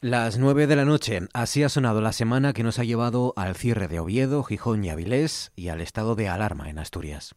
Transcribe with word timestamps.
Las 0.00 0.38
nueve 0.38 0.68
de 0.68 0.76
la 0.76 0.84
noche, 0.84 1.22
así 1.34 1.64
ha 1.64 1.68
sonado 1.68 2.00
la 2.00 2.12
semana 2.12 2.52
que 2.52 2.62
nos 2.62 2.78
ha 2.78 2.84
llevado 2.84 3.32
al 3.34 3.56
cierre 3.56 3.88
de 3.88 3.98
Oviedo, 3.98 4.44
Gijón 4.44 4.84
y 4.84 4.90
Avilés 4.90 5.50
y 5.56 5.70
al 5.70 5.80
estado 5.80 6.14
de 6.14 6.28
alarma 6.28 6.70
en 6.70 6.78
Asturias. 6.78 7.34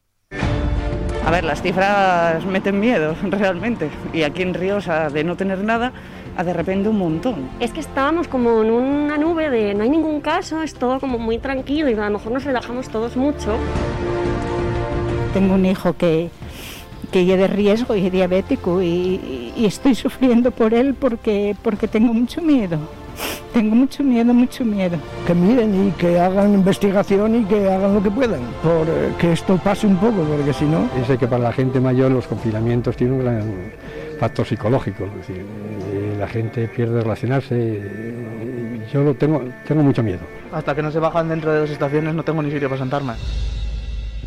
A 1.25 1.31
ver, 1.31 1.43
las 1.43 1.63
cifras 1.63 2.45
meten 2.45 2.79
miedo, 2.79 3.15
realmente. 3.23 3.89
Y 4.13 4.21
aquí 4.21 4.43
en 4.43 4.53
Ríos, 4.53 4.85
de 4.85 5.23
no 5.23 5.35
tener 5.35 5.63
nada, 5.63 5.91
a 6.37 6.43
de 6.43 6.53
repente 6.53 6.87
un 6.87 6.99
montón. 6.99 7.49
Es 7.59 7.71
que 7.71 7.79
estábamos 7.79 8.27
como 8.27 8.61
en 8.61 8.69
una 8.69 9.17
nube 9.17 9.49
de 9.49 9.73
no 9.73 9.81
hay 9.81 9.89
ningún 9.89 10.21
caso, 10.21 10.61
es 10.61 10.75
todo 10.75 10.99
como 10.99 11.17
muy 11.17 11.39
tranquilo 11.39 11.89
y 11.89 11.93
a 11.95 12.11
lo 12.11 12.19
mejor 12.19 12.31
nos 12.31 12.43
relajamos 12.43 12.89
todos 12.89 13.17
mucho. 13.17 13.57
Tengo 15.33 15.55
un 15.55 15.65
hijo 15.65 15.97
que, 15.97 16.29
que 17.11 17.21
es 17.21 17.37
de 17.37 17.47
riesgo 17.47 17.95
y 17.95 18.05
es 18.05 18.11
diabético 18.11 18.81
y, 18.81 19.53
estoy 19.57 19.93
sufriendo 19.93 20.51
por 20.51 20.73
él 20.73 20.95
porque, 20.95 21.55
porque 21.61 21.87
tengo 21.87 22.13
mucho 22.13 22.41
miedo. 22.41 22.79
Tengo 23.53 23.75
mucho 23.75 24.03
miedo, 24.03 24.33
mucho 24.33 24.65
miedo. 24.65 24.97
Que 25.27 25.35
miren 25.35 25.87
y 25.87 25.91
que 25.91 26.19
hagan 26.19 26.53
investigación 26.53 27.35
y 27.35 27.45
que 27.45 27.69
hagan 27.69 27.93
lo 27.93 28.01
que 28.01 28.09
puedan, 28.09 28.39
por 28.63 28.87
eh, 28.87 29.11
que 29.19 29.33
esto 29.33 29.57
pase 29.57 29.85
un 29.85 29.97
poco, 29.97 30.23
porque 30.23 30.53
si 30.53 30.65
no... 30.65 30.89
Sé 31.05 31.17
que 31.17 31.27
para 31.27 31.43
la 31.43 31.51
gente 31.51 31.79
mayor 31.79 32.11
los 32.11 32.25
confinamientos 32.25 32.95
tienen 32.95 33.17
un 33.17 33.23
gran 33.23 33.71
factor 34.19 34.45
psicológico, 34.45 35.05
es 35.05 35.15
decir, 35.27 35.45
eh, 35.93 36.15
la 36.17 36.27
gente 36.27 36.67
pierde 36.67 37.01
relacionarse. 37.01 37.55
Eh, 37.59 38.87
yo 38.91 39.03
lo 39.03 39.13
tengo, 39.15 39.43
tengo 39.67 39.83
mucho 39.83 40.01
miedo. 40.01 40.21
Hasta 40.51 40.73
que 40.73 40.81
no 40.81 40.91
se 40.91 40.99
bajan 40.99 41.29
dentro 41.29 41.51
de 41.51 41.59
dos 41.59 41.69
estaciones 41.69 42.15
no 42.15 42.23
tengo 42.23 42.41
ni 42.41 42.51
sitio 42.51 42.69
para 42.69 42.79
sentarme. 42.79 43.13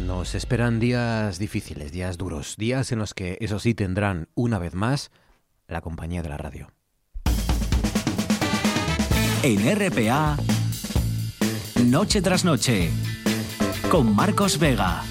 Nos 0.00 0.34
esperan 0.34 0.80
días 0.80 1.38
difíciles, 1.38 1.92
días 1.92 2.18
duros, 2.18 2.56
días 2.56 2.90
en 2.92 2.98
los 2.98 3.14
que, 3.14 3.38
eso 3.40 3.58
sí, 3.58 3.74
tendrán 3.74 4.28
una 4.34 4.58
vez 4.58 4.74
más 4.74 5.10
la 5.68 5.80
compañía 5.80 6.22
de 6.22 6.28
la 6.28 6.36
radio. 6.36 6.70
En 9.42 9.60
RPA, 9.76 10.36
Noche 11.84 12.22
tras 12.22 12.44
Noche, 12.44 12.90
con 13.90 14.14
Marcos 14.14 14.58
Vega. 14.58 15.02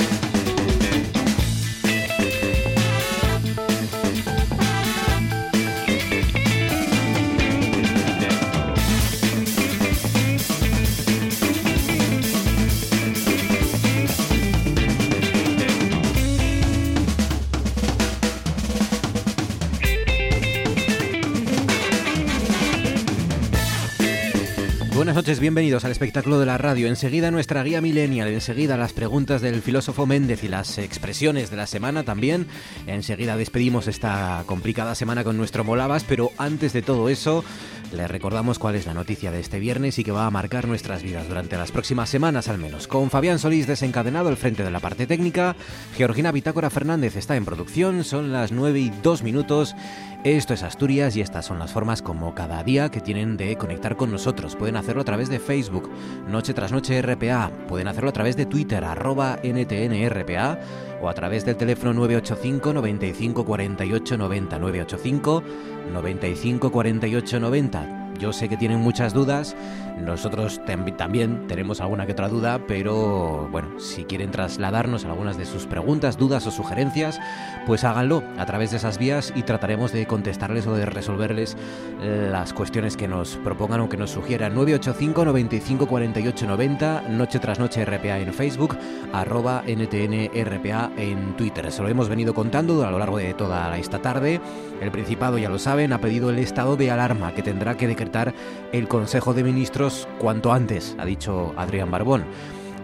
Buenas 25.13 25.27
noches, 25.27 25.39
bienvenidos 25.39 25.85
al 25.85 25.91
espectáculo 25.91 26.39
de 26.39 26.47
la 26.47 26.57
radio. 26.57 26.87
Enseguida 26.87 27.29
nuestra 27.29 27.61
guía 27.61 27.81
millennial, 27.81 28.29
enseguida 28.29 28.77
las 28.77 28.93
preguntas 28.93 29.43
del 29.43 29.61
filósofo 29.61 30.07
Méndez 30.07 30.43
y 30.43 30.47
las 30.47 30.79
expresiones 30.79 31.51
de 31.51 31.55
la 31.55 31.67
semana 31.67 32.01
también. 32.01 32.47
Enseguida 32.87 33.37
despedimos 33.37 33.87
esta 33.87 34.41
complicada 34.47 34.95
semana 34.95 35.23
con 35.23 35.37
nuestro 35.37 35.63
Molabas, 35.63 36.03
pero 36.03 36.31
antes 36.39 36.73
de 36.73 36.81
todo 36.81 37.09
eso, 37.09 37.45
les 37.93 38.09
recordamos 38.09 38.57
cuál 38.57 38.73
es 38.73 38.87
la 38.87 38.95
noticia 38.95 39.29
de 39.29 39.39
este 39.39 39.59
viernes 39.59 39.99
y 39.99 40.03
que 40.03 40.11
va 40.11 40.25
a 40.25 40.31
marcar 40.31 40.67
nuestras 40.67 41.03
vidas 41.03 41.27
durante 41.27 41.57
las 41.57 41.71
próximas 41.71 42.09
semanas 42.09 42.47
al 42.47 42.57
menos. 42.57 42.87
Con 42.87 43.11
Fabián 43.11 43.37
Solís 43.37 43.67
desencadenado 43.67 44.29
al 44.29 44.37
frente 44.37 44.63
de 44.63 44.71
la 44.71 44.79
parte 44.79 45.05
técnica, 45.05 45.55
Georgina 45.95 46.31
Bitácora 46.31 46.71
Fernández 46.71 47.17
está 47.17 47.35
en 47.35 47.45
producción, 47.45 48.03
son 48.03 48.31
las 48.31 48.51
9 48.51 48.79
y 48.79 48.91
2 49.03 49.21
minutos 49.21 49.75
esto 50.23 50.53
es 50.53 50.63
Asturias 50.63 51.17
y 51.17 51.21
estas 51.21 51.45
son 51.45 51.59
las 51.59 51.71
formas 51.73 52.01
como 52.01 52.33
cada 52.33 52.63
día 52.63 52.89
que 52.89 53.01
tienen 53.01 53.35
de 53.35 53.57
conectar 53.57 53.97
con 53.97 54.09
nosotros. 54.09 54.55
Pueden 54.55 54.77
hacerlo 54.77 55.01
a 55.01 55.05
través 55.05 55.27
de 55.27 55.39
Facebook, 55.39 55.89
Noche 56.29 56.53
tras 56.53 56.71
Noche 56.71 57.01
RPA, 57.01 57.51
pueden 57.67 57.89
hacerlo 57.89 58.09
a 58.09 58.13
través 58.13 58.37
de 58.37 58.45
Twitter, 58.45 58.85
arroba 58.85 59.37
NTNRPA, 59.43 60.59
o 61.01 61.09
a 61.09 61.13
través 61.13 61.43
del 61.43 61.57
teléfono 61.57 61.93
985 61.93 62.73
95 62.73 63.45
48 63.45 64.17
90, 64.17 64.59
985 64.59 65.43
95 65.91 66.71
48 66.71 67.39
90. 67.41 68.13
Yo 68.19 68.31
sé 68.31 68.47
que 68.47 68.55
tienen 68.55 68.79
muchas 68.79 69.13
dudas, 69.13 69.55
nosotros 69.99 70.59
también 70.65 71.47
tenemos 71.47 71.81
alguna 71.81 72.05
que 72.05 72.13
otra 72.13 72.27
duda, 72.27 72.59
pero 72.67 73.47
bueno, 73.51 73.79
si 73.79 74.05
quieren 74.05 74.31
trasladarnos 74.31 75.05
algunas 75.05 75.37
de 75.37 75.45
sus 75.45 75.65
preguntas, 75.65 76.17
dudas 76.17 76.47
o 76.47 76.51
sugerencias, 76.51 77.19
pues 77.65 77.83
háganlo 77.83 78.23
a 78.37 78.45
través 78.45 78.71
de 78.71 78.77
esas 78.77 78.97
vías 78.97 79.31
y 79.35 79.43
trataremos 79.43 79.91
de 79.91 80.05
contestarles 80.05 80.67
o 80.67 80.73
de 80.73 80.85
resolverles 80.85 81.55
eh, 82.01 82.27
las 82.31 82.53
cuestiones 82.53 82.97
que 82.97 83.07
nos 83.07 83.37
propongan 83.37 83.81
o 83.81 83.89
que 83.89 83.97
nos 83.97 84.11
sugieran. 84.11 84.55
985 84.55 85.25
95 85.25 85.87
48 85.87 86.47
90, 86.47 87.01
noche 87.09 87.39
tras 87.39 87.59
noche 87.59 87.85
RPA 87.85 88.19
en 88.19 88.33
Facebook, 88.33 88.77
arroba 89.13 89.63
NTN 89.67 90.31
RPA 90.43 90.91
en 90.97 91.35
Twitter. 91.37 91.71
Se 91.71 91.81
lo 91.81 91.87
hemos 91.87 92.09
venido 92.09 92.33
contando 92.33 92.85
a 92.85 92.91
lo 92.91 92.99
largo 92.99 93.17
de 93.17 93.33
toda 93.33 93.77
esta 93.77 94.01
tarde. 94.01 94.41
El 94.81 94.91
Principado, 94.91 95.37
ya 95.37 95.49
lo 95.49 95.59
saben, 95.59 95.93
ha 95.93 96.01
pedido 96.01 96.29
el 96.29 96.39
estado 96.39 96.75
de 96.75 96.91
alarma 96.91 97.33
que 97.33 97.41
tendrá 97.41 97.77
que 97.77 97.87
decretar 97.87 98.33
el 98.71 98.87
Consejo 98.87 99.33
de 99.33 99.43
Ministros 99.43 99.82
cuanto 100.19 100.53
antes, 100.53 100.95
ha 100.97 101.05
dicho 101.05 101.53
Adrián 101.57 101.91
Barbón. 101.91 102.23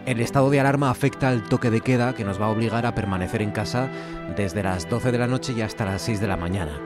El 0.05 0.19
estado 0.19 0.49
de 0.49 0.59
alarma 0.59 0.89
afecta 0.89 1.29
al 1.29 1.43
toque 1.43 1.69
de 1.69 1.81
queda 1.81 2.13
que 2.13 2.25
nos 2.25 2.41
va 2.41 2.47
a 2.47 2.49
obligar 2.49 2.85
a 2.85 2.95
permanecer 2.95 3.41
en 3.41 3.51
casa 3.51 3.89
desde 4.35 4.63
las 4.63 4.89
12 4.89 5.11
de 5.11 5.17
la 5.17 5.27
noche 5.27 5.53
y 5.55 5.61
hasta 5.61 5.85
las 5.85 6.01
6 6.01 6.19
de 6.19 6.27
la 6.27 6.35
mañana. 6.35 6.81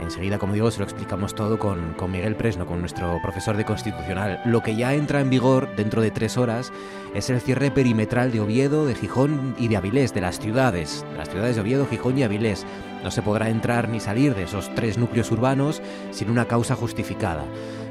Enseguida, 0.00 0.38
como 0.38 0.54
digo, 0.54 0.70
se 0.70 0.78
lo 0.78 0.84
explicamos 0.84 1.34
todo 1.34 1.58
con, 1.58 1.94
con, 1.94 2.12
Miguel 2.12 2.36
Presno, 2.36 2.66
con 2.66 2.80
nuestro 2.80 3.18
profesor 3.20 3.56
de 3.56 3.64
Constitucional. 3.64 4.40
Lo 4.44 4.62
que 4.62 4.76
ya 4.76 4.94
entra 4.94 5.20
en 5.20 5.28
vigor 5.28 5.74
dentro 5.76 6.00
de 6.00 6.12
tres 6.12 6.38
horas 6.38 6.72
es 7.14 7.28
el 7.30 7.40
cierre 7.40 7.70
perimetral 7.70 8.30
de 8.30 8.40
Oviedo, 8.40 8.86
de 8.86 8.94
Gijón 8.94 9.56
y 9.58 9.68
de 9.68 9.76
Avilés, 9.76 10.14
de 10.14 10.20
las 10.20 10.38
ciudades, 10.38 11.04
de 11.10 11.18
las 11.18 11.28
ciudades 11.28 11.56
de 11.56 11.62
Oviedo, 11.62 11.86
Gijón 11.86 12.16
y 12.16 12.22
Avilés. 12.22 12.64
No 13.02 13.10
se 13.10 13.22
podrá 13.22 13.48
entrar 13.48 13.88
ni 13.88 13.98
salir 13.98 14.34
de 14.34 14.44
esos 14.44 14.72
tres 14.74 14.98
núcleos 14.98 15.32
urbanos 15.32 15.82
sin 16.12 16.30
una 16.30 16.46
causa 16.46 16.76
justificada. 16.76 17.44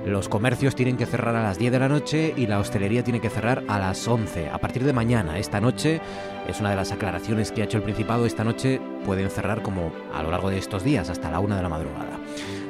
Los 0.06 0.30
comercios 0.30 0.76
tienen 0.76 0.98
que 0.98 1.06
cerrar 1.06 1.36
a 1.36 1.44
las 1.44 1.58
10 1.58 1.72
de 1.72 1.80
la 1.80 1.90
noche 1.90 2.34
y 2.36 2.48
la 2.48 2.60
hostelería 2.60 3.04
tiene 3.04 3.20
que 3.20 3.30
cerrar 3.30 3.64
a 3.68 3.78
las 3.80 4.08
11. 4.08 4.50
A 4.50 4.58
partir 4.58 4.84
de 4.84 4.94
mañana, 4.94 5.38
esta 5.38 5.60
noche, 5.60 6.00
es 6.48 6.60
una 6.60 6.70
de 6.70 6.76
las 6.76 6.92
aclaraciones 6.92 7.52
que 7.52 7.62
ha 7.62 7.66
hecho 7.66 7.78
el 7.78 7.84
Principado, 7.84 8.26
esta 8.26 8.44
noche 8.44 8.80
pueden 9.06 9.30
cerrar 9.30 9.62
como 9.62 9.92
a 10.14 10.24
lo 10.24 10.32
largo 10.32 10.50
de 10.50 10.58
estos 10.58 10.84
días, 10.84 11.10
hasta 11.10 11.30
la 11.30 11.40
1 11.40 11.56
de 11.56 11.62
la 11.62 11.70
madrugada. 11.70 12.20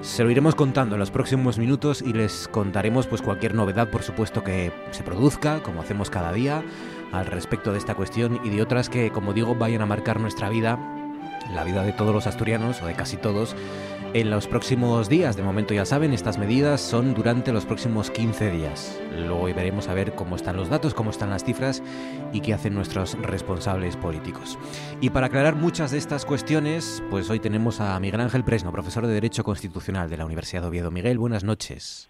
Se 0.02 0.24
lo 0.24 0.32
iremos 0.32 0.56
contando 0.56 0.96
en 0.96 1.00
los 1.00 1.12
próximos 1.12 1.58
minutos 1.58 2.02
y 2.02 2.14
les 2.14 2.48
contaremos 2.48 3.08
pues 3.08 3.22
cualquier 3.22 3.54
novedad, 3.56 3.90
por 3.90 4.04
supuesto, 4.04 4.44
que 4.44 4.72
se 4.92 5.04
produzca, 5.04 5.62
como 5.62 5.82
hacemos 5.82 6.10
cada 6.10 6.32
día, 6.32 6.64
al 7.12 7.26
respecto 7.26 7.72
de 7.72 7.78
esta 7.78 7.96
cuestión 7.96 8.40
y 8.44 8.50
de 8.50 8.62
otras 8.62 8.90
que, 8.90 9.12
como 9.12 9.34
digo, 9.34 9.56
vayan 9.56 9.82
a 9.82 9.86
marcar 9.86 10.20
nuestra 10.20 10.50
vida, 10.50 10.80
la 11.54 11.64
vida 11.64 11.84
de 11.84 11.94
todos 11.94 12.14
los 12.14 12.28
asturianos, 12.28 12.82
o 12.82 12.88
de 12.88 12.94
casi 12.94 13.18
todos, 13.18 13.56
en 14.14 14.30
los 14.30 14.48
próximos 14.48 15.10
días. 15.10 15.36
De 15.36 15.44
momento 15.44 15.74
ya 15.74 15.86
saben, 15.86 16.14
estas 16.14 16.38
medidas 16.38 16.82
son 16.82 17.14
durante 17.14 17.52
los 17.52 17.66
próximos 17.66 18.12
15 18.12 18.52
días. 18.52 19.02
Luego 19.12 19.46
veremos 19.46 19.88
a 19.88 19.94
ver 19.94 20.14
cómo 20.14 20.36
están 20.36 20.58
los 20.58 20.70
datos, 20.70 20.94
cómo 20.94 21.10
están 21.10 21.30
las 21.30 21.44
cifras 21.44 21.84
y 22.34 22.42
qué 22.42 22.54
hacen 22.54 22.74
nuestros 22.74 23.18
responsables 23.22 23.98
políticos. 23.98 24.58
Y 25.02 25.10
para 25.10 25.28
aclarar 25.28 25.56
muchas 25.56 25.92
de 25.92 25.98
estas 25.98 26.26
cuestiones, 26.26 27.04
pues 27.10 27.30
hoy 27.30 27.40
tenemos 27.40 27.80
a 27.82 28.00
Miguel 28.00 28.22
Ángel 28.22 28.44
Presno, 28.44 28.72
profesor 28.72 29.08
de 29.08 29.14
Derecho 29.14 29.44
Constitucional 29.44 30.10
de 30.10 30.18
la 30.18 30.26
Universidad 30.26 30.62
de 30.62 30.68
Oviedo. 30.70 30.92
Miguel, 30.92 31.18
buenas 31.18 31.44
noches. 31.44 32.10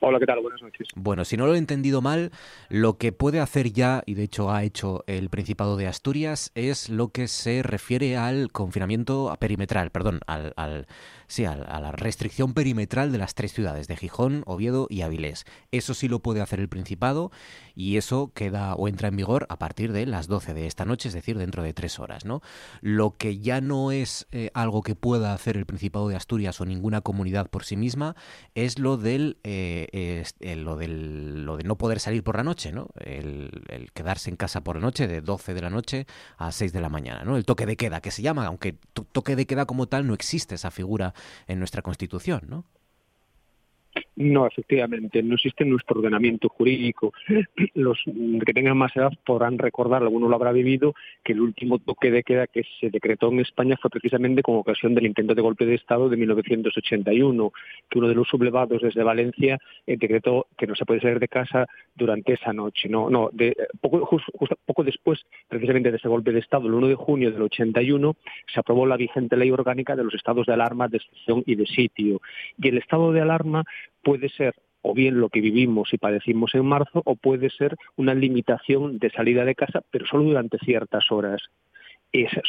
Hola, 0.00 0.18
¿qué 0.18 0.26
tal? 0.26 0.40
Buenas 0.40 0.62
noches. 0.62 0.88
Bueno, 0.94 1.24
si 1.24 1.36
no 1.36 1.46
lo 1.46 1.54
he 1.54 1.58
entendido 1.58 2.00
mal, 2.00 2.30
lo 2.68 2.98
que 2.98 3.12
puede 3.12 3.40
hacer 3.40 3.72
ya, 3.72 4.02
y 4.06 4.14
de 4.14 4.24
hecho 4.24 4.50
ha 4.50 4.62
hecho 4.62 5.04
el 5.06 5.28
Principado 5.28 5.76
de 5.76 5.86
Asturias, 5.86 6.52
es 6.54 6.88
lo 6.88 7.08
que 7.08 7.28
se 7.28 7.62
refiere 7.62 8.16
al 8.16 8.52
confinamiento 8.52 9.34
perimetral, 9.38 9.90
perdón, 9.90 10.20
al, 10.26 10.52
al 10.56 10.86
sí, 11.28 11.44
a, 11.44 11.56
la 11.56 11.92
restricción 11.92 12.54
perimetral 12.54 13.12
de 13.12 13.18
las 13.18 13.34
tres 13.34 13.52
ciudades, 13.52 13.86
de 13.86 13.96
Gijón, 13.96 14.42
Oviedo 14.46 14.86
y 14.90 15.02
Avilés. 15.02 15.44
Eso 15.70 15.94
sí 15.94 16.08
lo 16.08 16.20
puede 16.20 16.40
hacer 16.40 16.58
el 16.58 16.68
Principado 16.68 17.30
y 17.74 17.96
eso 17.96 18.32
queda 18.34 18.74
o 18.74 18.88
entra 18.88 19.08
en 19.08 19.16
vigor 19.16 19.46
a 19.48 19.58
partir 19.58 19.92
de 19.92 20.06
las 20.06 20.26
12 20.26 20.54
de 20.54 20.66
esta 20.66 20.84
noche, 20.84 21.08
es 21.08 21.14
decir, 21.14 21.38
dentro 21.38 21.62
de 21.62 21.72
tres 21.74 21.98
horas. 21.98 22.24
¿no? 22.24 22.42
Lo 22.80 23.16
que 23.16 23.38
ya 23.38 23.60
no 23.60 23.92
es 23.92 24.26
eh, 24.32 24.50
algo 24.54 24.82
que 24.82 24.94
pueda 24.94 25.32
hacer 25.32 25.56
el 25.56 25.66
Principado 25.66 26.08
de 26.08 26.16
Asturias 26.16 26.60
o 26.60 26.64
ninguna 26.64 27.02
comunidad 27.02 27.48
por 27.48 27.64
sí 27.64 27.76
misma 27.76 28.16
es 28.54 28.78
lo 28.78 28.96
del, 28.96 29.38
eh, 29.44 30.24
eh, 30.40 30.56
lo 30.56 30.76
del 30.76 31.44
lo 31.44 31.56
de 31.56 31.64
no 31.64 31.76
poder 31.76 32.00
salir 32.00 32.22
por 32.22 32.36
la 32.36 32.44
noche, 32.44 32.72
¿no? 32.72 32.88
El, 32.96 33.90
quedarse 33.94 34.30
en 34.30 34.36
casa 34.36 34.62
por 34.62 34.76
la 34.76 34.82
noche 34.82 35.06
de 35.06 35.20
12 35.20 35.54
de 35.54 35.60
la 35.60 35.70
noche 35.70 36.06
a 36.36 36.52
6 36.52 36.72
de 36.72 36.80
la 36.80 36.88
mañana, 36.88 37.24
¿no? 37.24 37.36
El 37.36 37.44
toque 37.44 37.66
de 37.66 37.76
queda 37.76 38.00
que 38.00 38.10
se 38.10 38.22
llama, 38.22 38.46
aunque 38.46 38.78
toque 39.12 39.36
de 39.36 39.46
queda 39.46 39.66
como 39.66 39.86
tal 39.88 40.06
no 40.06 40.14
existe 40.14 40.54
esa 40.54 40.70
figura 40.70 41.14
en 41.46 41.58
nuestra 41.58 41.82
Constitución, 41.82 42.42
¿no? 42.48 42.64
No, 44.18 44.48
efectivamente, 44.48 45.22
no 45.22 45.36
existe 45.36 45.64
nuestro 45.64 46.00
ordenamiento 46.00 46.48
jurídico. 46.48 47.12
Los 47.74 48.02
que 48.04 48.52
tengan 48.52 48.76
más 48.76 48.94
edad 48.96 49.12
podrán 49.24 49.58
recordar, 49.58 50.02
alguno 50.02 50.28
lo 50.28 50.34
habrá 50.34 50.50
vivido, 50.50 50.94
que 51.22 51.34
el 51.34 51.40
último 51.40 51.78
toque 51.78 52.10
de 52.10 52.24
queda 52.24 52.48
que 52.48 52.64
se 52.80 52.90
decretó 52.90 53.30
en 53.30 53.38
España 53.38 53.76
fue 53.80 53.90
precisamente 53.90 54.42
con 54.42 54.56
ocasión 54.56 54.96
del 54.96 55.06
intento 55.06 55.36
de 55.36 55.42
golpe 55.42 55.66
de 55.66 55.76
Estado 55.76 56.08
de 56.08 56.16
1981, 56.16 57.52
que 57.88 57.98
uno 58.00 58.08
de 58.08 58.14
los 58.16 58.26
sublevados 58.26 58.82
desde 58.82 59.04
Valencia 59.04 59.60
eh, 59.86 59.96
decretó 59.96 60.48
que 60.56 60.66
no 60.66 60.74
se 60.74 60.84
puede 60.84 61.00
salir 61.00 61.20
de 61.20 61.28
casa 61.28 61.66
durante 61.94 62.32
esa 62.32 62.52
noche. 62.52 62.88
No, 62.88 63.08
no, 63.10 63.30
de, 63.32 63.54
poco, 63.80 64.04
justo, 64.04 64.32
poco 64.66 64.82
después, 64.82 65.24
precisamente 65.46 65.92
de 65.92 65.96
ese 65.96 66.08
golpe 66.08 66.32
de 66.32 66.40
Estado, 66.40 66.66
el 66.66 66.74
1 66.74 66.88
de 66.88 66.94
junio 66.96 67.30
del 67.30 67.42
81, 67.42 68.16
se 68.52 68.58
aprobó 68.58 68.84
la 68.84 68.96
vigente 68.96 69.36
ley 69.36 69.52
orgánica 69.52 69.94
de 69.94 70.02
los 70.02 70.14
estados 70.14 70.46
de 70.46 70.54
alarma, 70.54 70.88
de 70.88 70.96
excepción 70.96 71.44
y 71.46 71.54
de 71.54 71.66
sitio. 71.66 72.20
Y 72.60 72.66
el 72.66 72.78
estado 72.78 73.12
de 73.12 73.20
alarma 73.20 73.62
puede 74.08 74.30
ser 74.30 74.54
o 74.80 74.94
bien 74.94 75.20
lo 75.20 75.28
que 75.28 75.42
vivimos 75.42 75.92
y 75.92 75.98
padecimos 75.98 76.54
en 76.54 76.64
marzo, 76.64 77.02
o 77.04 77.14
puede 77.14 77.50
ser 77.50 77.76
una 77.96 78.14
limitación 78.14 78.98
de 78.98 79.10
salida 79.10 79.44
de 79.44 79.54
casa, 79.54 79.82
pero 79.90 80.06
solo 80.06 80.24
durante 80.24 80.56
ciertas 80.60 81.12
horas. 81.12 81.42
Esas, 82.12 82.44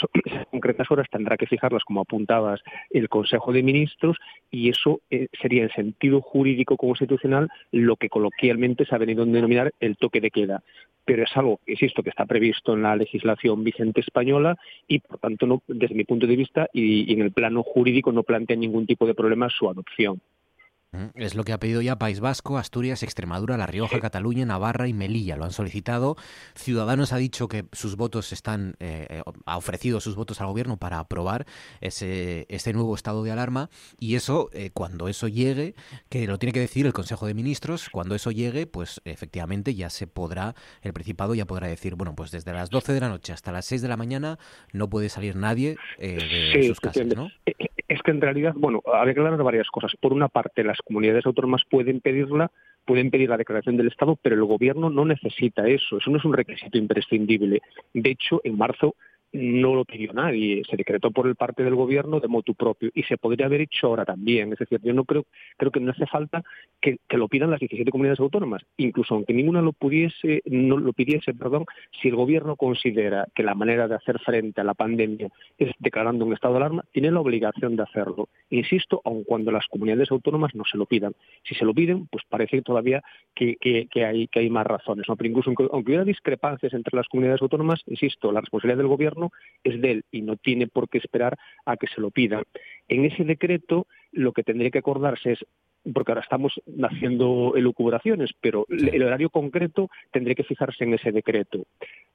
concretas 0.50 0.90
horas 0.90 1.08
tendrá 1.12 1.36
que 1.36 1.48
fijarlas, 1.48 1.84
como 1.84 2.00
apuntabas, 2.00 2.62
el 2.92 3.10
Consejo 3.10 3.52
de 3.52 3.62
Ministros 3.62 4.16
y 4.50 4.70
eso 4.70 5.02
eh, 5.10 5.28
sería 5.42 5.64
en 5.64 5.72
sentido 5.72 6.22
jurídico 6.22 6.78
constitucional 6.78 7.50
lo 7.74 7.98
que 7.98 8.08
coloquialmente 8.08 8.86
se 8.86 8.96
ha 8.96 9.00
venido 9.00 9.24
a 9.24 9.26
denominar 9.26 9.74
el 9.82 9.98
toque 9.98 10.22
de 10.22 10.32
queda. 10.32 10.64
Pero 11.04 11.24
es 11.24 11.36
algo, 11.36 11.60
insisto, 11.68 12.04
que 12.04 12.10
está 12.10 12.26
previsto 12.26 12.74
en 12.74 12.84
la 12.84 12.96
legislación 12.96 13.66
vigente 13.66 14.00
española 14.00 14.56
y, 14.88 15.00
por 15.00 15.18
tanto, 15.18 15.46
no, 15.46 15.62
desde 15.68 15.96
mi 15.96 16.06
punto 16.06 16.26
de 16.26 16.38
vista 16.38 16.70
y, 16.72 17.12
y 17.12 17.14
en 17.16 17.22
el 17.22 17.34
plano 17.34 17.64
jurídico 17.64 18.14
no 18.14 18.24
plantea 18.24 18.56
ningún 18.56 18.86
tipo 18.86 19.06
de 19.06 19.14
problema 19.14 19.50
su 19.50 19.70
adopción. 19.70 20.22
Es 21.14 21.36
lo 21.36 21.44
que 21.44 21.54
ha 21.54 21.60
pedido 21.60 21.82
ya 21.82 22.00
País 22.00 22.20
Vasco, 22.20 22.58
Asturias, 22.58 23.04
Extremadura, 23.04 23.58
La 23.58 23.68
Rioja, 23.68 24.00
Cataluña, 24.00 24.46
Navarra 24.46 24.88
y 24.88 24.94
Melilla. 24.94 25.36
Lo 25.36 25.46
han 25.46 25.52
solicitado. 25.52 26.16
Ciudadanos 26.56 27.14
ha 27.14 27.18
dicho 27.18 27.48
que 27.48 27.66
sus 27.74 27.96
votos 27.96 28.34
están, 28.34 28.76
eh, 28.80 29.22
ha 29.46 29.58
ofrecido 29.58 30.00
sus 30.00 30.16
votos 30.16 30.42
al 30.42 30.48
gobierno 30.48 30.78
para 30.78 30.98
aprobar 30.98 31.46
ese, 31.80 32.48
este 32.50 32.74
nuevo 32.74 32.96
estado 32.96 33.24
de 33.24 33.32
alarma. 33.32 33.70
Y 34.00 34.16
eso, 34.16 34.50
eh, 34.52 34.72
cuando 34.74 35.08
eso 35.08 35.28
llegue, 35.28 35.76
que 36.10 36.26
lo 36.26 36.40
tiene 36.40 36.54
que 36.54 36.60
decir 36.60 36.88
el 36.88 36.94
Consejo 36.94 37.28
de 37.28 37.36
Ministros, 37.36 37.90
cuando 37.92 38.16
eso 38.16 38.32
llegue, 38.32 38.66
pues 38.66 39.00
efectivamente 39.06 39.76
ya 39.76 39.92
se 39.92 40.08
podrá, 40.08 40.56
el 40.82 40.94
Principado 40.94 41.36
ya 41.36 41.46
podrá 41.46 41.68
decir, 41.68 41.96
bueno, 41.96 42.16
pues 42.16 42.32
desde 42.32 42.52
las 42.52 42.72
12 42.72 42.94
de 42.94 43.00
la 43.00 43.10
noche 43.10 43.32
hasta 43.32 43.52
las 43.52 43.66
6 43.66 43.84
de 43.84 43.88
la 43.88 43.98
mañana 43.98 44.40
no 44.74 44.90
puede 44.90 45.10
salir 45.10 45.36
nadie 45.36 45.78
eh, 46.00 46.54
de 46.56 46.68
sus 46.68 46.80
casas, 46.80 47.06
¿no? 47.06 47.30
Es 47.90 48.04
que 48.04 48.12
en 48.12 48.22
realidad, 48.22 48.54
bueno, 48.56 48.82
habría 48.86 49.16
que 49.16 49.22
varias 49.22 49.68
cosas. 49.70 49.96
Por 50.00 50.14
una 50.14 50.28
parte, 50.28 50.64
las 50.64 50.78
comunidades 50.78 51.26
autónomas 51.26 51.64
pueden 51.68 52.02
pedirla, 52.02 52.52
pueden 52.86 53.10
pedir 53.10 53.30
la 53.30 53.38
declaración 53.38 53.78
del 53.78 53.88
Estado, 53.88 54.16
pero 54.22 54.36
el 54.36 54.46
Gobierno 54.46 54.92
no 54.92 55.06
necesita 55.06 55.68
eso. 55.68 55.98
Eso 55.98 56.12
no 56.12 56.18
es 56.18 56.24
un 56.24 56.34
requisito 56.34 56.78
imprescindible. 56.78 57.62
De 57.96 58.12
hecho, 58.12 58.42
en 58.44 58.58
marzo 58.60 58.96
no 59.32 59.76
lo 59.76 59.86
pidió 59.86 60.12
nadie, 60.14 60.64
se 60.70 60.76
decretó 60.76 61.12
por 61.12 61.28
el 61.28 61.36
parte 61.36 61.64
del 61.64 61.76
gobierno 61.76 62.20
de 62.20 62.28
motu 62.28 62.56
propio 62.56 62.90
y 62.94 63.04
se 63.04 63.18
podría 63.18 63.46
haber 63.46 63.62
hecho 63.62 63.88
ahora 63.88 64.06
también. 64.06 64.54
Es 64.54 64.60
decir, 64.60 64.80
yo 64.82 64.94
no 64.94 65.06
creo, 65.06 65.26
creo 65.58 65.72
que 65.72 65.80
no 65.80 65.92
hace 65.92 66.08
falta 66.08 66.44
que, 66.82 67.00
lo 67.12 67.28
pidan 67.28 67.52
las 67.52 67.60
17 67.60 67.92
comunidades 67.92 68.20
autónomas, 68.20 68.64
incluso 68.78 69.14
aunque 69.14 69.34
ninguna 69.34 69.62
lo 69.62 69.74
pudiese, 69.74 70.42
no 70.46 70.78
lo 70.78 70.94
pidiese, 70.94 71.34
perdón, 71.34 71.66
si 72.02 72.08
el 72.08 72.16
gobierno 72.16 72.56
considera 72.56 73.28
que 73.36 73.44
la 73.44 73.56
manera 73.56 73.88
de 73.88 73.96
hacer 73.96 74.20
frente 74.20 74.62
a 74.62 74.64
la 74.64 74.74
pandemia 74.74 75.30
es 75.58 75.72
declarando 75.80 76.26
un 76.26 76.34
estado 76.34 76.54
de 76.54 76.60
alarma, 76.62 76.86
tiene 76.92 77.12
la 77.12 77.20
obligación 77.20 77.76
de 77.76 77.84
hacerlo. 77.84 78.30
Insisto, 78.50 79.02
aun 79.04 79.26
cuando 79.26 79.52
las 79.52 79.68
comunidades 79.68 80.12
autónomas 80.12 80.56
no 80.56 80.64
se 80.64 80.78
lo 80.78 80.86
pidan. 80.86 81.14
Si 81.44 81.56
se 81.56 81.66
lo 81.66 81.74
piden, 81.74 82.08
pues 82.08 82.24
parece 82.30 82.62
todavía 82.62 83.04
que, 83.36 83.58
que, 83.58 84.06
hay, 84.06 84.28
que 84.28 84.40
hay 84.40 84.50
más 84.50 84.66
razones. 84.66 85.06
¿no? 85.08 85.16
Pero 85.16 85.30
incluso 85.30 85.50
aunque 85.50 85.90
hubiera 85.90 86.06
discrepancias 86.06 86.74
entre 86.74 86.96
las 86.96 87.08
comunidades 87.08 87.42
autónomas, 87.42 87.82
insisto, 87.88 88.32
la 88.32 88.42
responsabilidad 88.42 88.78
del 88.78 88.88
gobierno 88.88 89.19
es 89.64 89.82
de 89.82 89.92
él 89.92 90.06
y 90.12 90.22
no 90.22 90.38
tiene 90.38 90.68
por 90.68 90.90
qué 90.90 90.98
esperar 90.98 91.38
a 91.66 91.78
que 91.78 91.88
se 91.88 92.02
lo 92.02 92.12
pidan. 92.12 92.44
En 92.88 93.06
ese 93.06 93.24
decreto 93.24 93.88
lo 94.12 94.34
que 94.34 94.44
tendría 94.44 94.72
que 94.72 94.80
acordarse 94.80 95.34
es 95.34 95.46
porque 95.94 96.12
ahora 96.12 96.22
estamos 96.22 96.60
haciendo 96.84 97.54
elucubraciones, 97.56 98.32
pero 98.40 98.66
el 98.70 99.04
horario 99.04 99.30
concreto 99.30 99.90
tendría 100.12 100.36
que 100.36 100.44
fijarse 100.44 100.84
en 100.84 100.94
ese 100.94 101.12
decreto. 101.12 101.66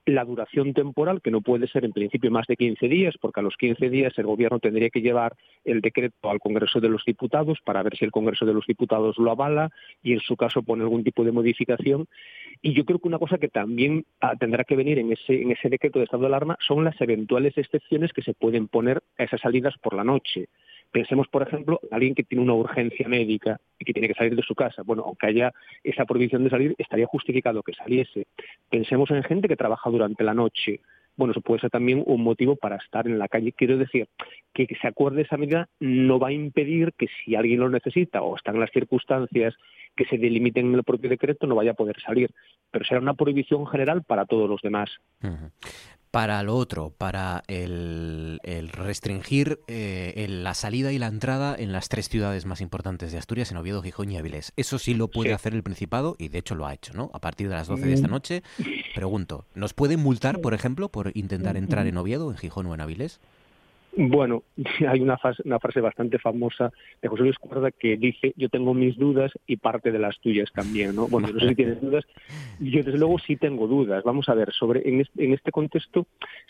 La 0.05 0.23
duración 0.23 0.73
temporal, 0.73 1.21
que 1.21 1.31
no 1.31 1.41
puede 1.41 1.67
ser 1.67 1.83
en 1.83 1.91
principio 1.91 2.29
más 2.29 2.45
de 2.45 2.57
15 2.57 2.87
días, 2.87 3.15
porque 3.19 3.39
a 3.39 3.43
los 3.43 3.57
15 3.57 3.89
días 3.89 4.13
el 4.17 4.27
Gobierno 4.27 4.59
tendría 4.59 4.91
que 4.91 5.01
llevar 5.01 5.35
el 5.63 5.81
decreto 5.81 6.29
al 6.29 6.39
Congreso 6.39 6.79
de 6.79 6.89
los 6.89 7.03
Diputados 7.05 7.57
para 7.65 7.81
ver 7.81 7.97
si 7.97 8.05
el 8.05 8.11
Congreso 8.11 8.45
de 8.45 8.53
los 8.53 8.67
Diputados 8.67 9.17
lo 9.17 9.31
avala 9.31 9.71
y 10.03 10.13
en 10.13 10.19
su 10.19 10.35
caso 10.37 10.61
pone 10.61 10.83
algún 10.83 11.03
tipo 11.03 11.23
de 11.23 11.31
modificación. 11.31 12.07
Y 12.61 12.73
yo 12.73 12.85
creo 12.85 12.99
que 12.99 13.07
una 13.07 13.19
cosa 13.19 13.39
que 13.39 13.47
también 13.47 14.05
ah, 14.21 14.35
tendrá 14.39 14.63
que 14.63 14.75
venir 14.75 14.99
en 14.99 15.11
ese, 15.11 15.41
en 15.41 15.51
ese 15.51 15.69
decreto 15.69 15.99
de 15.99 16.05
estado 16.05 16.21
de 16.21 16.27
alarma 16.27 16.57
son 16.65 16.83
las 16.83 16.99
eventuales 17.01 17.57
excepciones 17.57 18.13
que 18.13 18.21
se 18.21 18.33
pueden 18.35 18.67
poner 18.67 19.01
a 19.17 19.23
esas 19.23 19.41
salidas 19.41 19.73
por 19.81 19.95
la 19.95 20.03
noche. 20.03 20.49
Pensemos, 20.95 21.27
por 21.27 21.41
ejemplo, 21.41 21.81
en 21.83 21.93
alguien 21.93 22.15
que 22.15 22.23
tiene 22.23 22.41
una 22.41 22.53
urgencia 22.53 23.05
médica 23.09 23.59
y 23.77 23.83
que 23.83 23.91
tiene 23.91 24.07
que 24.07 24.13
salir 24.13 24.33
de 24.33 24.41
su 24.41 24.55
casa. 24.55 24.81
Bueno, 24.81 25.03
aunque 25.05 25.27
haya 25.27 25.51
esa 25.83 26.05
prohibición 26.05 26.45
de 26.45 26.49
salir, 26.49 26.73
estaría 26.77 27.05
justificado 27.05 27.63
que 27.63 27.73
saliese. 27.73 28.27
Pensemos 28.69 29.11
en 29.11 29.21
gente 29.23 29.49
que 29.49 29.57
trabaja 29.57 29.89
durante 29.89 30.23
la 30.23 30.33
noche. 30.33 30.79
Bueno, 31.17 31.33
eso 31.33 31.41
puede 31.41 31.59
ser 31.59 31.69
también 31.69 32.01
un 32.05 32.23
motivo 32.23 32.55
para 32.55 32.77
estar 32.77 33.07
en 33.07 33.19
la 33.19 33.27
calle. 33.27 33.51
Quiero 33.51 33.77
decir 33.77 34.07
que, 34.53 34.67
se 34.81 34.87
acuerde 34.87 35.23
esa 35.23 35.35
medida 35.35 35.67
no 35.81 36.17
va 36.17 36.29
a 36.29 36.31
impedir 36.31 36.93
que 36.97 37.07
si 37.25 37.35
alguien 37.35 37.59
lo 37.59 37.69
necesita 37.69 38.21
o 38.21 38.37
está 38.37 38.51
en 38.51 38.61
las 38.61 38.71
circunstancias 38.71 39.53
que 39.97 40.05
se 40.05 40.17
delimiten 40.17 40.67
en 40.67 40.75
el 40.75 40.85
propio 40.85 41.09
decreto 41.09 41.45
no 41.45 41.55
vaya 41.55 41.71
a 41.71 41.73
poder 41.73 41.99
salir. 41.99 42.31
Pero 42.71 42.85
será 42.85 43.01
una 43.01 43.15
prohibición 43.15 43.67
general 43.67 44.03
para 44.03 44.25
todos 44.25 44.49
los 44.49 44.61
demás 44.61 44.91
para 46.15 46.41
lo 46.43 46.55
otro, 46.55 46.93
para 46.97 47.43
el, 47.49 48.39
restringir 48.71 49.59
eh, 49.67 50.27
la 50.29 50.53
salida 50.53 50.93
y 50.93 50.97
la 50.97 51.07
entrada 51.07 51.53
en 51.59 51.73
las 51.73 51.89
tres 51.89 52.07
ciudades 52.07 52.45
más 52.45 52.61
importantes 52.61 53.11
de 53.11 53.17
Asturias, 53.17 53.51
en 53.51 53.57
Oviedo, 53.57 53.81
Gijón 53.81 54.09
y 54.13 54.17
Avilés. 54.17 54.53
Eso 54.55 54.79
sí 54.79 54.93
lo 54.93 55.09
puede 55.09 55.33
hacer 55.33 55.53
el 55.53 55.61
Principado 55.61 56.15
y 56.17 56.29
de 56.29 56.37
hecho 56.37 56.55
lo 56.55 56.67
ha 56.67 56.73
hecho, 56.73 56.93
¿no? 56.93 57.11
A 57.13 57.19
partir 57.19 57.49
de 57.49 57.55
las 57.55 57.67
12 57.67 57.85
de 57.85 57.93
esta 57.93 58.07
mm. 58.07 58.11
noche, 58.11 58.43
pregunto, 58.95 59.43
¿nos 59.55 59.73
pueden 59.73 59.99
multar, 59.99 60.39
por 60.39 60.53
ejemplo, 60.53 60.87
por 60.87 61.11
intentar 61.15 61.57
entrar 61.57 61.85
en 61.85 61.97
Oviedo, 61.97 62.31
en 62.31 62.37
Gijón 62.37 62.67
o 62.67 62.73
en 62.73 62.79
Avilés? 62.79 63.19
Bueno, 63.97 64.43
hay 64.87 64.99
una, 64.99 65.17
frase 65.17 65.81
bastante 65.81 66.19
famosa 66.19 66.71
de 67.01 67.07
José 67.07 67.23
Luis 67.23 67.37
Cuerda 67.37 67.71
que 67.71 67.95
dice, 67.95 68.33
yo 68.35 68.49
tengo 68.49 68.73
mis 68.73 68.97
dudas 68.97 69.31
y 69.47 69.57
parte 69.57 69.91
de 69.91 69.99
las 69.99 70.19
tuyas 70.19 70.51
también, 70.51 70.95
¿no? 70.95 71.07
Bueno, 71.07 71.29
no 71.29 71.39
sé 71.39 71.49
si 71.49 71.55
tienes 71.55 71.81
dudas, 71.81 72.03
yo 72.59 72.83
desde 72.83 72.97
luego 72.97 73.19
sí 73.19 73.37
tengo 73.37 73.67
dudas. 73.67 74.03
Vamos 74.03 74.27
a 74.27 74.33
ver, 74.33 74.51
sobre 74.51 74.81
en 74.85 75.33
este, 75.33 75.51
contexto 75.51 76.07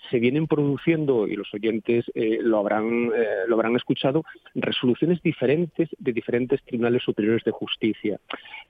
se 0.10 0.20
vienen 0.20 0.48
produciendo, 0.48 1.28
y 1.28 1.36
los 1.36 1.54
oyentes 1.54 2.06
eh, 2.16 2.40
lo, 2.42 2.58
habrán, 2.60 3.12
eh, 3.16 3.46
lo 3.48 3.56
habrán 3.56 3.76
escuchado, 3.76 4.24
resoluciones 4.56 5.22
diferentes 5.22 5.90
de 6.00 6.14
diferentes 6.14 6.64
tribunales 6.64 7.04
superiores 7.04 7.44
de 7.44 7.52
justicia. 7.52 8.20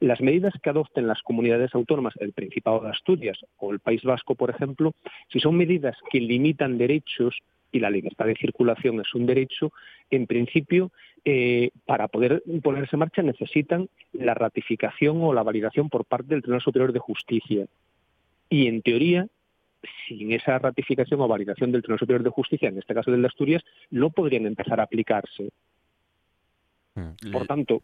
Las 0.01 0.19
medidas 0.19 0.53
que 0.61 0.69
adopten 0.69 1.07
las 1.07 1.21
comunidades 1.21 1.73
autónomas, 1.73 2.13
el 2.19 2.33
Principado 2.33 2.81
de 2.81 2.89
Asturias 2.89 3.37
o 3.57 3.71
el 3.71 3.79
País 3.79 4.03
Vasco, 4.03 4.35
por 4.35 4.49
ejemplo, 4.49 4.93
si 5.29 5.39
son 5.39 5.55
medidas 5.55 5.95
que 6.11 6.19
limitan 6.19 6.77
derechos, 6.77 7.41
y 7.75 7.79
la 7.81 7.89
libertad 7.89 8.25
de 8.25 8.35
circulación 8.35 9.01
es 9.01 9.13
un 9.13 9.25
derecho, 9.25 9.73
en 10.09 10.27
principio, 10.27 10.93
eh, 11.25 11.71
para 11.85 12.07
poder 12.07 12.41
ponerse 12.63 12.95
en 12.95 12.99
marcha 12.99 13.21
necesitan 13.21 13.89
la 14.13 14.33
ratificación 14.33 15.21
o 15.21 15.33
la 15.33 15.43
validación 15.43 15.89
por 15.89 16.05
parte 16.05 16.29
del 16.29 16.41
Tribunal 16.41 16.61
Superior 16.61 16.93
de 16.93 16.99
Justicia. 16.99 17.65
Y 18.49 18.67
en 18.67 18.81
teoría, 18.81 19.27
sin 20.07 20.31
esa 20.31 20.57
ratificación 20.57 21.19
o 21.19 21.27
validación 21.27 21.73
del 21.73 21.81
Tribunal 21.81 21.99
Superior 21.99 22.23
de 22.23 22.29
Justicia, 22.29 22.69
en 22.69 22.77
este 22.77 22.93
caso 22.93 23.11
del 23.11 23.21
de 23.21 23.27
Asturias, 23.27 23.63
no 23.91 24.09
podrían 24.09 24.45
empezar 24.45 24.79
a 24.79 24.83
aplicarse. 24.83 25.49
Mm, 26.93 27.31
por 27.33 27.45
tanto, 27.45 27.81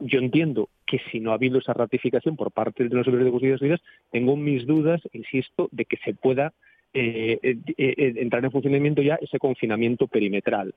yo 0.00 0.18
entiendo 0.18 0.68
que 0.84 1.00
si 1.12 1.20
no 1.20 1.30
ha 1.30 1.34
habido 1.34 1.60
esa 1.60 1.74
ratificación 1.74 2.34
por 2.34 2.50
parte 2.50 2.82
del 2.82 2.90
Tribunal 2.90 3.04
Superior 3.04 3.24
de 3.24 3.30
Justicia 3.30 3.50
de 3.50 3.54
Asturias, 3.54 3.80
tengo 4.10 4.36
mis 4.36 4.66
dudas, 4.66 5.00
insisto, 5.12 5.68
de 5.70 5.84
que 5.84 5.98
se 5.98 6.12
pueda 6.12 6.54
eh, 6.92 7.38
eh, 7.42 7.58
eh, 7.76 8.14
entrar 8.16 8.44
en 8.44 8.50
funcionamiento 8.50 9.02
ya 9.02 9.16
ese 9.16 9.38
confinamiento 9.38 10.06
perimetral. 10.06 10.74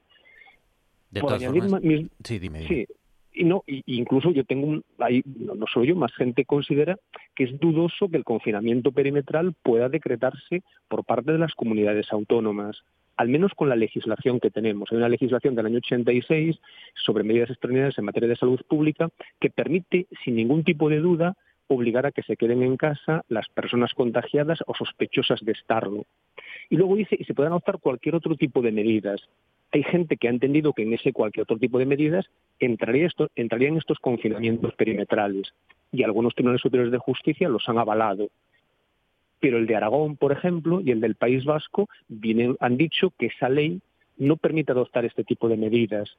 De 1.10 1.22
todas 1.22 1.44
formas, 1.44 1.82
sí, 2.24 2.40
dime, 2.40 2.68
Sí, 2.68 2.88
y 3.34 3.44
no, 3.44 3.64
incluso 3.68 4.32
yo 4.32 4.44
tengo, 4.44 4.68
un, 4.68 4.84
ahí, 5.00 5.24
no, 5.26 5.56
no 5.56 5.66
soy 5.68 5.88
yo, 5.88 5.96
más 5.96 6.14
gente 6.14 6.46
considera 6.46 6.98
que 7.36 7.46
es 7.46 7.60
dudoso 7.60 8.10
que 8.10 8.18
el 8.18 8.24
confinamiento 8.24 8.92
perimetral 8.92 9.54
pueda 9.62 9.90
decretarse 9.90 10.64
por 10.88 11.06
parte 11.06 11.32
de 11.32 11.38
las 11.38 11.54
comunidades 11.54 12.12
autónomas 12.12 12.84
al 13.18 13.30
menos 13.30 13.52
con 13.54 13.70
la 13.70 13.76
legislación 13.76 14.40
que 14.40 14.50
tenemos. 14.50 14.92
Hay 14.92 14.98
una 14.98 15.10
legislación 15.10 15.54
del 15.54 15.68
año 15.68 15.78
86 15.78 16.60
sobre 16.96 17.24
medidas 17.24 17.52
extraordinarias 17.52 17.98
en 18.00 18.06
materia 18.06 18.28
de 18.28 18.36
salud 18.36 18.60
pública 18.68 19.10
que 19.40 19.52
permite, 19.52 20.08
sin 20.24 20.36
ningún 20.36 20.64
tipo 20.64 20.90
de 20.90 21.00
duda, 21.00 21.38
obligar 21.74 22.06
a 22.06 22.12
que 22.12 22.24
se 22.24 22.38
queden 22.38 22.64
en 22.64 22.78
casa 22.78 23.24
las 23.28 23.48
personas 23.50 23.94
contagiadas 23.94 24.60
o 24.68 24.76
sospechosas 24.76 25.42
de 25.42 25.54
estarlo. 25.54 26.06
Y 26.70 26.78
luego 26.78 26.96
dice, 26.96 27.16
y 27.20 27.24
se 27.26 27.34
pueden 27.34 27.52
adoptar 27.52 27.80
cualquier 27.80 28.16
otro 28.16 28.36
tipo 28.36 28.62
de 28.62 28.72
medidas. 28.72 29.22
hay 29.74 29.84
gente 29.84 30.18
que 30.18 30.28
ha 30.28 30.32
entendido 30.32 30.74
que 30.74 30.84
en 30.84 30.94
ese 30.94 31.14
cualquier 31.14 31.44
otro 31.44 31.58
tipo 31.58 31.80
de 31.80 31.86
medidas 31.86 32.26
entraría 32.60 33.08
esto, 33.08 33.30
entrarían 33.36 33.78
estos 33.78 34.00
confinamientos 34.00 34.74
perimetrales 34.76 35.54
y 35.92 36.04
algunos 36.04 36.36
tribunales 36.36 36.62
superiores 36.62 36.92
de 36.92 36.98
justicia 36.98 37.48
los 37.48 37.68
han 37.70 37.78
avalado. 37.78 38.30
Pero 39.40 39.58
el 39.58 39.68
de 39.68 39.76
Aragón, 39.76 40.18
por 40.18 40.32
ejemplo, 40.32 40.82
y 40.82 40.92
el 40.92 41.02
del 41.02 41.16
País 41.16 41.46
Vasco 41.46 41.88
han 42.60 42.78
dicho 42.78 43.12
que 43.18 43.28
esa 43.28 43.50
ley 43.50 43.82
no 44.18 44.38
permite 44.38 44.72
adoptar 44.72 45.04
este 45.06 45.24
tipo 45.24 45.50
de 45.50 45.58
medidas. 45.58 46.18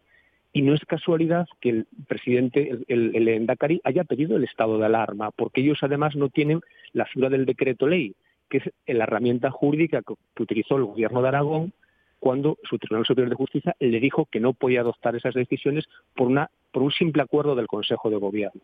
Y 0.52 0.62
no 0.62 0.74
es 0.74 0.84
casualidad 0.84 1.46
que 1.60 1.70
el 1.70 1.86
presidente, 2.06 2.78
el, 2.88 3.16
el, 3.16 3.28
Endacari, 3.28 3.80
haya 3.84 4.04
pedido 4.04 4.36
el 4.36 4.44
estado 4.44 4.78
de 4.78 4.86
alarma, 4.86 5.30
porque 5.30 5.62
ellos 5.62 5.78
además 5.82 6.14
no 6.14 6.28
tienen 6.28 6.60
la 6.92 7.06
figura 7.06 7.30
del 7.30 7.46
decreto 7.46 7.86
ley, 7.86 8.14
que 8.50 8.58
es 8.58 8.64
la 8.86 9.04
herramienta 9.04 9.50
jurídica 9.50 10.02
que 10.02 10.42
utilizó 10.42 10.76
el 10.76 10.84
gobierno 10.84 11.22
de 11.22 11.28
Aragón 11.28 11.72
cuando 12.22 12.56
su 12.62 12.78
Tribunal 12.78 13.04
Superior 13.04 13.30
de 13.30 13.36
Justicia 13.36 13.76
le 13.80 13.98
dijo 13.98 14.26
que 14.26 14.38
no 14.38 14.52
podía 14.52 14.82
adoptar 14.82 15.16
esas 15.16 15.34
decisiones 15.34 15.86
por, 16.14 16.28
una, 16.28 16.50
por 16.72 16.82
un 16.82 16.90
simple 16.90 17.22
acuerdo 17.22 17.54
del 17.54 17.66
Consejo 17.66 18.10
de 18.10 18.16
Gobierno. 18.16 18.60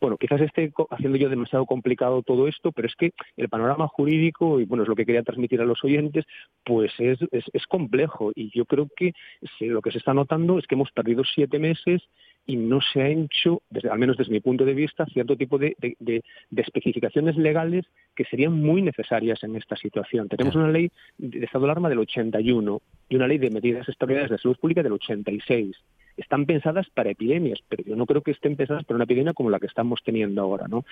Bueno, 0.00 0.16
quizás 0.18 0.40
esté 0.40 0.72
haciendo 0.90 1.18
yo 1.18 1.28
demasiado 1.28 1.66
complicado 1.66 2.22
todo 2.22 2.46
esto, 2.46 2.70
pero 2.70 2.86
es 2.86 2.94
que 2.94 3.12
el 3.36 3.48
panorama 3.48 3.88
jurídico, 3.88 4.60
y 4.60 4.64
bueno, 4.64 4.82
es 4.82 4.88
lo 4.88 4.94
que 4.94 5.06
quería 5.06 5.22
transmitir 5.22 5.60
a 5.60 5.64
los 5.64 5.82
oyentes, 5.82 6.24
pues 6.64 6.92
es, 6.98 7.18
es, 7.32 7.66
complejo 7.66 8.30
y 8.34 8.56
yo 8.56 8.64
creo 8.64 8.88
que 8.94 9.12
lo 9.60 9.82
que 9.82 9.90
se 9.90 9.98
está 9.98 10.14
notando 10.14 10.58
es 10.58 10.66
que 10.66 10.74
hemos 10.74 10.92
perdido 10.92 11.24
siete 11.24 11.58
meses 11.58 12.02
y 12.46 12.56
no 12.56 12.80
se 12.80 13.02
ha 13.02 13.08
hecho, 13.08 13.62
desde, 13.70 13.90
al 13.90 13.98
menos 13.98 14.16
desde 14.16 14.32
mi 14.32 14.40
punto 14.40 14.64
de 14.64 14.74
vista, 14.74 15.04
cierto 15.06 15.36
tipo 15.36 15.58
de, 15.58 15.76
especificaciones 16.56 17.36
legales 17.36 17.86
que 18.14 18.24
serían 18.24 18.52
muy 18.52 18.82
necesarias 18.82 19.42
en 19.42 19.56
esta 19.56 19.76
situación. 19.76 20.28
Tenemos 20.28 20.54
una 20.54 20.68
ley 20.68 20.90
de 21.18 21.44
estado 21.44 21.64
de 21.64 21.72
alarma 21.72 21.88
del 21.88 21.98
81 21.98 22.80
y 23.08 23.16
una 23.16 23.26
ley 23.26 23.38
de 23.38 23.50
medidas 23.50 23.88
extraordinarias 23.88 24.30
de 24.30 24.38
salud 24.38 24.56
pública 24.58 24.82
del 24.82 24.92
86. 24.92 25.76
Están 26.16 26.46
pensadas 26.46 26.88
para 26.90 27.10
epidemias, 27.10 27.60
pero 27.68 27.84
yo 27.84 27.96
no 27.96 28.06
creo 28.06 28.22
que 28.22 28.30
estén 28.30 28.56
pensadas 28.56 28.84
para 28.84 28.96
una 28.96 29.04
epidemia 29.04 29.34
como 29.34 29.50
la 29.50 29.60
que 29.60 29.66
estamos 29.66 30.02
teniendo 30.04 30.40
ahora. 30.42 30.66
¿no? 30.68 30.84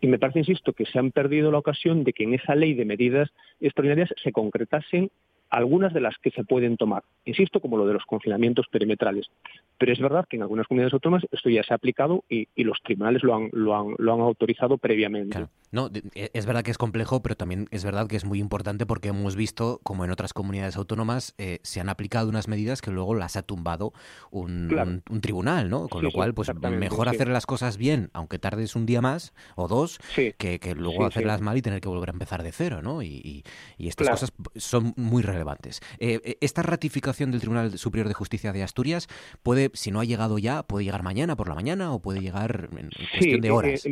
Y 0.00 0.06
me 0.06 0.18
parece, 0.18 0.40
insisto, 0.40 0.72
que 0.72 0.86
se 0.86 0.98
han 0.98 1.12
perdido 1.12 1.50
la 1.50 1.58
ocasión 1.58 2.04
de 2.04 2.12
que 2.12 2.24
en 2.24 2.34
esa 2.34 2.54
ley 2.54 2.74
de 2.74 2.84
medidas 2.84 3.30
extraordinarias 3.60 4.14
se 4.22 4.32
concretasen 4.32 5.10
algunas 5.52 5.92
de 5.92 6.00
las 6.00 6.16
que 6.16 6.30
se 6.30 6.44
pueden 6.44 6.78
tomar, 6.78 7.04
insisto, 7.26 7.60
como 7.60 7.76
lo 7.76 7.86
de 7.86 7.92
los 7.92 8.06
confinamientos 8.06 8.66
perimetrales. 8.68 9.30
Pero 9.76 9.92
es 9.92 10.00
verdad 10.00 10.26
que 10.28 10.36
en 10.36 10.42
algunas 10.42 10.66
comunidades 10.66 10.94
autónomas 10.94 11.24
esto 11.30 11.50
ya 11.50 11.62
se 11.62 11.74
ha 11.74 11.76
aplicado 11.76 12.24
y, 12.28 12.48
los 12.56 12.80
tribunales 12.82 13.22
lo 13.22 13.34
han, 13.34 13.50
lo 13.52 13.76
han, 13.76 13.94
lo 13.98 14.14
han 14.14 14.20
autorizado 14.20 14.78
previamente. 14.78 15.46
No, 15.72 15.90
e, 16.14 16.30
es 16.32 16.46
verdad 16.46 16.62
que 16.62 16.70
es 16.70 16.78
complejo, 16.78 17.22
pero 17.22 17.34
también 17.34 17.66
es 17.70 17.84
verdad 17.84 18.06
que 18.06 18.16
es 18.16 18.24
muy 18.24 18.38
importante 18.38 18.86
porque 18.86 19.08
hemos 19.08 19.36
visto 19.36 19.80
como 19.82 20.04
en 20.04 20.10
otras 20.10 20.32
comunidades 20.32 20.76
autónomas 20.76 21.34
eh, 21.38 21.58
se 21.62 21.80
han 21.80 21.88
aplicado 21.88 22.28
unas 22.28 22.48
medidas 22.48 22.80
que 22.80 22.90
luego 22.90 23.14
las 23.14 23.36
ha 23.36 23.42
tumbado 23.42 23.92
un, 24.30 25.02
un, 25.10 25.20
tribunal, 25.20 25.68
¿no? 25.68 25.88
Con 25.88 26.02
lo 26.02 26.12
cual, 26.12 26.32
pues 26.34 26.50
mejor 26.54 27.08
hacer 27.08 27.28
las 27.28 27.46
cosas 27.46 27.76
bien, 27.76 28.10
aunque 28.12 28.38
tardes 28.38 28.76
un 28.76 28.86
día 28.86 29.02
más 29.02 29.34
o 29.56 29.68
dos, 29.68 29.98
que, 30.14 30.34
que, 30.36 30.74
luego 30.74 31.04
hacerlas 31.04 31.40
mal 31.40 31.56
y 31.56 31.62
tener 31.62 31.80
que 31.80 31.88
volver 31.88 32.10
a 32.10 32.12
empezar 32.12 32.42
de 32.42 32.52
cero, 32.52 32.80
¿no? 32.80 33.02
Y, 33.02 33.44
y, 33.78 33.88
estas 33.88 34.08
cosas 34.08 34.32
son 34.56 34.94
muy 34.96 35.22
relevantes 35.22 35.41
relevantes. 35.42 35.80
Eh, 35.98 36.20
eh, 36.24 36.36
esta 36.40 36.62
ratificación 36.62 37.30
del 37.30 37.40
Tribunal 37.40 37.76
Superior 37.78 38.08
de 38.08 38.14
Justicia 38.14 38.52
de 38.52 38.62
Asturias 38.62 39.08
puede, 39.42 39.70
si 39.74 39.90
no 39.90 40.00
ha 40.00 40.04
llegado 40.04 40.38
ya, 40.38 40.62
puede 40.62 40.84
llegar 40.84 41.02
mañana 41.02 41.36
por 41.36 41.48
la 41.48 41.54
mañana 41.54 41.92
o 41.92 42.00
puede 42.00 42.20
llegar 42.20 42.68
en, 42.72 42.90
cuestión 42.90 43.40
de 43.40 43.50
horas. 43.50 43.88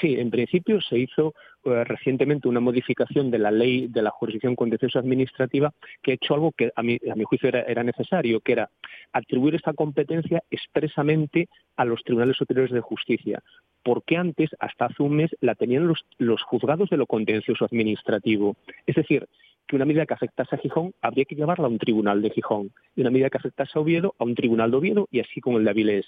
Sí, 0.00 0.16
en 0.18 0.30
principio 0.30 0.80
se 0.80 0.98
hizo 0.98 1.34
eh, 1.64 1.84
recientemente 1.84 2.48
una 2.48 2.58
modificación 2.58 3.30
de 3.30 3.38
la 3.38 3.52
ley 3.52 3.86
de 3.86 4.02
la 4.02 4.10
jurisdicción 4.10 4.56
contencioso 4.56 4.98
administrativa 4.98 5.72
que 6.02 6.10
ha 6.10 6.14
hecho 6.14 6.34
algo 6.34 6.50
que 6.50 6.72
a 6.74 6.82
mi, 6.82 6.98
a 7.10 7.14
mi 7.14 7.22
juicio 7.22 7.48
era, 7.48 7.62
era, 7.62 7.84
necesario, 7.84 8.40
que 8.40 8.52
era 8.52 8.70
atribuir 9.12 9.54
esta 9.54 9.72
competencia 9.72 10.42
expresamente 10.50 11.48
a 11.76 11.84
los 11.84 12.02
tribunales 12.02 12.36
superiores 12.36 12.72
de 12.72 12.80
justicia, 12.80 13.40
porque 13.84 14.16
antes, 14.16 14.50
hasta 14.58 14.86
hace 14.86 15.02
un 15.02 15.16
mes, 15.16 15.30
la 15.40 15.54
tenían 15.54 15.86
los, 15.86 16.04
los 16.18 16.42
juzgados 16.42 16.90
de 16.90 16.96
lo 16.96 17.06
contencioso 17.06 17.64
administrativo. 17.64 18.56
Es 18.86 18.96
decir, 18.96 19.28
que 19.66 19.76
una 19.76 19.84
medida 19.84 20.06
que 20.06 20.14
afectase 20.14 20.56
a 20.56 20.58
Gijón 20.58 20.94
habría 21.00 21.24
que 21.24 21.34
llevarla 21.34 21.66
a 21.66 21.70
un 21.70 21.78
tribunal 21.78 22.22
de 22.22 22.30
Gijón 22.30 22.72
y 22.96 23.02
una 23.02 23.10
medida 23.10 23.30
que 23.30 23.38
afectase 23.38 23.78
a 23.78 23.82
Oviedo 23.82 24.14
a 24.18 24.24
un 24.24 24.34
tribunal 24.34 24.70
de 24.70 24.76
Oviedo 24.76 25.08
y 25.10 25.20
así 25.20 25.40
con 25.40 25.54
el 25.54 25.64
de 25.64 25.70
Avilés 25.70 26.06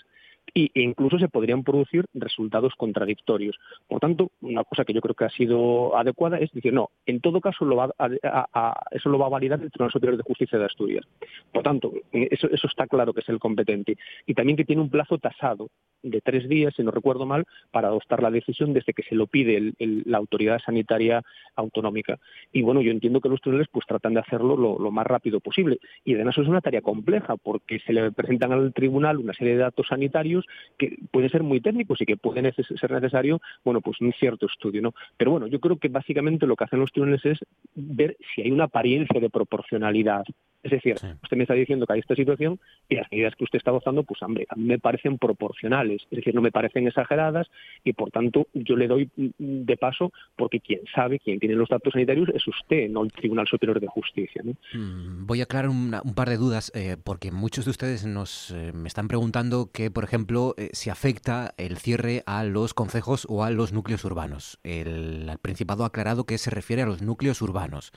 e 0.55 0.71
incluso 0.75 1.19
se 1.19 1.29
podrían 1.29 1.63
producir 1.63 2.07
resultados 2.15 2.75
contradictorios. 2.77 3.57
Por 3.89 4.01
tanto, 4.01 4.31
una 4.41 4.65
cosa 4.65 4.85
que 4.85 4.93
yo 4.93 5.01
creo 5.01 5.15
que 5.15 5.25
ha 5.25 5.31
sido 5.31 5.97
adecuada 5.97 6.39
es 6.39 6.51
decir, 6.53 6.73
no, 6.73 6.91
en 7.05 7.21
todo 7.21 7.41
caso 7.41 7.65
lo 7.65 7.77
va 7.77 7.91
a, 7.99 8.81
eso 8.91 9.09
lo 9.09 9.19
va 9.19 9.27
a 9.27 9.31
validar 9.31 9.61
el 9.61 9.71
Tribunal 9.71 9.93
Superior 9.93 10.17
de 10.17 10.23
Justicia 10.23 10.59
de 10.59 10.65
Asturias. 10.65 11.05
Por 11.53 11.63
tanto, 11.63 11.93
eso, 12.13 12.49
eso 12.51 12.67
está 12.67 12.87
claro 12.87 13.13
que 13.13 13.21
es 13.21 13.29
el 13.29 13.39
competente. 13.39 13.97
Y 14.27 14.35
también 14.35 14.57
que 14.57 14.65
tiene 14.65 14.83
un 14.83 14.91
plazo 14.91 15.19
tasado 15.19 15.69
de 16.03 16.21
tres 16.21 16.49
días, 16.49 16.75
si 16.77 16.83
no 16.83 16.91
recuerdo 16.91 17.27
mal, 17.27 17.45
para 17.71 17.89
adoptar 17.89 18.23
la 18.23 18.31
decisión 18.31 18.73
desde 18.73 18.93
que 18.93 19.03
se 19.03 19.15
lo 19.15 19.27
pide 19.27 19.73
la 19.79 20.19
autoridad 20.19 20.61
sanitaria 20.65 21.23
autonómica. 21.55 22.19
Y 22.53 22.63
bueno, 22.63 22.81
yo 22.81 22.91
entiendo 22.91 23.21
que 23.21 23.29
los 23.29 23.41
tribunales 23.41 23.69
pues 23.71 23.87
tratan 23.87 24.15
de 24.15 24.21
hacerlo 24.21 24.57
lo, 24.57 24.79
lo 24.79 24.91
más 24.91 25.07
rápido 25.07 25.41
posible. 25.41 25.79
Y 26.05 26.15
además 26.15 26.39
es 26.39 26.49
una 26.49 26.61
tarea 26.61 26.81
compleja 26.81 27.37
porque 27.37 27.81
se 27.81 27.93
le 27.93 28.13
presentan 28.13 28.53
al 28.53 28.73
tribunal 28.73 29.19
una 29.19 29.35
serie 29.35 29.55
de 29.55 29.61
datos 29.61 29.87
sanitarios 29.89 30.36
que 30.79 30.97
pueden 31.11 31.31
ser 31.31 31.43
muy 31.43 31.61
técnicos 31.61 32.01
y 32.01 32.07
que 32.07 32.17
pueden 32.17 32.53
ser 32.53 32.91
necesario, 32.91 33.41
bueno, 33.65 33.81
pues 33.81 34.01
un 34.01 34.13
cierto 34.13 34.47
estudio, 34.47 34.83
¿no? 34.83 34.95
Pero 35.17 35.31
bueno, 35.31 35.47
yo 35.47 35.61
creo 35.61 35.79
que 35.79 35.89
básicamente 35.89 36.47
lo 36.47 36.57
que 36.57 36.65
hacen 36.65 36.81
los 36.81 36.93
tribunales 36.93 37.25
es 37.25 37.39
ver 37.75 38.17
si 38.35 38.43
hay 38.43 38.51
una 38.51 38.65
apariencia 38.65 39.21
de 39.21 39.31
proporcionalidad 39.31 40.25
es 40.67 40.73
decir, 40.73 40.97
usted 41.23 41.37
me 41.37 41.45
está 41.45 41.55
diciendo 41.55 41.87
que 41.87 41.93
hay 41.93 42.01
esta 42.01 42.17
situación 42.17 42.59
y 42.89 42.97
las 42.97 43.11
medidas 43.13 43.35
que 43.37 43.45
usted 43.45 43.59
está 43.59 43.71
adoptando, 43.71 44.03
pues 44.03 44.21
hombre, 44.23 44.47
a 44.49 44.57
mí 44.57 44.65
me 44.65 44.79
parecen 44.81 45.17
proporcionales, 45.17 46.03
es 46.11 46.17
decir, 46.17 46.35
no 46.35 46.43
me 46.43 46.51
parecen 46.51 46.89
exageradas 46.89 47.47
y 47.85 47.93
por 47.93 48.11
tanto 48.11 48.49
yo 48.53 48.77
le 48.77 48.89
doy 48.89 49.09
de 49.17 49.77
paso 49.77 50.13
porque 50.37 50.61
quien 50.61 50.81
sabe, 50.93 51.21
quien 51.21 51.39
tiene 51.39 51.55
los 51.55 51.69
datos 51.69 51.93
sanitarios 51.93 52.29
es 52.31 52.47
usted, 52.49 52.89
no 52.89 53.05
el 53.05 53.13
Tribunal 53.13 53.47
Superior 53.47 53.79
de 53.79 53.87
Justicia. 53.87 54.43
Mm, 54.43 55.27
voy 55.27 55.41
a 55.41 55.45
aclarar 55.45 55.71
un 55.71 56.15
par 56.15 56.29
de 56.29 56.37
dudas 56.37 56.73
eh, 56.75 56.97
porque 57.03 57.31
muchos 57.31 57.65
de 57.65 57.71
ustedes 57.71 58.05
nos 58.05 58.51
eh, 58.51 58.73
me 58.75 58.89
están 58.89 59.07
preguntando 59.07 59.71
que, 59.73 59.91
por 59.93 60.03
ejemplo, 60.03 60.55
eh, 60.57 60.71
si 60.73 60.91
afecta 60.91 61.55
el 61.59 61.79
cierre 61.79 62.25
a 62.27 62.43
los 62.43 62.75
concejos 62.75 63.27
o 63.31 63.45
a 63.45 63.51
los 63.51 63.73
núcleos 63.73 64.05
urbanos. 64.05 64.59
El, 64.65 65.29
el 65.29 65.39
Principado 65.39 65.85
ha 65.85 65.89
aclarado 65.89 66.25
que 66.25 66.39
se 66.39 66.51
refiere 66.51 66.83
a 66.83 66.87
los 66.87 67.03
núcleos 67.03 67.41
urbanos. 67.41 67.93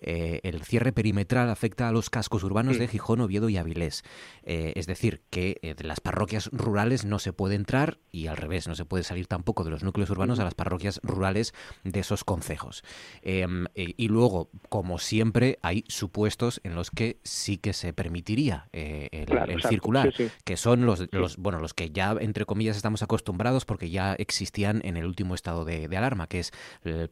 El 0.00 0.62
cierre 0.62 0.92
perimetral 0.92 1.48
afecta 1.48 1.88
a 1.88 1.92
los 1.92 2.05
cascos 2.10 2.44
urbanos 2.44 2.78
de 2.78 2.88
Gijón, 2.88 3.20
Oviedo 3.20 3.48
y 3.48 3.56
Avilés. 3.56 4.04
Eh, 4.42 4.72
es 4.76 4.86
decir, 4.86 5.22
que 5.30 5.58
eh, 5.62 5.74
de 5.74 5.84
las 5.84 6.00
parroquias 6.00 6.48
rurales 6.52 7.04
no 7.04 7.18
se 7.18 7.32
puede 7.32 7.54
entrar 7.54 7.98
y 8.12 8.26
al 8.26 8.36
revés, 8.36 8.68
no 8.68 8.74
se 8.74 8.84
puede 8.84 9.04
salir 9.04 9.26
tampoco 9.26 9.64
de 9.64 9.70
los 9.70 9.82
núcleos 9.82 10.10
urbanos 10.10 10.38
a 10.38 10.44
las 10.44 10.54
parroquias 10.54 11.00
rurales 11.02 11.54
de 11.84 12.00
esos 12.00 12.24
concejos. 12.24 12.84
Em, 13.22 13.66
y 13.74 14.08
luego, 14.08 14.50
como 14.68 14.98
siempre, 14.98 15.58
hay 15.62 15.84
supuestos 15.88 16.60
en 16.64 16.74
los 16.74 16.90
que 16.90 17.18
sí 17.22 17.58
que 17.58 17.72
se 17.72 17.92
permitiría 17.92 18.68
el, 18.72 19.62
circular, 19.68 20.12
que 20.44 20.56
son 20.56 20.86
los, 20.86 21.06
los, 21.12 21.36
bueno, 21.36 21.58
los 21.60 21.74
que 21.74 21.90
ya, 21.90 22.16
entre 22.20 22.44
comillas, 22.44 22.76
estamos 22.76 23.02
acostumbrados 23.02 23.64
porque 23.64 23.90
ya 23.90 24.14
existían 24.14 24.80
en 24.84 24.96
el 24.96 25.04
último 25.04 25.34
estado 25.34 25.64
de, 25.64 25.88
de 25.88 25.96
alarma, 25.96 26.26
que 26.26 26.40
es 26.40 26.52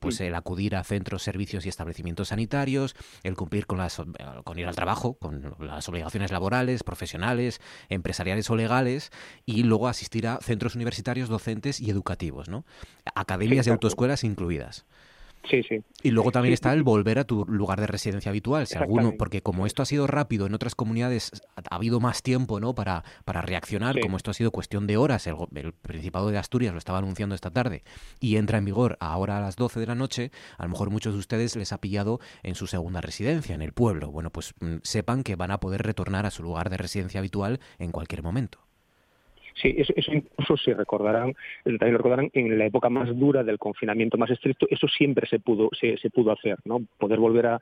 pues 0.00 0.20
el 0.20 0.34
acudir 0.34 0.76
a 0.76 0.84
centros, 0.84 1.22
servicios 1.22 1.66
y 1.66 1.68
establecimientos 1.68 2.28
sanitarios, 2.28 2.94
el 3.22 3.36
cumplir 3.36 3.66
con, 3.66 3.78
las, 3.78 4.00
con 4.44 4.58
ir 4.58 4.66
al 4.74 4.76
trabajo, 4.76 5.14
con 5.14 5.54
las 5.60 5.88
obligaciones 5.88 6.32
laborales, 6.32 6.82
profesionales, 6.82 7.60
empresariales 7.88 8.50
o 8.50 8.56
legales, 8.56 9.12
y 9.46 9.62
luego 9.62 9.86
asistir 9.86 10.26
a 10.26 10.38
centros 10.42 10.74
universitarios, 10.74 11.28
docentes 11.28 11.80
y 11.80 11.90
educativos, 11.90 12.48
¿no? 12.48 12.64
Academias 13.14 13.66
y 13.68 13.70
autoescuelas 13.70 14.24
incluidas. 14.24 14.84
Sí, 15.50 15.62
sí. 15.62 15.82
Y 16.02 16.10
luego 16.10 16.32
también 16.32 16.54
está 16.54 16.72
el 16.72 16.82
volver 16.82 17.18
a 17.18 17.24
tu 17.24 17.44
lugar 17.46 17.80
de 17.80 17.86
residencia 17.86 18.30
habitual, 18.30 18.66
si 18.66 18.76
alguno, 18.78 19.12
porque 19.18 19.42
como 19.42 19.66
esto 19.66 19.82
ha 19.82 19.86
sido 19.86 20.06
rápido, 20.06 20.46
en 20.46 20.54
otras 20.54 20.74
comunidades 20.74 21.30
ha 21.70 21.74
habido 21.74 22.00
más 22.00 22.22
tiempo, 22.22 22.60
¿no? 22.60 22.74
Para, 22.74 23.04
para 23.24 23.42
reaccionar, 23.42 24.00
como 24.00 24.16
esto 24.16 24.30
ha 24.30 24.34
sido 24.34 24.50
cuestión 24.50 24.86
de 24.86 24.96
horas, 24.96 25.26
el, 25.26 25.36
Principado 25.82 26.30
de 26.30 26.38
Asturias 26.38 26.72
lo 26.72 26.78
estaba 26.78 26.98
anunciando 26.98 27.34
esta 27.34 27.50
tarde 27.50 27.82
y 28.20 28.36
entra 28.36 28.58
en 28.58 28.64
vigor 28.64 28.96
ahora 29.00 29.38
a 29.38 29.40
las 29.40 29.56
12 29.56 29.80
de 29.80 29.86
la 29.86 29.94
noche, 29.94 30.30
a 30.56 30.64
lo 30.64 30.70
mejor 30.70 30.90
muchos 30.90 31.14
de 31.14 31.20
ustedes 31.20 31.56
les 31.56 31.72
ha 31.72 31.80
pillado 31.80 32.20
en 32.42 32.54
su 32.54 32.66
segunda 32.66 33.00
residencia, 33.00 33.54
en 33.54 33.62
el 33.62 33.72
pueblo. 33.72 34.10
Bueno, 34.10 34.30
pues 34.30 34.54
mm, 34.60 34.76
sepan 34.82 35.22
que 35.22 35.36
van 35.36 35.50
a 35.50 35.60
poder 35.60 35.82
retornar 35.82 36.26
a 36.26 36.30
su 36.30 36.42
lugar 36.42 36.70
de 36.70 36.76
residencia 36.76 37.18
habitual 37.18 37.60
en 37.78 37.92
cualquier 37.92 38.22
momento. 38.22 38.63
Sí, 39.54 39.72
eso, 39.76 39.92
incluso 40.12 40.56
se 40.56 40.74
recordarán, 40.74 41.32
también 41.64 41.96
recordarán 41.96 42.30
en 42.32 42.58
la 42.58 42.66
época 42.66 42.90
más 42.90 43.16
dura 43.16 43.44
del 43.44 43.58
confinamiento 43.58 44.18
más 44.18 44.30
estricto, 44.30 44.66
eso 44.68 44.88
siempre 44.88 45.28
se 45.28 45.38
pudo, 45.38 45.70
se, 45.80 45.96
pudo 46.10 46.32
hacer, 46.32 46.58
¿no? 46.64 46.80
Poder 46.98 47.20
volver 47.20 47.46
a, 47.46 47.60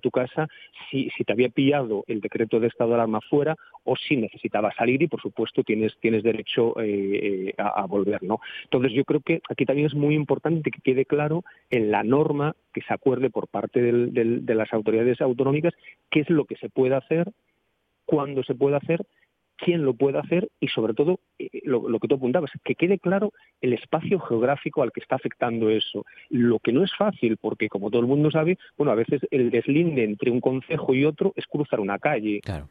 tu 0.00 0.12
casa 0.12 0.46
si, 0.88 1.10
si, 1.16 1.24
te 1.24 1.32
había 1.32 1.48
pillado 1.48 2.04
el 2.06 2.20
decreto 2.20 2.60
de 2.60 2.68
estado 2.68 2.90
de 2.90 2.96
alarma 2.96 3.20
fuera 3.28 3.56
o 3.82 3.96
si 3.96 4.16
necesitabas 4.16 4.76
salir 4.76 5.02
y 5.02 5.08
por 5.08 5.20
supuesto 5.20 5.64
tienes, 5.64 5.96
tienes 6.00 6.22
derecho 6.22 6.78
eh, 6.80 7.48
eh, 7.48 7.54
a, 7.58 7.84
volver, 7.86 8.22
¿no? 8.22 8.38
Entonces 8.64 8.92
yo 8.92 9.04
creo 9.04 9.20
que 9.20 9.40
aquí 9.50 9.64
también 9.64 9.88
es 9.88 9.94
muy 9.94 10.14
importante 10.14 10.70
que 10.70 10.80
quede 10.80 11.04
claro 11.04 11.42
en 11.70 11.90
la 11.90 12.04
norma 12.04 12.54
que 12.72 12.82
se 12.82 12.94
acuerde 12.94 13.30
por 13.30 13.48
parte 13.48 13.80
de 13.82 14.54
las 14.54 14.72
autoridades 14.72 15.20
autonómicas 15.20 15.74
qué 16.10 16.20
es 16.20 16.30
lo 16.30 16.44
que 16.44 16.56
se 16.56 16.68
puede 16.68 16.94
hacer 16.94 17.32
cuándo 18.06 18.42
se 18.44 18.54
puede 18.54 18.76
hacer, 18.76 19.04
quién 19.56 19.84
lo 19.84 19.94
puede 19.94 20.18
hacer 20.18 20.48
y 20.60 20.68
sobre 20.68 20.94
todo 20.94 21.20
eh, 21.38 21.48
lo, 21.64 21.88
lo, 21.88 21.98
que 21.98 22.08
tú 22.08 22.16
apuntabas, 22.16 22.50
que 22.64 22.74
quede 22.74 22.98
claro 22.98 23.32
el 23.60 23.72
espacio 23.72 24.18
geográfico 24.20 24.82
al 24.82 24.92
que 24.92 25.00
está 25.00 25.16
afectando 25.16 25.70
eso. 25.70 26.04
Lo 26.28 26.58
que 26.58 26.72
no 26.72 26.82
es 26.84 26.94
fácil, 26.96 27.36
porque 27.36 27.68
como 27.68 27.90
todo 27.90 28.00
el 28.00 28.08
mundo 28.08 28.30
sabe, 28.30 28.58
bueno, 28.76 28.92
a 28.92 28.96
veces 28.96 29.22
el 29.30 29.50
deslinde 29.50 30.04
entre 30.04 30.30
un 30.30 30.40
concejo 30.40 30.94
y 30.94 31.04
otro 31.04 31.32
es 31.36 31.46
cruzar 31.46 31.80
una 31.80 31.98
calle. 31.98 32.40
Claro. 32.40 32.68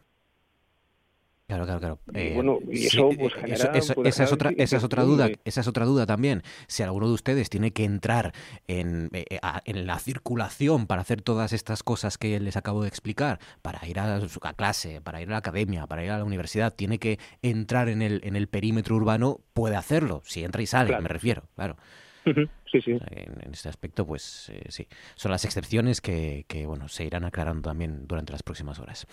Claro, 1.53 1.65
claro, 1.65 1.79
claro. 1.79 1.99
Eh, 2.15 2.31
bueno, 2.33 2.59
y 2.71 2.87
eso, 2.87 3.09
pues, 3.17 3.33
eso, 3.45 3.71
eso 3.73 4.03
esa 4.03 4.23
es 4.23 4.31
otra, 4.31 4.51
esa 4.57 4.77
es 4.77 4.83
otra 4.83 5.03
duda, 5.03 5.29
esa 5.45 5.61
es 5.61 5.67
otra 5.67 5.85
duda 5.85 6.05
también. 6.07 6.41
Si 6.67 6.81
alguno 6.81 7.07
de 7.07 7.13
ustedes 7.13 7.49
tiene 7.49 7.71
que 7.71 7.83
entrar 7.83 8.33
en, 8.67 9.09
eh, 9.13 9.39
en 9.65 9.85
la 9.85 9.99
circulación 9.99 10.87
para 10.87 11.01
hacer 11.01 11.21
todas 11.21 11.53
estas 11.53 11.83
cosas 11.83 12.17
que 12.17 12.39
les 12.39 12.57
acabo 12.57 12.81
de 12.81 12.87
explicar, 12.87 13.39
para 13.61 13.85
ir 13.87 13.99
a 13.99 14.15
a 14.15 14.53
clase, 14.53 14.99
para 15.01 15.21
ir 15.21 15.27
a 15.29 15.31
la 15.33 15.37
academia, 15.37 15.85
para 15.85 16.03
ir 16.03 16.09
a 16.11 16.17
la 16.17 16.23
universidad, 16.23 16.73
tiene 16.73 16.97
que 16.97 17.19
entrar 17.43 17.87
en 17.87 18.01
el, 18.01 18.21
en 18.23 18.35
el 18.35 18.47
perímetro 18.47 18.95
urbano, 18.95 19.39
puede 19.53 19.75
hacerlo, 19.75 20.21
si 20.25 20.43
entra 20.43 20.61
y 20.63 20.65
sale, 20.65 20.87
Claro. 20.87 21.03
me 21.03 21.09
refiero, 21.09 21.43
claro. 21.55 21.77
Sí, 22.73 22.81
sí. 22.81 22.91
En, 22.91 23.33
en 23.45 23.53
este 23.53 23.69
aspecto, 23.69 24.03
pues 24.05 24.49
eh, 24.51 24.63
sí. 24.69 24.87
Son 25.13 25.31
las 25.31 25.45
excepciones 25.45 26.01
que, 26.01 26.45
que, 26.47 26.65
bueno, 26.65 26.87
se 26.87 27.05
irán 27.05 27.23
aclarando 27.23 27.69
también 27.69 28.07
durante 28.07 28.31
las 28.31 28.41
próximas 28.41 28.79
horas. 28.79 29.05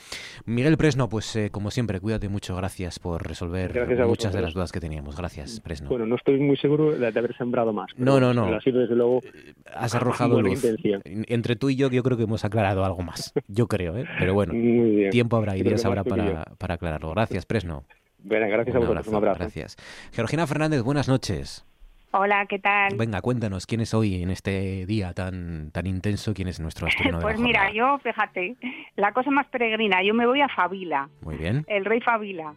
Miguel 0.46 0.78
Presno, 0.78 1.10
pues 1.10 1.36
eh, 1.36 1.50
como 1.50 1.70
siempre, 1.70 2.00
cuídate 2.00 2.30
mucho. 2.30 2.56
Gracias 2.56 2.98
por 2.98 3.26
resolver 3.26 3.74
Gracias 3.74 4.00
a 4.00 4.06
muchas 4.06 4.32
de 4.32 4.40
las 4.40 4.54
dudas 4.54 4.72
que 4.72 4.80
teníamos. 4.80 5.14
Gracias, 5.14 5.60
Presno. 5.60 5.90
Bueno, 5.90 6.06
no 6.06 6.16
estoy 6.16 6.38
muy 6.40 6.56
seguro 6.56 6.92
de 6.92 7.06
haber 7.06 7.36
sembrado 7.36 7.74
más. 7.74 7.90
No, 7.98 8.18
no, 8.18 8.32
no. 8.32 8.60
sido 8.62 8.80
desde 8.80 8.96
luego 8.96 9.20
Has 9.66 9.92
con 9.92 10.00
arrojado 10.00 10.40
luz. 10.40 10.54
intención. 10.54 11.02
Entre 11.04 11.54
tú 11.54 11.68
y 11.68 11.76
yo, 11.76 11.90
yo 11.90 12.02
creo 12.02 12.16
que 12.16 12.22
hemos 12.24 12.46
aclarado 12.46 12.82
algo 12.84 13.02
más. 13.02 13.34
Yo 13.46 13.68
creo, 13.68 13.98
¿eh? 13.98 14.06
Pero 14.18 14.32
bueno, 14.32 14.54
tiempo 15.10 15.36
habrá 15.36 15.54
y 15.56 15.62
días 15.62 15.84
habrá 15.84 16.02
para, 16.02 16.44
para 16.56 16.74
aclararlo. 16.74 17.10
Gracias, 17.10 17.44
Presno. 17.44 17.84
Bueno, 18.22 18.48
gracias 18.48 18.74
a 18.74 18.78
Un 18.78 18.86
vosotros. 18.86 19.08
Un 19.08 19.14
abrazo. 19.16 19.38
Gracias. 19.38 19.76
Georgina 20.12 20.46
Fernández, 20.46 20.82
buenas 20.82 21.08
noches. 21.08 21.66
Hola, 22.12 22.46
¿qué 22.46 22.58
tal? 22.58 22.96
Venga, 22.96 23.20
cuéntanos, 23.20 23.66
¿quién 23.66 23.82
es 23.82 23.94
hoy 23.94 24.20
en 24.20 24.30
este 24.30 24.84
día 24.84 25.12
tan, 25.12 25.70
tan 25.70 25.86
intenso? 25.86 26.34
¿Quién 26.34 26.48
es 26.48 26.58
nuestro 26.58 26.86
asturiano 26.88 27.18
de 27.18 27.22
la 27.24 27.28
Pues 27.28 27.40
mira, 27.40 27.72
yo, 27.72 27.98
fíjate, 27.98 28.56
la 28.96 29.12
cosa 29.12 29.30
más 29.30 29.46
peregrina, 29.46 30.02
yo 30.02 30.12
me 30.12 30.26
voy 30.26 30.40
a 30.40 30.48
Fabila, 30.48 31.08
Muy 31.22 31.36
bien. 31.36 31.64
el 31.68 31.84
rey 31.84 32.00
Fabila, 32.00 32.54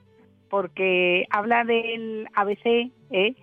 porque 0.50 1.27
habla 1.29 1.63
del 1.65 2.27
ABC, 2.33 2.91
¿eh? 3.12 3.36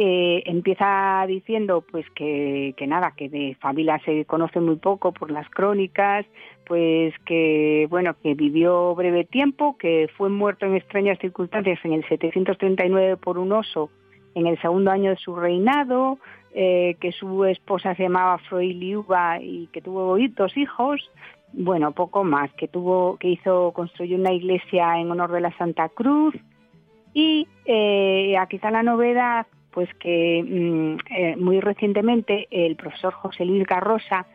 Eh, 0.00 0.44
empieza 0.46 1.24
diciendo 1.26 1.84
pues 1.90 2.06
que, 2.14 2.72
que 2.76 2.86
nada, 2.86 3.14
que 3.16 3.28
de 3.28 3.56
Fabila 3.60 3.98
se 4.04 4.24
conoce 4.26 4.60
muy 4.60 4.76
poco 4.76 5.12
por 5.12 5.28
las 5.32 5.50
crónicas, 5.50 6.24
pues 6.66 7.12
que 7.26 7.88
bueno, 7.90 8.14
que 8.22 8.34
vivió 8.34 8.94
breve 8.94 9.24
tiempo, 9.24 9.76
que 9.76 10.08
fue 10.16 10.28
muerto 10.28 10.66
en 10.66 10.76
extrañas 10.76 11.18
circunstancias 11.18 11.80
en 11.82 11.94
el 11.94 12.06
739 12.06 13.16
por 13.16 13.38
un 13.38 13.50
oso 13.50 13.90
en 14.38 14.46
el 14.46 14.60
segundo 14.60 14.90
año 14.90 15.10
de 15.10 15.16
su 15.16 15.34
reinado, 15.34 16.18
eh, 16.54 16.96
que 17.00 17.12
su 17.12 17.44
esposa 17.44 17.94
se 17.94 18.04
llamaba 18.04 18.38
Froiliuba 18.38 19.40
y 19.40 19.68
que 19.72 19.80
tuvo 19.80 20.16
dos 20.36 20.56
hijos, 20.56 21.10
bueno, 21.52 21.92
poco 21.92 22.24
más, 22.24 22.52
que 22.54 22.68
tuvo, 22.68 23.16
que 23.16 23.28
hizo, 23.28 23.72
construyó 23.72 24.16
una 24.16 24.32
iglesia 24.32 24.98
en 24.98 25.10
honor 25.10 25.32
de 25.32 25.40
la 25.40 25.56
Santa 25.56 25.88
Cruz 25.88 26.34
y 27.14 27.48
eh, 27.64 28.36
aquí 28.38 28.56
está 28.56 28.70
la 28.70 28.82
novedad, 28.82 29.46
pues 29.72 29.92
que 29.94 30.42
mm, 30.42 31.14
eh, 31.14 31.36
muy 31.36 31.60
recientemente 31.60 32.46
el 32.50 32.76
profesor 32.76 33.12
José 33.12 33.44
Luis 33.44 33.66
Garrosa 33.66 34.26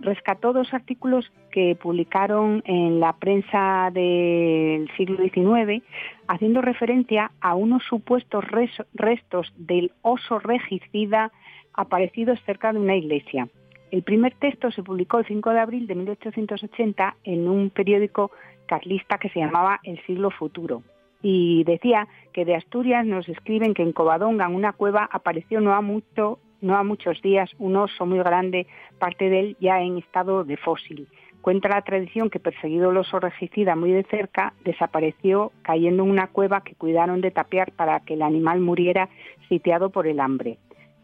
rescató 0.00 0.52
dos 0.52 0.72
artículos 0.72 1.30
que 1.50 1.76
publicaron 1.76 2.62
en 2.66 3.00
la 3.00 3.14
prensa 3.14 3.90
del 3.92 4.88
siglo 4.96 5.16
XIX 5.18 5.82
haciendo 6.28 6.62
referencia 6.62 7.32
a 7.40 7.54
unos 7.54 7.82
supuestos 7.84 8.44
res- 8.44 8.82
restos 8.94 9.52
del 9.56 9.92
oso 10.02 10.38
regicida 10.38 11.32
aparecidos 11.74 12.40
cerca 12.44 12.72
de 12.72 12.78
una 12.78 12.96
iglesia. 12.96 13.48
El 13.90 14.02
primer 14.02 14.34
texto 14.34 14.70
se 14.70 14.82
publicó 14.82 15.18
el 15.18 15.26
5 15.26 15.50
de 15.50 15.60
abril 15.60 15.86
de 15.86 15.94
1880 15.94 17.16
en 17.24 17.48
un 17.48 17.70
periódico 17.70 18.30
carlista 18.66 19.18
que 19.18 19.30
se 19.30 19.40
llamaba 19.40 19.80
El 19.82 19.98
siglo 20.04 20.30
futuro 20.30 20.82
y 21.22 21.64
decía 21.64 22.06
que 22.32 22.44
de 22.44 22.54
Asturias 22.54 23.04
nos 23.04 23.28
escriben 23.28 23.74
que 23.74 23.82
en 23.82 23.92
Covadonga, 23.92 24.46
en 24.46 24.54
una 24.54 24.72
cueva, 24.72 25.08
apareció 25.10 25.60
no 25.60 25.72
a 25.74 25.80
mucho 25.80 26.38
no 26.60 26.76
a 26.76 26.84
muchos 26.84 27.20
días 27.22 27.50
un 27.58 27.76
oso 27.76 28.06
muy 28.06 28.18
grande, 28.18 28.66
parte 28.98 29.28
de 29.28 29.40
él 29.40 29.56
ya 29.60 29.80
en 29.80 29.98
estado 29.98 30.44
de 30.44 30.56
fósil. 30.56 31.08
Cuenta 31.40 31.68
la 31.68 31.82
tradición 31.82 32.30
que 32.30 32.40
perseguido 32.40 32.90
el 32.90 32.96
oso 32.96 33.20
regicida 33.20 33.76
muy 33.76 33.92
de 33.92 34.02
cerca, 34.04 34.54
desapareció 34.64 35.52
cayendo 35.62 36.02
en 36.02 36.10
una 36.10 36.26
cueva 36.26 36.62
que 36.62 36.74
cuidaron 36.74 37.20
de 37.20 37.30
tapiar 37.30 37.72
para 37.72 38.00
que 38.00 38.14
el 38.14 38.22
animal 38.22 38.60
muriera 38.60 39.08
sitiado 39.48 39.90
por 39.90 40.06
el 40.06 40.20
hambre. 40.20 40.58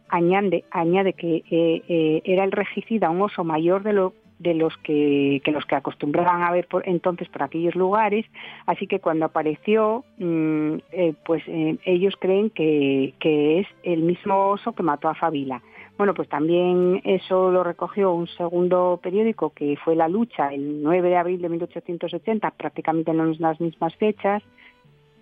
Añade, 0.09 1.13
que 1.15 1.43
eh, 1.51 1.83
eh, 1.89 2.23
era 2.25 2.45
el 2.45 2.53
regicida 2.53 3.11
un 3.11 3.23
oso 3.23 3.43
mayor 3.43 3.83
de, 3.83 3.95
lo, 3.95 4.13
de 4.45 4.55
los 4.55 4.77
que, 4.79 5.41
que 5.43 5.51
los 5.51 5.65
que 5.65 5.75
acostumbraban 5.75 6.43
a 6.43 6.53
ver 6.53 6.69
por, 6.69 6.87
entonces 6.87 7.29
por 7.29 7.43
aquellos 7.43 7.75
lugares, 7.75 8.27
así 8.67 8.87
que 8.87 9.01
cuando 9.01 9.25
apareció, 9.25 10.05
mm, 10.19 10.75
eh, 10.93 11.15
pues 11.25 11.43
eh, 11.49 11.79
ellos 11.85 12.15
creen 12.21 12.51
que, 12.51 13.15
que 13.19 13.61
es 13.61 13.67
el 13.83 14.03
mismo 14.03 14.51
oso 14.51 14.73
que 14.73 14.83
mató 14.83 15.09
a 15.09 15.15
Fabila. 15.15 15.63
Bueno, 15.97 16.13
pues 16.13 16.29
también 16.29 17.01
eso 17.05 17.51
lo 17.51 17.65
recogió 17.65 18.13
un 18.13 18.27
segundo 18.27 19.01
periódico 19.03 19.51
que 19.51 19.77
fue 19.83 19.97
La 19.97 20.09
Lucha, 20.09 20.53
el 20.53 20.83
9 20.83 21.09
de 21.09 21.17
abril 21.17 21.41
de 21.41 21.49
1880, 21.49 22.51
prácticamente 22.51 23.13
en 23.13 23.41
las 23.41 23.61
mismas 23.61 23.95
fechas, 23.97 24.43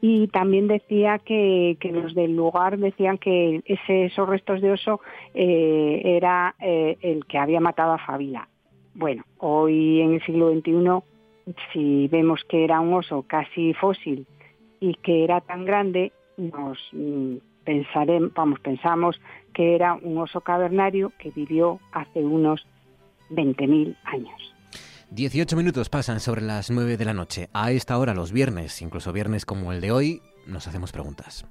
y 0.01 0.27
también 0.29 0.67
decía 0.67 1.21
que, 1.21 1.77
que 1.79 1.93
los 1.93 2.15
del 2.15 2.35
lugar 2.35 2.77
decían 2.79 3.19
que 3.19 3.63
ese, 3.67 4.07
esos 4.07 4.29
restos 4.29 4.61
de 4.61 4.73
oso 4.73 5.01
eh, 5.33 6.03
era 6.05 6.57
el 6.59 7.25
que 7.27 7.39
había 7.39 7.61
matado 7.61 7.93
a 7.93 7.99
Fabila. 7.99 8.49
Bueno, 8.95 9.25
hoy 9.39 10.01
en 10.01 10.15
el 10.15 10.25
siglo 10.25 10.53
XXI, 10.53 11.55
si 11.73 12.09
vemos 12.09 12.43
que 12.49 12.65
era 12.65 12.81
un 12.81 12.95
oso 12.95 13.23
casi 13.23 13.75
fósil 13.75 14.27
y 14.81 14.95
que 14.95 15.25
era 15.25 15.41
tan 15.41 15.65
grande, 15.65 16.13
nos 16.37 16.79
mm, 16.93 17.37
pensaremos, 17.65 18.33
vamos, 18.35 18.61
pensamos 18.61 19.21
que 19.55 19.75
era 19.75 19.95
un 19.95 20.19
oso 20.19 20.41
cavernario 20.41 21.13
que 21.19 21.31
vivió 21.31 21.81
hace 21.93 22.21
unos 22.21 22.67
20.000 23.31 23.97
años. 24.05 24.55
18 25.11 25.57
minutos 25.57 25.91
pasan 25.91 26.21
sobre 26.21 26.41
las 26.41 26.71
9 26.71 26.97
de 26.97 27.05
la 27.05 27.13
noche. 27.13 27.49
A 27.53 27.71
esta 27.71 27.99
hora, 27.99 28.15
los 28.15 28.33
viernes, 28.33 28.81
incluso 28.81 29.13
viernes 29.13 29.45
como 29.45 29.73
el 29.73 29.81
de 29.83 29.93
hoy, 29.93 30.23
nos 30.47 30.67
hacemos 30.69 30.91
preguntas. 30.91 31.47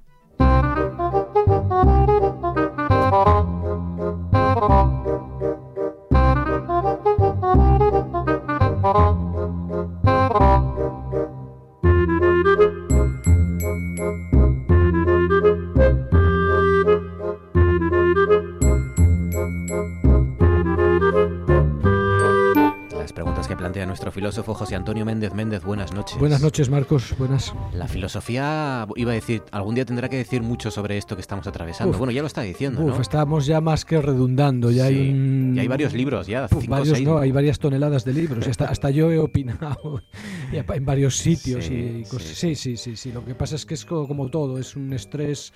Plantea 23.82 23.86
nuestro 23.86 24.12
filósofo 24.12 24.54
José 24.54 24.76
Antonio 24.76 25.04
Méndez 25.04 25.34
Méndez, 25.34 25.62
buenas 25.64 25.92
noches. 25.92 26.16
Buenas 26.18 26.40
noches, 26.40 26.70
Marcos. 26.70 27.14
Buenas. 27.18 27.52
La 27.74 27.88
filosofía, 27.88 28.86
iba 28.96 29.10
a 29.10 29.14
decir, 29.14 29.42
algún 29.50 29.74
día 29.74 29.84
tendrá 29.84 30.08
que 30.08 30.16
decir 30.16 30.42
mucho 30.42 30.70
sobre 30.70 30.98
esto 30.98 31.16
que 31.16 31.20
estamos 31.20 31.46
atravesando. 31.46 31.90
Uf. 31.90 31.98
bueno, 31.98 32.12
ya 32.12 32.20
lo 32.20 32.26
está 32.28 32.42
diciendo, 32.42 32.80
Uf, 32.82 32.94
¿no? 32.96 33.00
estamos 33.00 33.46
ya 33.46 33.60
más 33.60 33.84
que 33.84 34.00
redundando. 34.00 34.70
Ya 34.70 34.86
Sí, 34.86 34.94
hay 34.94 35.10
un- 35.10 35.54
ya 35.56 35.62
hay 35.62 35.68
varios 35.68 35.92
libros, 35.94 36.26
ya, 36.28 36.44
Uf, 36.44 36.60
cinco 36.60 36.70
varios, 36.70 36.96
seis. 36.96 37.08
no, 37.08 37.18
hay 37.18 37.32
varias 37.32 37.58
toneladas 37.58 38.04
de 38.04 38.12
libros. 38.12 38.46
Hasta, 38.46 38.66
hasta 38.66 38.90
yo 38.90 39.10
he 39.10 39.18
opinado 39.18 40.02
en 40.52 40.84
varios 40.84 41.16
sitios. 41.16 41.64
Sí, 41.64 41.74
y 41.74 42.04
sí, 42.04 42.10
cosas. 42.10 42.28
Sí, 42.28 42.54
sí, 42.54 42.76
sí, 42.76 42.96
sí. 42.96 43.10
Lo 43.12 43.24
que 43.24 43.34
pasa 43.34 43.56
es 43.56 43.66
que 43.66 43.74
es 43.74 43.84
co- 43.84 44.06
como 44.06 44.28
todo, 44.30 44.58
es 44.58 44.76
un 44.76 44.92
estrés 44.92 45.52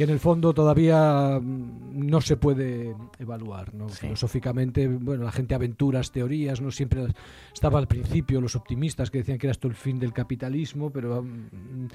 que 0.00 0.04
en 0.04 0.10
el 0.10 0.18
fondo 0.18 0.54
todavía 0.54 1.38
mm, 1.38 2.08
no 2.08 2.22
se 2.22 2.38
puede 2.38 2.96
evaluar. 3.18 3.74
¿no? 3.74 3.86
Filosóficamente, 3.90 4.88
bueno, 4.88 5.24
la 5.24 5.30
gente 5.30 5.54
aventuras, 5.54 6.10
teorías, 6.10 6.62
no 6.62 6.70
siempre 6.70 7.06
estaba 7.52 7.78
al 7.78 7.86
principio 7.86 8.40
los 8.40 8.56
optimistas 8.56 9.10
que 9.10 9.18
decían 9.18 9.36
que 9.36 9.48
era 9.48 9.52
esto 9.52 9.68
el 9.68 9.74
fin 9.74 9.98
del 9.98 10.14
capitalismo, 10.14 10.88
pero 10.90 11.22
mm, 11.22 11.88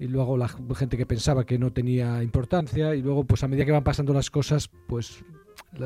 y 0.00 0.08
luego 0.08 0.36
la 0.36 0.48
gente 0.48 0.96
que 0.96 1.06
pensaba 1.06 1.46
que 1.46 1.56
no 1.56 1.72
tenía 1.72 2.24
importancia 2.24 2.92
y 2.96 3.02
luego 3.02 3.22
pues 3.22 3.44
a 3.44 3.46
medida 3.46 3.64
que 3.64 3.70
van 3.70 3.84
pasando 3.84 4.12
las 4.12 4.32
cosas 4.32 4.68
pues 4.88 5.24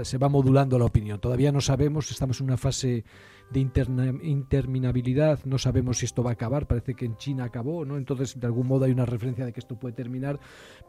se 0.04 0.16
va 0.16 0.31
modulando 0.31 0.78
la 0.78 0.87
opinión. 0.87 1.20
Todavía 1.20 1.52
no 1.52 1.61
sabemos, 1.61 2.11
estamos 2.11 2.40
en 2.40 2.46
una 2.46 2.57
fase 2.57 3.04
de 3.50 3.61
interminabilidad. 3.61 5.44
No 5.44 5.58
sabemos 5.58 5.98
si 5.98 6.06
esto 6.06 6.22
va 6.22 6.30
a 6.30 6.32
acabar, 6.34 6.66
parece 6.66 6.94
que 6.94 7.06
en 7.06 7.16
China 7.16 7.44
acabó, 7.44 7.84
¿no? 7.84 7.96
Entonces, 7.96 8.38
de 8.38 8.46
algún 8.46 8.66
modo 8.66 8.84
hay 8.84 8.92
una 8.92 9.06
referencia 9.06 9.44
de 9.44 9.52
que 9.52 9.61
esto 9.61 9.78
puede 9.78 9.94
terminar, 9.94 10.38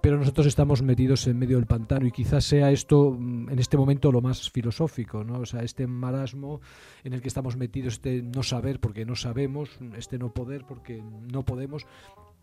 pero 0.01 0.17
nosotros 0.17 0.47
estamos 0.47 0.81
metidos 0.81 1.25
en 1.27 1.37
medio 1.37 1.57
del 1.57 1.67
pantano 1.67 2.05
y 2.07 2.11
quizás 2.11 2.43
sea 2.43 2.71
esto 2.71 3.15
mm, 3.17 3.49
en 3.49 3.59
este 3.59 3.77
momento 3.77 4.11
lo 4.11 4.21
más 4.21 4.49
filosófico, 4.49 5.23
¿no? 5.23 5.39
O 5.39 5.45
sea, 5.45 5.61
este 5.61 5.87
marasmo 5.87 6.61
en 7.03 7.13
el 7.13 7.21
que 7.21 7.27
estamos 7.27 7.55
metidos, 7.55 7.93
este 7.93 8.21
no 8.21 8.43
saber 8.43 8.79
porque 8.79 9.05
no 9.05 9.15
sabemos, 9.15 9.69
este 9.97 10.17
no 10.17 10.33
poder 10.33 10.65
porque 10.67 11.01
no 11.31 11.43
podemos, 11.43 11.85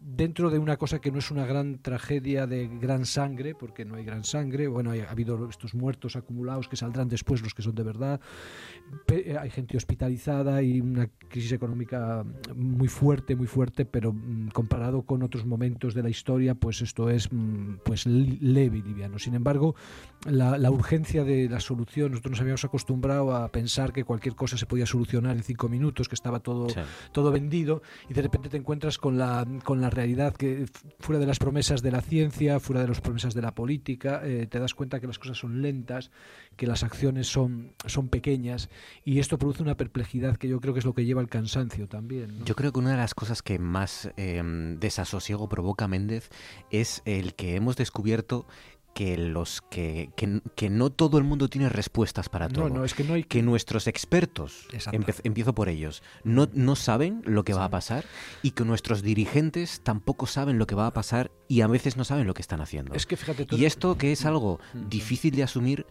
dentro 0.00 0.50
de 0.50 0.59
una 0.59 0.76
cosa 0.76 1.00
que 1.00 1.11
no 1.11 1.18
es 1.18 1.30
una 1.30 1.46
gran 1.46 1.80
tragedia 1.82 2.46
de 2.46 2.68
gran 2.68 3.06
sangre, 3.06 3.54
porque 3.54 3.85
no 3.85 3.96
hay 3.96 4.04
gran 4.04 4.24
sangre, 4.24 4.66
bueno, 4.68 4.92
ha 4.92 5.11
habido 5.11 5.48
estos 5.48 5.74
muertos 5.74 6.16
acumulados 6.16 6.68
que 6.68 6.76
saldrán 6.76 7.09
después 7.09 7.42
los 7.42 7.54
que 7.54 7.62
son 7.62 7.74
de 7.74 7.82
verdad, 7.82 8.20
eh, 9.09 9.37
hay 9.38 9.50
gente 9.50 9.76
hospitalizada 9.76 10.62
y 10.62 10.80
una 10.80 11.09
crisis 11.28 11.52
económica 11.52 12.24
muy 12.54 12.88
fuerte, 12.88 13.37
muy 13.37 13.46
fuerte, 13.46 13.85
pero 13.85 14.12
mm, 14.12 14.48
comparado 14.48 15.02
con 15.02 15.22
otros 15.22 15.44
momentos 15.44 15.94
de 15.94 16.02
la 16.02 16.09
historia, 16.09 16.54
pues 16.54 16.82
esto 16.82 17.11
es 17.11 17.32
mm, 17.32 17.76
pues 17.85 18.06
leve 18.06 18.78
y 18.78 18.82
liviano. 18.82 19.18
Sin 19.18 19.35
embargo, 19.35 19.74
la, 20.24 20.70
urgencia 20.70 21.24
de 21.24 21.48
la 21.48 21.61
solución, 21.61 22.11
nosotros 22.11 22.32
nos 22.32 22.40
habíamos 22.40 22.64
acostumbrado 22.64 23.35
a 23.35 23.48
pensar 23.50 23.92
que 23.92 24.04
cualquier 24.04 24.35
cosa 24.35 24.56
se 24.56 24.66
podía 24.66 24.87
solucionar 24.87 25.37
en 25.37 25.42
cinco 25.42 25.68
minutos, 25.68 26.09
que 26.09 26.14
estaba 26.14 26.40
todo, 26.40 26.66
todo 27.12 27.30
vendido, 27.32 27.82
y 28.09 28.14
de 28.14 28.22
repente 28.22 28.48
te 28.48 28.56
encuentras 28.56 28.98
con 28.98 29.18
la, 29.18 29.46
con 29.64 29.80
la 29.80 29.86
realidad 29.90 30.35
que 30.35 30.66
fuera 30.99 31.18
de 31.18 31.27
las 31.27 31.38
promesas 31.38 31.83
de 31.83 31.90
la 31.90 32.01
ciencia, 32.01 32.61
fuera 32.61 32.83
de 32.83 32.88
las 32.88 33.01
promesas 33.01 33.35
de 33.35 33.42
la 33.42 33.55
política, 33.55 34.20
eh, 34.25 34.46
te 34.46 34.59
das 34.59 34.75
cuenta 34.75 35.01
que 35.01 35.07
las 35.07 35.18
cosas 35.18 35.38
son 35.38 35.62
lentas, 35.62 36.11
que 36.57 36.66
las 36.66 36.83
acciones 36.83 37.27
son, 37.27 37.72
son 37.87 38.09
pequeñas, 38.09 38.68
y 39.05 39.18
esto 39.18 39.38
produce 39.38 39.62
una 39.62 39.77
perplejidad 39.77 40.37
que 40.37 40.49
yo 40.49 40.61
creo 40.61 40.75
que 40.75 40.81
es 40.81 40.87
lo 40.87 40.94
que 40.94 41.05
lleva 41.05 41.20
al 41.20 41.29
cansancio 41.29 41.88
también. 41.88 42.44
Yo 42.44 42.55
creo 42.55 42.72
que 42.72 42.79
una 42.79 42.92
de 42.92 42.96
las 42.96 43.14
cosas 43.14 43.42
que 43.42 43.59
más 43.59 44.11
em, 44.16 44.79
desasosiego 44.79 45.49
provoca 45.49 45.88
Méndez 45.88 46.31
es 46.70 47.03
el 47.05 47.35
que 47.35 47.57
hemos 47.57 47.77
descubierto 47.77 48.46
que 48.96 49.18
los 49.18 49.61
que, 49.61 50.09
que, 50.16 50.70
no 50.70 50.88
todo 50.88 51.18
el 51.18 51.24
mundo 51.24 51.48
tiene 51.48 51.68
respuestas 51.68 52.30
para 52.30 52.48
todo. 52.48 52.70
No, 52.70 52.82
es 52.82 52.94
que 52.94 53.04
no 53.04 53.12
hay 53.12 53.24
que 53.24 53.42
nuestros 53.42 53.88
expertos, 53.88 54.66
empiezo 55.22 55.54
por 55.54 55.68
ellos, 55.68 56.02
no, 56.24 56.48
no 56.54 56.76
saben 56.76 57.20
lo 57.26 57.44
que 57.44 57.52
va 57.52 57.66
a 57.66 57.68
pasar 57.68 58.06
y 58.40 58.52
que 58.52 58.64
nuestros 58.64 59.02
dirigentes 59.02 59.82
tampoco 59.82 60.26
saben 60.26 60.59
lo 60.59 60.66
que 60.66 60.74
va 60.74 60.87
a 60.87 60.94
pasar 60.94 61.30
y 61.46 61.61
a 61.61 61.66
veces 61.66 61.98
no 61.98 62.04
saben 62.04 62.26
lo 62.26 62.32
que 62.32 62.40
están 62.40 62.62
haciendo. 62.62 62.94
Es 62.94 63.04
que 63.04 63.18
fíjate 63.18 63.46
Y 63.50 63.66
esto 63.66 63.98
que 63.98 64.12
es 64.12 64.24
algo 64.24 64.61
difícil 64.72 65.37
de 65.37 65.42
asumir 65.42 65.85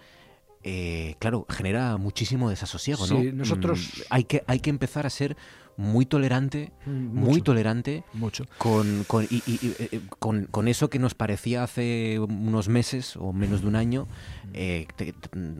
eh, 0.64 1.14
claro, 1.20 1.46
genera 1.48 1.98
muchísimo 1.98 2.50
desasosiego, 2.50 3.06
¿no? 3.06 3.22
nosotros... 3.22 3.88
Mm, 3.98 4.02
hay, 4.10 4.24
que, 4.24 4.44
hay 4.48 4.60
que 4.62 4.72
empezar 4.72 5.06
a 5.06 5.12
ser 5.12 5.38
muy 5.78 6.06
tolerante, 6.06 6.72
mm, 6.86 6.92
muy 6.92 7.42
tolerante 7.42 8.04
mucho. 8.14 8.46
Con, 8.58 9.04
con, 9.06 9.26
y, 9.30 9.42
eh, 9.48 10.02
con, 10.20 10.46
con, 10.46 10.68
eso 10.68 10.90
que 10.90 11.00
nos 11.00 11.16
parecía 11.16 11.64
hace 11.64 12.20
unos 12.20 12.70
meses 12.70 13.16
o 13.18 13.34
menos 13.34 13.62
de 13.62 13.68
un 13.68 13.76
año, 13.76 14.08
eh, 14.54 14.88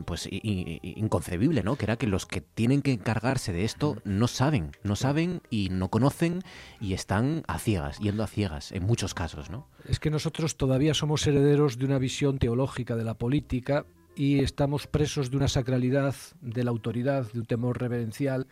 pues 0.04 0.28
inconcebible, 0.30 1.62
¿no? 1.62 1.76
Que 1.76 1.84
era 1.84 1.96
que 1.96 2.06
los 2.06 2.26
que 2.26 2.40
tienen 2.40 2.82
que 2.82 2.92
encargarse 2.92 3.52
de 3.52 3.64
esto 3.64 3.96
no 4.04 4.28
saben, 4.28 4.72
no 4.82 4.96
saben 4.96 5.42
y 5.50 5.68
no 5.70 5.88
conocen 5.88 6.42
y 6.80 6.94
están 6.94 7.42
a 7.46 7.58
ciegas, 7.58 7.98
yendo 7.98 8.22
a 8.22 8.26
ciegas, 8.26 8.72
en 8.72 8.84
muchos 8.84 9.14
casos, 9.14 9.50
¿no? 9.50 9.66
Es 9.88 10.00
que 10.00 10.10
nosotros 10.10 10.56
todavía 10.56 10.94
somos 10.94 11.26
herederos 11.26 11.78
de 11.78 11.84
una 11.84 11.98
visión 11.98 12.38
teológica 12.38 12.96
de 12.96 13.04
la 13.04 13.14
política 13.14 13.86
y 14.16 14.40
estamos 14.40 14.86
presos 14.86 15.30
de 15.30 15.36
una 15.36 15.46
sacralidad 15.46 16.14
de 16.40 16.64
la 16.64 16.70
autoridad, 16.70 17.30
de 17.32 17.40
un 17.40 17.46
temor 17.46 17.78
reverencial, 17.78 18.46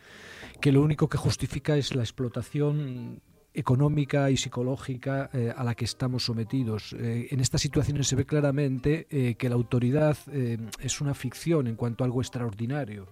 que 0.65 0.73
lo 0.73 0.81
único 0.81 1.11
que 1.11 1.19
justifica 1.19 1.77
es 1.77 1.95
la 1.95 2.03
explotación 2.03 3.21
económica 3.53 4.31
y 4.31 4.39
psicológica 4.39 5.29
eh, 5.35 5.53
a 5.55 5.63
la 5.63 5.75
que 5.75 5.85
estamos 5.85 6.25
sometidos. 6.25 6.95
Eh, 6.95 7.29
en 7.31 7.41
estas 7.41 7.61
situaciones 7.61 8.09
se 8.09 8.17
ve 8.17 8.25
claramente 8.25 9.07
eh, 9.11 9.35
que 9.35 9.51
la 9.51 9.57
autoridad 9.57 10.17
es 10.81 11.03
una 11.03 11.13
ficción 11.13 11.67
en 11.67 11.77
cuanto 11.77 12.03
a 12.03 12.07
algo 12.07 12.23
extraordinario 12.23 13.09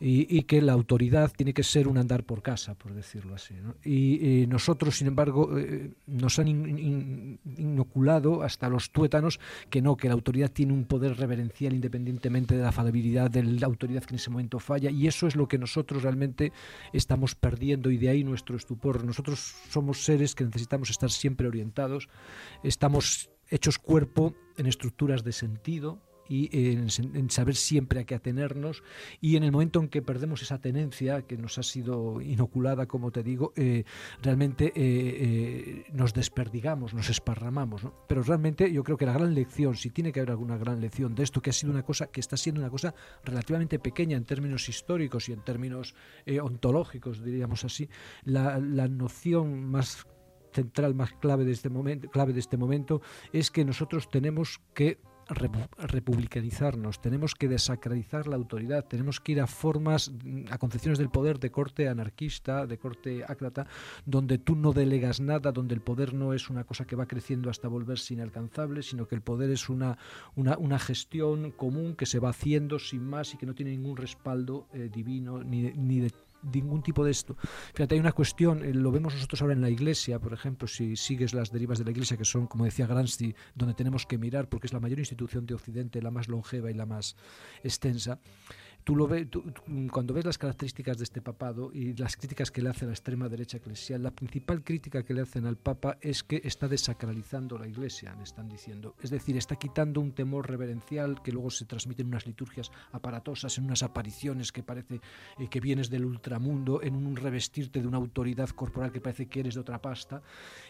y, 0.00 0.42
que 0.44 0.62
la 0.62 0.72
autoridad 0.72 1.30
tiene 1.36 1.52
que 1.52 1.62
ser 1.62 1.86
un 1.86 1.98
andar 1.98 2.24
por 2.24 2.42
casa, 2.42 2.74
por 2.74 2.94
decirlo 2.94 3.34
así. 3.34 3.54
Y, 3.84 4.46
nosotros, 4.46 4.96
sin 4.96 5.08
embargo, 5.08 5.58
eh, 5.58 5.92
nos 6.06 6.38
han 6.38 6.48
inoculado 6.48 8.42
hasta 8.42 8.68
los 8.68 8.90
tuétanos 8.90 9.40
que 9.68 9.82
no, 9.82 9.96
que 9.96 10.08
la 10.08 10.14
autoridad 10.14 10.50
tiene 10.50 10.72
un 10.72 10.84
poder 10.84 11.18
reverencial 11.18 11.74
independientemente 11.74 12.56
de 12.56 12.62
la 12.62 12.72
falabilidad 12.72 13.30
de 13.30 13.42
la 13.42 13.66
autoridad 13.66 14.02
que 14.04 14.14
en 14.14 14.20
ese 14.20 14.30
momento 14.30 14.58
falla 14.58 14.90
y 14.90 15.06
eso 15.06 15.26
es 15.26 15.36
lo 15.36 15.48
que 15.48 15.58
nosotros 15.58 16.02
realmente 16.02 16.52
estamos 16.92 17.34
perdiendo 17.34 17.90
y 17.90 17.98
de 17.98 18.08
ahí 18.08 18.24
nuestro 18.24 18.56
estupor. 18.56 19.04
Nosotros 19.04 19.54
somos 19.68 20.04
seres 20.04 20.34
que 20.34 20.44
necesitamos 20.44 20.90
estar 20.90 21.10
siempre 21.10 21.46
orientados, 21.46 22.08
estamos 22.62 23.30
hechos 23.48 23.78
cuerpo 23.78 24.34
en 24.56 24.66
estructuras 24.66 25.24
de 25.24 25.32
sentido, 25.32 25.98
y 26.30 26.48
en, 26.52 27.28
saber 27.28 27.56
siempre 27.56 28.00
a 28.00 28.04
qué 28.04 28.14
atenernos 28.14 28.84
y 29.20 29.34
en 29.34 29.42
el 29.42 29.50
momento 29.50 29.80
en 29.80 29.88
que 29.88 30.00
perdemos 30.00 30.42
esa 30.42 30.60
tenencia 30.60 31.22
que 31.22 31.36
nos 31.36 31.58
ha 31.58 31.64
sido 31.64 32.20
inoculada, 32.20 32.86
como 32.86 33.10
te 33.10 33.24
digo, 33.24 33.52
eh, 33.56 33.82
realmente 34.22 34.66
eh, 34.66 34.72
eh, 34.76 35.84
nos 35.92 36.14
desperdigamos, 36.14 36.94
nos 36.94 37.10
esparramamos. 37.10 37.82
Pero 38.06 38.22
realmente 38.22 38.72
yo 38.72 38.84
creo 38.84 38.96
que 38.96 39.06
la 39.06 39.12
gran 39.12 39.34
lección, 39.34 39.74
si 39.74 39.90
tiene 39.90 40.12
que 40.12 40.20
haber 40.20 40.30
alguna 40.30 40.56
gran 40.56 40.80
lección 40.80 41.16
de 41.16 41.24
esto, 41.24 41.42
que 41.42 41.50
ha 41.50 41.52
sido 41.52 41.72
una 41.72 41.82
cosa, 41.82 42.06
que 42.06 42.20
está 42.20 42.36
siendo 42.36 42.60
una 42.60 42.70
cosa 42.70 42.94
relativamente 43.24 43.80
pequeña 43.80 44.16
en 44.16 44.24
términos 44.24 44.68
históricos 44.68 45.28
y 45.28 45.32
en 45.32 45.42
términos 45.42 45.96
ontológicos, 46.40 47.24
diríamos 47.24 47.64
así, 47.64 47.88
la, 48.22 48.60
la 48.60 48.86
noción 48.86 49.64
más 49.64 50.06
central 50.52 50.94
más 50.94 51.12
clave 51.12 51.44
de 51.44 51.52
este 51.52 51.68
momento 51.70 52.10
clave 52.10 52.32
de 52.32 52.40
este 52.40 52.56
momento 52.56 53.02
es 53.32 53.52
que 53.52 53.64
nosotros 53.64 54.08
tenemos 54.08 54.60
que 54.74 54.98
republicanizarnos, 55.30 57.00
tenemos 57.00 57.34
que 57.34 57.48
desacralizar 57.48 58.26
la 58.26 58.36
autoridad, 58.36 58.84
tenemos 58.86 59.20
que 59.20 59.32
ir 59.32 59.40
a 59.40 59.46
formas, 59.46 60.12
a 60.50 60.58
concepciones 60.58 60.98
del 60.98 61.10
poder 61.10 61.38
de 61.38 61.50
corte 61.50 61.88
anarquista, 61.88 62.66
de 62.66 62.78
corte 62.78 63.24
ácrata, 63.26 63.66
donde 64.04 64.38
tú 64.38 64.56
no 64.56 64.72
delegas 64.72 65.20
nada, 65.20 65.52
donde 65.52 65.74
el 65.74 65.80
poder 65.80 66.14
no 66.14 66.34
es 66.34 66.50
una 66.50 66.64
cosa 66.64 66.84
que 66.84 66.96
va 66.96 67.06
creciendo 67.06 67.50
hasta 67.50 67.68
volverse 67.68 68.14
inalcanzable, 68.14 68.82
sino 68.82 69.06
que 69.06 69.14
el 69.14 69.22
poder 69.22 69.50
es 69.50 69.68
una, 69.68 69.98
una, 70.34 70.78
gestión 70.78 71.50
común 71.50 71.94
que 71.94 72.06
se 72.06 72.18
va 72.18 72.30
haciendo 72.30 72.78
sin 72.78 73.04
más 73.04 73.34
y 73.34 73.36
que 73.36 73.46
no 73.46 73.54
tiene 73.54 73.72
ningún 73.72 73.96
respaldo 73.96 74.66
eh, 74.72 74.88
divino 74.92 75.42
ni, 75.42 75.62
ni 75.72 76.00
de 76.00 76.10
ningún 76.42 76.82
tipo 76.82 77.04
de 77.04 77.10
esto. 77.10 77.36
Fíjate, 77.74 77.94
hay 77.94 78.00
una 78.00 78.12
cuestión, 78.12 78.64
eh, 78.64 78.74
lo 78.74 78.90
vemos 78.90 79.14
nosotros 79.14 79.42
ahora 79.42 79.54
en 79.54 79.60
la 79.60 79.70
Iglesia, 79.70 80.18
por 80.18 80.32
ejemplo, 80.32 80.66
si 80.66 80.96
sigues 80.96 81.34
las 81.34 81.50
derivas 81.50 81.78
de 81.78 81.84
la 81.84 81.90
Iglesia, 81.90 82.16
que 82.16 82.24
son, 82.24 82.46
como 82.46 82.64
decía 82.64 82.86
Gramsci, 82.86 83.34
donde 83.54 83.74
tenemos 83.74 84.06
que 84.06 84.18
mirar, 84.18 84.48
porque 84.48 84.66
es 84.66 84.72
la 84.72 84.80
mayor 84.80 84.98
institución 84.98 85.46
de 85.46 85.54
Occidente, 85.54 86.02
la 86.02 86.10
más 86.10 86.28
longeva 86.28 86.70
y 86.70 86.74
la 86.74 86.86
más 86.86 87.16
extensa. 87.62 88.18
Tú 88.84 88.96
lo 88.96 89.06
ves, 89.06 89.28
cuando 89.90 90.14
ves 90.14 90.24
las 90.24 90.38
características 90.38 90.96
de 90.98 91.04
este 91.04 91.20
papado 91.20 91.70
y 91.72 91.94
las 91.96 92.16
críticas 92.16 92.50
que 92.50 92.62
le 92.62 92.70
hace 92.70 92.86
la 92.86 92.92
extrema 92.92 93.28
derecha 93.28 93.58
eclesial, 93.58 94.02
la 94.02 94.10
principal 94.10 94.64
crítica 94.64 95.02
que 95.02 95.12
le 95.12 95.20
hacen 95.20 95.46
al 95.46 95.56
Papa 95.56 95.98
es 96.00 96.22
que 96.22 96.40
está 96.44 96.66
desacralizando 96.66 97.58
la 97.58 97.68
Iglesia, 97.68 98.14
me 98.16 98.24
están 98.24 98.48
diciendo. 98.48 98.94
Es 99.02 99.10
decir, 99.10 99.36
está 99.36 99.56
quitando 99.56 100.00
un 100.00 100.12
temor 100.12 100.48
reverencial 100.48 101.22
que 101.22 101.32
luego 101.32 101.50
se 101.50 101.66
transmite 101.66 102.02
en 102.02 102.08
unas 102.08 102.26
liturgias 102.26 102.70
aparatosas, 102.92 103.58
en 103.58 103.64
unas 103.64 103.82
apariciones 103.82 104.50
que 104.50 104.62
parece 104.62 105.00
eh, 105.38 105.48
que 105.48 105.60
vienes 105.60 105.90
del 105.90 106.06
ultramundo, 106.06 106.82
en 106.82 106.94
un 106.94 107.16
revestirte 107.16 107.80
de 107.80 107.86
una 107.86 107.98
autoridad 107.98 108.48
corporal 108.50 108.92
que 108.92 109.00
parece 109.00 109.26
que 109.26 109.40
eres 109.40 109.54
de 109.54 109.60
otra 109.60 109.80
pasta. 109.82 110.22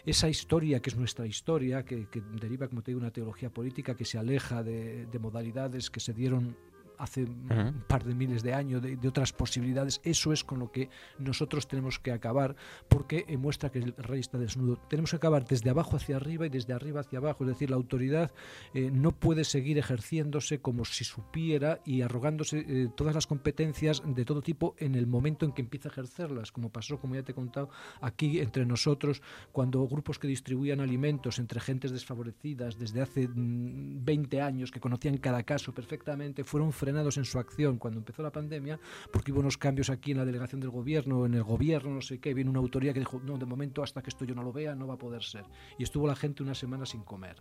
Esa 0.04 0.28
historia 0.28 0.80
que 0.80 0.90
es 0.90 0.96
nuestra 0.96 1.26
historia, 1.26 1.84
que, 1.84 2.08
deriva, 2.40 2.66
como 2.68 2.82
te 2.82 2.90
digo, 2.90 3.00
una 3.00 3.12
teología 3.12 3.50
política 3.50 3.94
que 3.94 4.04
se 4.04 4.18
aleja 4.18 4.62
de 4.62 5.18
modalidades 5.20 5.90
que 5.90 6.00
se 6.00 6.12
dieron 6.12 6.56
hace 7.00 7.24
un 7.24 7.84
par 7.88 8.04
de 8.04 8.14
miles 8.14 8.42
de 8.42 8.54
años, 8.54 8.82
de, 8.82 9.08
otras 9.08 9.32
posibilidades. 9.32 10.00
Eso 10.04 10.32
es 10.32 10.44
con 10.44 10.58
lo 10.58 10.70
que 10.70 10.88
nosotros 11.18 11.66
tenemos 11.66 11.98
que 11.98 12.12
acabar, 12.12 12.54
porque 12.88 13.24
muestra 13.38 13.70
que 13.70 13.78
el 13.78 13.94
rey 13.96 14.20
está 14.20 14.38
desnudo. 14.38 14.76
Tenemos 14.88 15.10
que 15.10 15.16
acabar 15.16 15.44
desde 15.44 15.70
abajo 15.70 15.96
hacia 15.96 16.16
arriba 16.16 16.46
y 16.46 16.50
desde 16.50 16.72
arriba 16.72 17.00
hacia 17.00 17.18
abajo. 17.18 17.44
Es 17.44 17.48
decir, 17.48 17.70
la 17.70 17.76
autoridad 17.76 18.30
eh, 18.74 18.90
no 18.92 19.12
puede 19.12 19.44
seguir 19.44 19.78
ejerciéndose 19.78 20.60
como 20.60 20.84
si 20.84 21.04
supiera 21.04 21.80
y 21.84 22.02
arrogándose 22.02 22.58
eh, 22.58 22.88
todas 22.94 23.14
las 23.14 23.26
competencias 23.26 24.02
de 24.04 24.24
todo 24.24 24.42
tipo 24.42 24.74
en 24.78 24.94
el 24.94 25.06
momento 25.06 25.46
en 25.46 25.52
que 25.52 25.62
empieza 25.62 25.88
a 25.88 25.92
ejercerlas, 25.92 26.52
como 26.52 26.70
pasó, 26.70 26.98
como 27.00 27.14
ya 27.14 27.22
te 27.22 27.32
he 27.32 27.34
contado, 27.34 27.70
aquí 28.00 28.40
entre 28.40 28.66
nosotros, 28.66 29.22
cuando 29.52 29.86
grupos 29.88 30.18
que 30.18 30.28
distribuían 30.28 30.80
alimentos 30.80 31.38
entre 31.38 31.60
gentes 31.60 31.90
desfavorecidas 31.92 32.78
desde 32.78 33.00
hace 33.00 33.28
20 33.32 34.36
mm, 34.36 34.40
años, 34.42 34.70
que 34.70 34.80
conocían 34.80 35.18
cada 35.18 35.42
caso 35.42 35.72
perfectamente, 35.72 36.44
fueron 36.44 36.72
frenados 36.72 36.89
frenados 36.90 37.18
en 37.18 37.24
su 37.24 37.38
acción 37.38 37.78
cuando 37.78 38.00
empezó 38.00 38.20
la 38.20 38.32
pandemia, 38.32 38.80
porque 39.12 39.30
hubo 39.30 39.38
unos 39.38 39.56
cambios 39.56 39.90
aquí 39.90 40.10
en 40.10 40.16
la 40.16 40.24
delegación 40.24 40.60
del 40.60 40.70
gobierno, 40.70 41.24
en 41.24 41.34
el 41.34 41.44
gobierno, 41.44 41.94
no 41.94 42.02
sé 42.02 42.18
qué, 42.18 42.34
viene 42.34 42.50
una 42.50 42.58
autoría 42.58 42.92
que 42.92 42.98
dijo, 42.98 43.20
no, 43.24 43.38
de 43.38 43.46
momento 43.46 43.84
hasta 43.84 44.02
que 44.02 44.10
esto 44.10 44.24
yo 44.24 44.34
no 44.34 44.42
lo 44.42 44.52
vea 44.52 44.74
no 44.74 44.88
va 44.88 44.94
a 44.94 44.98
poder 44.98 45.22
ser. 45.22 45.44
Y 45.78 45.84
estuvo 45.84 46.08
la 46.08 46.16
gente 46.16 46.42
una 46.42 46.56
semana 46.56 46.84
sin 46.86 47.02
comer. 47.02 47.36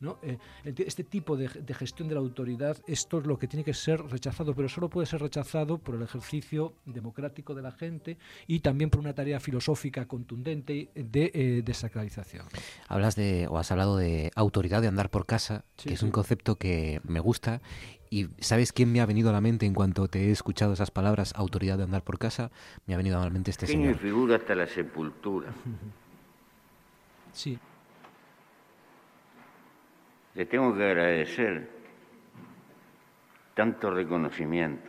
¿no? 0.00 0.18
Eh, 0.22 0.38
este 0.64 1.04
tipo 1.04 1.36
de, 1.36 1.48
de 1.48 1.74
gestión 1.74 2.08
de 2.08 2.14
la 2.14 2.20
autoridad, 2.20 2.78
esto 2.86 3.18
es 3.18 3.26
lo 3.26 3.38
que 3.38 3.46
tiene 3.46 3.62
que 3.62 3.74
ser 3.74 4.00
rechazado, 4.00 4.54
pero 4.54 4.70
solo 4.70 4.88
puede 4.88 5.06
ser 5.06 5.20
rechazado 5.20 5.76
por 5.76 5.96
el 5.96 6.02
ejercicio 6.02 6.72
democrático 6.86 7.54
de 7.54 7.60
la 7.60 7.72
gente 7.72 8.16
y 8.46 8.60
también 8.60 8.88
por 8.88 9.00
una 9.00 9.14
tarea 9.14 9.38
filosófica 9.38 10.06
contundente 10.06 10.88
de 10.94 11.30
eh, 11.34 11.62
desacralización. 11.62 12.46
Hablas 12.88 13.16
de, 13.16 13.48
o 13.48 13.58
has 13.58 13.70
hablado 13.70 13.98
de 13.98 14.30
autoridad 14.34 14.80
de 14.80 14.88
andar 14.88 15.10
por 15.10 15.26
casa, 15.26 15.66
que 15.76 15.92
es 15.92 16.02
un 16.02 16.10
concepto 16.10 16.56
que 16.56 17.02
me 17.04 17.20
gusta. 17.20 17.60
¿Y 18.14 18.28
sabes 18.38 18.72
quién 18.72 18.92
me 18.92 19.00
ha 19.00 19.06
venido 19.06 19.30
a 19.30 19.32
la 19.32 19.40
mente 19.40 19.66
en 19.66 19.74
cuanto 19.74 20.06
te 20.06 20.28
he 20.28 20.30
escuchado 20.30 20.72
esas 20.72 20.92
palabras, 20.92 21.32
autoridad 21.34 21.78
de 21.78 21.82
andar 21.82 22.04
por 22.04 22.16
casa? 22.16 22.52
Me 22.86 22.94
ha 22.94 22.96
venido 22.96 23.20
a 23.20 23.24
la 23.24 23.28
mente 23.28 23.50
este 23.50 23.66
señor. 23.66 23.96
figura 23.96 24.36
hasta 24.36 24.54
la 24.54 24.68
sepultura. 24.68 25.48
Sí. 27.32 27.58
Le 30.36 30.46
tengo 30.46 30.72
que 30.76 30.84
agradecer 30.84 31.68
tanto 33.54 33.90
reconocimiento. 33.90 34.88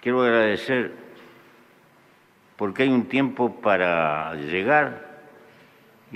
Quiero 0.00 0.24
agradecer 0.24 0.92
porque 2.56 2.82
hay 2.82 2.88
un 2.88 3.06
tiempo 3.06 3.60
para 3.60 4.34
llegar 4.34 5.05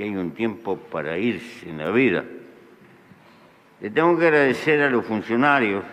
hay 0.02 0.16
un 0.16 0.32
tiempo 0.32 0.76
para 0.76 1.18
irse 1.18 1.68
en 1.68 1.78
la 1.78 1.90
vida. 1.90 2.24
Le 3.80 3.90
tengo 3.90 4.18
que 4.18 4.26
agradecer 4.26 4.82
a 4.82 4.90
los 4.90 5.04
funcionarios 5.06 5.84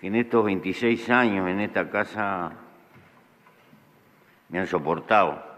que 0.00 0.08
en 0.08 0.16
estos 0.16 0.44
26 0.44 1.10
años 1.10 1.48
en 1.48 1.60
esta 1.60 1.88
casa 1.88 2.52
me 4.48 4.58
han 4.58 4.66
soportado. 4.66 5.52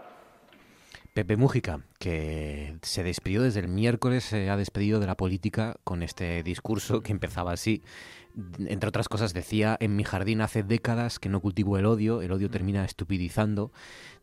Pepe 1.13 1.37
Mújica, 1.37 1.79
que 1.97 2.75
se 2.81 3.03
despidió 3.03 3.41
desde 3.41 3.61
el 3.61 3.69
miércoles, 3.69 4.23
se 4.25 4.49
ha 4.49 4.57
despedido 4.57 4.99
de 4.99 5.07
la 5.07 5.15
política 5.15 5.77
con 5.83 6.03
este 6.03 6.43
discurso 6.43 7.01
que 7.01 7.11
empezaba 7.11 7.53
así. 7.53 7.83
Entre 8.59 8.89
otras 8.89 9.07
cosas 9.07 9.33
decía, 9.33 9.77
en 9.79 9.95
mi 9.95 10.03
jardín 10.03 10.41
hace 10.41 10.63
décadas 10.63 11.19
que 11.19 11.29
no 11.29 11.39
cultivo 11.41 11.77
el 11.77 11.85
odio, 11.85 12.21
el 12.21 12.31
odio 12.31 12.49
termina 12.49 12.83
estupidizando. 12.83 13.71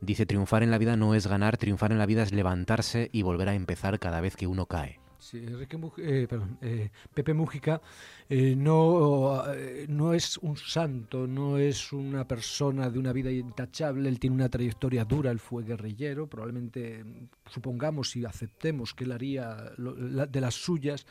Dice, 0.01 0.27
triunfar 0.27 0.62
en 0.62 0.70
la 0.70 0.79
vida 0.79 0.96
no 0.96 1.14
es 1.14 1.27
ganar, 1.27 1.57
triunfar 1.57 1.92
en 1.92 1.98
la 1.98 2.07
vida 2.07 2.22
es 2.22 2.33
levantarse 2.33 3.09
y 3.12 3.22
volver 3.22 3.48
a 3.48 3.55
empezar 3.55 3.98
cada 3.98 4.20
vez 4.20 4.37
que 4.37 4.46
uno 4.46 4.66
cae. 4.66 5.01
Sí, 5.22 5.38
Enrique 5.38 5.79
eh, 5.98 6.27
perdón, 6.29 6.59
eh, 6.61 6.90
Pepe 7.14 7.33
Mújica 7.33 7.81
eh, 8.29 8.57
no, 8.57 9.44
no 9.87 10.14
es 10.14 10.37
un 10.38 10.57
santo, 10.57 11.29
no 11.29 11.59
es 11.59 11.92
una 11.92 12.27
persona 12.27 12.90
de 12.90 12.98
una 12.98 13.12
vida 13.12 13.31
intachable, 13.31 14.09
él 14.09 14.18
tiene 14.18 14.35
una 14.35 14.48
trayectoria 14.48 15.05
dura, 15.05 15.31
él 15.31 15.38
fue 15.38 15.62
guerrillero, 15.62 16.27
probablemente 16.27 17.05
mm, 17.05 17.29
supongamos 17.48 18.16
y 18.16 18.25
aceptemos 18.25 18.94
que 18.94 19.05
él 19.05 19.12
haría 19.12 19.70
lo- 19.77 19.94
la- 19.94 20.27
de 20.27 20.40
las 20.40 20.55
suyas, 20.55 21.07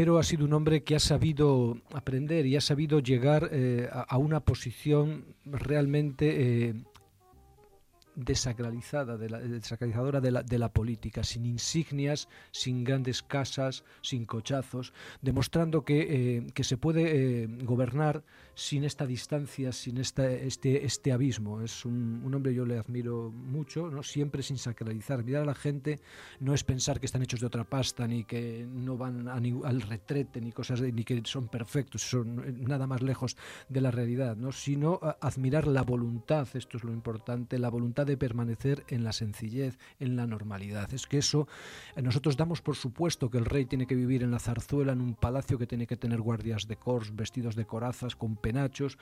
pero 0.00 0.18
ha 0.18 0.22
sido 0.22 0.46
un 0.46 0.54
hombre 0.54 0.82
que 0.82 0.96
ha 0.96 0.98
sabido 0.98 1.76
aprender 1.92 2.46
y 2.46 2.56
ha 2.56 2.62
sabido 2.62 3.00
llegar 3.00 3.50
eh, 3.52 3.86
a, 3.92 4.16
una 4.16 4.40
posición 4.40 5.26
realmente... 5.44 6.68
eh, 6.68 6.74
desacralizada, 8.16 9.16
desacralizadora 9.16 10.20
de 10.20 10.58
la, 10.58 10.72
política, 10.72 11.22
sin 11.22 11.46
insignias, 11.46 12.28
sin 12.50 12.84
grandes 12.84 13.22
casas, 13.22 13.84
sin 14.02 14.26
cochazos, 14.26 14.92
demostrando 15.22 15.84
que, 15.84 16.00
eh, 16.00 16.46
que 16.52 16.64
se 16.64 16.76
puede 16.76 17.46
gobernar 17.64 18.22
sin 18.60 18.84
esta 18.84 19.06
distancia, 19.06 19.72
sin 19.72 19.96
esta, 19.96 20.30
este, 20.30 20.84
este 20.84 21.12
abismo. 21.12 21.62
Es 21.62 21.86
un, 21.86 22.20
un 22.22 22.34
hombre, 22.34 22.52
yo 22.52 22.66
le 22.66 22.78
admiro 22.78 23.30
mucho, 23.30 23.90
¿no? 23.90 24.02
siempre 24.02 24.42
sin 24.42 24.58
sacralizar. 24.58 25.24
Mirar 25.24 25.44
a 25.44 25.46
la 25.46 25.54
gente 25.54 25.98
no 26.40 26.52
es 26.52 26.62
pensar 26.62 27.00
que 27.00 27.06
están 27.06 27.22
hechos 27.22 27.40
de 27.40 27.46
otra 27.46 27.64
pasta, 27.64 28.06
ni 28.06 28.24
que 28.24 28.68
no 28.70 28.98
van 28.98 29.28
a 29.28 29.40
ni- 29.40 29.58
al 29.64 29.80
retrete, 29.80 30.42
ni 30.42 30.52
cosas 30.52 30.80
de- 30.80 30.92
ni 30.92 31.04
que 31.04 31.22
son 31.24 31.48
perfectos, 31.48 32.02
son 32.02 32.40
eh, 32.46 32.52
nada 32.52 32.86
más 32.86 33.00
lejos 33.00 33.34
de 33.70 33.80
la 33.80 33.90
realidad, 33.90 34.36
¿no? 34.36 34.52
sino 34.52 35.00
admirar 35.22 35.66
la 35.66 35.80
voluntad, 35.82 36.46
esto 36.52 36.76
es 36.76 36.84
lo 36.84 36.92
importante, 36.92 37.58
la 37.58 37.70
voluntad 37.70 38.06
de 38.06 38.18
permanecer 38.18 38.84
en 38.88 39.04
la 39.04 39.12
sencillez, 39.12 39.78
en 39.98 40.16
la 40.16 40.26
normalidad. 40.26 40.92
Es 40.92 41.06
que 41.06 41.16
eso, 41.16 41.48
eh, 41.96 42.02
nosotros 42.02 42.36
damos 42.36 42.60
por 42.60 42.76
supuesto 42.76 43.30
que 43.30 43.38
el 43.38 43.46
rey 43.46 43.64
tiene 43.64 43.86
que 43.86 43.94
vivir 43.94 44.22
en 44.22 44.30
la 44.30 44.38
zarzuela, 44.38 44.92
en 44.92 45.00
un 45.00 45.14
palacio 45.14 45.56
que 45.56 45.66
tiene 45.66 45.86
que 45.86 45.96
tener 45.96 46.20
guardias 46.20 46.68
de 46.68 46.76
cors, 46.76 47.16
vestidos 47.16 47.56
de 47.56 47.64
corazas, 47.64 48.16
con 48.16 48.36
penachos, 48.50 48.98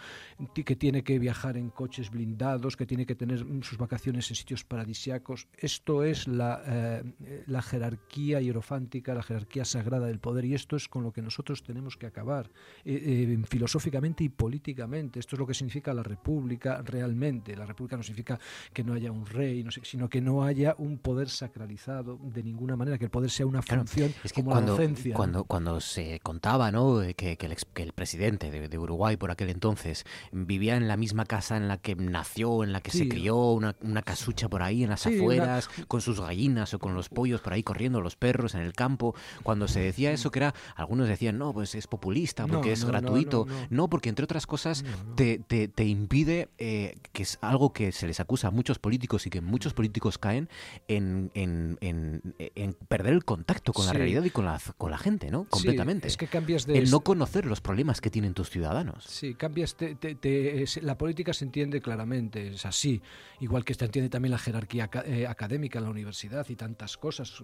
que 0.64 0.76
tiene 0.76 1.02
que 1.02 1.18
viajar 1.18 1.56
en 1.56 1.70
coches 1.70 2.10
blindados, 2.10 2.76
que 2.76 2.86
tiene 2.86 3.06
que 3.06 3.14
tener 3.14 3.44
mm, 3.44 3.62
sus 3.62 3.78
vacaciones 3.78 4.28
en 4.30 4.36
sitios 4.36 4.64
paradisiacos. 4.64 5.48
Esto 5.56 6.04
es 6.04 6.26
la, 6.28 6.62
eh, 6.66 7.42
la 7.46 7.62
jerarquía 7.62 8.40
hierofántica, 8.40 9.14
la 9.14 9.22
jerarquía 9.22 9.64
sagrada 9.64 10.06
del 10.06 10.18
poder 10.18 10.44
y 10.44 10.54
esto 10.54 10.76
es 10.76 10.88
con 10.88 11.02
lo 11.02 11.12
que 11.12 11.22
nosotros 11.22 11.62
tenemos 11.62 11.96
que 11.96 12.06
acabar, 12.06 12.50
eh, 12.84 13.00
eh, 13.38 13.42
filosóficamente 13.48 14.24
y 14.24 14.28
políticamente. 14.28 15.18
Esto 15.20 15.36
es 15.36 15.40
lo 15.40 15.46
que 15.46 15.54
significa 15.54 15.94
la 15.94 16.02
república 16.02 16.82
realmente. 16.82 17.56
La 17.56 17.66
república 17.66 17.96
no 17.96 18.02
significa 18.02 18.38
que 18.72 18.84
no 18.84 18.92
haya 18.94 19.10
un 19.10 19.24
rey, 19.26 19.62
no 19.64 19.70
sé, 19.70 19.80
sino 19.84 20.08
que 20.08 20.20
no 20.20 20.44
haya 20.44 20.74
un 20.78 20.98
poder 20.98 21.28
sacralizado 21.28 22.18
de 22.22 22.42
ninguna 22.42 22.76
manera, 22.76 22.98
que 22.98 23.04
el 23.06 23.10
poder 23.10 23.30
sea 23.30 23.46
una 23.46 23.62
Claro, 23.62 23.82
función 23.82 24.12
es 24.24 24.32
que 24.32 24.42
como 24.42 24.52
cuando, 24.52 24.72
la 24.72 24.78
docencia. 24.78 25.14
cuando, 25.14 25.44
cuando 25.44 25.80
se 25.80 26.20
contaba 26.20 26.70
¿no? 26.70 27.02
Eh, 27.02 27.14
que, 27.14 27.36
que 27.36 27.46
el, 27.46 27.52
ex- 27.52 27.66
que 27.72 27.82
el 27.82 27.92
presidente 27.92 28.50
de, 28.50 28.68
de 28.68 28.78
Uruguay 28.78 29.16
por 29.16 29.27
aquel 29.32 29.50
entonces 29.50 30.04
vivía 30.32 30.76
en 30.76 30.88
la 30.88 30.96
misma 30.96 31.24
casa 31.24 31.56
en 31.56 31.68
la 31.68 31.78
que 31.78 31.94
nació, 31.96 32.62
en 32.64 32.72
la 32.72 32.80
que 32.80 32.90
se 32.90 33.08
crió, 33.08 33.36
una, 33.52 33.74
una 33.82 34.02
casucha 34.02 34.48
por 34.48 34.62
ahí 34.62 34.82
en 34.84 34.90
las 34.90 35.00
Sí, 35.02 35.10
una- 35.10 35.18
afueras, 35.20 35.68
con 35.88 36.00
sus 36.00 36.20
gallinas 36.20 36.74
o 36.74 36.78
con 36.78 36.94
los 36.94 37.08
pollos 37.08 37.40
por 37.40 37.52
ahí 37.52 37.62
corriendo, 37.62 38.00
los 38.00 38.16
perros 38.16 38.54
en 38.54 38.60
el 38.62 38.72
campo. 38.72 39.14
Cuando 39.42 39.68
se 39.68 39.80
decía 39.80 40.10
eso, 40.12 40.30
que 40.30 40.38
era, 40.40 40.54
algunos 40.76 41.08
decían, 41.08 41.38
no, 41.38 41.52
pues 41.52 41.74
es 41.74 41.86
populista, 41.86 42.46
porque 42.46 42.68
No, 42.68 42.72
es 42.74 42.80
no, 42.82 42.88
gratuito. 42.88 43.46
no, 43.70 43.88
porque 43.88 44.08
entre 44.08 44.24
otras 44.24 44.46
cosas 44.46 44.84
Te, 45.16 45.38
te- 45.38 45.68
te 45.68 45.84
impide, 45.84 46.48
eh, 46.58 46.96
que 47.12 47.22
es 47.22 47.38
algo 47.40 47.72
que 47.72 47.92
se 47.92 48.06
les 48.06 48.20
acusa 48.20 48.48
a 48.48 48.50
muchos 48.50 48.78
políticos 48.78 49.26
y 49.26 49.30
que 49.30 49.40
muchos 49.40 49.74
políticos 49.74 50.18
caen 50.18 50.48
en, 50.88 51.30
en- 51.34 51.78
en- 51.80 52.34
en 52.54 52.72
perder 52.74 53.14
el 53.14 53.24
contacto 53.24 53.72
con 53.72 53.86
la 53.86 53.92
realidad 53.92 54.22
y 54.24 54.30
con 54.30 54.44
la, 54.44 54.60
con 54.76 54.90
la 54.90 54.98
gente, 54.98 55.30
¿no? 55.30 55.44
Completamente. 55.44 56.08
es 56.08 56.16
que 56.16 56.26
cambias 56.26 56.66
de 56.66 56.78
El 56.78 56.90
no 56.90 57.00
conocer 57.00 57.46
los 57.46 57.60
problemas 57.60 58.00
que 58.00 58.10
tienen 58.10 58.34
tus 58.34 58.50
ciudadanos. 58.50 59.04
Sí, 59.18 59.34
cambias. 59.34 59.74
te- 59.74 59.96
te- 59.96 60.14
te- 60.14 60.64
la 60.82 60.96
política 60.96 61.32
se 61.32 61.44
entiende 61.44 61.80
claramente, 61.80 62.48
es 62.54 62.64
así. 62.64 63.02
Igual 63.40 63.64
que 63.64 63.74
se 63.74 63.84
entiende 63.84 64.08
también 64.08 64.30
la 64.30 64.38
jerarquía 64.38 64.88
eh, 65.06 65.26
académica 65.26 65.80
en 65.80 65.86
la 65.86 65.90
universidad 65.90 66.46
y 66.48 66.54
tantas 66.54 66.96
cosas. 66.96 67.42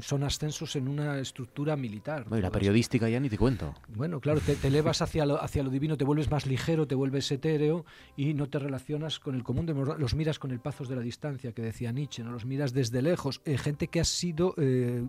Son 0.00 0.22
ascensos 0.22 0.76
en 0.76 0.88
una 0.88 1.18
estructura 1.18 1.76
militar. 1.76 2.24
Bueno, 2.24 2.40
y 2.40 2.42
la 2.42 2.50
periodística 2.50 3.08
ya 3.08 3.20
ni 3.20 3.30
te 3.30 3.38
cuento. 3.38 3.74
Bueno, 3.88 4.20
claro, 4.20 4.40
te, 4.40 4.54
elevas 4.66 5.00
hacia 5.00 5.24
lo, 5.24 5.42
hacia 5.42 5.62
lo 5.62 5.70
divino, 5.70 5.96
te 5.96 6.04
vuelves 6.04 6.30
más 6.30 6.46
ligero, 6.46 6.86
te 6.86 6.94
vuelves 6.94 7.32
etéreo 7.32 7.86
y 8.14 8.34
no 8.34 8.50
te 8.50 8.58
relacionas 8.58 9.18
con 9.18 9.34
el 9.34 9.42
común, 9.44 9.64
de 9.64 9.72
los 9.72 10.14
miras 10.14 10.38
con 10.38 10.50
el 10.50 10.60
pazos 10.60 10.90
de 10.90 10.96
la 10.96 11.02
distancia, 11.02 11.52
que 11.52 11.62
decía 11.62 11.90
Nietzsche, 11.90 12.22
¿no? 12.22 12.32
los 12.32 12.44
miras 12.44 12.74
desde 12.74 13.00
lejos. 13.00 13.40
Eh, 13.46 13.56
gente 13.56 13.88
que 13.88 14.00
ha 14.00 14.04
sido, 14.04 14.54
eh, 14.58 15.02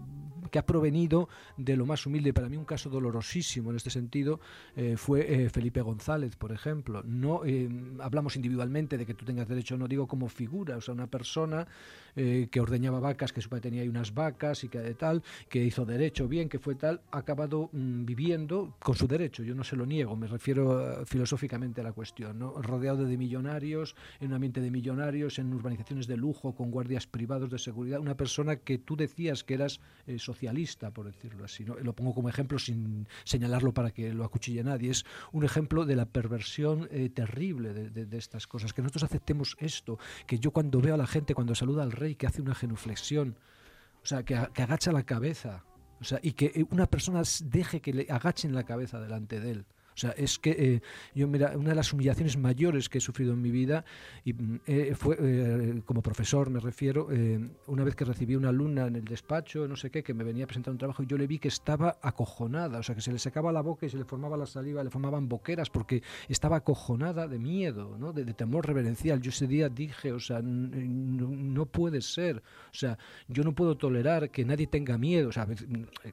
que 0.50 0.60
ha 0.60 0.66
provenido 0.66 1.28
de 1.58 1.76
lo 1.76 1.86
más 1.86 2.06
humilde. 2.06 2.32
Para 2.32 2.48
mí 2.48 2.56
un 2.56 2.64
caso 2.64 2.90
dolorosísimo 2.90 3.72
en 3.72 3.76
este 3.76 3.90
sentido 3.90 4.40
eh, 4.78 4.96
fue 4.96 5.44
eh, 5.44 5.50
González, 5.82 6.36
por 6.36 6.52
ejemplo. 6.52 7.04
No 7.06 7.46
eh, 7.46 7.70
hablamos 8.00 8.36
individualmente 8.36 8.98
de 8.98 9.06
que 9.06 9.14
tú 9.14 9.26
tengas 9.26 9.48
derecho, 9.48 9.78
no 9.78 9.88
digo 9.88 10.08
como 10.08 10.30
figura, 10.30 10.78
o 10.78 10.82
sea, 10.82 10.94
una 10.94 11.08
persona 11.08 11.68
eh, 12.16 12.48
que 12.52 12.60
ordeñaba 12.60 13.00
vacas, 13.00 13.34
que 13.34 13.42
su 13.42 13.50
padre 13.50 13.62
tenía 13.62 13.82
ahí 13.82 13.88
unas 13.90 14.14
vacas 14.14 14.64
y 14.64 14.70
que 14.70 14.80
de 14.80 14.94
tal, 14.96 15.24
que 15.50 15.64
hizo 15.64 15.86
derecho 15.86 16.28
bien, 16.28 16.50
que 16.50 16.60
fue 16.60 16.76
tal, 16.76 17.02
ha 17.12 17.20
acabado 17.20 17.70
mm, 17.72 18.06
viviendo 18.06 18.76
con 18.80 18.96
su 18.96 19.08
derecho. 19.08 19.44
Yo 19.44 19.56
no 19.56 19.64
se 19.64 19.76
lo 19.76 19.86
niego, 19.86 20.16
me 20.16 20.28
refiero 20.28 21.02
eh, 21.02 21.06
filosóficamente 21.06 21.82
a 21.82 21.84
la 21.84 21.92
cuestión, 21.94 22.40
¿no? 22.40 22.62
rodeado 22.62 23.06
de 23.06 23.18
millonarios, 23.18 23.96
en 24.20 24.28
un 24.30 24.34
ambiente 24.36 24.62
de 24.62 24.72
millonarios, 24.72 25.40
en 25.40 25.54
urbanizaciones 25.54 26.08
de 26.08 26.18
lujo, 26.18 26.54
con 26.56 26.72
guardias 26.72 27.08
privados 27.08 27.50
de 27.50 27.60
seguridad, 27.60 28.00
una 28.00 28.16
persona 28.18 28.58
que 28.58 28.78
tú 28.78 28.96
decías 28.96 29.44
que 29.44 29.54
eras 29.56 29.80
eh, 30.08 30.20
socialista, 30.20 30.92
por 30.92 31.06
decirlo 31.06 31.46
así. 31.46 31.64
¿no? 31.66 31.76
Lo 31.80 31.94
pongo 31.94 32.14
como 32.14 32.30
ejemplo 32.30 32.60
sin 32.60 33.08
señalarlo 33.24 33.74
para 33.74 33.92
que 33.92 34.14
lo 34.14 34.24
acuchille 34.24 34.64
nadie. 34.64 34.92
Es 34.92 35.06
un 35.32 35.44
ejemplo 35.46 35.86
de 35.86 35.96
la 35.96 36.06
perversión 36.06 36.88
eh, 36.92 37.10
terrible 37.10 37.74
de, 37.74 37.90
de- 37.90 38.06
de 38.06 38.18
estas 38.18 38.48
cosas. 38.48 38.74
Que 38.74 38.82
nosotros 38.82 39.04
aceptemos 39.04 39.56
esto, 39.60 39.98
que 40.28 40.40
yo 40.40 40.52
cuando 40.52 40.82
veo 40.82 40.94
a 40.96 40.98
la 40.98 41.08
gente, 41.08 41.34
cuando 41.34 41.56
saluda 41.56 41.84
al 41.84 41.92
rey, 41.92 42.03
que 42.16 42.28
hace 42.28 42.42
una 42.42 42.56
genuflexión, 42.56 43.38
o 44.04 44.06
sea, 44.06 44.24
que, 44.24 44.40
que 44.54 44.62
agacha 44.62 44.92
la 44.92 45.04
cabeza, 45.04 45.64
o 46.00 46.04
sea, 46.04 46.20
y 46.22 46.34
que 46.34 46.52
eh, 46.56 46.66
una 46.70 46.86
persona 46.86 47.22
deje 47.46 47.82
que 47.82 47.94
le 47.94 48.08
agachen 48.10 48.54
la 48.54 48.64
cabeza 48.64 49.00
delante 49.00 49.40
de 49.40 49.52
él. 49.52 49.66
O 49.96 49.98
sea, 49.98 50.12
es 50.12 50.40
que 50.40 50.52
eh, 50.52 50.82
yo, 51.14 51.28
mira, 51.28 51.54
una 51.58 51.70
de 51.70 51.76
las 51.76 51.94
humillaciones 51.94 52.38
mayores 52.38 52.90
que 52.90 52.98
he 52.98 53.02
sufrido 53.02 53.34
en 53.34 53.42
mi 53.42 53.52
vida, 53.52 53.86
y 54.24 54.34
mm, 54.34 54.60
eh, 54.66 54.96
fue 54.96 55.18
eh, 55.20 55.82
como 55.86 56.02
profesor, 56.02 56.50
me 56.50 56.60
refiero, 56.60 57.08
una 57.68 57.84
vez 57.84 57.96
que 57.96 58.06
recibí 58.06 58.36
una 58.36 58.50
alumna 58.50 58.88
en 58.88 58.96
el 58.96 59.06
despacho, 59.06 59.68
no 59.68 59.76
sé 59.76 59.90
qué, 59.90 60.04
que 60.04 60.14
me 60.14 60.24
venía 60.24 60.46
a 60.46 60.48
presentar 60.48 60.72
un 60.72 60.78
trabajo, 60.78 61.04
y 61.04 61.06
yo 61.06 61.18
le 61.18 61.28
vi 61.28 61.40
que 61.40 61.48
estaba 61.48 61.98
acojonada, 62.02 62.80
o 62.80 62.84
sea, 62.84 62.96
que 62.96 63.02
se 63.02 63.12
le 63.12 63.20
secaba 63.20 63.52
la 63.52 63.62
boca 63.62 63.86
y 63.86 63.90
se 63.90 63.98
le 63.98 64.06
formaba 64.06 64.38
la 64.38 64.46
saliva, 64.46 64.84
le 64.84 64.90
formaban 64.90 65.28
boqueras, 65.28 65.70
porque 65.70 66.02
estaba 66.28 66.58
acojonada 66.58 67.28
de 67.28 67.40
miedo, 67.40 67.98
¿no? 67.98 68.14
de, 68.14 68.34
temor 68.34 68.66
reverencial. 68.66 69.22
Yo 69.22 69.30
ese 69.30 69.48
día 69.48 69.70
dije, 69.70 70.12
o 70.12 70.20
sea, 70.20 70.42
no, 70.42 71.66
puede 71.66 72.02
ser, 72.02 72.38
o 72.38 72.76
sea, 72.76 72.98
yo 73.28 73.44
no 73.44 73.54
puedo 73.54 73.78
tolerar 73.78 74.32
que 74.32 74.44
nadie 74.46 74.68
tenga 74.68 74.98
miedo, 74.98 75.30
o 75.30 75.32
sea, 75.32 75.48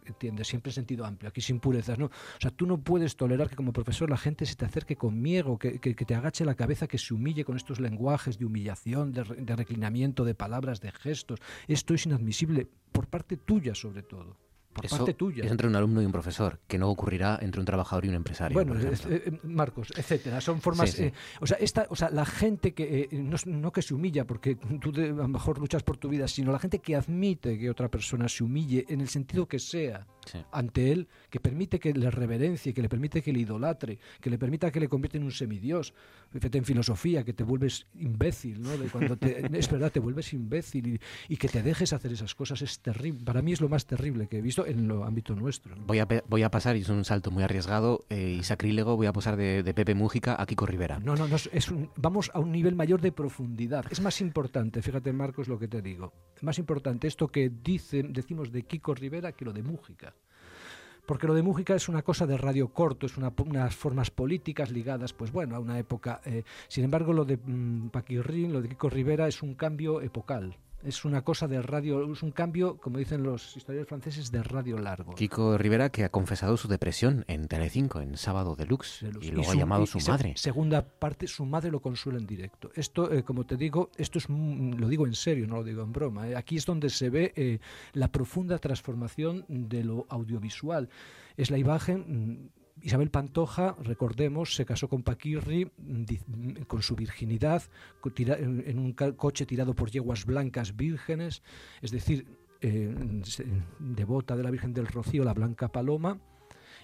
entiendes, 0.06 0.48
siempre 0.48 0.70
en 0.70 0.74
sentido 0.74 1.04
amplio, 1.04 1.28
aquí 1.28 1.40
sin 1.40 1.60
purezas, 1.60 1.98
¿no? 1.98 2.06
O 2.06 2.40
sea, 2.40 2.50
tú 2.50 2.66
no 2.66 2.78
puedes 2.78 3.16
tolerar 3.16 3.48
que 3.48 3.56
como 3.56 3.69
profesor 3.72 4.10
la 4.10 4.16
gente 4.16 4.46
se 4.46 4.54
te 4.54 4.64
acerque 4.64 4.96
con 4.96 5.20
miedo, 5.20 5.58
que, 5.58 5.78
te 5.78 6.14
agache 6.14 6.44
la 6.44 6.54
cabeza, 6.54 6.86
que 6.86 6.98
se 6.98 7.14
humille 7.14 7.44
con 7.44 7.56
estos 7.56 7.80
lenguajes 7.80 8.38
de 8.38 8.44
humillación, 8.44 9.12
de, 9.12 9.24
de 9.24 9.56
reclinamiento, 9.56 10.24
de 10.24 10.34
palabras, 10.34 10.80
de 10.80 10.92
gestos. 10.92 11.40
Esto 11.68 11.94
es 11.94 12.06
inadmisible 12.06 12.68
por 12.92 13.06
parte 13.06 13.36
tuya 13.36 13.74
sobre 13.74 14.02
todo 14.02 14.36
por 14.72 14.88
parte 14.88 15.14
tuya. 15.14 15.44
Es 15.44 15.50
entre 15.50 15.66
un 15.66 15.74
alumno 15.74 16.00
y 16.00 16.06
un 16.06 16.12
profesor, 16.12 16.60
que 16.68 16.78
no 16.78 16.88
ocurrirá 16.88 17.38
entre 17.42 17.60
un 17.60 17.66
trabajador 17.66 18.04
y 18.04 18.08
un 18.08 18.14
empresario. 18.14 18.54
Bueno, 18.54 18.74
eh, 18.80 19.38
Marcos, 19.42 19.92
etcétera. 19.96 20.40
Son 20.40 20.60
formas. 20.60 20.98
Eh, 20.98 21.12
o, 21.40 21.46
sea, 21.46 21.56
esta, 21.58 21.86
o 21.90 21.96
sea, 21.96 22.10
la 22.10 22.24
gente 22.24 22.72
que. 22.72 23.08
Eh, 23.10 23.42
no, 23.46 23.72
que 23.72 23.82
se 23.82 23.94
humilla 23.94 24.26
porque 24.26 24.56
tú 24.56 24.92
a 24.94 25.00
lo 25.00 25.28
mejor 25.28 25.58
luchas 25.58 25.82
por 25.82 25.96
tu 25.96 26.08
vida, 26.08 26.28
sino 26.28 26.52
la 26.52 26.58
gente 26.58 26.78
que 26.78 26.94
admite 26.94 27.58
que 27.58 27.70
otra 27.70 27.88
persona 27.88 28.28
se 28.28 28.44
humille 28.44 28.86
en 28.88 29.00
el 29.00 29.08
sentido 29.08 29.46
que 29.46 29.58
sea 29.58 30.06
ante 30.52 30.92
él, 30.92 31.08
que 31.30 31.40
permite 31.40 31.78
que 31.78 31.92
le 31.92 32.10
reverencie, 32.10 32.74
que 32.74 32.82
le 32.82 32.88
permite 32.88 33.22
que 33.22 33.32
le 33.32 33.40
idolatre, 33.40 33.98
que 34.20 34.30
le 34.30 34.38
permita 34.38 34.70
que 34.70 34.80
le 34.80 34.88
convierta 34.88 35.18
en 35.18 35.24
un 35.24 35.32
semidios. 35.32 35.94
Fíjate 36.30 36.58
en 36.58 36.64
filosofía, 36.64 37.24
que 37.24 37.32
te 37.32 37.44
vuelves 37.44 37.86
imbécil, 37.94 38.62
¿no? 38.62 38.76
De 38.76 38.88
cuando 38.88 39.16
es 39.52 39.70
verdad, 39.70 39.90
te 39.90 40.00
vuelves 40.00 40.32
imbécil 40.32 40.86
y, 40.86 41.00
y 41.28 41.36
que 41.36 41.48
te 41.48 41.62
dejes 41.62 41.92
hacer 41.92 42.12
esas 42.12 42.34
cosas 42.34 42.62
es 42.62 42.80
terrible. 42.80 43.24
Para 43.24 43.42
mí 43.42 43.52
es 43.52 43.60
lo 43.60 43.68
más 43.68 43.86
terrible 43.86 44.28
que 44.28 44.38
he 44.38 44.42
visto 44.42 44.66
en 44.66 44.88
lo 44.88 45.04
ámbito 45.04 45.34
nuestro. 45.34 45.74
Voy, 45.86 45.98
a, 45.98 46.08
voy 46.28 46.42
a 46.42 46.50
pasar, 46.50 46.76
y 46.76 46.80
es 46.80 46.88
un 46.88 47.04
salto 47.04 47.30
muy 47.30 47.42
arriesgado 47.42 48.04
eh, 48.10 48.36
y 48.38 48.42
sacrílego, 48.42 48.96
voy 48.96 49.06
a 49.06 49.12
pasar 49.12 49.36
de, 49.36 49.70
Pepe 49.70 49.94
Mújica 49.94 50.36
a 50.40 50.46
Kiko 50.46 50.66
Rivera. 50.66 50.98
No, 51.00 51.14
no, 51.14 51.28
no 51.28 51.36
es 51.36 51.48
vamos 51.96 52.30
a 52.34 52.40
un 52.40 52.52
nivel 52.52 52.74
mayor 52.74 53.00
de 53.00 53.12
profundidad. 53.12 53.84
Es 53.90 54.00
más 54.00 54.20
importante, 54.20 54.82
fíjate 54.82 55.12
Marcos 55.12 55.48
lo 55.48 55.58
que 55.58 55.68
te 55.68 55.80
digo, 55.82 56.12
es 56.36 56.42
más 56.42 56.58
importante 56.58 57.06
esto 57.06 57.28
que 57.28 57.50
dicen, 57.50 58.12
decimos 58.12 58.52
de 58.52 58.62
Kiko 58.62 58.94
Rivera 58.94 59.32
que 59.32 59.44
lo 59.44 59.52
de 59.52 59.62
Mújica 59.62 60.14
porque 61.10 61.26
lo 61.26 61.34
de 61.34 61.42
Mújica 61.42 61.74
es 61.74 61.88
una 61.88 62.02
cosa 62.02 62.24
de 62.24 62.36
radio 62.36 62.68
corto, 62.68 63.04
es 63.04 63.16
unas 63.16 63.74
formas 63.74 64.12
políticas 64.12 64.70
ligadas, 64.70 65.12
pues 65.12 65.32
bueno, 65.32 65.56
a 65.56 65.58
una 65.58 65.76
época. 65.76 66.20
Eh, 66.24 66.44
sin 66.68 66.84
embargo, 66.84 67.12
lo 67.12 67.24
de 67.24 67.36
mm, 67.36 67.88
Paquirrín, 67.88 68.52
lo 68.52 68.62
de 68.62 68.68
Kiko 68.68 68.88
Rivera 68.88 69.26
es 69.26 69.42
un 69.42 69.56
cambio 69.56 70.02
epocal 70.02 70.56
es 70.84 71.04
una 71.04 71.22
cosa 71.22 71.46
de 71.46 71.60
radio, 71.62 72.12
es 72.12 72.22
un 72.22 72.30
cambio, 72.30 72.78
como 72.78 72.98
dicen 72.98 73.22
los 73.22 73.56
historiadores 73.56 73.88
franceses, 73.88 74.30
de 74.30 74.42
radio 74.42 74.78
largo. 74.78 75.14
Kiko 75.14 75.58
Rivera 75.58 75.90
que 75.90 76.04
ha 76.04 76.08
confesado 76.08 76.56
su 76.56 76.68
depresión 76.68 77.24
en 77.28 77.48
Telecinco, 77.48 78.00
en 78.00 78.16
Sábado 78.16 78.56
Deluxe, 78.56 79.06
y 79.20 79.30
lo 79.30 79.48
ha 79.48 79.54
llamado 79.54 79.86
su 79.86 79.98
madre. 80.00 80.34
segunda 80.36 80.82
parte, 80.82 81.26
su 81.26 81.44
madre 81.44 81.70
lo 81.70 81.80
consuela 81.80 82.18
en 82.18 82.26
directo. 82.26 82.70
Esto, 82.74 83.12
eh, 83.12 83.22
como 83.22 83.44
te 83.44 83.56
digo, 83.56 83.90
esto 83.96 84.18
es, 84.18 84.28
lo 84.28 84.88
digo 84.88 85.06
en 85.06 85.14
serio, 85.14 85.46
no 85.46 85.56
lo 85.56 85.64
digo 85.64 85.82
en 85.82 85.92
broma. 85.92 86.28
Eh. 86.28 86.36
Aquí 86.36 86.56
es 86.56 86.66
donde 86.66 86.90
se 86.90 87.10
ve 87.10 87.32
eh, 87.36 87.58
la 87.92 88.08
profunda 88.08 88.58
transformación 88.58 89.44
de 89.48 89.84
lo 89.84 90.06
audiovisual. 90.08 90.88
Es 91.36 91.50
la 91.50 91.58
imagen 91.58 92.50
Isabel 92.82 93.10
Pantoja, 93.10 93.76
recordemos, 93.82 94.54
se 94.54 94.64
casó 94.64 94.88
con 94.88 95.02
Paquirri 95.02 95.70
con 96.66 96.82
su 96.82 96.96
virginidad, 96.96 97.62
en 98.16 98.78
un 98.78 98.92
coche 98.92 99.46
tirado 99.46 99.74
por 99.74 99.90
yeguas 99.90 100.24
blancas 100.24 100.76
vírgenes, 100.76 101.42
es 101.82 101.90
decir, 101.90 102.26
eh, 102.60 102.94
devota 103.78 104.36
de 104.36 104.42
la 104.42 104.50
Virgen 104.50 104.74
del 104.74 104.86
Rocío, 104.86 105.24
la 105.24 105.34
Blanca 105.34 105.68
Paloma, 105.68 106.20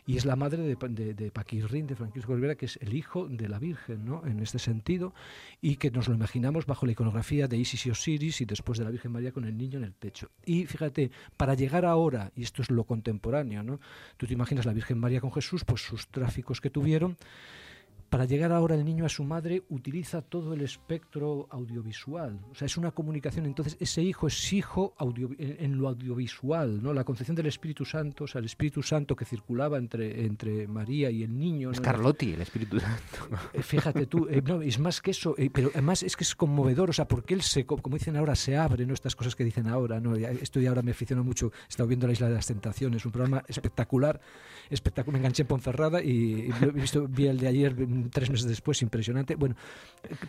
y 0.06 0.16
es 0.16 0.24
la 0.24 0.36
madre 0.36 0.62
de, 0.62 0.76
de, 0.76 1.14
de 1.14 1.30
Paquirrín, 1.32 1.88
de 1.88 1.96
Francisco 1.96 2.34
Rivera, 2.34 2.54
que 2.54 2.66
es 2.66 2.78
el 2.80 2.94
hijo 2.94 3.26
de 3.28 3.48
la 3.48 3.58
Virgen, 3.58 4.04
¿no? 4.04 4.24
En 4.24 4.40
este 4.40 4.58
sentido, 4.58 5.12
y 5.60 5.76
que 5.76 5.90
nos 5.90 6.08
lo 6.08 6.14
imaginamos 6.14 6.64
bajo 6.66 6.86
la 6.86 6.92
iconografía 6.92 7.48
de 7.48 7.56
Isis 7.56 7.86
y 7.86 7.90
Osiris 7.90 8.40
y 8.40 8.44
después 8.44 8.78
de 8.78 8.84
la 8.84 8.90
Virgen 8.90 9.10
María 9.10 9.32
con 9.32 9.44
el 9.44 9.58
niño 9.58 9.78
en 9.78 9.84
el 9.84 9.92
pecho. 9.92 10.30
Y 10.44 10.66
fíjate, 10.66 11.10
para 11.36 11.54
llegar 11.54 11.84
ahora, 11.84 12.30
y 12.36 12.44
esto 12.44 12.62
es 12.62 12.70
lo 12.70 12.84
contemporáneo, 12.84 13.62
¿no? 13.64 13.80
Tú 14.16 14.26
te 14.26 14.34
imaginas 14.34 14.64
la 14.64 14.72
Virgen 14.72 14.98
María 14.98 15.20
con 15.20 15.32
Jesús, 15.32 15.64
pues 15.64 15.82
sus 15.82 16.06
tráficos 16.08 16.60
que 16.60 16.70
tuvieron, 16.70 17.16
para 18.08 18.24
llegar 18.24 18.52
ahora 18.52 18.74
el 18.74 18.84
niño 18.84 19.04
a 19.04 19.08
su 19.08 19.24
madre 19.24 19.64
utiliza 19.68 20.22
todo 20.22 20.54
el 20.54 20.60
espectro 20.60 21.48
audiovisual. 21.50 22.38
O 22.50 22.54
sea, 22.54 22.66
es 22.66 22.76
una 22.76 22.92
comunicación. 22.92 23.46
Entonces, 23.46 23.76
ese 23.80 24.02
hijo 24.02 24.26
es 24.28 24.52
hijo 24.52 24.94
en, 25.38 25.78
lo 25.78 25.88
audiovisual, 25.88 26.82
¿no? 26.82 26.92
La 26.92 27.04
concepción 27.04 27.34
del 27.34 27.46
Espíritu 27.46 27.84
Santo, 27.84 28.24
o 28.24 28.26
sea, 28.26 28.38
el 28.38 28.44
Espíritu 28.44 28.82
Santo 28.82 29.16
que 29.16 29.24
circulaba 29.24 29.78
entre, 29.78 30.24
entre 30.24 30.68
María 30.68 31.10
y 31.10 31.22
el 31.22 31.36
niño. 31.36 31.70
Es 31.70 31.80
Carlotti, 31.80 32.32
el 32.32 32.42
Espíritu 32.42 32.78
Santo. 32.80 33.36
Eh, 33.52 33.62
fíjate 33.62 34.06
tú, 34.06 34.28
eh, 34.30 34.42
no, 34.44 34.62
es 34.62 34.78
más 34.78 35.00
que 35.00 35.10
eso, 35.10 35.34
eh, 35.36 35.50
pero 35.52 35.70
además 35.72 36.02
es 36.02 36.16
que 36.16 36.24
es 36.24 36.34
conmovedor, 36.34 36.90
o 36.90 36.92
sea, 36.92 37.08
porque 37.08 37.34
él 37.34 37.42
se, 37.42 37.66
como 37.66 37.96
dicen 37.96 38.16
ahora, 38.16 38.34
se 38.34 38.56
abre, 38.56 38.86
¿no? 38.86 38.94
Estas 38.94 39.16
cosas 39.16 39.34
que 39.34 39.44
dicen 39.44 39.66
ahora, 39.68 40.00
¿no? 40.00 40.14
Esto 40.14 40.60
ya 40.60 40.68
ahora 40.68 40.82
me 40.82 40.92
aficiono 40.92 41.24
mucho, 41.24 41.52
he 41.66 41.68
estado 41.68 41.88
viendo 41.88 42.06
La 42.06 42.12
Isla 42.12 42.28
de 42.28 42.34
las 42.34 42.46
Tentaciones, 42.46 43.04
un 43.04 43.12
programa 43.12 43.42
espectacular, 43.48 44.20
espectacular, 44.70 45.12
me 45.12 45.18
enganché 45.18 45.42
en 45.42 45.48
Ponferrada 45.48 46.02
y, 46.02 46.50
he 46.60 46.70
visto, 46.70 47.06
vi 47.08 47.26
el 47.26 47.38
de 47.38 47.48
ayer 47.48 47.74
tres 48.10 48.30
meses 48.30 48.46
después, 48.46 48.82
impresionante. 48.82 49.34
Bueno, 49.34 49.56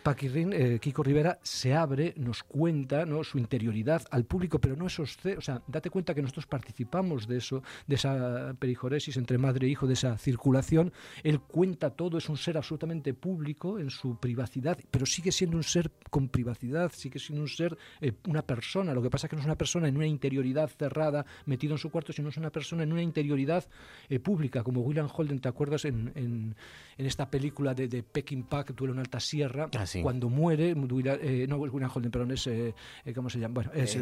Paquirrín, 0.02 0.52
eh, 0.52 0.78
Kiko 0.80 1.02
Rivera 1.02 1.38
se 1.42 1.74
abre, 1.74 2.14
nos 2.16 2.42
cuenta 2.42 3.04
¿no? 3.06 3.24
su 3.24 3.38
interioridad 3.38 4.02
al 4.10 4.24
público, 4.24 4.58
pero 4.58 4.76
no 4.76 4.86
esos... 4.86 5.18
O 5.36 5.40
sea, 5.40 5.62
date 5.66 5.90
cuenta 5.90 6.14
que 6.14 6.22
nosotros 6.22 6.46
participamos 6.46 7.26
de 7.26 7.38
eso, 7.38 7.62
de 7.86 7.94
esa 7.94 8.54
perijoresis 8.58 9.16
entre 9.16 9.38
madre 9.38 9.66
e 9.66 9.70
hijo, 9.70 9.86
de 9.86 9.94
esa 9.94 10.16
circulación. 10.18 10.92
Él 11.22 11.40
cuenta 11.40 11.90
todo, 11.90 12.18
es 12.18 12.28
un 12.28 12.36
ser 12.36 12.56
absolutamente 12.56 13.14
público 13.14 13.78
en 13.78 13.90
su 13.90 14.16
privacidad, 14.18 14.78
pero 14.90 15.06
sigue 15.06 15.32
siendo 15.32 15.56
un 15.56 15.62
ser 15.62 15.90
con 16.10 16.28
privacidad, 16.28 16.92
sigue 16.92 17.18
siendo 17.18 17.42
un 17.42 17.48
ser, 17.48 17.76
eh, 18.00 18.12
una 18.26 18.42
persona. 18.42 18.94
Lo 18.94 19.02
que 19.02 19.10
pasa 19.10 19.26
es 19.26 19.30
que 19.30 19.36
no 19.36 19.40
es 19.40 19.46
una 19.46 19.58
persona 19.58 19.88
en 19.88 19.96
una 19.96 20.06
interioridad 20.06 20.70
cerrada, 20.70 21.26
metido 21.46 21.74
en 21.74 21.78
su 21.78 21.90
cuarto, 21.90 22.12
sino 22.12 22.28
es 22.28 22.36
una 22.36 22.50
persona 22.50 22.82
en 22.82 22.92
una 22.92 23.02
interioridad 23.02 23.64
eh, 24.08 24.18
pública, 24.18 24.62
como 24.62 24.80
William 24.80 25.08
Holden, 25.12 25.40
¿te 25.40 25.48
acuerdas 25.48 25.84
en, 25.84 26.12
en, 26.14 26.56
en 26.96 27.06
esta 27.06 27.30
película? 27.30 27.57
De, 27.58 27.88
de 27.88 28.02
Peking 28.02 28.44
Pack, 28.44 28.74
duele 28.74 28.94
en 28.94 29.00
alta 29.00 29.20
sierra, 29.20 29.68
ah, 29.76 29.84
cuando 30.02 30.28
muere, 30.28 30.70
eh, 30.70 31.46
no 31.48 31.66
es 31.66 31.72
William 31.72 31.90
Holden, 31.92 32.10
perdón, 32.10 32.30
es, 32.32 32.46
eh, 32.46 32.74
eh, 33.04 33.12
¿cómo 33.12 33.28
se 33.28 33.40
llama? 33.40 33.54
Bueno, 33.54 33.72
es 33.74 33.96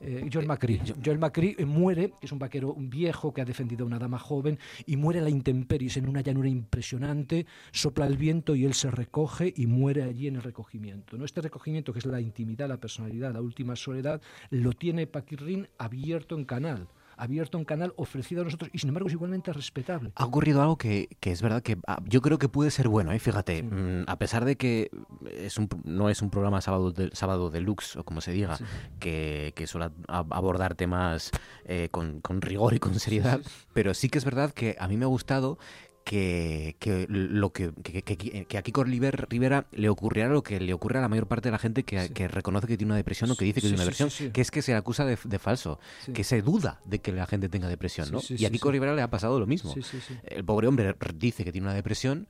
eh, 0.00 0.28
Joel 0.30 0.46
McCree. 0.46 0.80
Joel 1.02 1.18
McCree 1.18 1.56
muere, 1.64 2.12
es 2.20 2.30
un 2.30 2.38
vaquero 2.38 2.72
un 2.72 2.90
viejo 2.90 3.32
que 3.32 3.40
ha 3.40 3.44
defendido 3.44 3.84
a 3.84 3.86
una 3.86 3.98
dama 3.98 4.18
joven 4.18 4.58
y 4.84 4.96
muere 4.96 5.20
a 5.20 5.22
la 5.22 5.30
intemperie, 5.30 5.90
en 5.96 6.08
una 6.08 6.20
llanura 6.20 6.48
impresionante, 6.48 7.46
sopla 7.72 8.06
el 8.06 8.16
viento 8.16 8.54
y 8.54 8.64
él 8.66 8.74
se 8.74 8.90
recoge 8.90 9.52
y 9.56 9.66
muere 9.66 10.02
allí 10.02 10.26
en 10.26 10.36
el 10.36 10.42
recogimiento. 10.42 11.16
¿no? 11.16 11.24
Este 11.24 11.40
recogimiento, 11.40 11.92
que 11.92 12.00
es 12.00 12.06
la 12.06 12.20
intimidad, 12.20 12.68
la 12.68 12.76
personalidad, 12.76 13.32
la 13.32 13.40
última 13.40 13.74
soledad, 13.74 14.20
lo 14.50 14.72
tiene 14.72 15.06
Paquirrin 15.06 15.68
abierto 15.78 16.36
en 16.36 16.44
canal 16.44 16.88
abierto 17.16 17.58
un 17.58 17.64
canal 17.64 17.92
ofrecido 17.96 18.42
a 18.42 18.44
nosotros 18.44 18.70
y 18.72 18.78
sin 18.78 18.88
embargo 18.88 19.08
es 19.08 19.14
igualmente 19.14 19.52
respetable. 19.52 20.12
Ha 20.14 20.24
ocurrido 20.24 20.62
algo 20.62 20.76
que, 20.76 21.08
que 21.20 21.32
es 21.32 21.42
verdad 21.42 21.62
que 21.62 21.78
ah, 21.86 22.00
yo 22.04 22.20
creo 22.20 22.38
que 22.38 22.48
puede 22.48 22.70
ser 22.70 22.88
bueno, 22.88 23.12
¿eh? 23.12 23.18
fíjate, 23.18 23.62
mm, 23.62 24.04
a 24.06 24.18
pesar 24.18 24.44
de 24.44 24.56
que 24.56 24.90
es 25.30 25.58
un, 25.58 25.68
no 25.84 26.08
es 26.08 26.22
un 26.22 26.30
programa 26.30 26.60
sábado, 26.60 26.92
de, 26.92 27.10
sábado 27.12 27.50
deluxe 27.50 27.96
o 27.96 28.04
como 28.04 28.20
se 28.20 28.32
diga, 28.32 28.58
que, 29.00 29.52
que, 29.54 29.66
suele 29.66 29.90
abordar 30.08 30.74
temas 30.74 31.30
eh, 31.64 31.88
con, 31.90 32.20
con, 32.20 32.40
rigor 32.40 32.74
y 32.74 32.78
con 32.78 32.98
seriedad, 32.98 33.40
pero 33.72 33.94
sí 33.94 34.08
que 34.08 34.18
es 34.18 34.24
verdad 34.24 34.52
que 34.52 34.76
a 34.78 34.88
mí 34.88 34.96
me 34.96 35.04
ha 35.04 35.08
gustado 35.08 35.58
que, 36.06 36.76
que 36.78 37.04
lo 37.08 37.52
que, 37.52 37.72
que, 37.82 38.00
que, 38.46 38.58
a 38.58 38.62
Kiko 38.62 38.84
Rivera 38.84 39.66
le 39.72 39.88
ocurriera 39.88 40.28
lo 40.28 40.44
que 40.44 40.60
le 40.60 40.72
ocurre 40.72 41.00
a 41.00 41.02
la 41.02 41.08
mayor 41.08 41.26
parte 41.26 41.48
de 41.48 41.50
la 41.50 41.58
gente 41.58 41.82
que, 41.82 42.28
reconoce 42.28 42.68
que 42.68 42.76
tiene 42.76 42.92
una 42.92 42.96
depresión 42.96 43.28
o 43.32 43.34
que 43.34 43.44
dice 43.44 43.56
que 43.56 43.62
tiene 43.62 43.74
una 43.74 43.84
depresión, 43.84 44.30
que 44.30 44.40
es 44.40 44.52
que 44.52 44.62
se 44.62 44.70
le 44.70 44.78
acusa 44.78 45.04
de, 45.04 45.16
falso, 45.16 45.80
que 46.14 46.22
se 46.22 46.42
duda 46.42 46.80
de 46.84 47.00
que 47.00 47.10
la 47.10 47.26
gente 47.26 47.48
tenga 47.48 47.66
depresión, 47.66 48.12
¿no? 48.12 48.20
y 48.28 48.44
a 48.44 48.50
Kiko 48.50 48.70
Rivera 48.70 48.94
le 48.94 49.02
ha 49.02 49.10
pasado 49.10 49.40
lo 49.40 49.48
mismo. 49.48 49.74
El 50.22 50.44
pobre 50.44 50.68
hombre 50.68 50.94
dice 51.16 51.44
que 51.44 51.50
tiene 51.50 51.66
una 51.66 51.74
depresión 51.74 52.28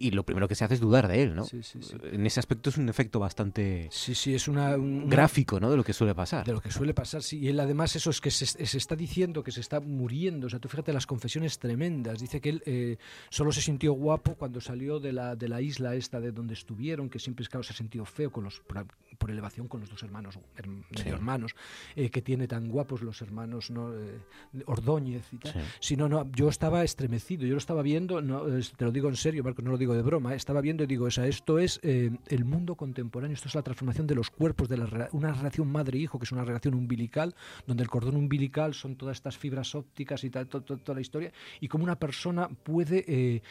y 0.00 0.10
lo 0.12 0.24
primero 0.24 0.48
que 0.48 0.54
se 0.56 0.64
hace 0.64 0.74
es 0.74 0.80
dudar 0.80 1.06
de 1.06 1.22
él, 1.22 1.34
¿no? 1.36 1.44
Sí, 1.44 1.62
sí, 1.62 1.78
sí. 1.82 1.94
En 2.10 2.26
ese 2.26 2.40
aspecto 2.40 2.70
es 2.70 2.78
un 2.78 2.88
efecto 2.88 3.20
bastante 3.20 3.86
Sí, 3.92 4.14
sí, 4.14 4.34
es 4.34 4.48
una, 4.48 4.74
un- 4.76 5.08
gráfico, 5.08 5.60
¿no? 5.60 5.70
De 5.70 5.76
lo 5.76 5.84
que 5.84 5.92
suele 5.92 6.14
pasar. 6.14 6.44
De 6.46 6.52
lo 6.52 6.60
que 6.60 6.70
suele 6.72 6.94
pasar, 6.94 7.22
sí. 7.22 7.38
Y 7.38 7.48
él 7.48 7.60
además 7.60 7.94
eso 7.94 8.10
es 8.10 8.20
que 8.20 8.30
se, 8.30 8.46
se 8.46 8.78
está 8.78 8.96
diciendo 8.96 9.44
que 9.44 9.52
se 9.52 9.60
está 9.60 9.78
muriendo. 9.80 10.46
O 10.46 10.50
sea, 10.50 10.58
tú 10.58 10.68
fíjate 10.68 10.92
las 10.92 11.06
confesiones 11.06 11.58
tremendas. 11.58 12.18
Dice 12.18 12.40
que 12.40 12.48
él 12.48 12.62
eh, 12.66 12.96
solo 13.28 13.52
se 13.52 13.60
sintió 13.60 13.92
guapo 13.92 14.34
cuando 14.34 14.60
salió 14.60 14.98
de 14.98 15.12
la, 15.12 15.36
de 15.36 15.48
la 15.48 15.60
isla 15.60 15.94
esta 15.94 16.18
de 16.18 16.32
donde 16.32 16.54
estuvieron, 16.54 17.10
que 17.10 17.18
siempre 17.18 17.44
claro, 17.46 17.62
se 17.62 17.72
ha 17.72 17.76
sentido 17.76 18.04
feo 18.06 18.30
con 18.32 18.44
los, 18.44 18.60
por, 18.60 18.86
por 19.18 19.30
elevación 19.30 19.68
con 19.68 19.80
los 19.80 19.90
dos 19.90 20.02
hermanos, 20.02 20.38
Sí. 20.56 21.02
medio 21.04 21.14
hermanos, 21.14 21.54
eh, 21.94 22.10
que 22.10 22.22
tiene 22.22 22.48
tan 22.48 22.68
guapos 22.68 23.02
los 23.02 23.20
hermanos 23.22 23.70
¿no? 23.70 23.92
Eh, 23.94 24.18
Ordóñez 24.66 25.24
y 25.32 25.36
tal. 25.36 25.52
Sí. 25.52 25.58
Si 25.80 25.96
no, 25.96 26.08
no, 26.08 26.30
yo 26.32 26.48
estaba 26.48 26.82
estremecido, 26.84 27.44
yo 27.46 27.52
lo 27.52 27.58
estaba 27.58 27.82
viendo, 27.82 28.20
no, 28.22 28.44
te 28.76 28.84
lo 28.84 28.92
digo 28.92 29.08
en 29.08 29.16
serio, 29.16 29.44
Marco, 29.44 29.62
no 29.62 29.70
lo 29.70 29.78
digo 29.78 29.89
de 29.94 30.02
broma, 30.02 30.32
eh, 30.32 30.36
estaba 30.36 30.60
viendo 30.60 30.84
y 30.84 30.86
digo, 30.86 31.04
o 31.06 31.08
esto 31.08 31.58
es 31.58 31.80
eh, 31.82 32.10
el 32.28 32.44
mundo 32.44 32.74
contemporáneo, 32.74 33.34
esto 33.34 33.48
es 33.48 33.54
la 33.54 33.62
transformación 33.62 34.06
de 34.06 34.14
los 34.14 34.30
cuerpos, 34.30 34.68
de 34.68 34.76
la, 34.78 35.08
una 35.12 35.32
relación 35.32 35.70
madre-hijo, 35.70 36.18
que 36.18 36.24
es 36.24 36.32
una 36.32 36.44
relación 36.44 36.74
umbilical, 36.74 37.34
donde 37.66 37.82
el 37.82 37.88
cordón 37.88 38.16
umbilical 38.16 38.74
son 38.74 38.96
todas 38.96 39.16
estas 39.16 39.36
fibras 39.36 39.74
ópticas 39.74 40.24
y 40.24 40.30
tal, 40.30 40.46
to- 40.46 40.62
to- 40.62 40.78
toda 40.78 40.94
la 40.96 41.00
historia, 41.00 41.32
y 41.60 41.68
cómo 41.68 41.84
una 41.84 41.98
persona 41.98 42.48
puede... 42.48 43.04
eh, 43.06 43.42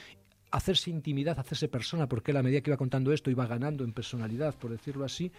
hacerse 0.52 0.90
intimidad, 0.90 1.38
hacerse 1.38 1.68
persona, 1.68 2.10
porque 2.10 2.36
a 2.36 2.42
medida 2.42 2.62
que 2.62 2.72
iba 2.72 2.78
contando 2.78 3.14
esto 3.14 3.30
iba 3.30 3.46
ganando 3.46 3.84
en 3.84 3.94
personalidad, 3.94 4.56
por 4.56 4.72
decirlo 4.72 5.06
así, 5.06 5.32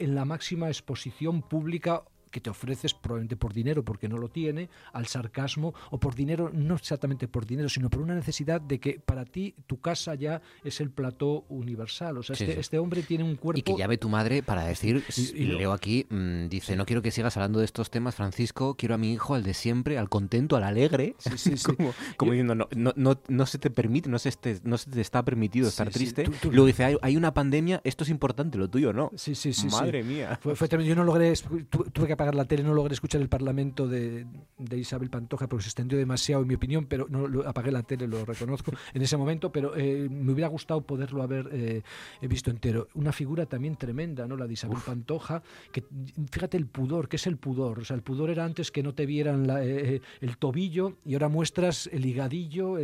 en 0.00 0.16
la 0.16 0.24
máxima 0.24 0.66
exposición 0.66 1.40
pública 1.40 2.02
que 2.36 2.40
te 2.42 2.50
ofreces 2.50 2.92
probablemente 2.92 3.34
por 3.34 3.54
dinero 3.54 3.82
porque 3.82 4.10
no 4.10 4.18
lo 4.18 4.28
tiene, 4.28 4.68
al 4.92 5.06
sarcasmo 5.06 5.72
o 5.90 5.98
por 5.98 6.14
dinero, 6.14 6.50
no 6.52 6.74
exactamente 6.74 7.28
por 7.28 7.46
dinero, 7.46 7.70
sino 7.70 7.88
por 7.88 8.02
una 8.02 8.14
necesidad 8.14 8.60
de 8.60 8.78
que 8.78 9.00
para 9.00 9.24
ti 9.24 9.54
tu 9.66 9.80
casa 9.80 10.14
ya 10.16 10.42
es 10.62 10.82
el 10.82 10.90
plató 10.90 11.46
universal. 11.48 12.18
O 12.18 12.22
sea, 12.22 12.36
Sí, 12.36 12.44
este, 12.44 12.54
sí. 12.56 12.60
este 12.60 12.78
hombre 12.78 13.02
tiene 13.02 13.24
un 13.24 13.36
cuerpo... 13.36 13.58
Y 13.58 13.62
que 13.62 13.74
llame 13.74 13.96
tu 13.96 14.10
madre 14.10 14.42
para 14.42 14.64
decir, 14.66 15.02
Y- 15.16 15.44
y 15.44 15.46
lo- 15.46 15.56
leo 15.58 15.72
aquí, 15.72 16.04
mm, 16.10 16.48
dice, 16.48 16.76
no 16.76 16.84
quiero 16.84 17.00
que 17.00 17.10
sigas 17.10 17.34
hablando 17.38 17.58
de 17.60 17.64
estos 17.64 17.88
temas, 17.90 18.14
Francisco, 18.14 18.74
quiero 18.74 18.94
a 18.94 18.98
mi 18.98 19.14
hijo 19.14 19.34
al 19.34 19.42
de 19.42 19.54
siempre, 19.54 19.96
al 19.96 20.10
contento, 20.10 20.56
al 20.56 20.64
alegre, 20.64 21.14
Sí, 21.16 21.38
sí, 21.38 21.56
sí. 21.56 21.64
como, 21.76 21.94
como 22.18 22.32
diciendo, 22.32 22.54
no, 22.54 22.68
no, 22.76 22.92
no, 22.96 23.18
no 23.28 23.46
se 23.46 23.56
te 23.56 23.70
permite, 23.70 24.10
no 24.10 24.18
se, 24.18 24.30
te, 24.32 24.60
no 24.64 24.76
se 24.76 24.90
te 24.90 25.00
está 25.00 25.24
permitido 25.24 25.64
Sí, 25.66 25.70
estar 25.70 25.86
sí, 25.90 25.94
triste. 25.94 26.24
tú- 26.24 26.32
tú- 26.42 26.50
Luego 26.52 26.66
dice, 26.66 26.84
hay, 26.84 26.96
hay 27.00 27.16
una 27.16 27.32
pandemia, 27.32 27.80
esto 27.82 28.04
es 28.04 28.10
importante, 28.10 28.58
lo 28.58 28.68
tuyo 28.68 28.92
no. 28.92 29.10
Sí, 29.16 29.34
sí, 29.34 29.54
sí. 29.54 29.62
sí. 29.70 29.74
Madre 29.74 30.02
mía. 30.02 30.38
Fue, 30.42 30.54
fue 30.54 30.68
tremendo. 30.68 30.90
Yo 30.90 30.96
no 30.96 31.04
logré, 31.04 31.32
tuve 31.70 32.06
que 32.06 32.12
apagar 32.26 32.34
la 32.34 32.44
tele, 32.46 32.62
no 32.64 32.74
logré 32.74 32.92
escuchar 32.94 33.20
el 33.20 33.28
parlamento 33.28 33.86
de, 33.86 34.26
de 34.58 34.78
Isabel 34.78 35.10
Pantoja 35.10 35.46
porque 35.48 35.62
se 35.62 35.68
extendió 35.68 35.96
demasiado, 35.96 36.42
en 36.42 36.48
mi 36.48 36.54
opinión, 36.54 36.86
pero 36.86 37.06
no 37.08 37.28
lo- 37.28 37.46
apagué 37.48 37.70
la 37.70 37.82
tele, 37.84 38.08
lo 38.08 38.24
reconozco 38.24 38.72
en 38.94 39.02
ese 39.02 39.16
momento, 39.16 39.52
pero 39.52 39.76
eh, 39.76 40.08
me 40.10 40.32
hubiera 40.32 40.48
gustado 40.48 40.80
poderlo 40.80 41.22
haber 41.22 41.48
eh, 41.52 41.82
visto 42.22 42.50
entero. 42.50 42.88
Una 42.94 43.12
figura 43.12 43.46
también 43.46 43.76
tremenda, 43.76 44.26
¿no? 44.26 44.36
La 44.36 44.46
de 44.48 44.54
Isabel 44.54 44.78
Pantoja, 44.84 45.42
que 45.70 45.84
fíjate 46.32 46.56
el 46.56 46.66
pudor, 46.66 47.08
¿qué 47.08 47.16
es 47.16 47.26
el 47.28 47.36
pudor? 47.36 47.78
O 47.80 47.84
sea, 47.84 47.94
el 47.96 48.02
pudor 48.02 48.30
era 48.30 48.44
antes 48.44 48.70
que 48.72 48.82
no 48.82 48.92
te 48.92 49.06
vieran 49.06 49.46
la- 49.46 49.62
eh, 49.64 49.96
eh, 49.96 50.00
el 50.20 50.36
tobillo 50.36 50.94
y 51.04 51.14
ahora 51.14 51.28
muestras 51.28 51.88
el 51.92 52.04
higadillo, 52.06 52.76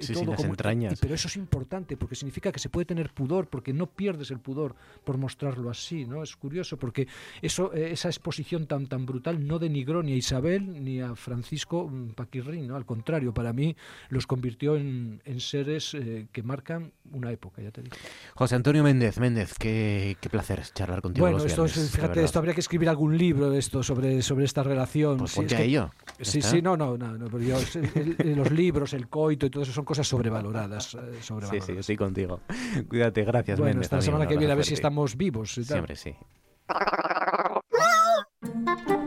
Sí, 0.00 0.12
todo 0.12 0.26
las 0.26 0.36
como- 0.36 0.50
entrañas. 0.50 0.92
y- 0.92 0.96
pero 1.00 1.14
eso 1.14 1.28
es 1.28 1.36
importante 1.36 1.96
porque 1.96 2.14
significa 2.16 2.52
que 2.52 2.58
se 2.58 2.68
puede 2.68 2.84
tener 2.84 3.10
pudor, 3.14 3.48
porque 3.48 3.72
no 3.72 3.86
pierdes 3.86 4.30
el 4.30 4.40
pudor 4.40 4.74
por 5.04 5.16
mostrarlo 5.16 5.70
así, 5.70 6.04
¿no? 6.04 6.22
Es 6.22 6.36
curioso 6.36 6.76
porque 6.76 7.06
eso, 7.40 7.72
esa 7.72 8.08
exposición 8.08 8.66
tan, 8.66 8.79
tan 8.86 9.06
brutal 9.06 9.46
no 9.46 9.58
denigró 9.58 10.02
ni 10.02 10.12
a 10.12 10.16
Isabel 10.16 10.84
ni 10.84 11.00
a 11.00 11.14
Francisco 11.14 11.88
mm, 11.88 12.10
Paquirrín, 12.10 12.68
¿no? 12.68 12.76
Al 12.76 12.84
contrario, 12.86 13.32
para 13.34 13.52
mí 13.52 13.76
los 14.08 14.26
convirtió 14.26 14.76
en, 14.76 15.20
en 15.24 15.40
seres 15.40 15.94
eh, 15.94 16.26
que 16.32 16.42
marcan 16.42 16.92
una 17.12 17.30
época, 17.32 17.62
ya 17.62 17.70
te 17.70 17.82
digo. 17.82 17.96
José 18.34 18.54
Antonio 18.54 18.82
Méndez, 18.82 19.18
Méndez, 19.18 19.54
qué, 19.58 20.16
qué 20.20 20.30
placer 20.30 20.62
charlar 20.74 21.02
contigo 21.02 21.24
Bueno, 21.24 21.38
los 21.38 21.46
esto 21.46 21.64
viernes, 21.64 21.90
fíjate, 21.90 22.22
esto 22.24 22.38
habría 22.38 22.54
que 22.54 22.60
escribir 22.60 22.88
algún 22.88 23.16
libro 23.16 23.50
de 23.50 23.58
esto 23.58 23.82
sobre, 23.82 24.22
sobre 24.22 24.44
esta 24.44 24.62
relación. 24.62 25.18
Pues 25.18 25.32
Sí, 25.32 25.40
es 25.40 25.54
que- 25.54 25.62
ello. 25.64 25.90
Sí, 26.20 26.38
está. 26.40 26.50
sí, 26.50 26.62
no, 26.62 26.76
no, 26.76 26.96
no, 26.98 27.16
no, 27.16 27.26
pero 27.26 27.40
yo- 27.40 27.58
el- 27.94 28.16
el- 28.18 28.36
los 28.36 28.50
libros, 28.52 28.92
el 28.92 29.08
coito 29.08 29.46
y 29.46 29.50
todo 29.50 29.62
eso 29.62 29.72
son 29.72 29.84
cosas 29.84 30.06
sobrevaloradas. 30.06 30.94
eh, 30.94 30.98
Sí, 31.20 31.26
sobrevaloradas. 31.26 31.66
sí, 31.66 31.72
estoy 31.78 31.96
contigo. 31.96 32.40
Cuídate, 32.88 33.24
gracias, 33.24 33.58
Bueno, 33.58 33.74
Méndez. 33.74 33.92
amigo, 33.92 34.02
semana 34.04 34.26
que 34.26 34.36
viene 34.36 34.52
a 34.52 34.56
ver 34.56 34.64
si 34.64 34.74
estamos 34.74 35.16
vivos. 35.16 35.52
Siempre 35.54 35.96
sí. 35.96 36.14
thank 38.52 38.88
you. 38.88 38.99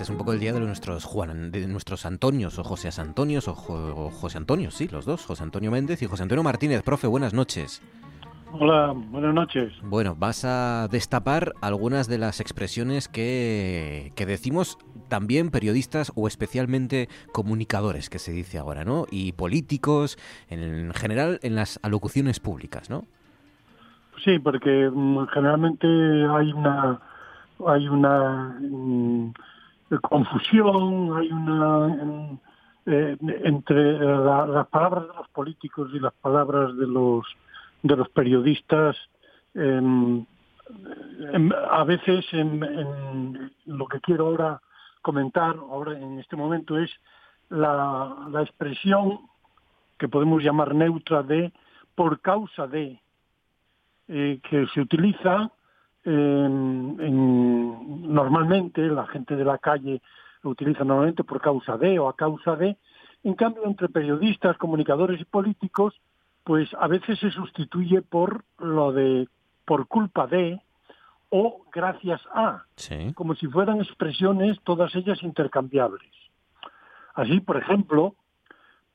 Es 0.00 0.10
un 0.10 0.16
poco 0.16 0.32
el 0.32 0.40
día 0.40 0.52
de 0.52 0.60
nuestros 0.60 1.04
Juan, 1.04 1.50
de 1.50 1.66
nuestros 1.66 2.06
Antonios 2.06 2.58
o 2.58 2.64
José 2.64 2.90
Antonios 3.00 3.48
o, 3.48 3.54
Jo- 3.54 3.94
o 4.06 4.10
José 4.10 4.38
Antonio, 4.38 4.70
sí, 4.70 4.88
los 4.88 5.04
dos, 5.04 5.24
José 5.26 5.42
Antonio 5.42 5.70
Méndez 5.70 6.00
y 6.02 6.06
José 6.06 6.22
Antonio 6.22 6.42
Martínez. 6.42 6.82
Profe, 6.82 7.06
buenas 7.06 7.34
noches. 7.34 7.82
Hola, 8.52 8.92
buenas 8.96 9.32
noches. 9.32 9.72
Bueno, 9.82 10.16
vas 10.16 10.44
a 10.44 10.88
destapar 10.90 11.52
algunas 11.60 12.08
de 12.08 12.18
las 12.18 12.40
expresiones 12.40 13.06
que, 13.08 14.12
que 14.16 14.26
decimos 14.26 14.76
también 15.08 15.50
periodistas 15.50 16.10
o 16.16 16.26
especialmente 16.26 17.08
comunicadores, 17.32 18.10
que 18.10 18.18
se 18.18 18.32
dice 18.32 18.58
ahora, 18.58 18.84
¿no? 18.84 19.06
Y 19.10 19.32
políticos, 19.32 20.18
en 20.48 20.92
general 20.94 21.38
en 21.42 21.54
las 21.54 21.78
alocuciones 21.82 22.40
públicas, 22.40 22.90
¿no? 22.90 23.04
Sí, 24.24 24.38
porque 24.38 24.90
mm, 24.92 25.26
generalmente 25.32 25.86
hay 25.86 26.52
una 26.52 27.00
hay 27.66 27.88
una 27.88 28.56
mm, 28.60 29.32
confusión, 29.98 31.16
hay 31.16 31.30
una 31.32 32.38
eh, 32.86 33.16
entre 33.44 33.98
la- 33.98 34.46
las 34.46 34.66
palabras 34.68 35.08
de 35.08 35.14
los 35.14 35.28
políticos 35.28 35.90
y 35.92 35.98
las 36.00 36.12
palabras 36.14 36.76
de 36.76 36.86
los 36.86 37.26
de 37.82 37.96
los 37.96 38.08
periodistas. 38.10 38.96
em, 39.54 40.24
em, 41.32 41.50
a 41.70 41.82
veces 41.82 42.24
en, 42.32 43.50
lo 43.66 43.86
que 43.88 44.00
quiero 44.00 44.26
ahora 44.28 44.60
comentar 45.02 45.56
ahora 45.56 45.98
en 45.98 46.20
este 46.20 46.36
momento 46.36 46.78
es 46.78 46.90
la, 47.48 48.28
la 48.30 48.42
expresión 48.42 49.18
que 49.98 50.06
podemos 50.08 50.42
llamar 50.42 50.72
neutra 50.74 51.24
de 51.24 51.52
por 51.96 52.20
causa 52.20 52.68
de 52.68 53.00
eh, 54.08 54.40
que 54.48 54.66
se 54.68 54.80
utiliza 54.80 55.50
en- 56.04 56.96
en- 57.00 58.12
normalmente, 58.12 58.82
la 58.82 59.06
gente 59.06 59.36
de 59.36 59.44
la 59.44 59.58
calle 59.58 60.00
lo 60.42 60.50
utiliza 60.50 60.84
normalmente 60.84 61.24
por 61.24 61.40
causa 61.40 61.76
de 61.76 61.98
o 61.98 62.08
a 62.08 62.16
causa 62.16 62.56
de, 62.56 62.76
en 63.24 63.34
cambio 63.34 63.64
entre 63.66 63.88
periodistas, 63.88 64.56
comunicadores 64.56 65.20
y 65.20 65.24
políticos, 65.24 65.94
pues 66.44 66.68
a 66.78 66.86
veces 66.88 67.18
se 67.18 67.30
sustituye 67.30 68.00
por 68.02 68.44
lo 68.58 68.92
de 68.92 69.28
por 69.66 69.86
culpa 69.86 70.26
de 70.26 70.60
o 71.28 71.62
gracias 71.72 72.20
a, 72.34 72.64
Sí. 72.76 73.12
como 73.14 73.34
si 73.34 73.46
fueran 73.46 73.80
expresiones 73.80 74.58
todas 74.64 74.94
ellas 74.96 75.22
intercambiables. 75.22 76.02
Así, 77.14 77.40
por 77.40 77.56
ejemplo, 77.58 78.14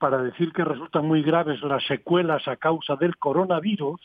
para 0.05 0.21
decir 0.21 0.53
que 0.53 0.63
resultan 0.63 1.07
muy 1.07 1.23
graves 1.23 1.59
las 1.63 1.83
secuelas 1.85 2.47
a 2.47 2.57
causa 2.57 2.95
del 2.95 3.17
coronavirus, 3.17 3.99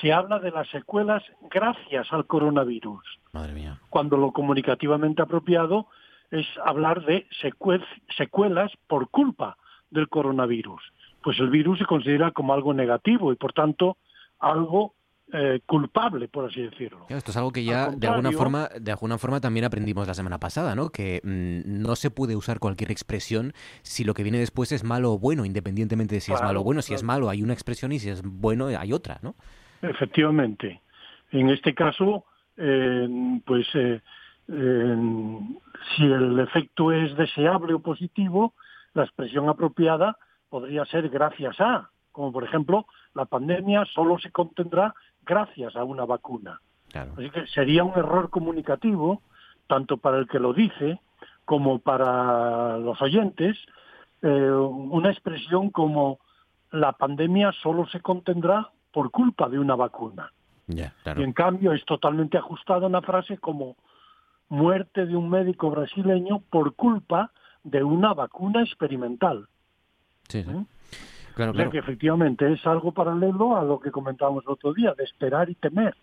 se 0.00 0.12
habla 0.12 0.38
de 0.38 0.52
las 0.52 0.68
secuelas 0.68 1.24
gracias 1.50 2.06
al 2.12 2.24
coronavirus, 2.28 3.02
Madre 3.32 3.52
mía. 3.52 3.80
cuando 3.90 4.16
lo 4.16 4.30
comunicativamente 4.30 5.22
apropiado 5.22 5.88
es 6.30 6.46
hablar 6.64 7.04
de 7.04 7.26
secue- 7.42 7.84
secuelas 8.16 8.70
por 8.86 9.08
culpa 9.08 9.56
del 9.90 10.08
coronavirus. 10.08 10.80
Pues 11.20 11.40
el 11.40 11.50
virus 11.50 11.80
se 11.80 11.84
considera 11.86 12.30
como 12.30 12.54
algo 12.54 12.72
negativo 12.72 13.32
y 13.32 13.34
por 13.34 13.52
tanto 13.52 13.96
algo 14.38 14.94
eh, 15.36 15.60
culpable, 15.66 16.28
por 16.28 16.44
así 16.44 16.62
decirlo. 16.62 17.06
Claro, 17.06 17.18
esto 17.18 17.32
es 17.32 17.36
algo 17.36 17.50
que 17.50 17.64
ya 17.64 17.88
de 17.90 18.06
alguna 18.06 18.30
forma, 18.30 18.68
de 18.80 18.92
alguna 18.92 19.18
forma 19.18 19.40
también 19.40 19.64
aprendimos 19.64 20.06
la 20.06 20.14
semana 20.14 20.38
pasada, 20.38 20.76
¿no? 20.76 20.90
Que 20.90 21.20
mm, 21.24 21.82
no 21.82 21.96
se 21.96 22.12
puede 22.12 22.36
usar 22.36 22.60
cualquier 22.60 22.92
expresión 22.92 23.52
si 23.82 24.04
lo 24.04 24.14
que 24.14 24.22
viene 24.22 24.38
después 24.38 24.70
es 24.70 24.84
malo 24.84 25.14
o 25.14 25.18
bueno, 25.18 25.44
independientemente 25.44 26.14
de 26.14 26.20
si 26.20 26.32
es 26.32 26.40
malo 26.40 26.60
o 26.60 26.62
bueno. 26.64 26.82
Si 26.82 26.94
es 26.94 27.02
malo 27.02 27.30
hay 27.30 27.42
una 27.42 27.52
expresión 27.52 27.90
y 27.90 27.98
si 27.98 28.10
es 28.10 28.22
bueno 28.22 28.66
hay 28.66 28.92
otra, 28.92 29.18
¿no? 29.22 29.34
Efectivamente. 29.82 30.82
En 31.32 31.50
este 31.50 31.74
caso, 31.74 32.26
eh, 32.56 33.08
pues 33.44 33.66
eh, 33.74 34.00
eh, 34.46 34.96
si 35.96 36.04
el 36.04 36.38
efecto 36.38 36.92
es 36.92 37.16
deseable 37.16 37.74
o 37.74 37.80
positivo, 37.80 38.54
la 38.92 39.02
expresión 39.02 39.48
apropiada 39.48 40.16
podría 40.48 40.84
ser 40.84 41.08
gracias 41.08 41.60
a, 41.60 41.90
como 42.12 42.32
por 42.32 42.44
ejemplo, 42.44 42.86
la 43.14 43.24
pandemia 43.24 43.84
solo 43.86 44.18
se 44.18 44.30
contendrá 44.30 44.94
gracias 45.24 45.74
a 45.76 45.84
una 45.84 46.04
vacuna. 46.04 46.60
Así 46.94 47.30
que 47.30 47.46
sería 47.48 47.82
un 47.82 47.98
error 47.98 48.30
comunicativo, 48.30 49.22
tanto 49.66 49.96
para 49.96 50.18
el 50.18 50.28
que 50.28 50.38
lo 50.38 50.52
dice 50.52 51.00
como 51.44 51.80
para 51.80 52.78
los 52.78 53.00
oyentes, 53.02 53.56
eh, 54.22 54.28
una 54.28 55.10
expresión 55.10 55.70
como 55.70 56.20
la 56.70 56.92
pandemia 56.92 57.52
solo 57.62 57.86
se 57.88 58.00
contendrá 58.00 58.70
por 58.92 59.10
culpa 59.10 59.48
de 59.48 59.58
una 59.58 59.74
vacuna. 59.74 60.32
Y 60.66 61.22
en 61.22 61.32
cambio 61.32 61.72
es 61.72 61.84
totalmente 61.84 62.38
ajustada 62.38 62.86
una 62.86 63.02
frase 63.02 63.36
como 63.38 63.76
muerte 64.48 65.04
de 65.04 65.16
un 65.16 65.28
médico 65.28 65.70
brasileño 65.70 66.42
por 66.50 66.74
culpa 66.74 67.32
de 67.64 67.82
una 67.82 68.14
vacuna 68.14 68.62
experimental. 68.62 69.48
Sí, 70.28 70.42
sí. 70.42 70.50
¿Eh? 70.50 70.64
Claro, 71.34 71.50
o 71.52 71.54
sea 71.54 71.64
claro. 71.64 71.70
que 71.72 71.78
efectivamente 71.78 72.52
es 72.52 72.64
algo 72.66 72.92
paralelo 72.92 73.56
a 73.56 73.64
lo 73.64 73.80
que 73.80 73.90
comentábamos 73.90 74.44
el 74.46 74.52
otro 74.52 74.72
día, 74.72 74.94
de 74.96 75.04
esperar 75.04 75.50
y 75.50 75.54
temer. 75.56 75.94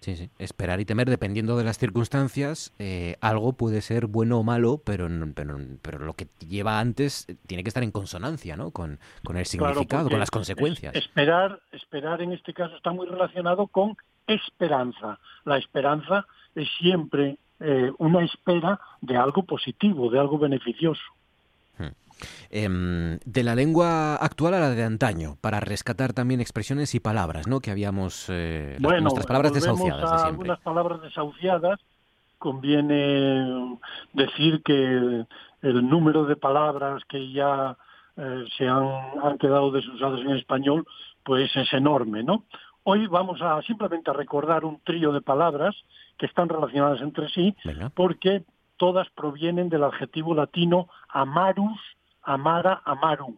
Sí, 0.00 0.16
sí. 0.16 0.28
Esperar 0.38 0.80
y 0.80 0.84
temer, 0.84 1.08
dependiendo 1.08 1.56
de 1.56 1.64
las 1.64 1.78
circunstancias, 1.78 2.74
eh, 2.78 3.16
algo 3.22 3.54
puede 3.54 3.80
ser 3.80 4.06
bueno 4.06 4.38
o 4.40 4.42
malo, 4.42 4.78
pero, 4.84 5.08
pero, 5.34 5.56
pero 5.80 5.98
lo 6.04 6.12
que 6.12 6.26
lleva 6.46 6.78
antes 6.78 7.26
tiene 7.46 7.62
que 7.64 7.68
estar 7.68 7.82
en 7.82 7.90
consonancia, 7.90 8.54
¿no? 8.54 8.70
Con, 8.70 8.98
con 9.24 9.38
el 9.38 9.46
Claro, 9.46 9.72
significado, 9.72 10.02
porque 10.02 10.12
con 10.14 10.20
las 10.20 10.30
consecuencias. 10.30 10.94
es- 10.94 11.04
esperar, 11.06 11.58
esperar 11.72 12.20
en 12.20 12.32
este 12.32 12.52
caso 12.52 12.76
está 12.76 12.90
muy 12.92 13.06
relacionado 13.06 13.66
con 13.68 13.96
esperanza. 14.26 15.18
La 15.46 15.56
esperanza 15.56 16.26
es 16.54 16.68
siempre 16.78 17.38
eh, 17.60 17.90
una 17.98 18.22
espera 18.24 18.78
de 19.00 19.16
algo 19.16 19.44
positivo, 19.44 20.10
de 20.10 20.18
algo 20.18 20.38
beneficioso. 20.38 21.00
Em, 22.50 23.18
de 23.24 23.42
la 23.42 23.54
lengua 23.54 24.16
actual 24.16 24.54
a 24.54 24.60
la 24.60 24.70
de 24.70 24.84
antaño, 24.84 25.36
para 25.40 25.60
rescatar 25.60 26.12
también 26.12 26.40
expresiones 26.40 26.94
y 26.94 27.00
palabras, 27.00 27.46
¿no? 27.46 27.60
Que 27.60 27.70
habíamos... 27.70 28.26
eh, 28.28 28.76
Bueno, 28.80 29.00
nuestras 29.02 29.26
palabras 29.26 29.52
desahuciadas 29.52 30.04
a 30.04 30.12
de 30.12 30.18
siempre. 30.18 30.28
algunas 30.30 30.60
palabras 30.60 31.02
desahuciadas. 31.02 31.80
Conviene 32.38 33.78
decir 34.12 34.62
que 34.62 35.24
el 35.62 35.88
número 35.88 36.26
de 36.26 36.36
palabras 36.36 37.02
que 37.08 37.32
ya 37.32 37.76
eh, 38.16 38.44
se 38.58 38.68
han, 38.68 38.86
han 39.22 39.38
quedado 39.38 39.70
desusadas 39.70 40.20
en 40.20 40.32
español, 40.36 40.86
pues 41.24 41.50
es 41.56 41.72
enorme, 41.72 42.22
¿no? 42.22 42.44
Hoy 42.82 43.06
vamos 43.06 43.40
a 43.40 43.62
simplemente 43.62 44.10
a 44.10 44.14
recordar 44.14 44.64
un 44.66 44.78
trío 44.84 45.10
de 45.12 45.22
palabras 45.22 45.74
que 46.18 46.26
están 46.26 46.50
relacionadas 46.50 47.00
entre 47.00 47.28
sí, 47.30 47.56
porque 47.94 48.44
todas 48.76 49.08
provienen 49.10 49.70
del 49.70 49.84
adjetivo 49.84 50.34
latino 50.34 50.88
amarus, 51.08 51.80
amara, 52.24 52.82
amarum. 52.84 53.36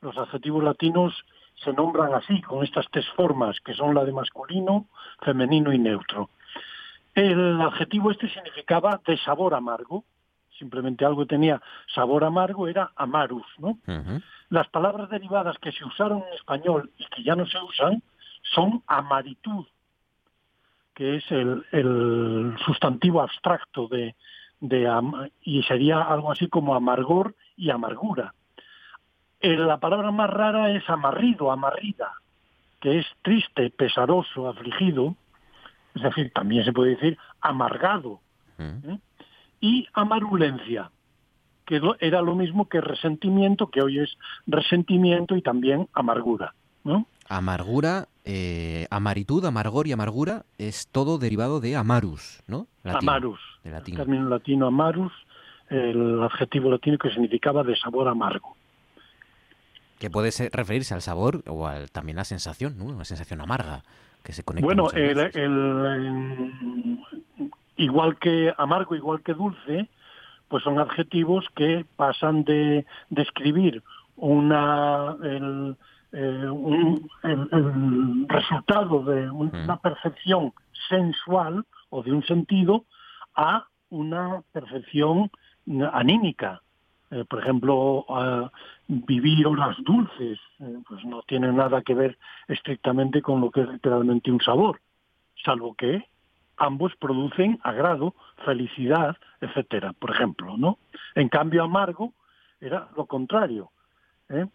Los 0.00 0.16
adjetivos 0.18 0.62
latinos 0.62 1.14
se 1.56 1.72
nombran 1.72 2.14
así, 2.14 2.40
con 2.42 2.62
estas 2.64 2.86
tres 2.90 3.06
formas, 3.16 3.58
que 3.60 3.74
son 3.74 3.94
la 3.94 4.04
de 4.04 4.12
masculino, 4.12 4.86
femenino 5.22 5.72
y 5.72 5.78
neutro. 5.78 6.30
El 7.14 7.60
adjetivo 7.60 8.10
este 8.10 8.28
significaba 8.28 9.00
de 9.06 9.16
sabor 9.18 9.54
amargo, 9.54 10.04
simplemente 10.58 11.04
algo 11.04 11.22
que 11.22 11.34
tenía 11.34 11.62
sabor 11.94 12.24
amargo 12.24 12.68
era 12.68 12.92
amarus, 12.94 13.46
¿no? 13.58 13.78
Las 14.50 14.68
palabras 14.68 15.08
derivadas 15.08 15.56
que 15.58 15.72
se 15.72 15.84
usaron 15.84 16.24
en 16.28 16.34
español 16.34 16.90
y 16.98 17.06
que 17.06 17.22
ya 17.22 17.34
no 17.34 17.46
se 17.46 17.58
usan 17.58 18.02
son 18.42 18.82
amaritud, 18.86 19.66
que 20.94 21.16
es 21.16 21.30
el, 21.30 21.64
el 21.72 22.56
sustantivo 22.64 23.22
abstracto 23.22 23.88
de, 23.88 24.14
de 24.60 24.88
y 25.42 25.62
sería 25.62 26.02
algo 26.02 26.30
así 26.32 26.48
como 26.48 26.74
amargor 26.74 27.34
y 27.56 27.70
amargura. 27.70 28.34
Eh, 29.40 29.56
La 29.56 29.78
palabra 29.78 30.10
más 30.10 30.30
rara 30.30 30.70
es 30.70 30.88
amarrido, 30.88 31.50
amarrida, 31.50 32.12
que 32.80 32.98
es 32.98 33.06
triste, 33.22 33.70
pesaroso, 33.70 34.48
afligido, 34.48 35.14
es 35.94 36.02
decir, 36.02 36.30
también 36.34 36.64
se 36.64 36.72
puede 36.72 36.90
decir 36.90 37.18
amargado, 37.40 38.20
¿eh? 38.58 38.98
y 39.60 39.86
amarulencia, 39.94 40.90
que 41.64 41.80
era 42.00 42.22
lo 42.22 42.34
mismo 42.34 42.68
que 42.68 42.80
resentimiento, 42.80 43.70
que 43.70 43.82
hoy 43.82 44.00
es 44.00 44.16
resentimiento 44.46 45.36
y 45.36 45.42
también 45.42 45.88
amargura. 45.94 46.54
¿no? 46.84 47.06
Amargura, 47.28 48.06
eh, 48.24 48.86
amaritud, 48.90 49.44
amargor 49.44 49.88
y 49.88 49.92
amargura 49.92 50.44
es 50.58 50.86
todo 50.88 51.18
derivado 51.18 51.60
de 51.60 51.76
amarus, 51.76 52.42
¿no? 52.46 52.68
Amarus, 52.84 53.40
De 53.64 53.70
el 53.70 53.82
término 53.82 54.28
latino 54.28 54.68
amarus, 54.68 55.12
el 55.70 56.22
adjetivo 56.22 56.70
latino 56.70 56.98
que 56.98 57.10
significaba 57.10 57.62
de 57.62 57.76
sabor 57.76 58.08
amargo. 58.08 58.56
Que 59.98 60.10
puede 60.10 60.30
ser- 60.30 60.50
referirse 60.52 60.94
al 60.94 61.02
sabor 61.02 61.42
o 61.46 61.66
al, 61.66 61.90
también 61.90 62.18
a 62.18 62.20
la 62.20 62.24
sensación, 62.24 62.76
¿no? 62.78 62.84
Una 62.84 63.04
sensación 63.04 63.40
amarga 63.40 63.82
que 64.22 64.32
se 64.32 64.42
conecta 64.44 64.66
Bueno, 64.66 64.90
el, 64.92 65.18
em, 65.34 66.98
igual 67.76 68.18
que 68.18 68.52
amargo, 68.58 68.94
igual 68.94 69.22
que 69.22 69.34
dulce, 69.34 69.88
pues 70.48 70.62
son 70.64 70.78
adjetivos 70.78 71.44
que 71.54 71.84
pasan 71.96 72.44
de 72.44 72.84
describir 73.10 73.82
una 74.16 75.16
el, 75.22 75.76
eh, 76.12 76.48
un- 76.48 77.08
el- 77.22 77.48
el 77.52 78.28
resultado 78.28 79.02
de 79.04 79.30
un- 79.30 79.54
una 79.54 79.76
percepción 79.78 80.52
sensual 80.88 81.64
o 81.90 82.02
de 82.02 82.12
un 82.12 82.22
sentido 82.24 82.84
a 83.34 83.66
una 83.90 84.42
percepción 84.52 85.30
anímica. 85.92 86.62
Eh, 87.10 87.24
por 87.28 87.40
ejemplo, 87.40 88.04
vivir 88.88 89.46
horas 89.46 89.76
dulces, 89.84 90.40
eh, 90.58 90.78
pues 90.88 91.04
no 91.04 91.22
tiene 91.22 91.52
nada 91.52 91.82
que 91.82 91.94
ver 91.94 92.18
estrictamente 92.48 93.22
con 93.22 93.40
lo 93.40 93.50
que 93.50 93.60
es 93.60 93.68
literalmente 93.68 94.32
un 94.32 94.40
sabor, 94.40 94.80
salvo 95.44 95.74
que 95.74 96.04
ambos 96.56 96.96
producen 96.96 97.60
agrado, 97.62 98.14
felicidad, 98.44 99.16
etcétera, 99.40 99.92
por 99.92 100.10
ejemplo, 100.10 100.56
¿no? 100.56 100.78
En 101.14 101.28
cambio, 101.28 101.62
amargo 101.62 102.12
era 102.60 102.88
lo 102.96 103.06
contrario. 103.06 103.70
¿eh? 104.30 104.46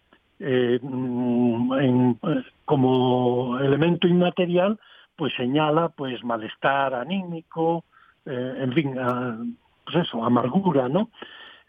Mm, 0.82 2.14
como 2.66 3.60
elemento 3.60 4.08
inmaterial, 4.08 4.80
pues 5.16 5.34
señala 5.36 5.90
pues 5.90 6.24
malestar 6.24 6.96
anímico, 6.96 7.86
en 8.26 8.74
fin, 8.74 8.96
pues 9.92 10.08
eso, 10.08 10.24
amargura, 10.24 10.90
¿no? 10.90 11.10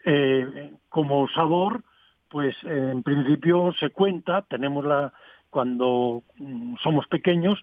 Eh, 0.05 0.73
como 0.89 1.27
sabor, 1.29 1.83
pues 2.29 2.55
eh, 2.63 2.89
en 2.91 3.03
principio 3.03 3.73
se 3.79 3.89
cuenta, 3.89 4.41
tenemos 4.43 4.85
la, 4.85 5.13
cuando 5.49 6.23
mm, 6.37 6.75
somos 6.81 7.07
pequeños, 7.07 7.61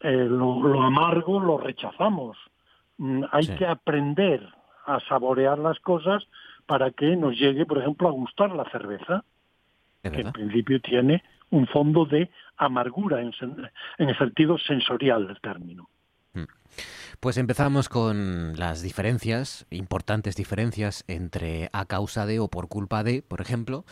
eh, 0.00 0.26
lo, 0.28 0.62
lo 0.62 0.82
amargo 0.82 1.40
lo 1.40 1.58
rechazamos. 1.58 2.36
Mm, 2.98 3.24
hay 3.32 3.44
Sí. 3.44 3.56
que 3.56 3.66
aprender 3.66 4.46
a 4.86 5.00
saborear 5.00 5.58
las 5.58 5.78
cosas 5.80 6.26
para 6.66 6.90
que 6.90 7.16
nos 7.16 7.38
llegue, 7.38 7.64
por 7.66 7.78
ejemplo, 7.78 8.08
a 8.08 8.12
gustar 8.12 8.50
la 8.52 8.64
cerveza, 8.70 9.24
que 10.02 10.20
en 10.20 10.32
principio 10.32 10.80
tiene 10.80 11.22
un 11.50 11.66
fondo 11.66 12.06
de 12.06 12.30
amargura 12.56 13.20
en, 13.20 13.32
en 13.98 14.08
el 14.08 14.16
sentido 14.16 14.56
sensorial 14.58 15.26
del 15.26 15.40
término. 15.40 15.88
Pues 17.20 17.36
empezamos 17.36 17.88
con 17.88 18.56
las 18.56 18.82
diferencias, 18.82 19.66
importantes 19.70 20.36
diferencias 20.36 21.04
entre 21.08 21.68
a 21.72 21.84
causa 21.86 22.26
de 22.26 22.38
o 22.38 22.48
por 22.48 22.68
culpa 22.68 23.02
de, 23.02 23.22
por 23.22 23.40
ejemplo, 23.40 23.84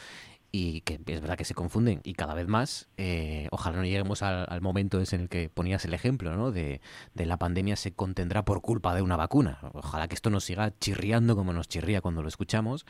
y 0.56 0.80
que 0.80 0.98
es 1.06 1.20
verdad 1.20 1.36
que 1.36 1.44
se 1.44 1.54
confunden 1.54 2.00
y 2.02 2.14
cada 2.14 2.32
vez 2.32 2.48
más. 2.48 2.88
eh, 2.96 3.46
ojalá 3.50 3.76
no 3.76 3.84
lleguemos 3.84 4.22
al, 4.22 4.46
al 4.48 4.60
momento 4.62 4.98
ese 5.00 5.16
en 5.16 5.22
el 5.22 5.28
que 5.28 5.50
ponías 5.50 5.84
el 5.84 5.92
ejemplo, 5.92 6.34
¿no? 6.34 6.50
De, 6.50 6.80
de 7.12 7.26
la 7.26 7.36
pandemia 7.36 7.76
se 7.76 7.94
contendrá 7.94 8.42
por 8.44 8.62
culpa 8.62 8.94
de 8.94 9.02
una 9.02 9.16
vacuna. 9.16 9.58
Ojalá 9.74 10.08
que 10.08 10.14
esto 10.14 10.30
nos 10.30 10.44
siga 10.44 10.72
chirriando 10.78 11.36
como 11.36 11.52
nos 11.52 11.68
chirría 11.68 12.00
cuando 12.00 12.22
lo 12.22 12.28
escuchamos 12.28 12.86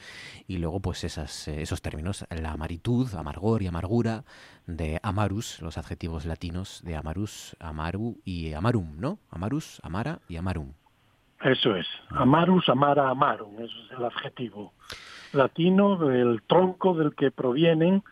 y 0.47 0.59
luego 0.59 0.79
pues 0.81 1.03
esas, 1.03 1.49
eh, 1.49 1.63
esos 1.63 1.83
términos, 1.83 2.25
la 2.31 2.53
amaritud, 2.53 3.13
amargor 3.15 3.63
y 3.63 3.67
amargura 3.67 4.25
de 4.67 5.01
amarus, 5.03 5.61
los 5.61 5.77
adjetivos 5.77 6.25
latinos 6.25 6.83
de 6.85 6.95
amarus, 6.95 7.57
amaru 7.59 8.21
y 8.25 8.53
amarum, 8.53 9.01
¿no? 9.01 9.19
Amarus, 9.29 9.81
amara 9.83 10.21
y 10.29 10.37
amarum. 10.37 10.73
Eso 11.43 11.75
es. 11.75 11.87
Amarus, 12.11 12.69
amara, 12.69 13.11
amarum, 13.11 13.55
eso 13.57 13.75
es 13.85 13.99
el 13.99 14.05
adjetivo 14.05 14.73
latino 15.33 15.97
del 15.97 16.43
tronco 16.47 16.95
del 16.95 17.15
que 17.15 17.31
provienen 17.31 18.03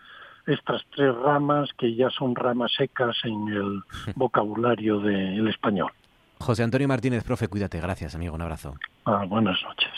estas 0.46 0.82
tres 0.94 1.14
ramas 1.14 1.70
que 1.78 1.94
ya 1.94 2.10
son 2.10 2.34
ramas 2.34 2.72
secas 2.76 3.16
en 3.24 3.48
el 3.48 3.82
vocabulario 4.16 5.00
del 5.00 5.48
español. 5.48 5.90
José 6.38 6.62
Antonio 6.62 6.88
Martínez, 6.88 7.24
profe, 7.24 7.48
cuídate. 7.48 7.80
Gracias, 7.80 8.14
amigo. 8.14 8.34
Un 8.34 8.42
abrazo. 8.42 8.74
Ah, 9.06 9.24
buenas 9.26 9.58
noches. 9.62 9.90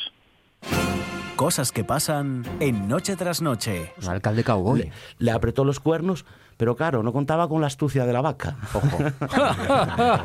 Cosas 1.35 1.73
que 1.73 1.85
pasan 1.85 2.45
en 2.61 2.89
Noche 2.89 3.17
tras 3.17 3.43
Noche. 3.43 3.93
Un 4.03 4.09
alcalde 4.09 4.45
cowboy. 4.45 4.81
Le, 4.81 4.93
le 5.19 5.31
apretó 5.33 5.64
los 5.64 5.81
cuernos, 5.81 6.25
Pero 6.57 6.77
claro, 6.77 7.03
no 7.03 7.12
contaba 7.12 7.49
con 7.49 7.61
la 7.61 7.67
astucia 7.67 8.07
de 8.07 8.12
la 8.12 8.23
vaca. 8.23 8.57
Ojo. 8.73 8.99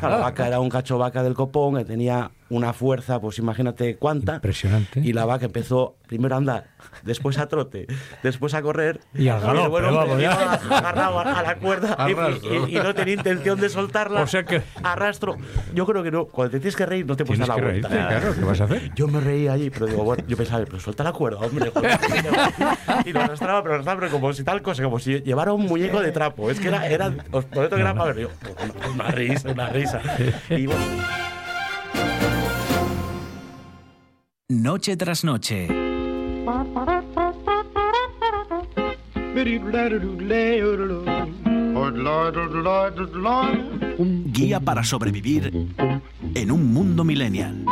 la 0.01 0.17
vaca 0.21 0.47
era 0.47 0.59
un 0.59 0.69
cacho 0.69 0.97
vaca 0.97 1.23
del 1.23 1.33
copón 1.33 1.75
que 1.75 1.85
tenía 1.85 2.31
una 2.51 2.73
fuerza, 2.73 3.19
pues 3.19 3.37
imagínate 3.39 3.95
cuánta. 3.95 4.35
Impresionante. 4.35 4.99
Y 4.99 5.13
la 5.13 5.25
vaca 5.25 5.45
empezó 5.45 5.95
primero 6.07 6.35
a 6.35 6.37
andar, 6.39 6.65
después 7.03 7.37
a 7.37 7.47
trote, 7.47 7.87
después 8.23 8.53
a 8.53 8.61
correr. 8.61 8.99
Y 9.13 9.29
al 9.29 9.39
galope, 9.41 9.63
el 9.63 9.69
buen 9.69 9.85
hombre 9.85 10.07
vamos, 10.07 10.21
ya. 10.21 10.53
agarrado 10.77 11.19
a 11.21 11.41
la 11.41 11.55
cuerda 11.55 11.95
y- 12.07 12.11
Arrastro. 12.11 12.67
y, 12.67 12.77
y 12.77 12.79
no 12.79 12.93
tenía 12.93 13.13
intención 13.13 13.59
de 13.59 13.69
soltarla. 13.69 14.21
O 14.21 14.27
sea 14.27 14.43
que- 14.43 14.61
Arrastro. 14.83 15.37
Yo 15.73 15.85
creo 15.85 16.03
que 16.03 16.11
no. 16.11 16.25
Cuando 16.25 16.51
te 16.51 16.59
tienes 16.59 16.75
que 16.75 16.85
reír, 16.85 17.05
no 17.05 17.15
te 17.15 17.23
puedes 17.25 17.39
dar 17.39 17.47
la 17.47 17.55
que 17.55 17.61
vuelta. 17.61 17.87
reírte, 17.87 18.07
claro, 18.09 18.35
¿qué 18.35 18.41
vas 18.45 18.61
a 18.61 18.63
hacer? 18.65 18.91
Yo 18.95 19.07
me 19.07 19.19
reía 19.21 19.53
allí, 19.53 19.69
pero 19.69 19.85
digo, 19.87 20.03
bueno, 20.03 20.23
yo 20.27 20.35
pensaba, 20.37 20.63
pero 20.65 20.79
suelta 20.79 21.03
la 21.05 21.13
cuerda, 21.13 21.39
hombre. 21.39 21.71
joder. 21.73 21.97
y 23.05 23.13
lo 23.13 23.21
arrastraba, 23.21 23.61
pero 23.63 23.75
arrastraba, 23.75 23.99
pero 24.01 24.11
como 24.11 24.33
si 24.33 24.43
tal 24.43 24.61
cosa, 24.61 24.83
como 24.83 24.99
si 24.99 25.21
llevara 25.21 25.53
un 25.53 25.65
muñeco 25.65 26.01
de 26.01 26.11
trapo. 26.11 26.51
Es 26.51 26.59
que 26.59 26.67
era, 26.67 26.87
era 26.87 27.13
os 27.31 27.45
prometo 27.45 27.75
que 27.77 27.81
era 27.81 27.93
para 27.93 28.11
ver. 28.13 28.23
Yo, 28.23 28.29
una, 28.83 28.87
una 28.93 29.07
risa, 29.11 29.49
una 29.51 29.69
risa. 29.69 30.01
Y 30.49 30.65
bueno, 30.65 30.81
Noche 34.51 34.97
tras 34.97 35.23
noche. 35.23 35.69
Guía 44.25 44.59
para 44.59 44.83
sobrevivir 44.83 45.69
en 46.35 46.51
un 46.51 46.73
mundo 46.73 47.05
millennial. 47.05 47.63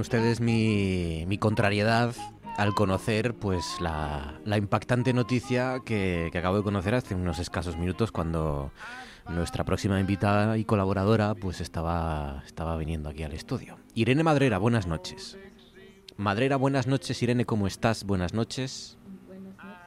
Ustedes 0.00 0.40
mi, 0.40 1.24
mi 1.26 1.38
contrariedad 1.38 2.14
al 2.56 2.74
conocer 2.74 3.34
pues 3.34 3.64
la, 3.80 4.38
la 4.44 4.56
impactante 4.56 5.12
noticia 5.12 5.80
que, 5.84 6.28
que 6.32 6.38
acabo 6.38 6.56
de 6.56 6.62
conocer 6.62 6.94
hace 6.94 7.14
unos 7.14 7.38
escasos 7.38 7.76
minutos 7.76 8.10
cuando 8.12 8.72
nuestra 9.28 9.64
próxima 9.64 10.00
invitada 10.00 10.58
y 10.58 10.64
colaboradora 10.64 11.34
pues 11.34 11.60
estaba, 11.60 12.42
estaba 12.46 12.76
viniendo 12.76 13.08
aquí 13.08 13.22
al 13.22 13.32
estudio. 13.32 13.76
Irene 13.94 14.22
Madrera, 14.24 14.58
buenas 14.58 14.86
noches. 14.86 15.38
Madrera, 16.16 16.56
buenas 16.56 16.86
noches. 16.86 17.22
Irene, 17.22 17.46
¿cómo 17.46 17.66
estás? 17.66 18.04
Buenas 18.04 18.34
noches. 18.34 18.98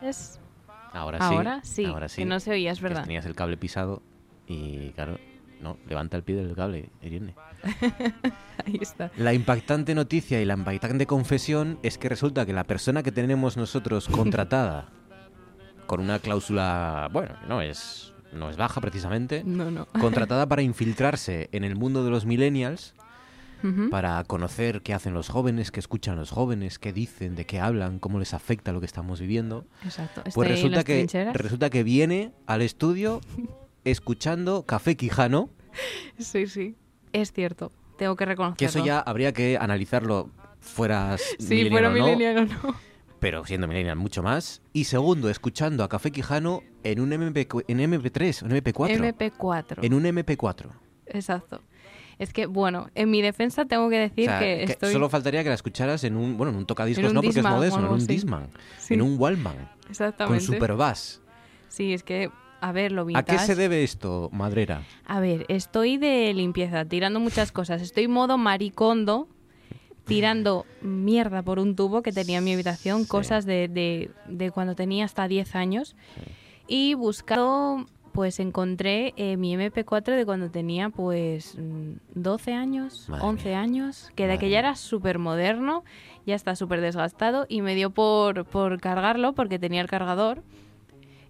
Es- 0.01 0.39
Ahora 0.93 1.17
sí. 1.17 1.23
Ahora 1.35 1.59
sí, 1.63 1.85
ahora 1.85 2.07
sí. 2.07 2.21
que 2.21 2.25
no 2.25 2.39
se 2.39 2.51
oía, 2.51 2.71
es 2.71 2.79
verdad. 2.79 3.01
Tenías 3.03 3.25
el 3.25 3.33
cable 3.33 3.57
pisado 3.57 4.03
y 4.47 4.91
claro, 4.91 5.17
no, 5.63 5.77
levanta 5.87 6.17
el 6.17 6.23
pie 6.23 6.35
del 6.35 6.55
cable, 6.55 6.89
Irene. 7.01 7.33
Ahí 8.65 8.77
está. 8.81 9.09
La 9.17 9.33
impactante 9.33 9.95
noticia 9.95 10.41
y 10.41 10.45
la 10.45 10.53
impactante 10.55 11.07
confesión 11.07 11.79
es 11.81 11.97
que 11.97 12.09
resulta 12.09 12.45
que 12.45 12.53
la 12.53 12.65
persona 12.65 13.01
que 13.01 13.11
tenemos 13.11 13.57
nosotros 13.57 14.09
contratada 14.09 14.89
con 15.87 16.01
una 16.01 16.19
cláusula, 16.19 17.09
bueno, 17.11 17.35
no 17.47 17.61
es 17.61 18.13
no 18.33 18.49
es 18.49 18.57
baja 18.57 18.81
precisamente, 18.81 19.43
No, 19.45 19.71
no. 19.71 19.85
contratada 19.85 20.47
para 20.47 20.61
infiltrarse 20.61 21.49
en 21.51 21.63
el 21.63 21.75
mundo 21.75 22.03
de 22.03 22.11
los 22.11 22.25
millennials, 22.25 22.93
para 23.91 24.21
conocer 24.25 24.81
qué 24.81 24.93
hacen 24.93 25.13
los 25.13 25.29
jóvenes, 25.29 25.71
qué 25.71 25.79
escuchan 25.79 26.17
los 26.17 26.31
jóvenes, 26.31 26.79
qué 26.79 26.91
dicen, 26.91 27.35
de 27.35 27.45
qué 27.45 27.61
hablan, 27.61 27.97
cómo 27.99 28.19
les 28.19 28.33
afecta 28.33 28.73
lo 28.73 28.81
que 28.81 28.85
estamos 28.85 29.21
viviendo. 29.21 29.65
Exacto. 29.85 30.21
Pues 30.33 30.49
resulta 30.49 30.83
que 30.83 30.95
trincheras. 30.95 31.33
resulta 31.33 31.69
que 31.69 31.83
viene 31.83 32.33
al 32.45 32.61
estudio 32.61 33.21
escuchando 33.85 34.65
Café 34.65 34.95
Quijano, 34.95 35.49
Sí, 36.19 36.47
sí. 36.47 36.75
Es 37.13 37.31
cierto. 37.31 37.71
Tengo 37.97 38.15
que 38.15 38.25
reconocerlo. 38.25 38.57
que 38.57 38.65
eso 38.65 38.85
ya 38.85 38.99
habría 38.99 39.33
que 39.33 39.57
analizarlo 39.57 40.29
fueras 40.59 41.21
Sí, 41.39 41.69
fuera 41.69 41.89
o 41.89 41.93
no, 41.93 41.99
millennial 42.03 42.37
o 42.37 42.45
no. 42.67 42.75
pero 43.19 43.45
siendo 43.45 43.67
millennial 43.67 43.95
mucho 43.97 44.21
más. 44.23 44.61
Y 44.73 44.83
segundo, 44.85 45.29
escuchando 45.29 45.83
a 45.83 45.89
Café 45.89 46.11
Quijano 46.11 46.61
en 46.83 46.99
un 46.99 47.11
MP, 47.13 47.47
en 47.67 47.79
MP3 47.79 48.43
o 48.43 48.45
en 48.45 48.51
MP4. 48.63 49.15
MP4. 49.17 49.77
En 49.81 49.93
un 49.93 50.03
MP4. 50.03 50.69
Exacto. 51.07 51.61
Es 52.19 52.31
que, 52.31 52.45
bueno, 52.45 52.89
en 52.93 53.09
mi 53.09 53.21
defensa 53.23 53.65
tengo 53.65 53.89
que 53.89 53.97
decir 53.97 54.29
O 54.29 54.31
sea, 54.31 54.39
que, 54.39 54.65
que 54.65 54.71
estoy... 54.73 54.93
Solo 54.93 55.09
faltaría 55.09 55.41
que 55.43 55.49
la 55.49 55.55
escucharas 55.55 56.03
en 56.03 56.15
un, 56.15 56.37
bueno, 56.37 56.51
en 56.51 56.57
un 56.59 56.65
tocadiscos 56.67 57.03
En 57.05 57.09
un 57.09 57.15
no, 57.15 57.21
porque 57.21 57.29
es 57.29 57.35
Discman 57.35 57.53
o 57.53 57.57
moderno, 57.57 57.79
en 57.87 57.93
un. 57.93 58.07
Disman, 58.07 58.49
Sí. 58.79 58.93
en 58.93 59.01
un 59.01 59.19
Wallman, 59.19 59.55
con 59.55 59.89
Exactamente. 59.89 60.45
Superbass. 60.45 61.21
Sí, 61.69 61.91
es 61.93 62.03
que, 62.03 62.29
a 62.63 62.71
ver, 62.71 62.91
lo 62.93 63.05
¿A 63.13 63.23
qué 63.23 63.37
se 63.39 63.55
debe 63.55 63.83
esto, 63.83 64.29
Madrera? 64.31 64.83
A 65.05 65.19
ver, 65.19 65.45
estoy 65.49 65.97
de 65.97 66.33
limpieza, 66.33 66.85
tirando 66.85 67.19
muchas 67.19 67.51
cosas. 67.51 67.81
Estoy 67.81 68.07
modo 68.07 68.37
maricondo, 68.37 69.27
tirando 70.05 70.65
mierda 70.81 71.41
por 71.43 71.59
un 71.59 71.75
tubo 71.75 72.01
que 72.01 72.11
tenía 72.11 72.37
en 72.37 72.43
mi 72.43 72.53
habitación, 72.53 73.05
cosas 73.05 73.45
de, 73.45 73.67
de- 73.67 74.11
de 74.27 74.51
cuando 74.51 74.75
tenía 74.75 75.05
hasta 75.05 75.27
10 75.27 75.55
años. 75.55 75.95
Y 76.67 76.93
buscando, 76.93 77.85
pues 78.13 78.39
encontré 78.39 79.13
eh, 79.17 79.35
mi 79.35 79.53
MP4 79.57 80.15
de 80.15 80.25
cuando 80.25 80.49
tenía 80.49 80.89
pues 80.89 81.57
mm, 81.57 81.93
12 82.15 82.53
años, 82.53 83.07
Madre 83.09 83.25
11 83.25 83.55
años, 83.55 84.09
que 84.15 84.27
de 84.27 84.33
aquella 84.33 84.59
era 84.59 84.75
súper 84.75 85.19
moderno, 85.19 85.83
ya 86.25 86.35
está 86.35 86.55
súper 86.55 86.79
desgastado 86.79 87.45
y 87.49 87.61
me 87.61 87.75
dio 87.75 87.89
por, 87.89 88.45
por 88.45 88.79
cargarlo 88.79 89.33
porque 89.33 89.59
tenía 89.59 89.81
el 89.81 89.87
cargador. 89.89 90.43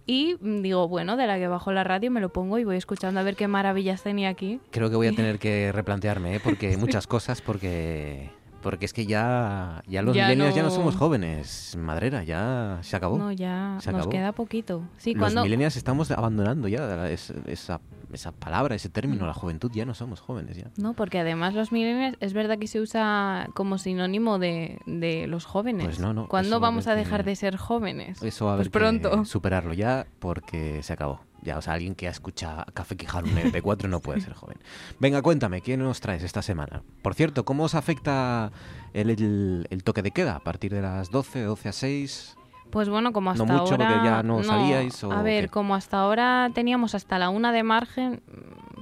Y 0.06 0.36
mm, 0.40 0.62
digo, 0.62 0.88
bueno, 0.88 1.18
de 1.18 1.28
la 1.28 1.38
que 1.38 1.48
bajo 1.48 1.72
la 1.72 1.84
radio 1.84 2.12
me 2.12 2.20
lo 2.20 2.30
pongo 2.30 2.60
y 2.60 2.64
voy 2.64 2.78
escuchando 2.78 3.20
a 3.20 3.24
ver 3.24 3.36
qué 3.36 3.48
maravillas 3.48 4.04
tenía 4.04 4.30
aquí. 4.30 4.60
Creo 4.72 4.90
que 4.90 4.96
voy 4.96 5.08
a 5.08 5.12
tener 5.16 5.40
que 5.40 5.72
replantearme, 5.72 6.36
¿eh? 6.36 6.42
porque 6.44 6.76
muchas 6.78 7.08
cosas, 7.08 7.42
porque 7.42 8.30
porque 8.64 8.86
es 8.86 8.94
que 8.94 9.06
ya, 9.06 9.84
ya 9.88 10.02
los 10.02 10.16
Ya 10.16 10.24
millennials 10.30 10.56
ya 10.56 10.64
no 10.64 10.72
somos 10.72 10.96
jóvenes, 10.96 11.76
Madrera, 11.78 12.24
ya 12.24 12.80
se 12.82 12.96
acabó. 12.96 13.18
No, 13.18 13.32
ya 13.32 13.78
Se 13.82 13.92
nos 13.92 14.08
queda 14.08 14.32
poquito. 14.32 14.82
Sí, 14.98 15.14
los 15.14 15.20
cuando... 15.22 15.44
millennials 15.44 15.76
estamos 15.76 16.10
abandonando 16.12 16.68
ya 16.68 17.08
es- 17.10 17.32
esa, 17.46 17.82
esa 18.12 18.32
palabra, 18.32 18.74
ese 18.76 18.90
término, 18.90 19.28
la 19.28 19.34
juventud, 19.34 19.70
ya 19.74 19.86
no 19.86 19.94
somos 19.94 20.22
jóvenes 20.22 20.56
ya. 20.58 20.72
No, 20.78 20.94
porque 20.94 21.20
además 21.20 21.54
los 21.54 21.72
millennials 21.72 22.18
es 22.22 22.34
verdad 22.34 22.58
que 22.58 22.68
se 22.68 22.80
usa 22.80 23.50
como 23.54 23.78
sinónimo 23.78 24.40
de, 24.40 24.80
de 24.86 25.28
los 25.28 25.46
jóvenes. 25.46 25.86
Pues 25.86 26.00
no, 26.00 26.14
no, 26.14 26.28
¿Cuándo 26.28 26.60
vamos 26.60 26.88
a 26.88 26.92
que- 26.94 27.00
dejar 27.00 27.24
de 27.26 27.36
ser 27.36 27.58
jóvenes? 27.58 28.24
Eso 28.24 28.46
va 28.46 28.54
a 28.54 28.56
pues 28.56 28.68
haber 28.68 28.72
que 28.72 28.80
pronto. 29.10 29.26
superarlo 29.26 29.74
ya 29.74 30.08
porque 30.20 30.82
se 30.84 30.94
acabó. 30.94 31.20
Ya, 31.44 31.58
o 31.58 31.62
sea, 31.62 31.74
alguien 31.74 31.94
que 31.96 32.08
escucha 32.08 32.66
Café 32.74 32.96
Quijano 32.96 33.28
un 33.28 33.36
MP4 33.36 33.90
no 33.90 34.00
puede 34.00 34.22
ser 34.22 34.34
joven. 34.34 34.58
Venga, 35.00 35.22
cuéntame, 35.22 35.62
¿qué 35.62 35.76
nos 35.78 36.00
traes 36.00 36.24
esta 36.24 36.42
semana? 36.42 36.82
Por 37.02 37.14
cierto, 37.16 37.44
¿cómo 37.46 37.64
os 37.66 37.76
afecta 37.76 38.52
el, 38.94 39.10
el- 39.10 39.68
el 39.70 39.84
toque 39.84 40.02
de 40.02 40.12
queda 40.12 40.36
a 40.38 40.40
partir 40.40 40.74
de 40.74 40.82
las 40.82 41.12
12, 41.12 41.44
12 41.44 41.70
a 41.70 41.74
6? 41.74 42.38
Pues 42.72 42.90
bueno, 42.90 43.14
como 43.14 43.30
hasta 43.32 43.46
No 43.46 43.54
mucho, 43.60 43.74
ahora... 43.74 43.88
porque 43.88 44.06
ya 44.06 44.24
no 44.24 44.42
salíais, 44.44 45.04
¿o 45.04 45.12
a 45.12 45.22
ver, 45.22 45.44
qué? 45.46 45.50
como 45.52 45.76
hasta 45.76 46.00
ahora 46.00 46.50
teníamos 46.56 46.96
hasta 46.96 47.20
la 47.20 47.30
una 47.30 47.52
de 47.52 47.62
margen, 47.64 48.22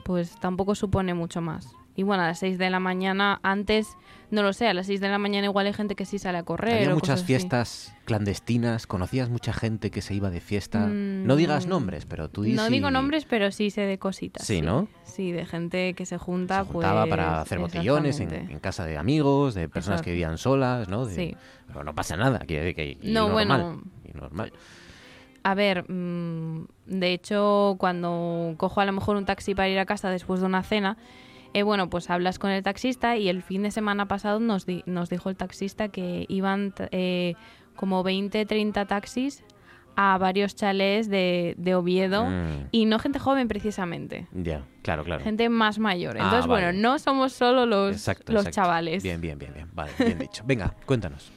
pues 0.06 0.40
tampoco 0.40 0.76
supone 0.76 1.14
mucho 1.14 1.42
más. 1.42 1.68
Y 1.96 2.04
bueno, 2.04 2.24
a 2.24 2.28
las 2.28 2.40
6 2.40 2.58
de 2.58 2.70
la 2.70 2.80
mañana, 2.80 3.40
antes, 3.44 3.98
no 4.32 4.44
lo 4.44 4.54
sé, 4.54 4.68
a 4.68 4.74
las 4.74 4.88
6 4.88 5.00
de 5.02 5.10
la 5.10 5.18
mañana 5.18 5.46
igual 5.46 5.68
hay 5.68 5.74
gente 5.74 5.96
que 5.96 6.06
sí 6.06 6.18
sale 6.18 6.38
a 6.40 6.44
correr. 6.44 6.74
Había 6.76 6.92
o 6.92 6.94
muchas 6.96 7.02
cosas 7.02 7.20
así. 7.20 7.26
fiestas 7.28 7.96
clandestinas, 8.06 8.88
conocías 8.88 9.30
mucha 9.30 9.54
gente 9.54 9.92
que 9.92 10.02
se 10.02 10.14
iba 10.16 10.30
de 10.30 10.42
fiesta. 10.42 10.88
Mm, 10.88 11.26
No 11.28 11.36
digas 11.36 11.68
nombres, 11.68 12.06
pero 12.06 12.30
tú 12.30 12.42
No 12.42 12.46
dices. 12.48 12.70
digo 12.70 12.90
nombres, 12.92 13.26
pero 13.26 13.52
sí 13.52 13.70
sé 13.70 13.82
de 13.82 14.00
cositas. 14.00 14.46
Sí, 14.46 14.62
¿no? 14.62 14.88
Sí, 15.04 15.32
de 15.32 15.46
gente 15.46 15.94
que 15.94 16.06
se 16.06 16.18
junta, 16.18 16.64
Juntaba 16.66 17.02
pues... 17.02 17.10
para 17.10 17.42
hacer 17.42 17.60
botellones 17.60 18.20
en, 18.22 18.60
casa 18.60 18.86
de 18.86 18.98
amigos, 18.98 19.54
de 19.54 19.68
personas 19.70 19.98
Exacto. 20.00 20.06
que 20.06 20.12
vivían 20.12 20.38
solas, 20.38 20.88
¿no? 20.90 21.06
De- 21.06 21.14
Sí. 21.16 21.36
Pero 21.68 21.84
no 21.84 21.94
pasa 21.96 22.16
nada, 22.18 22.40
que, 22.40 22.74
que- 22.74 22.98
y 23.02 23.12
No, 23.12 23.28
normal, 23.30 23.48
bueno. 23.48 23.82
y 24.04 24.18
normal. 24.18 24.54
A 25.44 25.56
ver, 25.56 25.90
mm, 25.90 26.66
de 26.86 27.14
hecho, 27.14 27.76
cuando 27.80 28.54
cojo 28.58 28.80
a 28.82 28.86
lo 28.86 28.92
mejor 28.92 29.16
un 29.16 29.26
taxi 29.26 29.56
para 29.56 29.70
ir 29.70 29.80
a 29.80 29.86
casa 29.86 30.10
después 30.10 30.40
de 30.42 30.46
una 30.46 30.62
cena, 30.64 30.98
eh, 31.54 31.64
bueno, 31.64 31.90
pues 31.90 32.10
hablas 32.10 32.40
con 32.40 32.50
el 32.52 32.64
taxista 32.64 33.18
y 33.18 33.28
el 33.30 33.42
fin 33.44 33.64
de 33.64 33.72
semana 33.72 34.08
pasado 34.08 34.40
nos, 34.40 34.66
di- 34.66 34.84
nos 34.86 35.10
dijo 35.10 35.30
el 35.30 35.36
taxista 35.36 35.90
que 35.90 36.26
iban 36.30 36.74
eh, 36.92 37.36
como 37.76 38.04
20, 38.04 38.46
30 38.46 38.86
taxis 38.86 39.44
a 39.98 40.18
varios 40.18 40.56
chalés 40.56 41.10
de, 41.10 41.54
de 41.58 41.76
Oviedo 41.76 42.26
Mm. 42.26 42.68
y 42.72 42.86
no 42.86 42.98
gente 43.00 43.20
joven 43.20 43.50
precisamente, 43.50 44.28
Ya, 44.32 44.64
claro, 44.84 45.04
claro. 45.04 45.22
gente 45.24 45.50
más 45.50 45.80
mayor. 45.80 46.16
Ah, 46.18 46.24
Entonces, 46.24 46.48
vale. 46.48 46.66
bueno, 46.68 46.80
no 46.82 46.98
somos 47.00 47.34
solo 47.34 47.66
los, 47.66 47.92
Exacto, 47.92 48.32
los 48.32 48.46
exacto. 48.46 48.56
chavales. 48.68 49.04
Bien, 49.04 49.20
bien, 49.20 49.38
bien, 49.38 49.54
bien. 49.54 49.68
Vale, 49.74 49.92
bien 50.00 50.18
dicho. 50.20 50.44
Venga, 50.46 50.74
cuéntanos. 50.86 51.30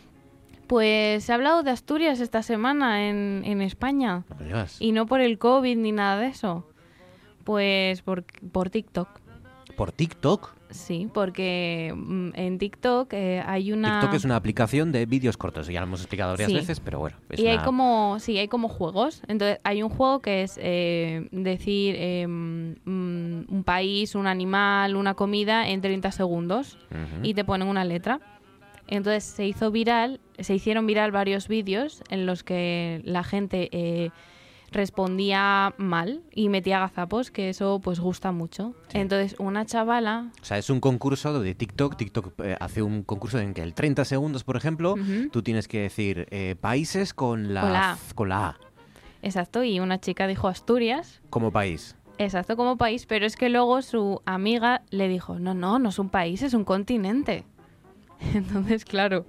Pues 0.68 1.24
se 1.24 1.32
ha 1.32 1.34
hablado 1.34 1.62
de 1.62 1.70
Asturias 1.72 2.20
esta 2.20 2.42
semana 2.42 3.08
en, 3.08 3.42
en 3.44 3.60
España. 3.60 4.22
No. 4.40 4.64
Y 4.78 4.92
no 4.92 5.06
por 5.06 5.20
el 5.20 5.36
COVID 5.38 5.76
ni 5.76 5.90
nada 5.92 6.18
de 6.20 6.28
eso. 6.28 6.66
Pues 7.44 8.00
por, 8.02 8.24
por 8.52 8.70
TikTok. 8.70 9.08
¿Por 9.76 9.92
TikTok? 9.92 10.54
Sí, 10.70 11.08
porque 11.12 11.92
mm, 11.94 12.30
en 12.34 12.58
TikTok 12.58 13.12
eh, 13.12 13.42
hay 13.46 13.72
una... 13.72 14.00
TikTok 14.00 14.14
es 14.16 14.24
una 14.24 14.36
aplicación 14.36 14.90
de 14.90 15.06
vídeos 15.06 15.36
cortos, 15.36 15.68
ya 15.68 15.80
lo 15.80 15.86
hemos 15.86 16.00
explicado 16.00 16.32
varias 16.32 16.50
Sí. 16.50 16.56
veces, 16.56 16.80
pero 16.80 16.98
bueno. 16.98 17.16
es 17.30 17.38
y 17.38 17.46
hay 17.46 17.58
como, 17.58 18.18
sí, 18.18 18.38
hay 18.38 18.48
como 18.48 18.68
juegos. 18.68 19.22
Entonces, 19.28 19.60
hay 19.62 19.82
un 19.82 19.88
juego 19.90 20.20
que 20.20 20.42
es 20.42 20.58
eh, 20.60 21.28
decir 21.30 21.94
eh, 21.98 22.26
mm, 22.26 22.74
un 23.48 23.62
país, 23.64 24.14
un 24.14 24.26
animal, 24.26 24.96
una 24.96 25.14
comida 25.14 25.68
en 25.68 25.80
30 25.80 26.10
segundos 26.12 26.78
y 27.22 27.34
te 27.34 27.44
ponen 27.44 27.68
una 27.68 27.84
letra. 27.84 28.20
Entonces 28.86 29.24
se 29.24 29.46
hizo 29.46 29.70
viral, 29.70 30.20
se 30.38 30.54
hicieron 30.54 30.86
viral 30.86 31.10
varios 31.10 31.48
vídeos 31.48 32.02
en 32.10 32.26
los 32.26 32.42
que 32.44 33.00
la 33.04 33.24
gente 33.24 33.68
eh, 33.72 34.10
respondía 34.74 35.72
mal 35.78 36.22
y 36.32 36.48
metía 36.48 36.80
gazapos, 36.80 37.30
que 37.30 37.48
eso 37.48 37.80
pues 37.82 38.00
gusta 38.00 38.32
mucho. 38.32 38.74
Entonces 38.92 39.36
una 39.38 39.64
chavala 39.64 40.30
O 40.42 40.44
sea, 40.44 40.58
es 40.58 40.68
un 40.68 40.80
concurso 40.80 41.40
de 41.40 41.54
TikTok. 41.54 41.96
TikTok 41.96 42.40
eh, 42.44 42.56
hace 42.60 42.82
un 42.82 43.02
concurso 43.02 43.38
en 43.38 43.54
que 43.54 43.62
el 43.62 43.72
30 43.72 44.04
segundos, 44.04 44.44
por 44.44 44.56
ejemplo, 44.56 44.96
tú 45.32 45.42
tienes 45.42 45.68
que 45.68 45.80
decir 45.80 46.26
eh, 46.30 46.56
países 46.60 47.14
con 47.14 47.54
la, 47.54 47.96
con 48.14 48.28
la 48.28 48.48
A 48.48 48.58
Exacto, 49.22 49.64
y 49.64 49.80
una 49.80 50.00
chica 50.00 50.26
dijo 50.26 50.48
Asturias, 50.48 51.22
como 51.30 51.50
país. 51.50 51.96
exacto 52.18 52.58
como 52.58 52.76
país, 52.76 53.06
pero 53.06 53.24
es 53.24 53.36
que 53.36 53.48
luego 53.48 53.80
su 53.80 54.20
amiga 54.26 54.82
le 54.90 55.08
dijo, 55.08 55.38
no, 55.38 55.54
no, 55.54 55.78
no 55.78 55.88
es 55.88 55.98
un 55.98 56.10
país, 56.10 56.42
es 56.42 56.52
un 56.52 56.64
continente. 56.64 57.44
Entonces, 58.34 58.84
claro, 58.84 59.24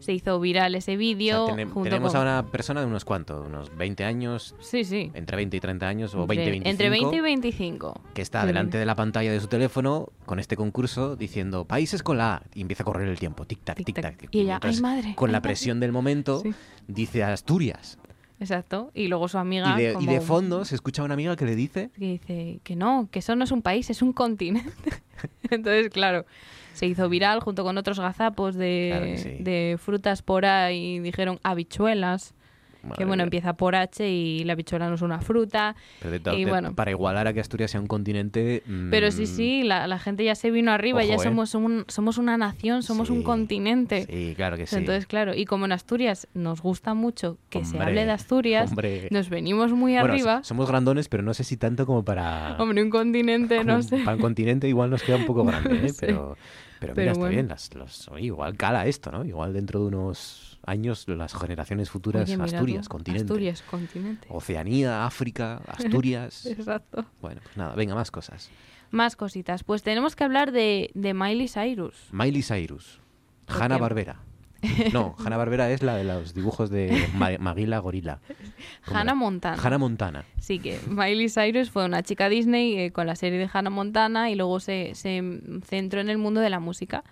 se 0.00 0.12
hizo 0.12 0.40
viral 0.40 0.74
ese 0.74 0.92
O 0.92 0.94
sea, 0.94 0.96
vídeo. 0.98 1.46
junto 1.46 1.82
tenemos 1.82 2.12
con- 2.12 2.20
a 2.20 2.22
una 2.40 2.46
persona 2.50 2.80
de 2.80 2.86
unos 2.86 3.04
cuantos, 3.04 3.46
unos 3.46 3.76
20 3.76 4.04
años. 4.04 4.56
Sí, 4.60 4.82
sí. 4.84 5.10
Entre 5.14 5.36
20 5.36 5.56
y 5.56 5.60
30 5.60 5.86
años, 5.86 6.14
o 6.14 6.22
Entre- 6.22 6.36
20 6.36 6.48
y 6.48 6.50
25. 6.50 6.70
Entre 6.70 6.90
20 6.90 7.16
y 7.16 7.20
25. 7.20 8.00
Que 8.14 8.22
está 8.22 8.40
Sí. 8.40 8.46
delante 8.48 8.78
de 8.78 8.86
la 8.86 8.96
pantalla 8.96 9.30
de 9.30 9.40
su 9.40 9.46
teléfono 9.46 10.08
con 10.26 10.40
este 10.40 10.56
concurso 10.56 11.14
diciendo 11.16 11.64
países 11.64 12.02
con 12.02 12.18
la 12.18 12.34
A 12.36 12.42
y 12.54 12.62
empieza 12.62 12.82
a 12.82 12.86
correr 12.86 13.08
el 13.08 13.18
tiempo, 13.18 13.44
tic-tac, 13.46 13.76
tic-tac. 13.84 14.28
Y 14.30 14.40
ella, 14.40 14.54
entonces, 14.54 14.78
"Ay, 14.78 14.82
madre, 14.82 15.14
Con 15.14 15.30
ay, 15.30 15.32
la 15.32 15.38
madre". 15.38 15.48
presión 15.48 15.78
del 15.80 15.92
momento, 15.92 16.40
Sí. 16.42 16.52
dice 16.88 17.22
Asturias. 17.22 17.98
Exacto. 18.40 18.90
Y 18.94 19.08
luego 19.08 19.28
su 19.28 19.36
amiga. 19.36 19.74
Y 19.78 19.82
de, 19.84 19.90
y 19.90 19.94
como- 19.94 20.12
de 20.12 20.20
fondo 20.22 20.64
se 20.64 20.74
escucha 20.74 21.02
a 21.02 21.04
una 21.04 21.12
amiga 21.12 21.36
que 21.36 21.44
le 21.44 21.54
dice 21.54 21.90
que 21.98 22.04
dice 22.12 22.60
que 22.64 22.74
no, 22.74 23.06
que 23.10 23.18
eso 23.18 23.36
no 23.36 23.44
es 23.44 23.50
un 23.52 23.60
país, 23.60 23.90
es 23.90 24.00
un 24.00 24.14
continente. 24.14 24.72
Entonces, 25.50 25.90
claro, 25.90 26.24
se 26.72 26.86
hizo 26.86 27.08
viral 27.08 27.40
junto 27.40 27.64
con 27.64 27.76
otros 27.78 27.98
gazapos 28.00 28.54
de, 28.54 28.88
Claro 28.90 29.04
que 29.06 29.18
sí. 29.18 29.36
de 29.40 29.76
frutas 29.78 30.22
por 30.22 30.46
ahí, 30.46 30.98
dijeron 31.00 31.38
habichuelas. 31.42 32.34
Madre 32.82 32.96
que 32.98 33.04
bueno, 33.04 33.16
mía. 33.22 33.24
empieza 33.24 33.52
por 33.54 33.74
H 33.76 34.08
y 34.08 34.44
la 34.44 34.54
habichuela 34.54 34.88
no 34.88 34.94
es 34.94 35.02
una 35.02 35.20
fruta. 35.20 35.76
Pero 36.00 36.18
de 36.18 36.36
y 36.36 36.44
de- 36.44 36.50
bueno, 36.50 36.74
para 36.74 36.90
igualar 36.90 37.26
a 37.26 37.32
que 37.32 37.40
Asturias 37.40 37.70
sea 37.70 37.80
un 37.80 37.86
continente. 37.86 38.62
pero 38.90 39.10
sí, 39.10 39.22
mm, 39.22 39.26
sí, 39.26 39.62
la, 39.62 39.86
la 39.86 39.98
gente 39.98 40.24
ya 40.24 40.34
se 40.34 40.50
vino 40.50 40.72
arriba, 40.72 41.04
ya 41.04 41.14
¿eh? 41.14 41.18
somos, 41.18 41.54
un, 41.54 41.84
somos 41.88 42.18
una 42.18 42.36
nación, 42.36 42.82
somos 42.82 43.10
un 43.10 43.18
Sí, 43.18 43.24
continente. 43.24 44.06
Sí, 44.08 44.32
claro 44.36 44.56
que 44.56 44.66
sí. 44.66 44.76
Entonces, 44.76 45.06
claro, 45.06 45.34
y 45.34 45.44
como 45.44 45.64
en 45.66 45.72
Asturias 45.72 46.26
nos 46.34 46.62
gusta 46.62 46.94
mucho 46.94 47.36
que 47.50 47.64
se 47.64 47.78
hable 47.78 48.04
de 48.04 48.10
Asturias, 48.10 48.70
hombre. 48.70 49.08
nos 49.10 49.28
venimos 49.28 49.72
muy 49.72 49.92
Bueno, 49.92 50.12
arriba. 50.12 50.38
so- 50.38 50.44
somos 50.50 50.68
grandones, 50.68 51.08
pero 51.08 51.22
no 51.22 51.34
sé 51.34 51.44
si 51.44 51.56
tanto 51.56 51.86
como 51.86 52.04
para. 52.04 52.56
Hombre, 52.58 52.82
un 52.82 52.90
continente, 52.90 53.58
como 53.58 53.72
no 53.72 53.82
sé. 53.82 53.98
Para 53.98 54.16
un 54.16 54.22
continente 54.22 54.68
igual 54.68 54.90
nos 54.90 55.02
queda 55.02 55.16
un 55.16 55.26
poco 55.26 55.44
grande, 55.44 55.86
¿eh? 55.86 55.88
Sí. 55.90 55.96
Pero, 56.00 56.36
pero, 56.80 56.94
Pero 56.94 57.02
mira, 57.02 57.12
está 57.12 57.18
bueno. 57.20 57.32
bien. 57.34 57.48
Las, 57.48 57.74
los- 57.74 58.08
igual 58.18 58.56
cala 58.56 58.86
esto, 58.86 59.10
¿no? 59.10 59.24
Igual 59.24 59.52
dentro 59.52 59.80
de 59.80 59.86
unos 59.86 60.49
años 60.70 61.06
las 61.08 61.34
generaciones 61.34 61.90
futuras, 61.90 62.30
Oye, 62.30 62.42
Asturias, 62.42 62.84
tú, 62.86 62.90
continente. 62.92 63.24
Asturias, 63.32 63.62
continente. 63.62 64.26
Oceanía, 64.30 65.04
África, 65.04 65.60
Asturias. 65.66 66.46
Exacto. 66.46 67.04
bueno, 67.20 67.40
pues 67.44 67.56
nada, 67.56 67.74
venga, 67.74 67.94
más 67.94 68.10
cosas. 68.10 68.50
Más 68.90 69.14
cositas. 69.16 69.62
Pues 69.64 69.82
tenemos 69.82 70.16
que 70.16 70.24
hablar 70.24 70.50
de, 70.52 70.90
de 70.94 71.14
Miley 71.14 71.48
Cyrus. 71.48 72.08
Miley 72.12 72.42
Cyrus. 72.42 73.00
¿Por 73.46 73.62
Hanna 73.62 73.76
qué? 73.76 73.80
Barbera. 73.82 74.16
No, 74.92 75.14
Hanna 75.18 75.36
Barbera 75.38 75.70
es 75.70 75.82
la 75.82 75.96
de 75.96 76.04
los 76.04 76.34
dibujos 76.34 76.68
de 76.68 77.08
Ma- 77.14 77.38
Maguila 77.38 77.78
Gorila. 77.78 78.20
¿Cómo 78.84 78.98
Hannah? 78.98 79.14
Montana. 79.14 79.62
Hannah 79.62 79.78
Montana. 79.78 80.24
Sí, 80.38 80.58
que 80.58 80.78
Miley 80.86 81.30
Cyrus 81.30 81.70
fue 81.70 81.84
una 81.86 82.02
chica 82.02 82.28
Disney 82.28 82.76
eh, 82.78 82.92
con 82.92 83.06
la 83.06 83.16
serie 83.16 83.38
de 83.38 83.48
Hannah 83.50 83.70
Montana 83.70 84.28
y 84.30 84.34
luego 84.34 84.60
se, 84.60 84.94
se 84.94 85.22
centró 85.64 86.00
en 86.02 86.10
el 86.10 86.18
mundo 86.18 86.40
de 86.40 86.50
la 86.50 86.60
música. 86.60 87.04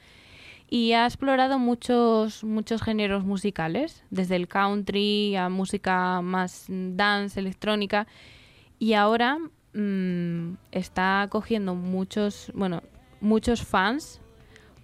Y 0.71 0.93
ha 0.93 1.07
explorado 1.07 1.59
muchos, 1.59 2.45
muchos 2.45 2.83
géneros 2.83 3.25
musicales, 3.25 4.05
desde 4.11 4.37
el 4.37 4.49
country 4.49 5.35
a 5.37 5.49
música 5.49 6.21
más 6.21 6.66
dance, 6.69 7.41
electrónica. 7.41 8.07
Y 8.79 8.93
ahora 8.93 9.39
mm, 9.73 10.55
está 10.73 11.27
cogiendo 11.31 11.75
muchos, 11.75 12.53
bueno, 12.55 12.83
muchos 13.21 13.62
fans 13.62 14.21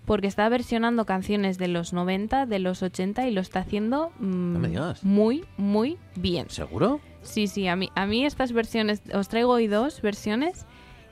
porque 0.07 0.27
está 0.27 0.49
versionando 0.49 1.07
canciones 1.07 1.59
de 1.59 1.69
los 1.69 1.93
90, 1.93 2.47
de 2.47 2.59
los 2.59 2.83
80 2.83 3.27
y 3.27 3.31
lo 3.31 3.41
está 3.41 3.61
haciendo 3.61 4.11
mm, 4.19 4.57
muy, 5.03 5.45
muy 5.57 5.99
bien. 6.15 6.51
¿Seguro? 6.51 7.01
Sí, 7.23 7.47
sí, 7.47 7.69
a 7.69 7.77
mí, 7.77 7.91
a 7.95 8.07
mí 8.07 8.27
estas 8.27 8.53
versiones, 8.53 9.03
os 9.15 9.29
traigo 9.29 9.53
hoy 9.53 9.67
dos 9.67 10.03
versiones 10.03 10.67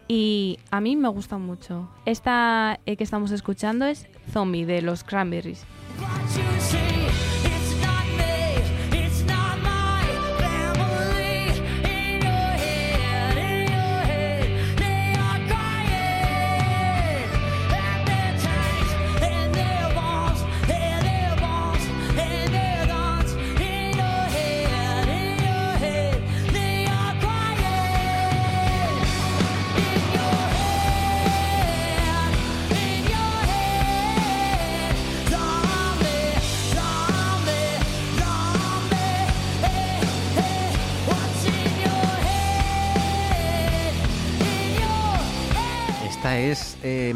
y 0.08 0.58
a 0.70 0.80
mí 0.80 0.96
me 0.96 1.08
gustan 1.08 1.42
mucho. 1.42 1.88
Esta 2.04 2.80
eh, 2.86 2.96
que 2.96 3.04
estamos 3.04 3.30
escuchando 3.30 3.86
es 3.86 4.06
Zombie 4.32 4.64
de 4.64 4.82
los 4.82 5.04
Cranberries. 5.04 5.64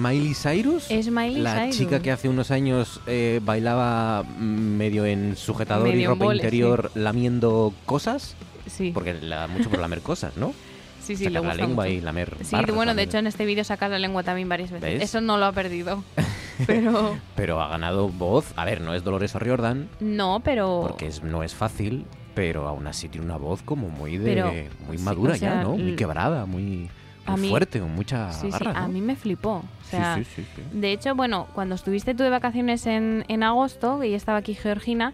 Miley 0.09 0.35
Cyrus. 0.35 0.91
Es 0.91 1.11
Miley 1.11 1.41
la 1.43 1.63
Cyrus. 1.63 1.77
chica 1.79 2.01
que 2.01 2.11
hace 2.11 2.29
unos 2.29 2.51
años 2.51 3.01
eh, 3.07 3.41
bailaba 3.43 4.25
medio 4.39 5.05
en 5.07 5.37
sujetador 5.37 5.89
y 5.89 5.93
Medio 5.93 6.11
ropa 6.11 6.35
interior 6.35 6.91
lamiendo 6.95 7.73
cosas. 7.85 8.37
Sí. 8.67 8.91
Porque 8.93 9.15
la 9.15 9.47
mucho 9.49 9.71
por 9.71 9.79
lamer 9.81 10.01
cosas, 10.01 10.37
¿no? 10.37 10.53
Sí, 11.07 11.15
sí, 11.15 11.27
Sacar 11.27 11.43
le 11.43 11.49
la 11.49 11.55
lengua 11.55 11.85
mucho. 11.85 11.97
y 11.97 12.01
lamer 12.01 12.37
Sí, 12.43 12.57
bueno, 12.57 12.67
de 12.67 12.87
también. 12.87 12.99
hecho 13.09 13.19
en 13.19 13.27
este 13.29 13.45
vídeo 13.45 13.63
sacas 13.63 13.89
la 13.93 13.99
lengua 14.01 14.25
también 14.25 14.49
varias 14.49 14.73
veces. 14.73 14.95
¿Ves? 14.95 15.03
Eso 15.05 15.21
no 15.21 15.39
lo 15.39 15.45
ha 15.47 15.53
perdido. 15.53 16.03
Pero 16.67 17.17
Pero 17.37 17.61
ha 17.63 17.69
ganado 17.69 18.09
voz. 18.09 18.47
A 18.57 18.65
ver, 18.65 18.81
no 18.81 18.93
es 18.93 19.05
Dolores 19.05 19.33
O'Riordan, 19.37 19.89
no, 20.01 20.41
pero 20.43 20.81
porque 20.89 21.07
es, 21.07 21.23
no 21.23 21.45
es 21.45 21.55
fácil, 21.55 22.07
pero 22.35 22.67
aún 22.67 22.89
así 22.89 23.09
tiene 23.09 23.25
una 23.27 23.37
voz 23.37 23.63
como 23.63 23.89
muy 23.89 24.17
de 24.19 24.25
Pero, 24.25 24.53
muy 24.89 24.99
sí, 24.99 25.05
madura 25.05 25.35
o 25.35 25.37
sea, 25.37 25.55
ya, 25.57 25.63
¿no? 25.63 25.77
Muy 25.77 25.95
quebrada, 25.95 26.45
muy, 26.47 26.89
A 27.27 27.33
muy 27.33 27.41
mí- 27.43 27.49
fuerte, 27.49 27.81
con 27.81 27.95
mucha 27.95 28.33
Sí, 28.33 28.51
sí, 28.51 28.64
garra, 28.64 28.72
a 28.79 28.89
mí 28.89 29.01
me 29.01 29.16
flipó. 29.16 29.57
O 29.57 29.85
sea, 29.91 30.16
sí, 30.16 30.24
sí, 30.24 30.45
sí. 30.55 30.62
De 30.72 30.93
hecho, 30.93 31.14
bueno, 31.14 31.47
cuando 31.55 31.74
estuviste 31.74 32.14
tú 32.14 32.22
de 32.22 32.31
vacaciones 32.31 32.87
en, 32.87 33.24
en 33.29 33.43
agosto, 33.43 34.03
y 34.05 34.14
estaba 34.14 34.39
aquí 34.39 34.55
Georgina, 34.55 35.12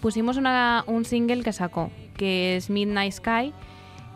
pusimos 0.00 0.36
una, 0.36 0.84
un 0.86 1.04
single 1.04 1.42
que 1.42 1.52
sacó, 1.52 1.90
que 2.16 2.56
es 2.56 2.70
Midnight 2.70 3.12
Sky. 3.12 3.52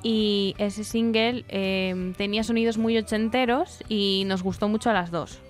Y 0.03 0.55
ese 0.59 0.85
single 0.85 1.45
eh, 1.49 2.13
tenía 2.17 2.45
sonidos 2.45 2.79
muy 2.79 2.97
ochenteros 2.97 3.83
y 3.89 4.23
nos 4.27 4.45
gustó 4.45 4.69
mucho 4.69 4.91
a 4.91 4.93
las 4.93 5.11
dos. 5.11 5.41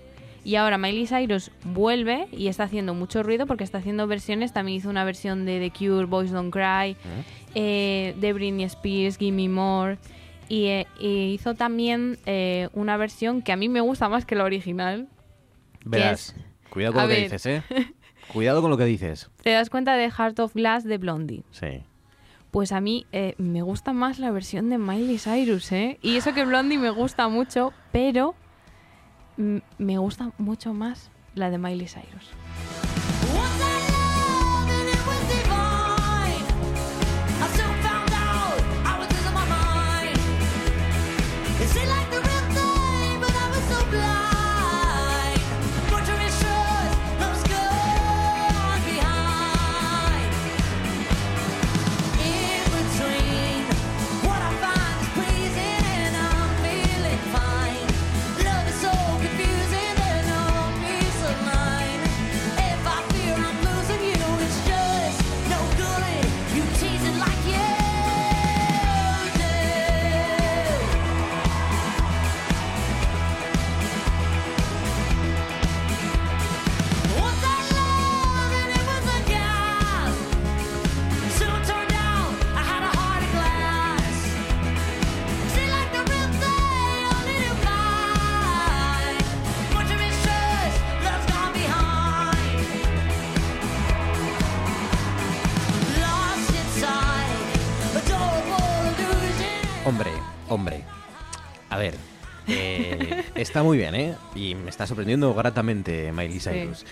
Y 0.43 0.55
ahora 0.55 0.79
Miley 0.79 1.07
Cyrus 1.07 1.51
vuelve 1.65 2.29
y 2.33 2.47
está 2.47 2.63
haciendo 2.65 2.95
mucho 2.95 3.23
ruido 3.23 3.47
porque 3.47 3.65
está 3.65 3.77
haciendo 3.79 4.07
versiones. 4.07 4.55
También 4.55 4.79
hizo 4.79 4.89
una 4.89 5.05
versión 5.05 5.45
de 5.45 5.59
The 5.61 5.71
Cure, 5.77 6.07
Boys 6.07 6.31
Don't 6.31 6.51
Cry, 6.51 6.97
eh, 7.55 8.15
de 8.19 8.33
Britney 8.33 8.65
Spears, 8.65 9.19
Gimme 9.19 9.51
More. 9.51 9.99
Y, 10.49 10.67
eh, 10.67 10.87
y 10.99 11.33
hizo 11.35 11.55
también 11.55 12.19
eh, 12.27 12.69
una 12.73 12.97
versión 12.97 13.43
que 13.43 13.53
a 13.53 13.57
mí 13.57 13.69
me 13.69 13.81
gusta 13.81 14.09
más 14.09 14.25
que 14.25 14.35
la 14.35 14.45
original. 14.45 15.09
Verás, 15.85 16.35
es- 16.37 16.45
cuidado 16.71 16.95
con 16.95 17.03
a 17.03 17.05
lo 17.07 17.11
que 17.11 17.21
dices, 17.23 17.47
¿eh? 17.47 17.63
Cuidado 18.33 18.61
con 18.61 18.71
lo 18.71 18.77
que 18.77 18.85
dices. 18.85 19.31
¿Te 19.43 19.51
das 19.53 19.71
cuenta 19.71 19.95
de 19.97 20.11
Heart 20.11 20.39
of 20.41 20.55
Glass 20.55 20.85
de 20.85 20.99
Blondie? 20.99 21.45
Sí. 21.51 21.83
Pues 22.51 22.73
a 22.73 22.81
mí 22.81 23.07
eh, 23.13 23.35
me 23.39 23.63
gusta 23.63 23.93
más 23.93 24.19
la 24.19 24.31
versión 24.31 24.69
de 24.71 24.79
Miley 24.79 25.19
Cyrus, 25.19 25.71
¿eh? 25.73 25.99
Y 26.03 26.17
eso 26.17 26.33
que 26.35 26.45
Blondie 26.45 26.79
me 26.79 26.91
gusta 26.91 27.29
mucho, 27.29 27.73
pero 27.93 28.35
me 29.37 29.99
gusta 29.99 30.33
mucho 30.39 30.73
más 30.75 31.11
la 31.35 31.51
de 31.51 31.59
Miley 31.59 31.87
Cyrus. 31.89 32.31
Está 103.39 103.63
muy 103.63 103.79
bien, 103.79 103.95
¿eh? 103.95 104.15
Y 104.35 104.55
me 104.55 104.71
está 104.71 104.87
sorprendiendo 104.87 105.35
gratamente 105.35 106.13
Miley 106.13 106.41
Cyrus. 106.41 106.85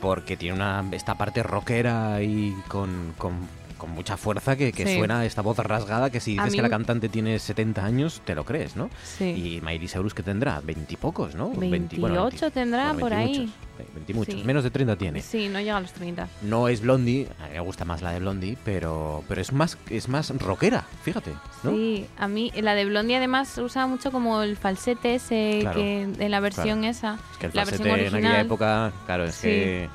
Porque 0.00 0.36
tiene 0.36 0.54
una 0.54 0.84
esta 0.92 1.16
parte 1.16 1.42
rockera 1.42 2.22
y 2.22 2.54
con, 2.68 3.14
con, 3.18 3.48
con 3.78 3.90
mucha 3.90 4.16
fuerza 4.16 4.56
que, 4.56 4.72
que 4.72 4.84
Sí. 4.86 4.96
suena 4.98 5.24
esta 5.24 5.40
voz 5.42 5.56
rasgada 5.58 6.10
que 6.10 6.20
si 6.20 6.32
dices 6.32 6.46
que 6.50 6.56
mí- 6.58 6.62
la 6.62 6.68
cantante 6.68 7.08
tiene 7.08 7.38
70 7.38 7.84
años, 7.84 8.20
te 8.24 8.34
lo 8.34 8.44
crees, 8.44 8.76
¿no? 8.76 8.90
Sí. 9.02 9.24
Y 9.24 9.60
Miley 9.64 9.88
Cyrus 9.88 10.12
que 10.14 10.22
tendrá 10.22 10.60
20 10.60 10.92
y 10.94 10.96
pocos, 10.96 11.34
¿no? 11.34 11.50
20 11.50 11.96
bueno, 11.98 12.22
28 12.24 12.46
20 12.46 12.50
tendrá 12.50 12.84
bueno, 12.92 13.00
por 13.00 13.10
20 13.10 13.32
ahí. 13.32 13.38
muchos, 13.46 13.54
eh, 13.78 13.86
20 13.94 14.14
muchos. 14.14 14.34
Sí. 14.34 14.42
Menos 14.44 14.64
de 14.64 14.70
30 14.70 14.96
tiene. 14.96 15.22
Sí, 15.22 15.48
no 15.48 15.60
llega 15.60 15.76
a 15.76 15.80
los 15.80 15.92
30. 15.92 16.28
No 16.42 16.68
es 16.68 16.80
Blondie, 16.80 17.28
a 17.40 17.46
mí 17.46 17.52
me 17.54 17.60
gusta 17.60 17.84
más 17.84 18.02
la 18.02 18.10
de 18.12 18.18
Blondie, 18.20 18.58
pero, 18.64 19.22
pero 19.28 19.40
es 19.40 19.52
más 19.52 19.78
es 19.88 20.08
más 20.08 20.30
rockera, 20.40 20.84
fíjate, 21.04 21.32
¿no? 21.62 21.70
Sí, 21.70 22.06
a 22.18 22.26
mí 22.28 22.52
la 22.60 22.74
de 22.74 22.84
Blondie 22.84 23.16
además 23.16 23.56
usa 23.58 23.86
mucho 23.86 24.10
como 24.10 24.42
el 24.42 24.56
falsete 24.56 25.14
ese 25.14 25.58
Claro, 25.60 25.80
que 25.80 26.02
en 26.02 26.30
la 26.30 26.40
versión 26.40 26.80
claro. 26.80 26.90
esa, 26.90 27.18
Es 27.32 27.38
que 27.38 27.46
el 27.46 27.52
la 27.54 27.62
falsete 27.64 27.82
versión 27.84 27.86
en 27.86 27.92
original, 28.14 28.32
aquella 28.32 28.40
época, 28.44 28.92
claro, 29.06 29.24
es 29.24 29.34
Sí. 29.36 29.46
que 29.48 29.88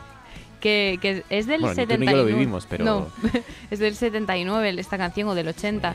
que, 0.64 0.98
que 1.02 1.26
es 1.30 1.46
del 1.46 1.60
Bueno, 1.60 1.76
ni 1.76 1.86
tú 1.86 2.00
ni 2.00 2.06
79. 2.08 2.12
yo 2.12 2.18
lo 2.18 2.26
vivimos, 2.26 2.66
pero- 2.70 2.86
No, 2.86 3.08
es 3.70 3.80
del 3.80 3.96
79 3.96 4.74
esta 4.80 4.98
canción 4.98 5.28
o 5.28 5.36
del 5.36 5.50
80. 5.50 5.94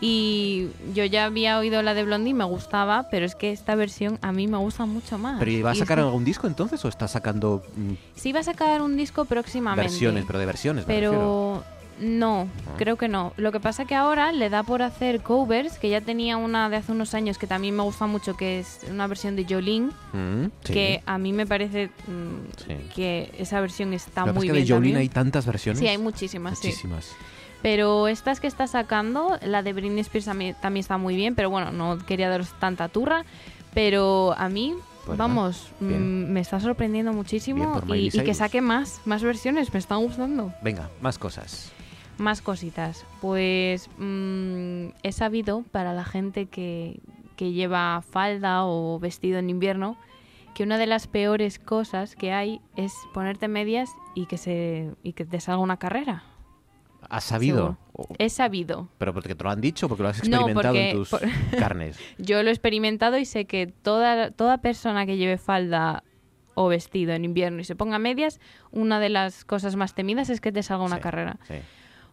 Y 0.00 0.68
yo 0.94 1.04
ya 1.04 1.26
había 1.26 1.58
oído 1.58 1.82
la 1.82 1.92
de 1.92 2.04
Blondie, 2.04 2.32
me 2.32 2.44
gustaba, 2.44 3.08
pero 3.10 3.26
es 3.26 3.34
que 3.34 3.50
esta 3.52 3.74
versión 3.74 4.18
a 4.22 4.32
mí 4.32 4.46
me 4.46 4.56
gusta 4.56 4.86
mucho 4.86 5.18
más. 5.18 5.38
¿Pero 5.38 5.50
¿y 5.50 5.60
va 5.60 5.72
a 5.72 5.74
sacar 5.74 5.98
algún 5.98 6.24
disco 6.24 6.46
entonces 6.46 6.82
o 6.84 6.88
está 6.88 7.06
sacando 7.08 7.62
mm, 7.76 7.92
Sí 8.14 8.32
va 8.32 8.40
a 8.40 8.44
sacar 8.44 8.80
un 8.80 8.96
disco 8.96 9.24
próximamente. 9.26 9.90
versiones, 9.90 10.24
pero 10.26 10.38
de 10.38 10.46
versiones? 10.46 10.86
me? 10.86 10.94
Pero 10.94 11.64
no, 12.00 12.48
Ah. 12.66 12.74
creo 12.78 12.96
que 12.96 13.08
no. 13.08 13.32
Lo 13.36 13.52
que 13.52 13.60
pasa 13.60 13.84
que 13.84 13.94
ahora 13.94 14.32
le 14.32 14.48
da 14.50 14.62
por 14.62 14.82
hacer 14.82 15.20
covers, 15.22 15.78
que 15.78 15.88
ya 15.88 16.00
tenía 16.00 16.36
una 16.36 16.68
de 16.68 16.76
hace 16.76 16.92
unos 16.92 17.14
años 17.14 17.38
que 17.38 17.46
también 17.46 17.76
me 17.76 17.82
gusta 17.82 18.06
mucho, 18.06 18.36
que 18.36 18.60
es 18.60 18.80
una 18.90 19.06
versión 19.06 19.36
de 19.36 19.44
Jolene, 19.48 19.90
Mm, 20.12 20.44
sí. 20.64 20.72
que 20.72 21.02
a 21.06 21.18
mí 21.18 21.32
me 21.32 21.46
parece 21.46 21.88
mm, 22.06 22.64
Sí. 22.66 22.74
que 22.94 23.32
esa 23.38 23.60
versión 23.60 23.92
está 23.94 24.24
Lo 24.26 24.34
muy 24.34 24.46
es 24.46 24.52
que 24.52 24.52
bien. 24.58 24.64
de 24.66 24.72
Jolene 24.72 24.92
también. 24.92 24.96
hay 24.98 25.08
tantas 25.08 25.46
versiones. 25.46 25.80
Sí, 25.80 25.86
hay 25.86 25.98
muchísimas, 25.98 26.58
sí. 26.58 26.68
Muchísimas. 26.68 27.12
Pero 27.62 28.06
estas 28.06 28.38
que 28.38 28.46
está 28.46 28.66
sacando, 28.68 29.36
la 29.42 29.62
de 29.64 29.72
Britney 29.72 30.00
Spears 30.00 30.26
también, 30.26 30.54
también 30.62 30.82
está 30.82 30.96
muy 30.96 31.16
bien, 31.16 31.34
pero 31.34 31.50
bueno, 31.50 31.72
no 31.72 31.98
quería 32.06 32.28
daros 32.28 32.52
tanta 32.60 32.88
turra. 32.88 33.24
Pero 33.74 34.34
a 34.38 34.48
mí, 34.48 34.74
Pues 35.06 35.18
vamos, 35.18 35.68
mm, 35.80 35.86
me 35.86 36.40
está 36.40 36.60
sorprendiendo 36.60 37.12
muchísimo 37.12 37.82
y, 37.88 38.08
y 38.16 38.20
que 38.22 38.34
saque 38.34 38.60
más, 38.60 39.00
más 39.06 39.22
versiones, 39.22 39.72
me 39.72 39.78
están 39.78 40.00
gustando. 40.02 40.52
Venga, 40.62 40.88
más 41.00 41.18
cosas. 41.18 41.72
Más 42.18 42.42
cositas. 42.42 43.06
Pues 43.20 43.88
mm, 43.98 44.88
he 45.02 45.12
sabido 45.12 45.62
para 45.70 45.94
la 45.94 46.04
gente 46.04 46.46
que, 46.46 47.00
que 47.36 47.52
lleva 47.52 48.02
falda 48.02 48.64
o 48.64 48.98
vestido 48.98 49.38
en 49.38 49.50
invierno 49.50 49.96
que 50.54 50.64
una 50.64 50.78
de 50.78 50.86
las 50.86 51.06
peores 51.06 51.60
cosas 51.60 52.16
que 52.16 52.32
hay 52.32 52.60
es 52.76 52.92
ponerte 53.14 53.46
medias 53.46 53.90
y 54.16 54.26
que 54.26 54.36
se 54.38 54.90
y 55.04 55.12
que 55.12 55.24
te 55.24 55.38
salga 55.40 55.62
una 55.62 55.76
carrera. 55.76 56.24
¿Has 57.08 57.22
sabido? 57.24 57.78
He 58.18 58.28
sabido. 58.28 58.88
¿Pero 58.98 59.14
porque 59.14 59.36
te 59.36 59.44
lo 59.44 59.50
han 59.50 59.60
dicho? 59.60 59.88
¿Porque 59.88 60.02
lo 60.02 60.08
has 60.08 60.18
No, 60.28 60.38
experimentado 60.48 60.74
porque- 60.74 60.90
en 60.90 60.96
tus 60.96 61.08
por- 61.10 61.20
carnes? 61.58 61.98
Yo 62.18 62.42
lo 62.42 62.48
he 62.48 62.52
experimentado 62.52 63.18
y 63.18 63.24
sé 63.24 63.44
que 63.44 63.68
toda, 63.68 64.32
toda 64.32 64.58
persona 64.58 65.06
que 65.06 65.16
lleve 65.16 65.38
falda 65.38 66.02
o 66.54 66.66
vestido 66.66 67.12
en 67.12 67.24
invierno 67.24 67.60
y 67.60 67.64
se 67.64 67.76
ponga 67.76 68.00
medias, 68.00 68.40
una 68.72 68.98
de 68.98 69.10
las 69.10 69.44
cosas 69.44 69.76
más 69.76 69.94
temidas 69.94 70.28
es 70.28 70.40
que 70.40 70.50
te 70.50 70.64
salga 70.64 70.84
una 70.84 70.96
Sí, 70.96 71.02
carrera. 71.02 71.38
sí. 71.46 71.54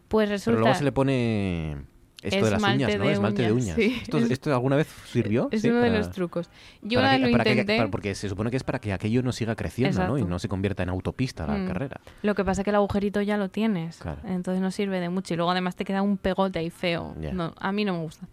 Pues 0.08 0.26
Pero 0.28 0.34
resulta... 0.36 0.60
luego 0.60 0.74
se 0.74 0.84
le 0.84 0.92
pone 0.92 1.76
esto 2.22 2.44
de 2.44 2.50
las 2.50 2.62
uñas, 2.62 2.96
¿no? 2.98 3.04
de 3.06 3.12
Esmalte 3.12 3.42
de 3.42 3.52
uñas, 3.52 3.76
sí. 3.76 3.98
¿Esto, 4.02 4.18
Es- 4.18 4.30
esto 4.30 4.52
alguna 4.52 4.76
vez 4.76 4.86
sirvió? 5.06 5.48
Es 5.52 5.62
Sí, 5.62 5.68
uno 5.70 5.80
de 5.80 5.90
los 5.90 6.10
trucos. 6.10 6.48
Yo 6.82 7.00
para 7.00 7.12
que- 7.18 7.26
lo 7.26 7.30
para 7.36 7.50
intenté. 7.50 7.88
porque 7.88 8.14
se 8.14 8.28
supone 8.28 8.50
que 8.50 8.56
es 8.56 8.64
para 8.64 8.78
que 8.80 8.92
aquello 8.92 9.22
no 9.22 9.32
siga 9.32 9.54
creciendo, 9.56 10.06
¿no? 10.06 10.18
Y 10.18 10.24
no 10.24 10.38
se 10.38 10.48
convierta 10.48 10.82
en 10.82 10.88
autopista 10.88 11.46
la 11.46 11.58
Mm. 11.58 11.66
carrera. 11.66 12.00
Lo 12.22 12.34
que 12.34 12.44
pasa 12.44 12.62
es 12.62 12.64
que 12.64 12.70
el 12.70 12.76
agujerito 12.76 13.20
ya 13.22 13.36
lo 13.36 13.48
tienes. 13.48 13.98
Claro. 13.98 14.20
Entonces 14.26 14.60
no 14.62 14.70
sirve 14.70 14.98
de 15.00 15.08
mucho. 15.08 15.34
Y 15.34 15.36
luego 15.36 15.50
además 15.50 15.76
te 15.76 15.84
queda 15.84 16.02
un 16.02 16.16
pegote 16.18 16.58
ahí 16.58 16.70
feo. 16.70 17.14
No, 17.32 17.52
a 17.58 17.72
mí 17.72 17.84
no 17.84 17.92
me 17.94 18.00
gusta. 18.02 18.28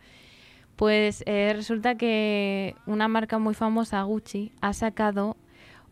Pues 0.76 1.24
eh, 1.28 1.54
resulta 1.56 1.96
que 1.96 2.76
una 2.88 3.08
marca 3.08 3.38
muy 3.38 3.54
famosa, 3.54 4.02
Gucci, 4.04 4.52
ha 4.62 4.74
sacado 4.74 5.38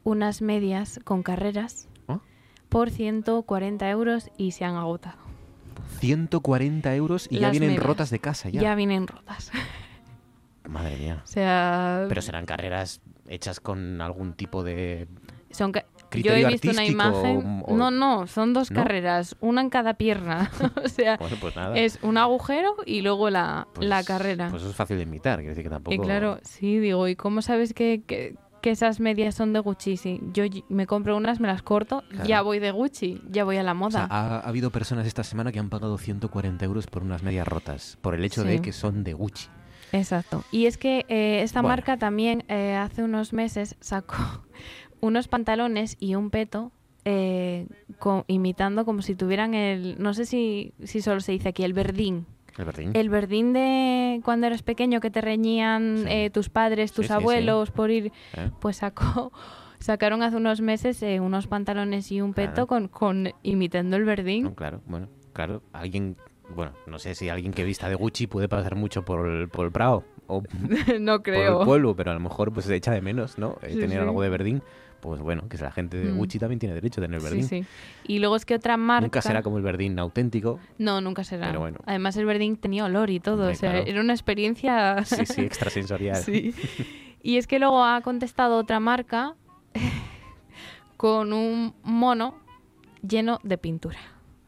unas 0.04 0.42
medias 0.42 1.00
con 1.04 1.22
carreras 1.22 1.88
¿Oh? 2.08 2.20
por 2.68 2.90
140 2.90 3.88
euros 3.92 4.32
y 4.38 4.52
se 4.52 4.66
han 4.66 4.76
agotado. 4.76 5.21
140 6.00 6.96
euros 6.96 7.28
y 7.30 7.40
ya 7.40 7.50
vienen 7.52 7.70
medias. 7.72 7.86
rotas 7.86 8.10
de 8.10 8.20
casa 8.20 8.50
ya. 8.50 8.62
Ya 8.62 8.76
vienen 8.76 9.08
rotas. 9.08 9.52
Madre 10.68 10.98
mía. 10.98 11.22
O 11.24 11.28
sea, 11.28 12.06
Pero 12.08 12.22
serán 12.22 12.46
carreras 12.46 13.02
hechas 13.28 13.60
con 13.60 14.00
algún 14.02 14.34
tipo 14.34 14.64
de... 14.64 15.08
son 15.50 15.72
ca- 15.72 15.86
yo 16.14 16.34
he 16.34 16.46
visto 16.46 16.70
una 16.70 16.86
imagen. 16.86 17.64
o- 17.66 17.76
No, 17.76 17.90
no, 17.90 18.28
son 18.28 18.54
dos 18.54 18.70
¿No? 18.70 18.82
carreras, 18.84 19.38
una 19.40 19.62
en 19.62 19.70
cada 19.70 19.94
pierna. 19.94 20.52
o 20.84 20.88
sea, 20.90 21.16
Bueno, 21.18 21.38
pues 21.40 21.56
nada. 21.56 21.78
es 21.78 22.00
un 22.02 22.18
agujero 22.18 22.76
y 22.86 23.02
luego 23.02 23.30
la, 23.30 23.68
la 23.80 24.04
carrera. 24.04 24.50
Pues 24.50 24.62
eso 24.62 24.72
es 24.72 24.76
fácil 24.76 24.98
de 24.98 25.04
imitar, 25.04 25.40
quiero 25.40 25.52
decir 25.52 25.64
que 25.64 25.70
tampoco... 25.70 25.96
Y 25.96 26.00
claro, 26.00 26.40
sí, 26.44 26.80
digo, 26.80 27.08
¿y 27.08 27.16
cómo 27.16 27.42
sabes 27.42 27.74
que, 27.74 28.04
que, 28.06 28.36
que 28.62 28.72
esas 28.72 29.00
medias 29.00 29.36
son 29.36 29.52
de 29.54 29.60
Gucci? 29.60 29.98
Sí, 29.98 30.22
yo 30.34 30.44
me 30.70 30.88
compro 30.88 31.18
unas, 31.18 31.40
me 31.40 31.48
las 31.48 31.62
corto, 31.64 32.04
Claro. 32.10 32.26
ya 32.26 32.42
voy 32.42 32.60
de 32.60 32.72
Gucci, 32.72 33.22
ya 33.30 33.44
voy 33.44 33.58
a 33.58 33.64
la 33.64 33.72
O 33.74 33.76
moda. 33.76 33.92
sea, 33.92 34.08
ha, 34.10 34.38
ha 34.38 34.48
habido 34.48 34.70
personas 34.72 35.06
esta 35.08 35.24
semana 35.24 35.52
que 35.52 35.60
han 35.60 35.70
pagado 35.70 35.98
140 35.98 36.64
euros 36.66 36.88
por 36.88 37.04
unas 37.04 37.24
medias 37.24 37.48
rotas, 37.48 37.98
por 38.02 38.16
el 38.16 38.24
hecho 38.24 38.44
Sí. 38.44 38.48
de 38.48 38.62
que 38.62 38.72
son 38.72 39.04
de 39.04 39.14
Gucci. 39.14 39.48
Exacto. 39.92 40.44
Y 40.52 40.68
es 40.68 40.78
que 40.78 41.06
eh, 41.10 41.42
esta 41.44 41.62
Bueno. 41.62 41.74
marca 41.76 41.98
también 41.98 42.46
eh, 42.48 42.76
hace 42.76 43.04
unos 43.04 43.34
meses 43.34 43.76
sacó 43.82 44.16
unos 45.02 45.28
pantalones 45.28 45.98
y 46.00 46.16
un 46.16 46.30
peto 46.30 46.72
eh, 47.04 47.68
imitando 48.28 48.86
como 48.86 49.02
si 49.02 49.16
tuvieran 49.16 49.54
el, 49.54 49.96
no 50.02 50.14
sé 50.14 50.26
si, 50.26 50.74
si 50.84 51.02
solo 51.02 51.20
se 51.20 51.32
dice 51.32 51.50
aquí, 51.50 51.64
el 51.64 51.74
verdín. 51.74 52.26
El 52.58 52.66
verdín. 52.66 52.92
El 52.94 53.10
verdín 53.10 53.54
de 53.54 54.22
cuando 54.24 54.48
eras 54.48 54.62
pequeño 54.64 55.00
que 55.00 55.10
te 55.10 55.22
reñían 55.22 56.06
eh, 56.08 56.30
tus 56.30 56.50
padres, 56.50 56.92
tus 56.92 57.06
Sí, 57.06 57.08
sí, 57.08 57.14
sí. 57.18 57.22
abuelos 57.22 57.72
por 57.72 57.92
ir, 57.92 58.12
¿Eh? 58.36 58.50
pues 58.60 58.78
sacó, 58.78 59.32
sacaron 59.80 60.22
hace 60.22 60.36
unos 60.38 60.62
meses 60.62 61.02
eh, 61.04 61.20
unos 61.20 61.48
pantalones 61.48 62.12
y 62.12 62.22
un 62.22 62.34
peto 62.34 62.68
Claro. 62.68 62.68
con, 62.68 62.88
con 62.88 63.30
imitando 63.44 63.96
el 63.98 64.04
verdín. 64.04 64.44
No, 64.44 64.56
claro, 64.56 64.82
bueno, 64.86 65.08
claro. 65.34 65.64
Alguien, 65.74 66.18
bueno, 66.54 66.74
no 66.88 67.00
sé 67.00 67.16
si 67.16 67.30
alguien 67.30 67.54
que 67.54 67.64
vista 67.64 67.88
de 67.90 67.96
Gucci 67.96 68.28
puede 68.28 68.50
pasar 68.50 68.76
mucho 68.76 69.04
por 69.06 69.28
el, 69.30 69.48
por 69.50 69.66
el 69.66 69.72
Prado 69.72 70.04
o 70.28 70.44
no 71.00 71.14
por 71.18 71.24
creo. 71.24 71.60
el 71.62 71.66
pueblo, 71.66 71.96
pero 71.96 72.12
a 72.12 72.14
lo 72.14 72.20
mejor 72.20 72.52
pues 72.54 72.66
se 72.66 72.76
echa 72.76 72.92
de 72.92 73.02
menos, 73.02 73.38
¿no? 73.38 73.54
Tener 73.62 74.02
algo 74.02 74.22
de 74.22 74.30
verdín. 74.30 74.62
Pues 75.02 75.20
bueno, 75.22 75.50
que 75.50 75.58
la 75.58 75.72
gente 75.72 75.98
de 75.98 76.12
Mm. 76.12 76.18
Gucci 76.18 76.40
también 76.40 76.60
tiene 76.60 76.76
derecho 76.76 77.02
a 77.02 77.04
tener 77.04 77.20
Sí, 77.20 77.26
verdín. 77.26 77.44
sí. 77.48 77.66
Y 78.06 78.20
luego 78.20 78.36
es 78.36 78.46
que 78.46 78.56
otra 78.56 78.78
marca... 78.78 79.06
Nunca 79.08 79.22
será 79.22 79.42
como 79.44 79.58
el 79.58 79.64
verdín 79.64 79.98
auténtico. 80.00 80.60
No, 80.78 81.02
nunca 81.02 81.24
será. 81.24 81.48
Pero 81.48 81.60
bueno. 81.60 81.80
Además 81.86 82.16
el 82.18 82.26
verdín 82.26 82.56
tenía 82.56 82.86
olor 82.86 83.10
y 83.10 83.20
todo, 83.20 83.36
Hombre, 83.42 83.54
o 83.54 83.56
sea, 83.56 83.72
claro. 83.72 83.86
era 83.88 84.00
una 84.02 84.14
experiencia... 84.14 85.04
Sí, 85.04 85.26
sí, 85.26 85.42
extrasensorial. 85.46 86.18
Sí. 86.18 86.54
Y 87.24 87.38
es 87.38 87.48
que 87.48 87.60
luego 87.60 87.84
ha 87.84 88.02
contestado 88.02 88.58
otra 88.58 88.80
marca 88.80 89.36
con 90.98 91.34
un 91.34 91.74
mono 91.84 92.36
lleno 93.08 93.40
de 93.44 93.58
pintura. 93.58 93.98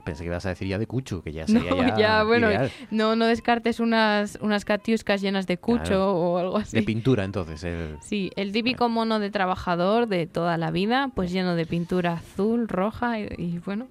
Pensé 0.04 0.24
que 0.24 0.28
ibas 0.28 0.45
a 0.45 0.49
decir 0.49 0.68
ya 0.68 0.78
de 0.78 0.86
Cucho, 0.88 1.22
que 1.24 1.32
ya 1.32 1.45
No, 1.47 1.60
sería 1.62 1.88
ya, 1.89 1.97
ya, 1.97 2.24
bueno, 2.24 2.49
ideal. 2.49 2.72
no, 2.91 3.16
no 3.16 3.26
descartes 3.26 3.80
unas, 3.80 4.38
unas 4.41 4.66
catiuscas 4.66 5.22
llenas 5.22 5.47
de 5.47 5.58
cucho 5.58 5.84
Claro. 5.84 6.16
o 6.16 6.38
algo 6.38 6.58
así. 6.58 6.76
De 6.78 6.84
pintura, 6.84 7.24
entonces. 7.24 7.64
el- 7.64 7.97
Sí, 8.01 8.30
el 8.36 8.51
típico 8.51 8.89
mono 8.89 9.20
de 9.20 9.30
trabajador 9.32 10.08
de 10.08 10.28
toda 10.28 10.58
la 10.58 10.72
vida, 10.72 11.10
pues 11.16 11.32
lleno 11.32 11.56
de 11.56 11.66
pintura 11.66 12.14
azul, 12.14 12.68
roja 12.68 13.20
y, 13.20 13.28
y 13.38 13.60
bueno. 13.66 13.88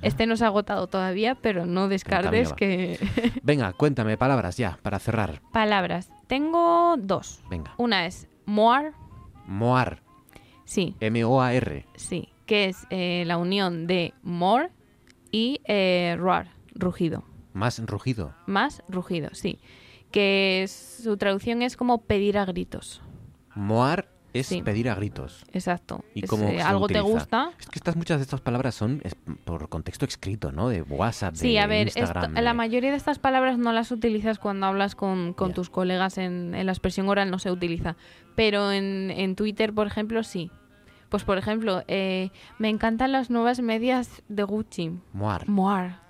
Este 0.00 0.24
no 0.26 0.36
se 0.38 0.44
ha 0.44 0.46
agotado 0.46 0.86
todavía, 0.86 1.34
pero 1.34 1.66
no 1.66 1.88
descartes 1.88 2.52
que... 2.54 2.98
Venga, 3.42 3.72
cuéntame 3.74 4.16
palabras 4.16 4.56
ya, 4.56 4.78
para 4.82 4.98
cerrar. 4.98 5.42
Palabras. 5.52 6.08
Tengo 6.28 6.94
dos. 6.98 7.42
Venga. 7.50 7.74
Una 7.76 8.06
es 8.06 8.26
moar, 8.46 8.92
Moar. 9.46 10.00
sí, 10.64 10.94
M-O-A-R. 11.00 11.84
sí, 11.96 12.28
que 12.46 12.66
es 12.66 12.86
eh, 12.90 13.24
la 13.26 13.36
unión 13.36 13.86
de 13.86 14.14
more 14.22 14.70
y 15.32 15.60
eh, 15.64 16.14
roar, 16.18 16.52
rugido. 16.74 17.24
Más 17.52 17.80
rugido. 17.84 18.34
Más 18.46 18.82
rugido, 18.88 19.30
sí. 19.32 19.58
Que 20.12 20.62
es- 20.62 21.00
su 21.02 21.16
traducción 21.16 21.62
es 21.62 21.76
como 21.76 22.02
pedir 22.02 22.38
a 22.38 22.44
gritos. 22.44 23.02
Moar 23.54 24.08
es 24.32 24.46
Sí. 24.46 24.62
pedir 24.62 24.88
a 24.88 24.94
gritos. 24.94 25.44
Exacto. 25.52 26.04
¿Y 26.14 26.24
Es, 26.24 26.30
cómo 26.30 26.48
eh, 26.48 26.62
algo 26.62 26.86
te 26.86 27.00
gusta. 27.02 27.50
Es 27.60 27.66
que 27.68 27.78
estas 27.78 27.96
muchas 27.96 28.18
de 28.18 28.22
estas 28.22 28.40
palabras 28.40 28.74
son 28.74 29.02
es 29.04 29.14
por 29.44 29.68
contexto 29.68 30.06
escrito, 30.06 30.52
¿no? 30.52 30.70
De 30.70 30.80
WhatsApp, 30.82 31.34
Sí, 31.34 31.52
de 31.52 31.60
a 31.60 31.66
ver, 31.66 31.88
esto- 31.94 32.28
la 32.40 32.54
mayoría 32.54 32.90
de 32.90 32.96
estas 32.96 33.18
palabras 33.18 33.58
no 33.58 33.72
las 33.74 33.90
utilizas 33.90 34.38
cuando 34.38 34.66
hablas 34.66 34.94
con, 34.94 35.34
con 35.34 35.52
tus 35.52 35.68
colegas 35.68 36.16
en, 36.16 36.54
en 36.54 36.64
la 36.64 36.72
expresión 36.72 37.08
oral, 37.10 37.30
no 37.30 37.38
se 37.38 37.50
utiliza. 37.50 37.96
Pero 38.34 38.72
en, 38.72 39.10
en 39.10 39.36
Twitter, 39.36 39.74
por 39.74 39.86
ejemplo, 39.86 40.22
sí. 40.22 40.50
Pues, 41.12 41.24
por 41.24 41.36
ejemplo, 41.36 41.82
eh, 41.88 42.30
me 42.58 42.70
encantan 42.70 43.12
las 43.12 43.28
nuevas 43.28 43.60
medias 43.60 44.22
de 44.28 44.44
Gucci. 44.44 44.92
Moar. 45.12 45.46
Moar. 45.46 46.00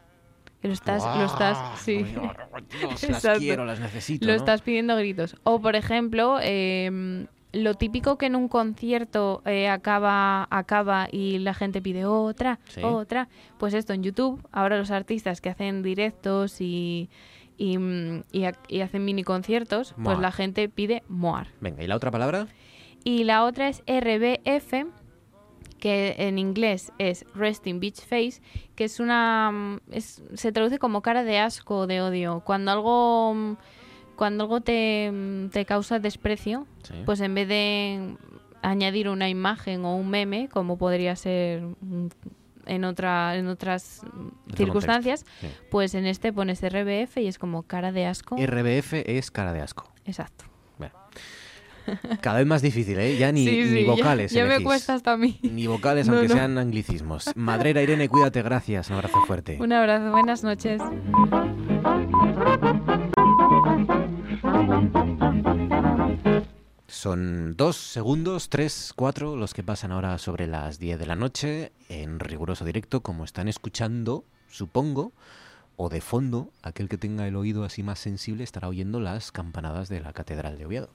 Que 0.60 0.68
lo 0.68 0.74
estás, 0.74 1.02
lo 1.18 1.24
estás, 1.24 1.80
sí. 1.80 2.04
Dios, 2.04 2.22
las 3.24 3.38
quiero, 3.40 3.64
las 3.64 3.80
necesito. 3.80 4.24
Lo 4.26 4.30
¿no? 4.32 4.36
estás 4.36 4.62
pidiendo 4.62 4.92
a 4.92 4.96
gritos. 4.96 5.34
O, 5.42 5.60
por 5.60 5.74
ejemplo, 5.74 6.38
em, 6.40 7.26
lo 7.52 7.74
típico 7.74 8.16
que 8.16 8.26
en 8.26 8.36
un 8.36 8.46
concierto 8.46 9.42
eh, 9.44 9.68
acaba, 9.68 10.46
acaba 10.50 11.08
y 11.10 11.40
la 11.40 11.52
gente 11.52 11.82
pide 11.82 12.04
otra, 12.06 12.60
Sí. 12.68 12.80
otra. 12.84 13.28
Pues 13.58 13.74
esto 13.74 13.92
en 13.92 14.04
YouTube, 14.04 14.40
ahora 14.52 14.78
los 14.78 14.92
artistas 14.92 15.40
que 15.40 15.50
hacen 15.50 15.82
directos 15.82 16.60
y, 16.60 17.10
y, 17.58 17.76
mm, 17.78 18.22
y 18.30 18.44
ha- 18.44 18.56
y 18.68 18.82
hacen 18.82 19.04
mini 19.04 19.24
conciertos, 19.24 19.96
pues 20.00 20.16
la 20.20 20.30
gente 20.30 20.68
pide 20.68 21.02
Moar. 21.08 21.48
Venga, 21.60 21.82
¿y 21.82 21.88
la 21.88 21.96
otra 21.96 22.12
palabra? 22.12 22.46
Y 23.04 23.24
la 23.24 23.44
otra 23.44 23.68
es 23.68 23.82
RBF, 23.86 24.86
que 25.78 26.14
en 26.18 26.38
inglés 26.38 26.92
es 26.98 27.24
Resting 27.34 27.80
Beach 27.80 28.00
Face, 28.00 28.40
que 28.76 28.84
es 28.84 29.00
una. 29.00 29.50
mm, 29.50 29.80
es- 29.90 30.22
se 30.34 30.52
traduce 30.52 30.78
como 30.78 31.02
cara 31.02 31.24
de 31.24 31.38
asco 31.38 31.78
o 31.78 31.86
de 31.86 32.00
odio. 32.00 32.40
Cuando 32.44 32.70
algo. 32.70 33.34
mm, 33.34 33.56
Cuando 34.14 34.44
algo 34.44 34.60
te, 34.60 35.10
mm, 35.10 35.48
te 35.48 35.64
causa 35.64 35.98
desprecio, 35.98 36.66
Sí. 36.84 36.94
pues 37.06 37.20
en 37.22 37.34
vez 37.34 37.48
de 37.48 38.16
añadir 38.60 39.08
una 39.08 39.28
imagen 39.28 39.84
o 39.84 39.96
un 39.96 40.10
meme, 40.10 40.48
como 40.52 40.76
podría 40.78 41.16
ser 41.16 41.64
en, 42.66 42.84
otra, 42.84 43.34
en 43.36 43.48
otras 43.48 44.02
circunstancias, 44.54 45.24
sí. 45.40 45.48
pues 45.70 45.94
en 45.94 46.06
este 46.06 46.32
pones 46.32 46.62
RBF 46.62 47.16
y 47.22 47.26
es 47.26 47.38
como 47.38 47.64
cara 47.64 47.90
de 47.90 48.06
asco. 48.06 48.36
RBF 48.36 49.02
es 49.06 49.30
cara 49.32 49.52
de 49.52 49.62
asco. 49.62 49.90
Exacto. 50.04 50.44
Cada 52.20 52.38
vez 52.38 52.46
más 52.46 52.62
difícil, 52.62 52.98
¿eh? 52.98 53.16
Ya 53.16 53.32
ni, 53.32 53.46
Sí, 53.46 53.68
sí, 53.68 53.84
vocales. 53.84 54.32
ya 54.32 54.44
me 54.44 54.62
cuesta 54.62 54.94
hasta 54.94 55.12
a 55.12 55.16
mí. 55.16 55.38
Ni 55.42 55.66
vocales, 55.66 56.06
No, 56.08 56.14
aunque 56.14 56.28
no. 56.28 56.34
sean 56.34 56.58
anglicismos. 56.58 57.30
Madrera 57.34 57.82
Irene, 57.82 58.08
cuídate, 58.08 58.42
gracias. 58.42 58.88
Un 58.90 58.96
abrazo 58.96 59.20
fuerte. 59.26 59.58
Un 59.60 59.72
abrazo, 59.72 60.10
buenas 60.10 60.42
noches. 60.44 60.80
Son 66.86 67.56
dos 67.56 67.76
segundos, 67.76 68.48
tres, 68.50 68.92
cuatro, 68.94 69.34
los 69.36 69.54
que 69.54 69.62
pasan 69.62 69.92
ahora 69.92 70.18
sobre 70.18 70.46
las 70.46 70.78
10 70.78 70.98
de 70.98 71.06
la 71.06 71.16
noche 71.16 71.72
en 71.88 72.20
riguroso 72.20 72.64
directo, 72.64 73.00
como 73.00 73.24
están 73.24 73.48
escuchando, 73.48 74.24
supongo, 74.50 75.12
o 75.76 75.88
de 75.88 76.00
fondo, 76.02 76.50
aquel 76.62 76.88
que 76.88 76.98
tenga 76.98 77.26
el 77.26 77.36
oído 77.36 77.64
así 77.64 77.82
más 77.82 77.98
sensible 77.98 78.44
estará 78.44 78.68
oyendo 78.68 79.00
las 79.00 79.32
campanadas 79.32 79.88
de 79.88 80.00
la 80.00 80.12
Catedral 80.12 80.58
de 80.58 80.66
Oviedo, 80.66 80.90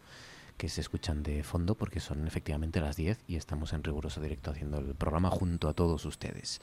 que 0.58 0.70
se 0.70 0.82
escuchan 0.82 1.24
de 1.24 1.44
fondo 1.44 1.76
porque 1.76 2.00
son 2.00 2.28
efectivamente 2.28 2.82
las 2.82 2.96
10 2.96 3.20
y 3.28 3.36
estamos 3.36 3.74
en 3.74 3.84
riguroso 3.84 4.20
directo 4.22 4.52
haciendo 4.52 4.80
el 4.80 4.96
programa 4.96 5.30
junto 5.30 5.70
a 5.70 5.74
todos 5.74 6.04
ustedes. 6.06 6.60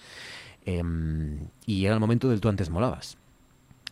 Em, 0.64 1.48
y 1.66 1.80
llega 1.80 1.94
el 1.94 2.00
momento 2.00 2.28
del 2.28 2.40
tú 2.40 2.48
antes 2.48 2.70
molabas. 2.70 3.16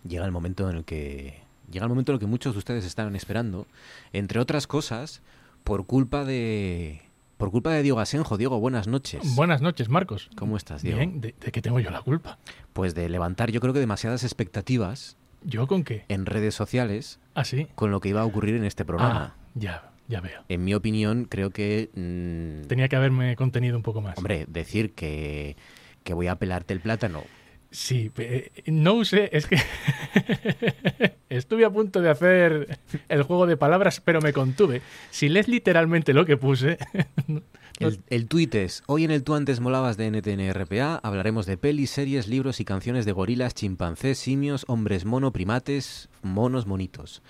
Llega 0.07 0.25
el 0.25 0.33
momento 0.33 0.69
en 0.69 0.77
el 0.79 0.85
que 0.85 1.41
llega 1.71 1.85
el 1.85 1.89
momento 1.89 2.13
en 2.13 2.15
el 2.15 2.21
que 2.21 2.27
muchos 2.27 2.55
de 2.55 2.59
ustedes 2.59 2.85
estaban 2.85 3.15
esperando, 3.17 3.67
entre 4.13 4.41
otras 4.41 4.67
cosas, 4.67 5.23
por 5.65 5.87
culpa 5.87 6.25
de 6.25 7.03
por 7.39 7.51
culpa 7.51 7.71
de 7.71 7.83
Diego 7.83 7.99
Asenjo. 8.01 8.37
Diego, 8.37 8.59
buenas 8.61 8.89
noches. 8.89 9.35
Buenas 9.37 9.63
noches, 9.63 9.89
Marcos. 9.89 10.31
¿Cómo 10.37 10.57
estás, 10.57 10.83
Diego? 10.83 10.99
Bien, 10.99 11.21
¿de, 11.21 11.35
de 11.41 11.53
qué 11.53 11.63
tengo 11.63 11.81
yo 11.81 11.91
la 11.91 12.03
culpa? 12.03 12.39
Pues 12.73 12.95
de 12.95 13.09
levantar, 13.09 13.51
yo 13.51 13.61
creo 13.61 13.73
que 13.73 13.81
demasiadas 13.81 14.23
expectativas 14.25 15.17
¿Yo 15.45 15.67
con 15.67 15.83
qué? 15.85 16.05
en 16.09 16.27
redes 16.27 16.55
sociales 16.55 17.19
¿Ah, 17.35 17.45
sí? 17.45 17.69
con 17.75 17.91
lo 17.91 18.01
que 18.01 18.09
iba 18.11 18.21
a 18.21 18.25
ocurrir 18.25 18.55
en 18.55 18.65
este 18.65 18.85
programa. 18.85 19.35
Ah, 19.35 19.43
ya, 19.55 19.92
ya 20.13 20.21
veo. 20.21 20.45
En 20.49 20.65
mi 20.65 20.75
opinión, 20.75 21.25
creo 21.25 21.51
que 21.51 21.91
mm, 21.95 22.69
Tenía 22.69 22.89
que 22.89 22.97
haberme 22.97 23.35
contenido 23.37 23.77
un 23.77 23.83
poco 23.83 24.01
más. 24.01 24.17
hombre, 24.19 24.45
decir 24.49 24.93
que 24.93 25.57
que 26.05 26.15
voy 26.15 26.27
a 26.27 26.37
pelarte 26.37 26.75
el 26.75 26.81
plátano. 26.81 27.23
Sí, 27.71 28.11
eh, 28.19 28.51
no 28.67 28.95
usé, 28.95 29.31
es 29.33 29.47
que 29.47 29.57
estuve 31.31 31.65
a 31.65 31.71
punto 31.71 32.03
de 32.03 32.11
hacer 32.11 32.79
el 33.09 33.23
juego 33.23 33.47
de 33.47 33.57
palabras, 33.57 34.03
pero 34.05 34.21
me 34.21 34.35
contuve. 34.35 34.83
Si 35.11 35.31
lees 35.31 35.49
literalmente 35.49 36.13
lo 36.13 36.27
que 36.27 36.37
puse, 36.37 36.77
El, 37.79 38.01
el 38.11 38.29
tuit 38.29 38.55
es, 38.55 38.83
hoy 38.87 39.05
en 39.05 39.11
el 39.11 39.25
Tú 39.25 39.35
antes 39.35 39.61
molabas 39.61 39.97
de 39.97 40.11
NTNRPA 40.11 40.97
hablaremos 41.03 41.47
de 41.47 41.57
pelis, 41.57 41.91
series, 41.91 42.29
libros 42.29 42.61
y 42.61 42.65
canciones 42.65 43.07
de 43.07 43.13
gorilas, 43.13 43.55
chimpancés, 43.55 44.19
simios, 44.19 44.65
hombres 44.69 45.05
mono, 45.05 45.33
primates, 45.33 46.09
monos, 46.21 46.67
monitos. 46.67 47.23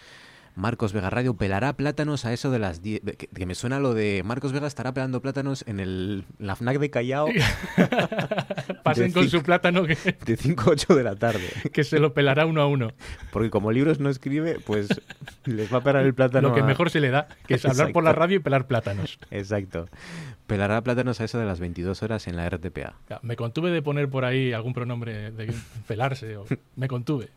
Marcos 0.54 0.92
Vega 0.92 1.08
Radio 1.10 1.34
pelará 1.34 1.72
plátanos 1.74 2.24
a 2.26 2.32
eso 2.32 2.50
de 2.50 2.58
las 2.58 2.82
10. 2.82 3.00
Que, 3.16 3.26
que 3.26 3.46
me 3.46 3.54
suena 3.54 3.80
lo 3.80 3.94
de 3.94 4.22
Marcos 4.24 4.52
Vega 4.52 4.66
estará 4.66 4.92
pelando 4.92 5.22
plátanos 5.22 5.64
en 5.66 5.80
el, 5.80 6.24
la 6.38 6.56
FNAC 6.56 6.78
de 6.78 6.90
Callao. 6.90 7.28
pasen 8.84 9.08
de 9.08 9.12
con 9.12 9.22
cinco- 9.24 9.38
su 9.38 9.42
plátano 9.42 9.84
que, 9.84 9.96
De 10.24 10.36
5 10.36 10.62
a 10.62 10.72
8 10.72 10.94
de 10.94 11.02
la 11.04 11.16
tarde. 11.16 11.48
que 11.72 11.84
se 11.84 11.98
lo 11.98 12.12
pelará 12.14 12.46
uno 12.46 12.60
a 12.62 12.66
uno. 12.66 12.92
Porque 13.32 13.50
como 13.50 13.72
libros 13.72 13.98
no 14.00 14.10
escribe, 14.10 14.58
pues 14.64 14.88
les 15.44 15.72
va 15.72 15.78
a 15.78 15.82
pelar 15.82 16.04
el 16.04 16.14
plátano. 16.14 16.48
Lo 16.48 16.54
que 16.54 16.60
a- 16.60 16.64
mejor 16.64 16.90
se 16.90 17.00
le 17.00 17.10
da, 17.10 17.28
que 17.46 17.54
es 17.54 17.64
hablar 17.64 17.92
por 17.92 18.04
la 18.04 18.12
radio 18.12 18.36
y 18.36 18.40
pelar 18.40 18.66
plátanos. 18.66 19.18
Exacto. 19.30 19.88
Pelará 20.46 20.82
plátanos 20.82 21.20
a 21.20 21.24
eso 21.24 21.38
de 21.38 21.46
las 21.46 21.60
22 21.60 22.02
horas 22.02 22.26
en 22.26 22.36
la 22.36 22.48
RTPA. 22.48 22.94
Ya, 23.08 23.20
Me 23.22 23.36
contuve 23.36 23.70
de 23.70 23.80
poner 23.80 24.08
por 24.10 24.24
ahí 24.24 24.52
algún 24.52 24.74
pronombre 24.74 25.30
de 25.30 25.52
pelarse, 25.86 26.36
o 26.36 26.44
me 26.76 26.88
contuve. 26.88 27.30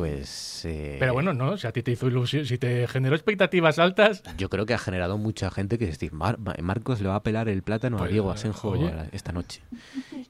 Pues. 0.00 0.64
eh, 0.66 0.96
Pero 1.00 1.14
bueno, 1.14 1.32
no, 1.32 1.56
si 1.56 1.66
a 1.66 1.72
ti 1.72 1.82
te 1.82 1.90
hizo 1.92 2.06
ilusión, 2.06 2.44
si 2.44 2.58
te 2.58 2.86
generó 2.86 3.16
expectativas 3.16 3.78
altas, 3.78 4.22
Yo 4.36 4.50
creo 4.50 4.66
que 4.66 4.74
ha 4.74 4.78
generado 4.78 5.16
mucha 5.16 5.50
gente 5.50 5.78
que 5.78 5.86
decir, 5.86 6.12
"Mar- 6.12 6.38
Ma- 6.38 6.54
Marcos 6.60 7.00
le 7.00 7.08
va 7.08 7.14
a 7.14 7.22
pelar 7.22 7.48
el 7.48 7.62
plátano 7.62 7.96
a 7.96 8.00
Pues, 8.00 8.10
Diego 8.10 8.30
Asenjo 8.30 8.68
oye. 8.72 8.92
esta 9.12 9.32
noche. 9.32 9.62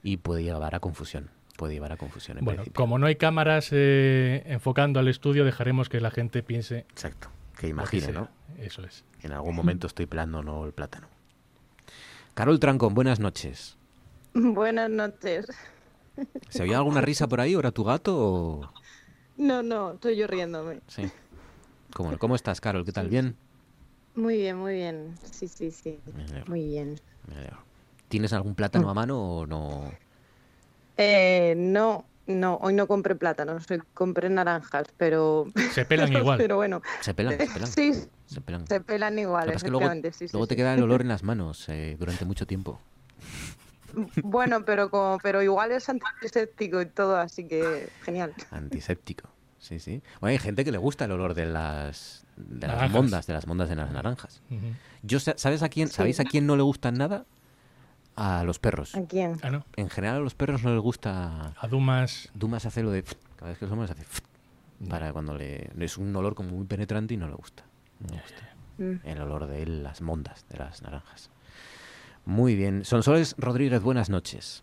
Y 0.04 0.18
puede 0.18 0.44
llevar 0.44 0.76
a 0.76 0.80
confusión. 0.80 1.30
Puede 1.56 1.74
llevar 1.74 1.90
a 1.90 1.96
confusión 1.96 2.38
en 2.38 2.44
bueno, 2.44 2.58
principio. 2.62 2.80
como 2.80 2.98
no 2.98 3.06
hay 3.06 3.16
cámaras 3.16 3.70
eh, 3.72 4.44
enfocando 4.46 5.00
al 5.00 5.08
estudio, 5.08 5.44
dejaremos 5.44 5.88
que 5.88 6.00
la 6.00 6.12
gente 6.12 6.44
piense. 6.44 6.86
Exacto. 6.90 7.28
Que 7.58 7.66
imagine. 7.66 8.12
¿no? 8.12 8.28
Eso 8.58 8.84
es. 8.84 9.04
En 9.22 9.32
algún 9.32 9.56
momento 9.56 9.88
estoy 9.88 10.06
pelando 10.06 10.44
no 10.44 10.64
el 10.64 10.72
plátano. 10.74 11.08
Carol 12.34 12.60
Trancón, 12.60 12.94
buenas 12.94 13.18
noches. 13.18 13.76
Buenas 14.34 14.90
noches. 14.90 15.46
¿Se 16.50 16.62
oía 16.62 16.76
alguna 16.76 17.00
risa 17.00 17.26
por 17.26 17.40
ahí? 17.40 17.54
¿O 17.56 17.58
era 17.58 17.72
tu 17.72 17.82
gato 17.82 18.14
o...? 18.16 18.72
No, 19.36 19.62
no, 19.62 19.92
estoy 19.92 20.16
yo 20.16 20.26
riéndome. 20.26 20.80
Sí. 20.88 21.10
¿Cómo, 21.92 22.18
¿Cómo 22.18 22.34
estás, 22.36 22.60
Carol? 22.60 22.84
¿Qué 22.84 22.92
tal? 22.92 23.08
¿Bien? 23.08 23.36
Muy 24.14 24.36
bien, 24.38 24.56
muy 24.56 24.74
bien. 24.74 25.14
Sí, 25.30 25.46
sí, 25.48 25.70
sí. 25.70 26.00
Me 26.14 26.24
alegro, 26.24 26.46
Muy 26.46 26.64
bien. 26.66 27.00
me 27.28 27.36
alegro. 27.36 27.58
¿Tienes 28.08 28.32
algún 28.32 28.54
plátano 28.54 28.88
a 28.88 28.94
mano 28.94 29.20
o 29.20 29.46
no? 29.46 29.90
Eh, 30.96 31.54
no, 31.56 32.06
no, 32.26 32.56
hoy 32.62 32.72
no 32.72 32.86
compré 32.86 33.14
plátanos, 33.14 33.66
compré 33.92 34.30
naranjas, 34.30 34.86
pero... 34.96 35.46
Se 35.72 35.84
pelan 35.84 36.12
igual. 36.12 36.38
Pero 36.38 36.56
bueno. 36.56 36.80
Se 37.00 37.12
pelan, 37.14 37.36
se 37.38 37.46
pelan. 37.46 37.68
Sí, 37.72 37.92
Se 38.26 38.40
pelan. 38.40 38.66
se 38.66 38.80
pelan 38.80 39.18
igual, 39.18 39.46
Lo 39.46 39.52
que 39.52 39.54
pasa 39.54 39.66
es 39.66 39.72
que 39.72 39.78
luego, 39.78 39.92
sí, 39.92 40.10
sí, 40.12 40.26
luego 40.32 40.46
te 40.46 40.54
sí. 40.54 40.56
queda 40.56 40.74
el 40.74 40.82
olor 40.82 41.02
en 41.02 41.08
las 41.08 41.22
manos 41.22 41.68
eh, 41.68 41.96
durante 41.98 42.24
mucho 42.24 42.46
tiempo. 42.46 42.80
Bueno, 44.22 44.64
pero, 44.64 44.90
como, 44.90 45.18
pero 45.22 45.42
igual 45.42 45.72
es 45.72 45.88
antiséptico 45.88 46.80
y 46.82 46.86
todo, 46.86 47.16
así 47.16 47.46
que 47.48 47.88
genial. 48.02 48.34
Antiséptico. 48.50 49.28
Sí, 49.58 49.78
sí. 49.80 50.02
Bueno, 50.20 50.32
hay 50.32 50.38
gente 50.38 50.64
que 50.64 50.70
le 50.72 50.78
gusta 50.78 51.06
el 51.06 51.12
olor 51.12 51.34
de 51.34 51.46
las, 51.46 52.24
de 52.36 52.66
las 52.68 52.90
mondas, 52.90 53.26
de 53.26 53.32
las 53.32 53.46
mondas 53.46 53.68
de 53.68 53.74
las 53.76 53.90
naranjas. 53.90 54.42
Yo, 55.02 55.18
sa- 55.18 55.34
¿sabes 55.36 55.62
a 55.62 55.68
quién, 55.68 55.88
Sí. 55.88 55.94
¿Sabéis 55.94 56.20
a 56.20 56.24
quién 56.24 56.46
no 56.46 56.56
le 56.56 56.62
gustan 56.62 56.94
nada? 56.94 57.24
A 58.14 58.44
los 58.44 58.58
perros. 58.58 58.94
¿A 58.94 59.02
quién? 59.06 59.38
Ah, 59.42 59.50
no. 59.50 59.64
En 59.76 59.90
general 59.90 60.16
a 60.16 60.20
los 60.20 60.34
perros 60.34 60.62
no 60.62 60.72
les 60.72 60.80
gusta... 60.80 61.52
A 61.58 61.68
Dumas. 61.68 62.30
Dumas 62.34 62.64
hace 62.64 62.82
lo 62.82 62.90
de... 62.90 63.02
Cada 63.36 63.50
vez 63.50 63.58
que 63.58 63.64
los 63.66 63.72
hombres 63.72 63.90
hace... 63.90 64.04
Para 64.88 65.12
cuando 65.12 65.34
le... 65.34 65.70
Es 65.78 65.96
un 65.98 66.14
olor 66.16 66.34
como 66.34 66.50
muy 66.50 66.66
penetrante 66.66 67.14
y 67.14 67.16
no 67.16 67.26
le 67.28 67.34
gusta. 67.34 67.64
No 68.00 68.14
le 68.14 68.20
gusta. 68.22 68.54
Mm. 68.78 68.94
El 69.08 69.20
olor 69.22 69.46
de 69.46 69.66
las 69.66 70.00
mondas, 70.02 70.44
de 70.48 70.58
las 70.58 70.82
naranjas. 70.82 71.30
Muy 72.26 72.56
bien. 72.56 72.84
Sonsoles 72.84 73.36
Rodríguez, 73.38 73.80
buenas 73.82 74.10
noches. 74.10 74.62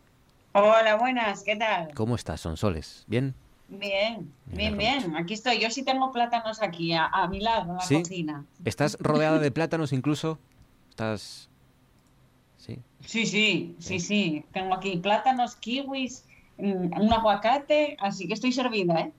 Hola, 0.51 0.97
buenas, 0.97 1.43
¿qué 1.43 1.55
tal? 1.55 1.93
¿Cómo 1.95 2.16
estás, 2.16 2.41
Sonsoles? 2.41 3.05
¿Bien? 3.07 3.34
Bien, 3.70 4.32
bien, 4.47 4.78
bien. 4.78 5.16
Aquí 5.16 5.34
estoy. 5.34 5.59
Yo 5.59 5.72
sí 5.72 5.84
tengo 5.84 6.11
plátanos 6.11 6.61
aquí 6.61 6.93
a, 6.93 7.05
a 7.05 7.28
mi 7.30 7.39
lado, 7.39 7.72
en 7.72 7.76
la 7.78 7.82
¿Sí? 7.82 7.95
cocina. 7.99 8.45
¿Estás 8.66 8.97
rodeada 8.99 9.39
de 9.39 9.49
plátanos 9.49 9.93
incluso? 9.93 10.38
¿Estás...? 10.89 11.49
Sí. 12.57 12.80
Sí, 13.05 13.26
sí, 13.26 13.76
sí, 13.80 13.99
sí. 13.99 14.45
Tengo 14.51 14.76
aquí 14.76 14.97
plátanos, 14.97 15.55
kiwis, 15.55 16.26
mm, 16.57 16.99
un 17.01 17.14
aguacate, 17.14 17.97
así 17.99 18.28
que 18.28 18.34
estoy 18.34 18.51
servida, 18.51 18.99
¿eh? 18.99 19.11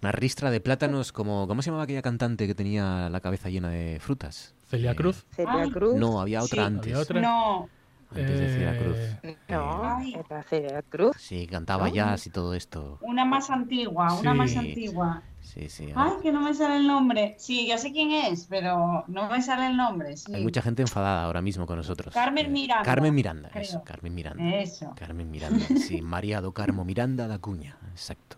Una 0.00 0.12
ristra 0.12 0.50
de 0.50 0.60
plátanos 0.60 1.12
como... 1.12 1.46
¿Cómo 1.48 1.62
se 1.62 1.66
llamaba 1.70 1.84
aquella 1.84 2.02
cantante 2.02 2.46
que 2.46 2.54
tenía 2.54 3.10
la 3.10 3.20
cabeza 3.20 3.50
llena 3.50 3.68
de 3.70 3.98
frutas? 4.00 4.54
Celia 4.72 4.94
Cruz. 4.94 5.26
Celia 5.36 5.52
Ay, 5.52 5.70
Cruz. 5.70 5.94
No, 5.96 6.20
había 6.20 6.42
otra 6.42 6.62
Sí. 6.62 6.66
antes. 6.66 6.92
Había 6.92 7.02
otra. 7.02 7.20
No, 7.20 7.68
Antes 8.10 8.38
de 8.40 8.48
Celia 8.48 8.78
Cruz. 8.78 8.96
Eh, 9.22 9.36
No, 9.48 9.82
Ay. 9.96 10.14
era 10.14 10.42
Celia 10.42 10.82
Cruz. 10.82 11.16
Sí, 11.18 11.46
cantaba 11.46 11.88
¿No? 11.88 11.94
jazz 11.94 12.26
y 12.26 12.30
todo 12.30 12.54
esto. 12.54 12.98
una 13.02 13.24
más 13.24 13.48
antigua, 13.50 14.12
una 14.14 14.34
más 14.34 14.56
antigua. 14.56 15.22
Sí, 15.40 15.68
sí. 15.68 15.88
Ay, 15.94 16.12
que 16.22 16.30
no 16.32 16.40
me 16.40 16.54
sale 16.54 16.76
el 16.76 16.86
nombre. 16.86 17.34
Sí, 17.38 17.66
ya 17.66 17.76
sé 17.76 17.90
quién 17.92 18.12
es, 18.12 18.46
pero 18.48 19.04
no 19.08 19.28
me 19.28 19.42
sale 19.42 19.66
el 19.66 19.76
nombre. 19.76 20.16
Sí. 20.16 20.34
Hay 20.34 20.42
mucha 20.42 20.62
gente 20.62 20.80
enfadada 20.82 21.24
ahora 21.24 21.42
mismo 21.42 21.66
con 21.66 21.76
nosotros. 21.76 22.14
Carmen 22.14 22.46
Eh, 22.46 22.50
Miranda, 22.50 22.82
Carmen 22.84 23.14
Miranda, 23.14 23.48
creo. 23.50 23.62
eso, 23.62 23.82
Carmen 23.84 24.14
Miranda. 24.14 24.56
Eso. 24.56 24.94
Carmen 24.96 25.30
Miranda, 25.30 25.66
sí, 25.78 26.00
María 26.00 26.40
do 26.40 26.52
Carmo 26.52 26.84
Miranda 26.84 27.26
da 27.28 27.38
Cuña, 27.38 27.76
exacto. 27.92 28.36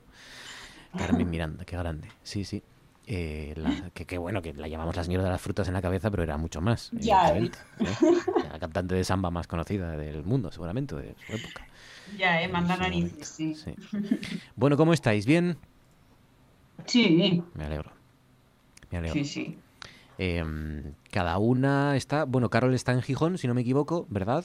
Carmen 0.97 1.28
Miranda, 1.30 1.64
qué 1.64 1.76
grande. 1.76 2.09
Sí, 2.22 2.45
sí. 2.45 2.62
Eh, 3.07 3.52
la- 3.57 3.90
que, 3.92 4.07
que 4.07 4.16
bueno, 4.16 4.40
que 4.40 4.55
la 4.55 4.66
llamamos 4.66 4.96
la 4.96 5.05
señora 5.05 5.24
de 5.24 5.30
las 5.30 5.40
frutas 5.40 5.68
en 5.68 5.74
la 5.74 5.82
cabeza, 5.82 6.11
pero 6.11 6.22
era 6.22 6.36
mucho 6.38 6.61
más. 6.62 6.90
Ya, 6.92 7.36
¿eh? 7.36 7.50
La 8.50 8.59
cantante 8.59 8.94
de 8.94 9.05
samba 9.05 9.30
más 9.30 9.46
conocida 9.46 9.90
del 9.96 10.22
mundo, 10.24 10.50
seguramente, 10.50 10.94
de 10.94 11.14
su 11.26 11.34
época. 11.34 11.66
Ya, 12.18 12.40
eh, 12.42 12.48
manda 12.48 12.76
narices, 12.76 13.28
sí. 13.28 13.55
Sí. 13.55 13.74
Bueno, 14.57 14.76
¿cómo 14.76 14.92
estáis? 14.94 15.26
¿Bien? 15.26 15.57
Sí, 16.86 17.42
Me 17.55 17.64
alegro. 17.64 17.90
Me 18.90 18.98
alegro. 18.98 19.14
sí, 19.14 19.24
sí. 19.24 19.59
Em, 20.18 20.92
cada 21.11 21.38
una 21.38 21.96
está. 21.96 22.24
Bueno, 22.24 22.48
Carol 22.50 22.74
está 22.74 22.92
en 22.92 23.02
Gijón, 23.02 23.36
si 23.38 23.48
no 23.48 23.55
me 23.55 23.62
equivoco, 23.62 24.07
¿verdad? 24.11 24.44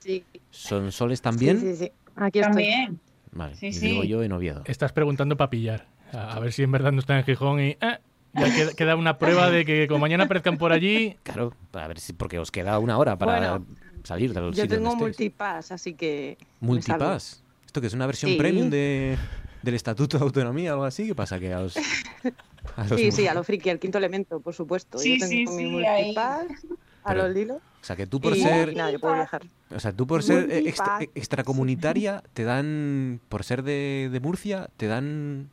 Sí. 0.00 0.24
¿Son 0.50 0.90
soles 0.92 1.20
también? 1.22 1.60
Sí, 1.60 1.74
sí, 1.74 1.84
sí. 1.86 1.92
Aquí 2.16 2.38
estoy. 2.40 2.52
También. 2.54 3.00
Vale, 3.32 3.56
Sí, 3.56 3.66
y 3.68 3.72
sí. 3.72 3.86
digo 3.88 4.04
yo 4.04 4.22
en 4.22 4.32
Oviedo. 4.32 4.62
Estás 4.66 4.92
preguntando 4.92 5.36
para 5.36 5.50
pillar. 5.50 5.86
A, 6.12 6.38
ver 6.40 6.52
si 6.52 6.62
en 6.62 6.70
verdad 6.72 6.92
no 6.92 7.00
están 7.00 7.18
en 7.18 7.24
Gijón 7.24 7.60
y... 7.60 7.70
eh, 7.80 7.98
ya 8.34 8.54
queda, 8.54 8.72
queda 8.74 8.96
una 8.96 9.18
prueba 9.18 9.50
de 9.50 9.64
que 9.64 9.86
como 9.88 10.00
mañana 10.00 10.24
aparezcan 10.24 10.56
por 10.58 10.72
allí... 10.72 11.16
Claro, 11.22 11.54
a 11.72 11.86
ver 11.86 11.98
si, 12.00 12.12
porque 12.14 12.38
os 12.38 12.50
queda 12.50 12.78
una 12.78 12.96
hora 12.98 13.16
para 13.18 13.38
Bueno, 13.58 13.66
salir 14.04 14.32
del 14.32 14.44
Yo 14.52 14.62
sitio 14.62 14.78
tengo 14.78 14.96
multipass, 14.96 15.72
así 15.72 15.94
que. 15.94 16.38
Multipass. 16.60 17.42
¿Esto 17.66 17.80
que 17.80 17.86
es 17.88 17.94
una 17.94 18.06
versión 18.06 18.32
Sí. 18.32 18.38
premium 18.38 18.70
de, 18.70 19.16
del 19.62 19.74
Estatuto 19.74 20.18
de 20.18 20.24
Autonomía 20.24 20.70
o 20.72 20.74
algo 20.74 20.84
así? 20.84 21.06
¿Qué 21.08 21.14
pasa? 21.14 21.38
Que 21.38 21.52
a 21.52 21.60
los, 21.60 21.76
a 22.76 22.84
los- 22.86 22.98
Sí, 23.00 23.12
sí, 23.12 23.26
a 23.26 23.34
lo 23.34 23.44
friki, 23.44 23.68
al 23.70 23.78
quinto 23.78 23.98
elemento, 23.98 24.40
por 24.40 24.54
supuesto. 24.54 24.98
Sí, 24.98 25.18
yo 25.20 25.26
tengo 25.26 25.52
sí, 25.52 25.64
mi 25.64 25.80
sí, 25.80 25.86
ahí. 25.86 26.04
multipass, 26.04 26.66
a 27.04 27.14
los 27.14 27.30
Lilo. 27.34 27.56
O 27.56 27.84
sea, 27.84 27.96
que 27.96 28.06
tú 28.06 28.20
por 28.20 28.36
y, 28.36 28.40
ser... 28.42 28.76
nada, 28.76 28.90
yo 28.92 29.00
puedo 29.00 29.14
viajar. 29.14 29.42
O 29.74 29.80
sea, 29.80 29.92
tú 29.92 30.06
por 30.06 30.22
ser 30.22 30.50
extra- 30.52 31.00
extracomunitaria, 31.14 32.22
te 32.32 32.44
dan... 32.44 33.20
Por 33.28 33.42
ser 33.44 33.62
de, 33.62 34.08
de 34.12 34.20
Murcia, 34.20 34.68
te 34.76 34.86
dan... 34.86 35.50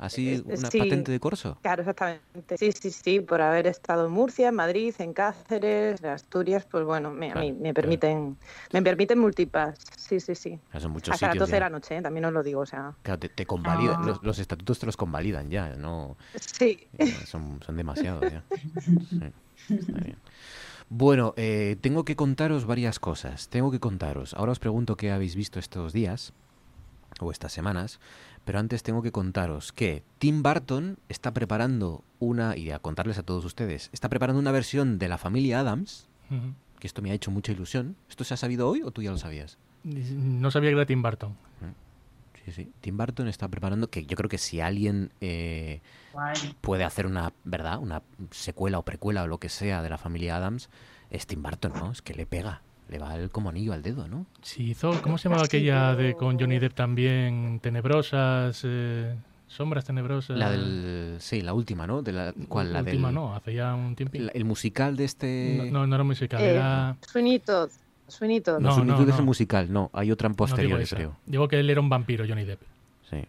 Así, 0.00 0.34
Eh, 0.34 0.42
una 0.46 0.70
sí. 0.70 0.78
patente 0.78 1.12
de 1.12 1.20
corso. 1.20 1.58
Claro, 1.62 1.82
exactamente. 1.82 2.56
Sí, 2.56 2.72
sí, 2.72 2.90
sí, 2.90 3.20
por 3.20 3.42
haber 3.42 3.66
estado 3.66 4.06
en 4.06 4.12
Murcia, 4.12 4.48
en 4.48 4.54
Madrid, 4.54 4.94
en 4.98 5.12
Cáceres, 5.12 6.02
en 6.02 6.08
Asturias, 6.08 6.66
pues 6.70 6.84
bueno, 6.84 7.10
me, 7.10 7.30
a 7.30 7.34
mí 7.34 7.52
me 7.52 7.74
permiten, 7.74 8.36
me 8.72 8.82
permiten 8.82 9.18
multipass. 9.18 9.76
Sí, 9.96 10.18
sí, 10.18 10.34
sí. 10.34 10.58
Son 10.78 10.90
muchos 10.90 11.12
Hasta 11.14 11.26
las 11.26 11.32
sitios 11.34 11.48
12 11.48 11.54
de 11.56 11.60
la 11.60 11.68
noche, 11.70 11.96
¿eh? 11.98 12.02
también 12.02 12.24
os 12.24 12.32
lo 12.32 12.42
digo, 12.42 12.62
o 12.62 12.66
sea. 12.66 12.94
Claro, 13.02 13.18
te, 13.20 13.28
te 13.28 13.44
convalidan. 13.44 14.02
Ah. 14.02 14.06
Los, 14.06 14.22
los 14.22 14.38
estatutos 14.38 14.78
te 14.78 14.86
los 14.86 14.96
convalidan 14.96 15.50
ya, 15.50 15.76
no... 15.76 16.16
Sí. 16.40 16.88
Eh, 16.98 17.06
Son, 17.26 17.60
son 17.64 17.76
demasiados 17.76 18.24
ya. 18.32 18.42
Sí, 19.68 19.74
está 19.74 20.00
bien. 20.00 20.16
Bueno, 20.88 21.34
eh, 21.36 21.76
tengo 21.80 22.04
que 22.04 22.16
contaros 22.16 22.64
varias 22.64 22.98
cosas. 22.98 23.48
Tengo 23.48 23.70
que 23.70 23.78
contaros. 23.78 24.34
Ahora 24.34 24.52
os 24.52 24.58
pregunto 24.58 24.96
qué 24.96 25.12
habéis 25.12 25.36
visto 25.36 25.58
estos 25.60 25.92
días 25.92 26.32
o 27.20 27.30
estas 27.30 27.52
semanas, 27.52 28.00
pero 28.44 28.58
antes 28.58 28.82
tengo 28.82 29.02
que 29.02 29.12
contaros 29.12 29.72
que 29.72 30.02
Tim 30.18 30.42
Burton 30.42 30.98
está 31.08 31.32
preparando 31.32 32.02
una, 32.18 32.56
y 32.56 32.70
a 32.70 32.78
contarles 32.78 33.18
a 33.18 33.22
todos 33.22 33.44
ustedes, 33.44 33.90
está 33.92 34.08
preparando 34.08 34.40
una 34.40 34.52
versión 34.52 34.98
de 34.98 35.08
la 35.08 35.18
familia 35.18 35.60
Adams, 35.60 36.06
que 36.78 36.86
esto 36.86 37.02
me 37.02 37.10
ha 37.10 37.14
hecho 37.14 37.30
mucha 37.30 37.52
ilusión. 37.52 37.96
¿Esto 38.08 38.24
se 38.24 38.34
ha 38.34 38.36
sabido 38.36 38.68
hoy 38.68 38.82
o 38.82 38.90
tú 38.90 39.02
ya 39.02 39.10
lo 39.10 39.18
sabías? 39.18 39.58
No 39.84 40.50
sabía 40.50 40.70
que 40.70 40.76
era 40.76 40.86
Tim 40.86 41.02
Burton. 41.02 41.36
Sí, 42.44 42.52
sí. 42.52 42.72
Tim 42.80 42.96
Burton 42.96 43.28
está 43.28 43.48
preparando 43.48 43.90
que 43.90 44.06
yo 44.06 44.16
creo 44.16 44.30
que 44.30 44.38
si 44.38 44.60
alguien 44.60 45.10
eh, 45.20 45.80
puede 46.60 46.84
hacer 46.84 47.06
una, 47.06 47.32
¿verdad? 47.44 47.78
Una 47.78 48.02
secuela 48.30 48.78
o 48.78 48.82
precuela 48.82 49.24
o 49.24 49.26
lo 49.26 49.38
que 49.38 49.50
sea 49.50 49.82
de 49.82 49.90
la 49.90 49.98
familia 49.98 50.36
Adams, 50.36 50.70
es 51.10 51.26
Tim 51.26 51.42
Burton, 51.42 51.72
¿no? 51.74 51.92
Es 51.92 52.00
que 52.00 52.14
le 52.14 52.26
pega, 52.26 52.62
le 52.90 52.98
va 52.98 53.14
el, 53.16 53.30
como 53.30 53.48
anillo 53.50 53.72
al 53.72 53.82
dedo, 53.82 54.08
¿no? 54.08 54.26
Sí, 54.42 54.70
hizo, 54.70 55.00
¿cómo 55.02 55.16
se 55.16 55.28
llamaba 55.28 55.44
aquella 55.44 55.94
de 55.94 56.14
con 56.14 56.38
Johnny 56.38 56.58
Depp 56.58 56.74
también? 56.74 57.60
Tenebrosas, 57.60 58.60
eh, 58.64 59.14
sombras 59.46 59.84
tenebrosas. 59.84 60.36
La 60.36 60.50
del, 60.50 61.16
sí, 61.20 61.40
la 61.40 61.54
última, 61.54 61.86
¿no? 61.86 62.02
De 62.02 62.12
la, 62.12 62.34
¿Cuál? 62.48 62.72
La 62.72 62.80
última 62.80 63.08
del, 63.08 63.14
no, 63.14 63.34
hace 63.34 63.54
ya 63.54 63.74
un 63.74 63.94
tiempo. 63.96 64.18
la- 64.18 64.32
el 64.32 64.44
musical 64.44 64.96
de 64.96 65.04
este... 65.04 65.56
No, 65.70 65.80
no, 65.80 65.86
no 65.86 65.94
era 65.94 66.04
musical, 66.04 66.42
Eh, 66.42 66.50
era... 66.50 66.96
Sweeney 67.06 67.38
Todd. 67.38 67.70
No, 68.60 68.68
No, 68.68 68.74
Sweeney 68.74 68.92
no, 68.92 69.02
es 69.02 69.08
no. 69.14 69.18
el 69.20 69.24
musical, 69.24 69.72
no, 69.72 69.90
hay 69.92 70.10
otra 70.10 70.26
en 70.26 70.32
no 70.32 70.34
digo 70.34 70.48
posterior, 70.48 70.80
esa. 70.80 70.96
creo. 70.96 71.16
Digo 71.26 71.46
que 71.46 71.60
él 71.60 71.70
era 71.70 71.80
un 71.80 71.88
vampiro, 71.88 72.24
Johnny 72.28 72.44
Depp. 72.44 72.60
Sí, 73.08 73.24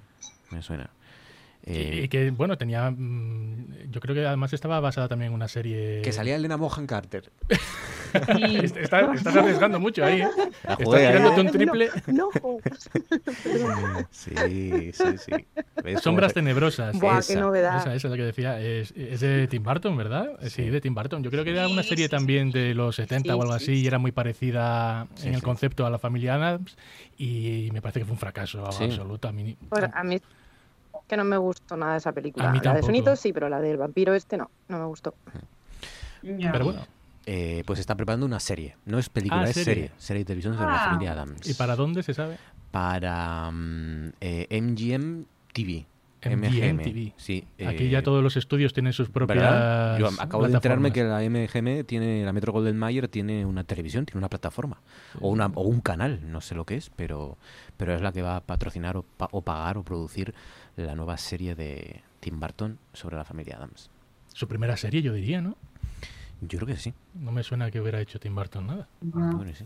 me 0.49 0.61
suena. 0.63 0.89
Y- 1.65 1.71
Eh, 1.73 2.01
y 2.03 2.07
que, 2.07 2.31
bueno, 2.31 2.57
tenía... 2.57 2.89
mm, 2.89 3.89
Yo 3.91 3.99
creo 4.01 4.15
que 4.15 4.25
además 4.25 4.51
estaba 4.53 4.79
basada 4.79 5.07
también 5.07 5.29
en 5.31 5.35
una 5.35 5.47
serie... 5.47 6.01
que 6.01 6.11
salía 6.11 6.35
Elena 6.35 6.57
Mohan 6.57 6.87
Carter. 6.87 7.29
Est- 8.63 8.75
está- 8.77 9.13
estás 9.13 9.35
arriesgando 9.37 9.79
mucho 9.79 10.03
ahí, 10.03 10.21
¿eh? 10.21 10.27
La 10.63 10.73
Estás 10.73 10.85
jugué 10.85 11.07
ahí. 11.07 11.13
tirándote 11.13 11.41
un 11.41 11.51
triple. 11.51 11.89
No. 12.07 12.29
Sí, 14.11 14.91
sí, 14.93 15.03
sí. 15.17 15.31
¿Ves 15.31 15.45
cómo 15.83 15.99
Sombras 15.99 16.33
tenebrosas. 16.33 16.99
Buah, 16.99 17.15
qué 17.25 17.33
Esa. 17.33 17.39
novedad. 17.39 17.77
Esa, 17.77 17.95
esa 17.95 18.07
es 18.07 18.11
la 18.11 18.17
que 18.17 18.23
decía. 18.23 18.59
Es, 18.59 18.91
es 18.91 19.19
de 19.21 19.47
Tim 19.47 19.63
Burton, 19.63 19.95
¿verdad? 19.95 20.31
Eh, 20.41 20.49
Sí, 20.49 20.63
de 20.69 20.81
Tim 20.81 20.93
Burton. 20.93 21.23
Yo 21.23 21.31
creo 21.31 21.43
que 21.43 21.51
era 21.51 21.67
una 21.67 21.83
Sí, 21.83 21.89
serie 21.89 22.05
sí, 22.05 22.11
también 22.11 22.51
de 22.51 22.73
los 22.73 22.95
70 22.97 23.23
Sí, 23.23 23.29
o 23.29 23.41
algo 23.41 23.57
sí, 23.57 23.63
así 23.63 23.71
y 23.73 23.81
sí. 23.81 23.87
era 23.87 23.97
muy 23.97 24.11
parecida 24.11 25.07
Sí, 25.15 25.27
en 25.29 25.33
el 25.35 25.39
sí. 25.39 25.45
concepto 25.45 25.85
a 25.85 25.89
la 25.89 25.97
familia 25.99 26.35
Adams 26.35 26.75
y 27.17 27.69
me 27.71 27.81
parece 27.81 27.99
que 27.99 28.05
fue 28.05 28.13
un 28.13 28.19
fracaso 28.19 28.69
Sí. 28.71 28.83
absoluto. 28.85 29.27
A 29.27 29.31
mí, 29.31 29.55
a 29.93 30.03
mí 30.03 30.19
que 31.11 31.17
no 31.17 31.25
me 31.25 31.35
gustó 31.37 31.75
nada 31.75 31.97
esa 31.97 32.13
película. 32.13 32.49
A 32.49 32.51
mí 32.53 32.59
la 32.63 32.73
de 32.73 33.01
Todd 33.03 33.15
sí, 33.17 33.33
pero 33.33 33.49
la 33.49 33.59
del 33.59 33.75
vampiro 33.77 34.13
este 34.15 34.37
no, 34.37 34.49
no 34.69 34.79
me 34.79 34.85
gustó. 34.85 35.13
Pero 36.21 36.65
bueno. 36.65 36.81
Eh, 37.27 37.63
pues 37.67 37.79
está 37.79 37.95
preparando 37.95 38.25
una 38.25 38.39
serie. 38.39 38.75
No 38.85 38.97
es 38.97 39.09
película, 39.09 39.41
Ah, 39.41 39.49
es 39.49 39.53
serie. 39.53 39.65
serie. 39.65 39.91
Serie 39.97 40.19
de 40.21 40.25
televisión 40.25 40.55
sobre 40.55 40.67
la 40.71 40.81
Ah. 40.83 40.89
familia 40.89 41.11
Adams. 41.11 41.47
¿Y 41.47 41.53
para 41.53 41.75
dónde 41.75 42.01
se 42.01 42.13
sabe? 42.15 42.37
Para 42.71 43.51
mm, 43.51 44.13
eh, 44.21 44.47
MGM 44.61 45.25
TV. 45.53 45.85
MGM 46.23 46.77
TV. 46.83 47.13
Sí. 47.17 47.45
Aquí 47.65 47.85
eh, 47.85 47.89
ya 47.89 48.03
todos 48.03 48.21
los 48.23 48.37
estudios 48.37 48.73
tienen 48.73 48.93
sus 48.93 49.09
propias. 49.09 49.39
¿verdad? 49.39 49.97
Yo 49.99 50.07
acabo 50.19 50.47
de 50.47 50.53
enterarme 50.53 50.91
que 50.93 51.03
la 51.03 51.19
MGM 51.21 51.83
tiene, 51.85 52.23
la 52.25 52.31
Metro 52.31 52.53
Golden 52.53 52.77
Mayer 52.77 53.07
tiene 53.07 53.43
una 53.45 53.63
televisión, 53.63 54.05
tiene 54.05 54.19
una 54.19 54.29
plataforma. 54.29 54.81
O, 55.19 55.29
una, 55.29 55.47
o 55.47 55.61
un 55.63 55.81
canal, 55.81 56.19
no 56.31 56.39
sé 56.41 56.53
lo 56.55 56.65
que 56.65 56.75
es, 56.75 56.91
pero, 56.95 57.37
pero 57.77 57.95
es 57.95 58.01
la 58.01 58.11
que 58.11 58.21
va 58.21 58.35
a 58.35 58.41
patrocinar 58.41 58.97
o, 58.97 59.03
pa- 59.03 59.29
o 59.31 59.41
pagar 59.41 59.77
o 59.79 59.83
producir 59.83 60.33
la 60.75 60.95
nueva 60.95 61.17
serie 61.17 61.55
de 61.55 62.01
Tim 62.19 62.39
Burton 62.39 62.79
sobre 62.93 63.17
la 63.17 63.23
familia 63.25 63.57
Adams. 63.57 63.89
Su 64.33 64.47
primera 64.47 64.77
serie, 64.77 65.01
yo 65.01 65.13
diría, 65.13 65.41
¿no? 65.41 65.55
Yo 66.41 66.57
creo 66.59 66.67
que 66.67 66.77
sí. 66.77 66.93
No 67.15 67.31
me 67.31 67.43
suena 67.43 67.69
que 67.69 67.79
hubiera 67.81 67.99
hecho 68.01 68.19
Tim 68.19 68.33
Burton 68.35 68.67
nada. 68.67 68.87
sí. 69.55 69.65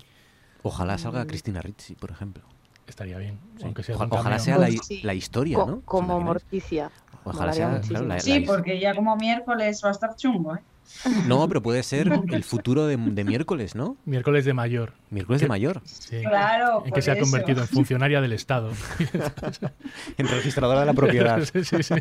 Ojalá 0.64 0.98
salga 0.98 1.26
Cristina 1.28 1.62
Ricci, 1.62 1.96
por 1.96 2.12
ejemplo. 2.12 2.44
Estaría 2.88 3.18
bien. 3.18 3.40
Sí. 3.58 3.64
Aunque 3.66 3.84
sea 3.84 3.96
Oja- 3.96 4.08
ojalá 4.10 4.40
sea 4.40 4.58
la, 4.58 4.66
Pues 4.68 4.76
hi- 4.76 4.98
sí. 4.98 5.02
la 5.04 5.14
historia, 5.14 5.58
Co- 5.58 5.66
¿no? 5.68 5.74
¿Os 5.78 5.84
como? 5.86 6.20
Morticia. 6.20 6.92
Ojalá 7.24 7.54
sea 7.54 7.82
claro, 7.82 8.06
la- 8.08 8.20
Sí, 8.20 8.40
la- 8.42 8.46
porque 8.46 8.80
ya 8.80 8.94
como 8.96 9.16
miércoles 9.16 9.82
va 9.84 9.90
a 9.90 9.92
estar 9.92 10.16
chungo, 10.16 10.56
¿eh? 10.56 10.60
No, 11.28 11.48
pero 11.48 11.62
puede 11.62 11.84
ser 11.84 12.12
el 12.32 12.44
futuro 12.44 12.88
de, 12.88 12.98
de 12.98 13.24
miércoles, 13.24 13.76
¿no? 13.76 13.98
Miércoles 14.06 14.46
de 14.46 14.54
mayor. 14.54 14.94
Miércoles 15.10 15.42
de 15.42 15.48
mayor. 15.48 15.82
Sí. 15.86 16.22
Claro, 16.22 16.84
En 16.86 16.92
que 16.92 17.02
se 17.02 17.12
ha 17.12 17.20
convertido 17.20 17.62
en 17.62 17.68
funcionaria 17.68 18.22
del 18.22 18.34
Estado. 18.34 18.72
En 20.18 20.28
registradora 20.28 20.82
de 20.82 20.86
la 20.86 20.94
propiedad. 20.94 21.44
sí, 21.54 21.64
sí, 21.64 21.84
sí. 21.84 21.94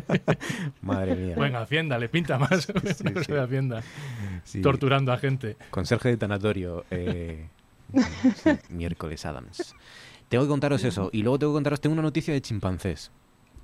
Madre 0.81 1.15
mía. 1.15 1.35
Bueno, 1.35 1.59
Hacienda, 1.59 1.97
le 1.97 2.09
pinta 2.09 2.37
más 2.37 2.63
sí. 2.63 3.03
de 3.03 3.39
Hacienda. 3.41 3.81
Sí. 4.43 4.61
Torturando 4.61 5.11
a 5.11 5.17
gente. 5.17 5.57
Conserje 5.71 6.09
de 6.09 6.17
tanatorio. 6.17 6.85
eh, 6.91 7.47
miércoles 8.69 9.25
Adams. 9.25 9.75
Tengo 10.29 10.43
que 10.45 10.49
contaros 10.49 10.83
eso. 10.83 11.09
Y 11.13 11.21
luego 11.21 11.39
tengo 11.39 11.53
que 11.53 11.57
contaros, 11.57 11.81
tengo 11.81 11.93
una 11.93 12.01
noticia 12.01 12.33
de 12.33 12.41
chimpancés. 12.41 13.11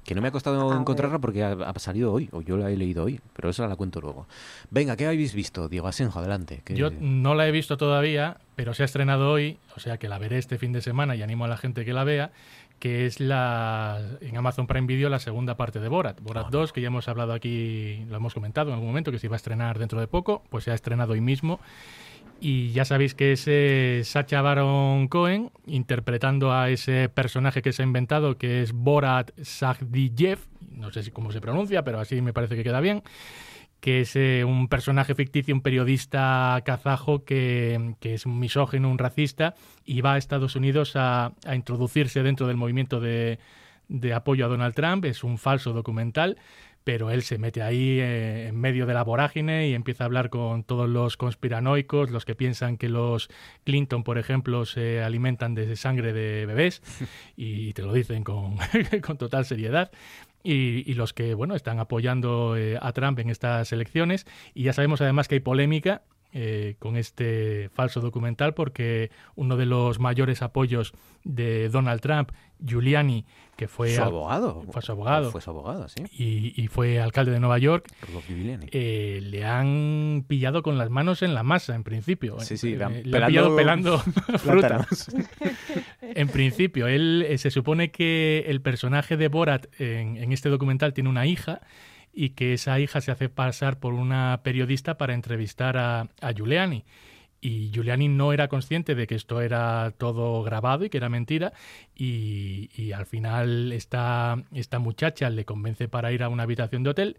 Que 0.06 0.16
no 0.16 0.22
me 0.22 0.30
ha 0.30 0.32
costado 0.32 0.72
A 0.72 0.78
encontrarla 0.80 1.20
porque 1.20 1.44
ha, 1.44 1.52
ha 1.52 1.80
salido 1.80 2.12
hoy, 2.12 2.28
o 2.32 2.42
yo 2.42 2.58
la 2.58 2.72
he 2.72 2.76
leído 2.76 3.04
hoy, 3.04 3.20
pero 3.34 3.50
eso 3.50 3.66
la 3.68 3.76
cuento 3.76 4.02
luego. 4.02 4.26
Venga, 4.72 4.96
¿qué 4.98 5.06
habéis 5.06 5.34
visto? 5.36 5.70
Diego 5.70 5.88
Asenjo, 5.88 6.18
adelante. 6.20 6.62
que- 6.66 6.76
Yo 6.76 6.90
no 7.00 7.36
la 7.36 7.48
he 7.48 7.52
visto 7.52 7.78
todavía, 7.78 8.38
pero 8.56 8.74
se 8.74 8.82
ha 8.82 8.86
estrenado 8.86 9.30
hoy, 9.32 9.58
o 9.76 9.80
sea 9.80 9.98
que 9.98 10.10
la 10.10 10.18
veré 10.18 10.38
este 10.40 10.58
fin 10.58 10.72
de 10.74 10.82
semana 10.82 11.16
y 11.16 11.22
animo 11.22 11.46
a 11.46 11.48
la 11.48 11.58
gente 11.58 11.86
que 11.86 11.94
la 11.94 12.04
vea, 12.04 12.32
que 12.80 13.06
es 13.06 13.20
la 13.20 14.02
en 14.22 14.36
Amazon 14.38 14.66
Prime 14.66 14.88
Video 14.88 15.08
la 15.10 15.20
segunda 15.20 15.56
parte 15.56 15.80
de 15.80 15.88
Borat. 15.88 16.20
Borat 16.20 16.50
2, 16.50 16.74
que 16.74 16.82
ya 16.82 16.88
hemos 16.88 17.08
hablado 17.08 17.34
aquí, 17.34 18.04
lo 18.10 18.18
hemos 18.18 18.34
comentado 18.34 18.70
en 18.70 18.74
algún 18.74 18.88
momento, 18.90 19.12
que 19.12 19.20
se 19.20 19.28
iba 19.28 19.36
a 19.36 19.38
estrenar 19.38 19.78
dentro 19.78 20.00
de 20.00 20.08
poco, 20.08 20.42
pues 20.50 20.64
se 20.64 20.72
ha 20.72 20.74
estrenado 20.74 21.14
hoy 21.14 21.22
mismo. 21.22 21.60
Y 22.44 22.72
ya 22.72 22.86
sabéis 22.86 23.14
que 23.14 23.34
es 23.34 23.44
eh, 23.48 24.02
Sacha 24.04 24.42
Baron 24.42 25.08
Cohen 25.10 25.52
interpretando 25.68 26.52
a 26.52 26.72
ese 26.72 27.08
personaje 27.08 27.62
que 27.62 27.72
se 27.72 27.84
ha 27.84 27.86
inventado, 27.86 28.40
que 28.40 28.64
es 28.64 28.72
Borat 28.72 29.30
Sagdiyev, 29.40 30.40
no 30.72 30.92
sé 30.92 31.04
si 31.04 31.12
cómo 31.12 31.32
se 31.32 31.40
pronuncia, 31.40 31.84
pero 31.84 32.00
así 32.00 32.20
me 32.20 32.34
parece 32.34 32.56
que 32.56 32.64
queda 32.64 32.80
bien, 32.80 33.04
que 33.80 34.02
es 34.02 34.16
eh, 34.16 34.44
un 34.44 34.70
personaje 34.70 35.14
ficticio, 35.14 35.54
un 35.54 35.62
periodista 35.62 36.60
kazajo 36.66 37.26
que, 37.26 37.94
que 38.00 38.16
es 38.16 38.26
un 38.26 38.40
misógino, 38.40 38.90
un 38.90 38.98
racista, 38.98 39.54
y 39.86 40.02
va 40.02 40.14
a 40.14 40.18
Estados 40.18 40.56
Unidos 40.56 40.96
a, 40.96 41.34
a 41.46 41.56
introducirse 41.56 42.24
dentro 42.24 42.48
del 42.48 42.58
movimiento 42.58 43.00
de, 43.00 43.38
de 43.88 44.14
apoyo 44.16 44.46
a 44.46 44.50
Donald 44.50 44.74
Trump. 44.74 45.06
Es 45.06 45.24
un 45.24 45.38
falso 45.38 45.74
documental, 45.74 46.38
pero 46.84 47.12
él 47.12 47.22
se 47.24 47.38
mete 47.38 47.62
ahí 47.62 48.00
eh, 48.00 48.48
en 48.48 48.60
medio 48.60 48.86
de 48.86 48.94
la 48.94 49.04
vorágine 49.04 49.68
y 49.68 49.74
empieza 49.74 50.04
a 50.04 50.06
hablar 50.06 50.30
con 50.30 50.64
todos 50.64 50.90
los 50.90 51.18
conspiranoicos, 51.18 52.10
los 52.12 52.26
que 52.26 52.36
piensan 52.36 52.78
que 52.78 52.90
los 52.90 53.30
Clinton, 53.64 54.04
por 54.04 54.18
ejemplo, 54.18 54.66
se 54.66 55.02
alimentan 55.02 55.54
de 55.56 55.76
sangre 55.76 56.14
de 56.14 56.46
bebés, 56.46 56.82
y 57.36 57.74
te 57.74 57.82
lo 57.84 57.94
dicen 57.94 58.24
con, 58.24 58.58
con 59.06 59.18
total 59.18 59.46
seriedad. 59.46 59.92
y, 60.44 60.90
y 60.90 60.94
los 60.96 61.14
que 61.14 61.36
bueno 61.36 61.56
están 61.56 61.80
apoyando 61.80 62.56
eh, 62.58 62.78
a 62.82 62.92
Trump 62.94 63.20
en 63.20 63.30
estas 63.30 63.72
elecciones. 63.72 64.26
Y 64.54 64.64
ya 64.64 64.74
sabemos 64.74 65.02
además 65.02 65.28
que 65.28 65.36
hay 65.36 65.42
polémica 65.42 66.02
eh, 66.34 66.76
con 66.80 66.96
este 66.98 67.70
falso 67.74 68.00
documental 68.02 68.54
porque 68.54 69.12
uno 69.36 69.58
de 69.58 69.66
los 69.66 70.00
mayores 70.00 70.42
apoyos 70.42 70.94
de 71.24 71.70
Donald 71.70 72.02
Trump, 72.02 72.32
Giuliani, 72.66 73.26
que 73.56 73.68
fue 73.68 73.94
Su 73.96 74.02
abogado. 74.02 74.64
fue 74.72 74.82
su 74.82 74.92
abogado, 74.92 75.32
Fue 75.32 75.42
su 75.42 75.50
abogado, 75.50 75.88
sí. 75.88 76.04
y, 76.12 76.60
y 76.62 76.68
fue 76.68 77.00
alcalde 77.00 77.32
de 77.32 77.40
Nueva 77.40 77.58
York, 77.60 77.88
eh, 78.72 79.20
le 79.22 79.46
han 79.46 80.26
pillado 80.28 80.64
con 80.64 80.78
las 80.78 80.90
manos 80.90 81.22
en 81.22 81.34
la 81.36 81.44
masa, 81.44 81.76
en 81.76 81.84
principio. 81.84 82.40
Sí, 82.40 82.58
sí, 82.58 82.76
le 82.76 82.84
han- 82.86 82.94
Eh, 82.96 83.02
le 83.06 83.18
han 83.18 83.28
pillado 83.28 83.56
pelando 83.56 84.00
fruta. 84.40 84.40
plátanos. 84.86 85.08
En 86.02 86.28
principio, 86.28 86.88
él 86.88 87.26
eh, 87.28 87.38
se 87.38 87.52
supone 87.52 87.92
que 87.92 88.44
el 88.48 88.62
personaje 88.62 89.16
de 89.18 89.28
Borat 89.30 89.68
en, 89.80 90.18
en 90.18 90.32
este 90.34 90.50
documental 90.50 90.94
tiene 90.94 91.10
una 91.10 91.26
hija 91.26 91.62
y 92.14 92.32
que 92.32 92.54
esa 92.54 92.80
hija 92.80 93.02
se 93.02 93.12
hace 93.12 93.30
pasar 93.30 93.80
por 93.80 93.94
una 93.94 94.42
periodista 94.44 94.98
para 94.98 95.14
entrevistar 95.14 95.78
a, 95.78 96.08
a 96.22 96.34
Giuliani. 96.34 96.84
Y 97.44 97.72
Giuliani 97.72 98.08
no 98.08 98.34
era 98.34 98.48
consciente 98.48 98.94
de 98.94 99.08
que 99.08 99.16
esto 99.16 99.42
era 99.42 99.92
todo 99.98 100.44
grabado 100.44 100.86
y 100.86 100.90
que 100.90 100.98
era 100.98 101.10
mentira. 101.10 101.54
Y, 101.96 102.70
y 102.76 102.92
al 102.92 103.08
final 103.08 103.72
esta, 103.72 104.44
esta 104.54 104.78
muchacha 104.78 105.30
le 105.32 105.44
convence 105.44 105.88
para 105.88 106.12
ir 106.12 106.22
a 106.22 106.30
una 106.30 106.44
habitación 106.44 106.84
de 106.84 106.90
hotel. 106.92 107.18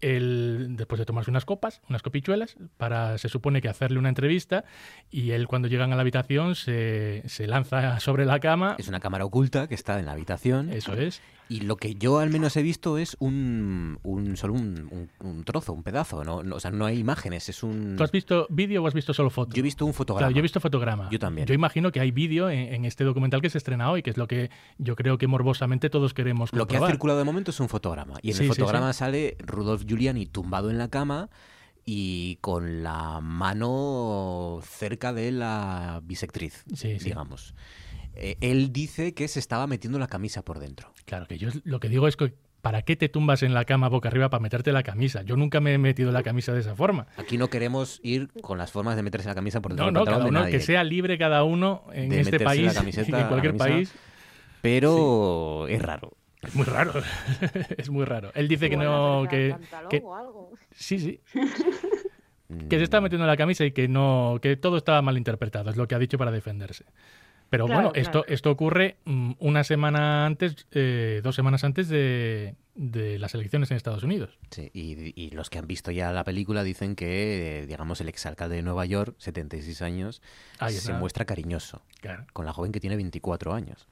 Él, 0.00 0.68
después 0.76 0.98
de 0.98 1.04
tomarse 1.04 1.30
unas 1.30 1.44
copas, 1.44 1.80
unas 1.88 2.02
copichuelas, 2.02 2.56
para, 2.76 3.18
se 3.18 3.28
supone 3.28 3.62
que 3.62 3.68
hacerle 3.68 3.98
una 3.98 4.10
entrevista, 4.10 4.64
y 5.10 5.30
él 5.30 5.48
cuando 5.48 5.68
llegan 5.68 5.90
a 5.92 5.96
la 5.96 6.02
habitación 6.02 6.54
se, 6.54 7.22
se 7.26 7.46
lanza 7.46 7.98
sobre 8.00 8.26
la 8.26 8.38
cama. 8.38 8.76
Es 8.78 8.88
una 8.88 9.00
cámara 9.00 9.24
oculta 9.24 9.68
que 9.68 9.74
está 9.74 9.98
en 9.98 10.06
la 10.06 10.12
habitación. 10.12 10.70
Eso 10.70 10.92
es. 10.94 11.22
Y 11.48 11.60
lo 11.60 11.76
que 11.76 11.94
yo 11.94 12.18
al 12.18 12.30
menos 12.30 12.56
he 12.56 12.62
visto 12.62 12.98
es 12.98 13.16
un, 13.20 14.00
un 14.02 14.36
solo 14.36 14.54
un, 14.54 14.88
un- 14.90 15.10
un 15.20 15.44
trozo, 15.44 15.72
un 15.72 15.84
pedazo. 15.84 16.24
No, 16.24 16.42
no- 16.42 16.56
o 16.56 16.60
sea, 16.60 16.72
no 16.72 16.86
hay 16.86 16.98
imágenes, 16.98 17.48
es 17.48 17.62
un... 17.62 17.94
¿Tú 17.96 18.02
has 18.02 18.10
visto 18.10 18.48
vídeo 18.50 18.82
o 18.82 18.86
has 18.88 18.94
visto 18.94 19.14
solo 19.14 19.30
foto? 19.30 19.54
Yo 19.54 19.60
he 19.60 19.62
visto 19.62 19.86
un 19.86 19.94
fotograma. 19.94 20.26
Claro, 20.26 20.34
yo 20.34 20.40
he 20.40 20.42
visto 20.42 20.58
fotograma. 20.58 21.08
Yo 21.10 21.20
también. 21.20 21.46
Yo 21.46 21.54
imagino 21.54 21.92
que 21.92 22.00
hay 22.00 22.10
vídeo 22.10 22.50
en, 22.50 22.58
en 22.74 22.84
este 22.84 23.04
documental 23.04 23.40
que 23.42 23.50
se 23.50 23.58
estrena 23.58 23.90
hoy, 23.92 24.02
que 24.02 24.10
es 24.10 24.16
lo 24.16 24.26
que 24.26 24.50
yo 24.78 24.96
creo 24.96 25.18
que 25.18 25.28
morbosamente 25.28 25.88
todos 25.88 26.14
queremos 26.14 26.50
Lo 26.52 26.66
que 26.66 26.74
ha 26.74 26.78
comprobar. 26.78 26.90
circulado 26.90 27.18
de 27.20 27.24
momento 27.24 27.52
es 27.52 27.60
un 27.60 27.68
fotograma. 27.68 28.14
Y 28.22 28.30
en 28.30 28.36
Sí, 28.36 28.42
el 28.42 28.48
fotograma 28.48 28.92
sí. 28.92 28.98
sale 28.98 29.36
Rudolf 29.38 29.84
Giuliani 29.86 30.26
tumbado 30.26 30.70
en 30.70 30.78
la 30.78 30.88
cama 30.88 31.30
y 31.84 32.38
con 32.40 32.82
la 32.82 33.20
mano 33.20 34.58
cerca 34.64 35.12
de 35.12 35.30
la 35.30 36.00
bisectriz, 36.04 36.64
Sí, 36.74 36.98
sí. 36.98 37.12
Eh, 38.16 38.36
él 38.40 38.72
dice 38.72 39.14
que 39.14 39.28
se 39.28 39.38
estaba 39.38 39.66
metiendo 39.66 39.98
la 39.98 40.06
camisa 40.08 40.42
por 40.42 40.58
dentro. 40.58 40.92
Claro, 41.04 41.26
que 41.26 41.38
yo 41.38 41.50
lo 41.64 41.80
que 41.80 41.88
digo 41.88 42.08
es 42.08 42.16
que 42.16 42.34
¿para 42.62 42.82
qué 42.82 42.96
te 42.96 43.08
tumbas 43.08 43.42
en 43.42 43.54
la 43.54 43.64
cama 43.64 43.88
boca 43.88 44.08
arriba 44.08 44.28
para 44.30 44.40
meterte 44.40 44.72
la 44.72 44.82
camisa? 44.82 45.22
Yo 45.22 45.36
nunca 45.36 45.60
me 45.60 45.74
he 45.74 45.78
metido 45.78 46.10
la 46.12 46.22
camisa 46.22 46.52
de 46.52 46.60
esa 46.60 46.74
forma. 46.74 47.06
Aquí 47.16 47.38
no 47.38 47.48
queremos 47.48 48.00
ir 48.02 48.28
con 48.40 48.58
las 48.58 48.72
formas 48.72 48.96
de 48.96 49.02
meterse 49.02 49.28
la 49.28 49.34
camisa 49.34 49.60
por 49.60 49.72
dentro 49.72 49.86
No, 49.86 49.92
no, 50.00 50.04
cada 50.04 50.18
de 50.24 50.30
uno 50.30 50.40
nadie. 50.40 50.52
que 50.58 50.60
sea 50.64 50.82
libre 50.82 51.16
cada 51.18 51.44
uno 51.44 51.84
en 51.92 52.08
de 52.08 52.20
este 52.22 52.40
país 52.40 52.64
la 52.66 52.72
y 52.72 52.74
camiseta, 52.74 53.20
en 53.20 53.28
cualquier 53.28 53.52
la 53.52 53.58
camisa, 53.58 53.76
país. 53.76 53.94
Pero 54.62 55.68
es 55.68 55.80
raro. 55.80 56.16
Es 56.42 56.54
muy 56.54 56.64
raro, 56.64 56.92
es 57.76 57.90
muy 57.90 58.04
raro. 58.04 58.30
Él 58.34 58.46
dice 58.48 58.68
que 58.70 58.76
no, 58.76 59.26
que, 59.28 59.56
que- 59.90 60.02
sí, 60.72 60.98
sí, 60.98 61.20
que 62.68 62.78
se 62.78 62.84
está 62.84 63.00
metiendo 63.00 63.26
la 63.26 63.36
camisa 63.36 63.64
y 63.64 63.72
que 63.72 63.88
no, 63.88 64.38
que 64.40 64.56
todo 64.56 64.76
estaba 64.76 65.02
mal 65.02 65.16
interpretado, 65.16 65.70
es 65.70 65.76
lo 65.76 65.88
que 65.88 65.94
ha 65.94 65.98
dicho 65.98 66.18
para 66.18 66.30
defenderse. 66.30 66.84
Pero 67.50 67.66
Claro, 67.66 67.82
bueno, 67.82 67.92
esto, 67.94 68.22
claro. 68.22 68.34
esto 68.34 68.50
ocurre 68.50 68.96
mm, 69.04 69.32
una 69.38 69.62
semana 69.64 70.26
antes, 70.26 70.66
eh, 70.72 71.20
dos 71.22 71.34
semanas 71.36 71.62
antes 71.64 71.88
de, 71.88 72.56
de 72.74 73.18
las 73.20 73.34
elecciones 73.34 73.70
en 73.70 73.76
Estados 73.76 74.02
Unidos. 74.02 74.36
Sí, 74.50 74.70
y, 74.74 75.12
y 75.20 75.30
los 75.30 75.48
que 75.48 75.58
han 75.58 75.66
visto 75.68 75.90
ya 75.92 76.12
la 76.12 76.24
película 76.24 76.64
dicen 76.64 76.96
que, 76.96 77.60
eh, 77.62 77.66
digamos, 77.66 78.00
el 78.00 78.08
exalcalde 78.08 78.56
de 78.56 78.62
Nueva 78.62 78.84
York, 78.86 79.14
76 79.18 79.80
años, 79.82 80.22
Ahí 80.58 80.72
se 80.72 80.78
está. 80.78 80.98
muestra 80.98 81.24
cariñoso 81.24 81.82
Claro. 82.00 82.26
con 82.32 82.46
la 82.46 82.52
joven 82.52 82.72
que 82.72 82.80
tiene 82.80 82.96
24 82.96 83.54
años 83.54 83.86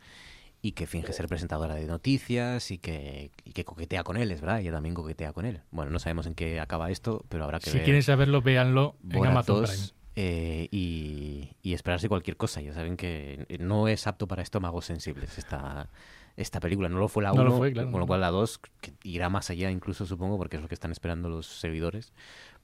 y 0.61 0.73
que 0.73 0.87
finge 0.87 1.13
ser 1.13 1.29
presentadora 1.29 1.75
de 1.75 1.85
noticias 1.87 2.71
y 2.71 2.79
que, 2.79 3.31
y 3.45 3.53
que 3.53 3.65
coquetea 3.65 4.03
con 4.03 4.17
él, 4.17 4.33
es 4.33 4.41
verdad, 4.41 4.61
ella 4.61 4.73
también 4.73 4.95
coquetea 4.95 5.33
con 5.33 5.45
él. 5.45 5.61
Bueno, 5.71 5.91
no 5.93 5.99
sabemos 5.99 6.27
en 6.27 6.35
qué 6.35 6.59
acaba 6.59 6.91
esto, 6.91 7.25
pero 7.29 7.45
habrá 7.45 7.61
que 7.61 7.71
Si 7.71 7.77
ver. 7.77 7.85
quieren 7.85 8.03
saberlo, 8.03 8.41
véanlo 8.43 8.97
en 9.11 9.27
Amazon 9.27 9.61
2, 9.61 9.71
Prime. 9.71 10.04
Eh, 10.17 10.69
y, 10.71 11.57
y 11.63 11.75
esperarse 11.75 12.09
cualquier 12.09 12.37
cosa. 12.37 12.61
Ya 12.61 12.73
saben 12.73 12.97
que 12.97 13.47
no 13.61 13.89
es 13.89 14.07
apto 14.07 14.27
para 14.29 14.43
estómagos 14.43 14.85
sensibles 14.87 15.39
esta, 15.39 15.89
esta 16.37 16.61
película. 16.61 16.89
No 16.89 16.99
lo 16.99 17.09
fue 17.09 17.23
la 17.23 17.33
No 17.33 17.43
1, 17.43 17.45
lo 17.45 17.57
fue, 17.57 17.73
claro, 17.73 17.91
con 17.91 18.01
lo 18.01 18.05
no. 18.05 18.07
cual 18.07 18.21
la 18.21 18.31
2 18.31 18.61
que 18.81 18.93
irá 19.03 19.29
más 19.29 19.51
allá 19.51 19.71
incluso, 19.71 20.07
supongo, 20.07 20.39
porque 20.39 20.57
es 20.57 20.63
lo 20.63 20.69
que 20.69 20.75
están 20.75 20.93
esperando 20.93 21.29
los 21.29 21.47
seguidores, 21.47 22.13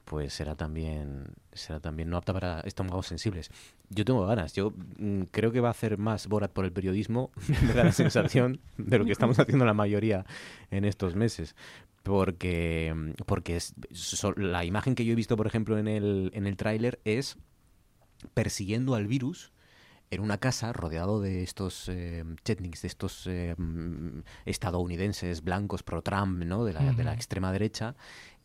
pues 0.04 0.32
será 0.32 0.54
también, 0.54 1.34
será 1.52 1.80
también 1.80 2.10
no 2.10 2.16
apta 2.16 2.32
para 2.32 2.60
estómagos 2.60 3.06
sensibles. 3.06 3.50
Yo 3.90 4.04
tengo 4.04 4.26
ganas. 4.26 4.54
Yo 4.54 4.72
mm, 4.98 5.22
creo 5.30 5.52
que 5.52 5.60
va 5.60 5.68
a 5.68 5.72
hacer 5.72 5.98
más 5.98 6.26
Borat 6.26 6.52
por 6.52 6.64
el 6.64 6.72
periodismo, 6.72 7.30
me 7.66 7.74
da 7.74 7.84
la 7.84 7.92
sensación, 7.92 8.60
de 8.76 8.98
lo 8.98 9.04
que 9.04 9.12
estamos 9.12 9.38
haciendo 9.38 9.64
la 9.64 9.74
mayoría 9.74 10.24
en 10.70 10.84
estos 10.84 11.16
meses 11.16 11.54
porque 12.02 13.14
porque 13.26 13.56
es, 13.56 13.74
so- 13.92 14.32
la 14.32 14.64
imagen 14.64 14.94
que 14.94 15.04
yo 15.04 15.12
he 15.12 15.16
visto 15.16 15.36
por 15.36 15.46
ejemplo 15.46 15.78
en 15.78 15.88
el 15.88 16.30
en 16.34 16.46
el 16.46 16.56
tráiler 16.56 17.00
es 17.04 17.36
persiguiendo 18.34 18.94
al 18.94 19.06
virus 19.06 19.52
en 20.10 20.20
una 20.22 20.38
casa 20.38 20.72
rodeado 20.72 21.20
de 21.20 21.44
estos 21.44 21.88
eh, 21.88 22.24
chetniks, 22.44 22.82
de 22.82 22.88
estos 22.88 23.26
eh, 23.28 23.54
mm, 23.56 24.22
estadounidenses 24.44 25.42
blancos 25.44 25.84
pro 25.84 26.02
Trump, 26.02 26.42
¿no? 26.42 26.64
de, 26.64 26.72
la, 26.72 26.92
de 26.92 27.04
la 27.04 27.14
extrema 27.14 27.52
derecha, 27.52 27.94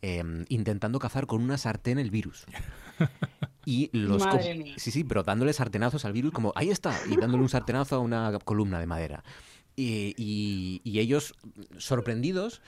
eh, 0.00 0.22
intentando 0.48 1.00
cazar 1.00 1.26
con 1.26 1.42
una 1.42 1.58
sartén 1.58 1.98
el 1.98 2.10
virus. 2.10 2.46
Y 3.68 3.90
los 3.92 4.22
co- 4.28 4.36
Madre 4.36 4.54
mía. 4.54 4.74
sí, 4.76 4.92
sí, 4.92 5.02
pero 5.02 5.24
dándole 5.24 5.52
sartenazos 5.52 6.04
al 6.04 6.12
virus 6.12 6.30
como 6.30 6.52
ahí 6.54 6.70
está 6.70 6.96
y 7.10 7.16
dándole 7.16 7.42
un 7.42 7.48
sartenazo 7.48 7.96
a 7.96 7.98
una 7.98 8.38
columna 8.44 8.78
de 8.78 8.86
madera. 8.86 9.24
Y, 9.74 10.14
y- 10.16 10.80
y 10.84 11.00
ellos 11.00 11.34
sorprendidos 11.76 12.62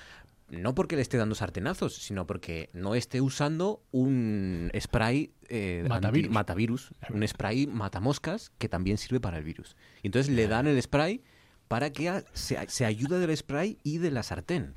no 0.51 0.75
porque 0.75 0.97
le 0.97 1.03
esté 1.03 1.16
dando 1.19 1.35
sartenazos, 1.35 1.95
sino 1.95 2.27
porque 2.27 2.70
no 2.73 2.95
esté 2.95 3.20
usando 3.20 3.83
un 3.93 4.70
spray 4.79 5.33
eh, 5.49 5.81
anti- 5.83 6.29
Matavirus. 6.31 6.91
un 7.11 7.27
spray 7.29 7.66
matamoscas 7.66 8.51
que 8.59 8.69
también 8.69 8.97
sirve 8.99 9.20
para 9.20 9.39
el 9.39 9.45
virus. 9.45 9.77
Y 10.03 10.09
entonces 10.09 10.33
le 10.35 10.49
dan 10.49 10.66
el 10.66 10.81
spray 10.83 11.23
para 11.69 11.91
que 11.93 12.09
a- 12.09 12.25
se, 12.33 12.59
se 12.69 12.85
ayude 12.87 13.19
del 13.19 13.37
spray 13.37 13.79
y 13.83 13.99
de 13.99 14.11
la 14.11 14.23
sartén. 14.23 14.75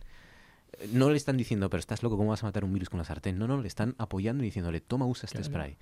No 0.93 1.10
le 1.10 1.18
están 1.18 1.38
diciendo, 1.38 1.69
pero 1.69 1.80
estás 1.80 2.02
loco, 2.03 2.18
¿cómo 2.18 2.30
vas 2.31 2.43
a 2.43 2.48
matar 2.48 2.64
un 2.65 2.73
virus 2.73 2.89
con 2.89 2.98
la 2.98 3.03
sartén? 3.06 3.38
No, 3.38 3.48
no, 3.48 3.61
le 3.61 3.68
están 3.68 3.95
apoyando 3.98 4.43
y 4.43 4.48
diciéndole, 4.48 4.81
toma, 4.81 5.06
usa 5.06 5.26
este 5.27 5.43
spray. 5.43 5.77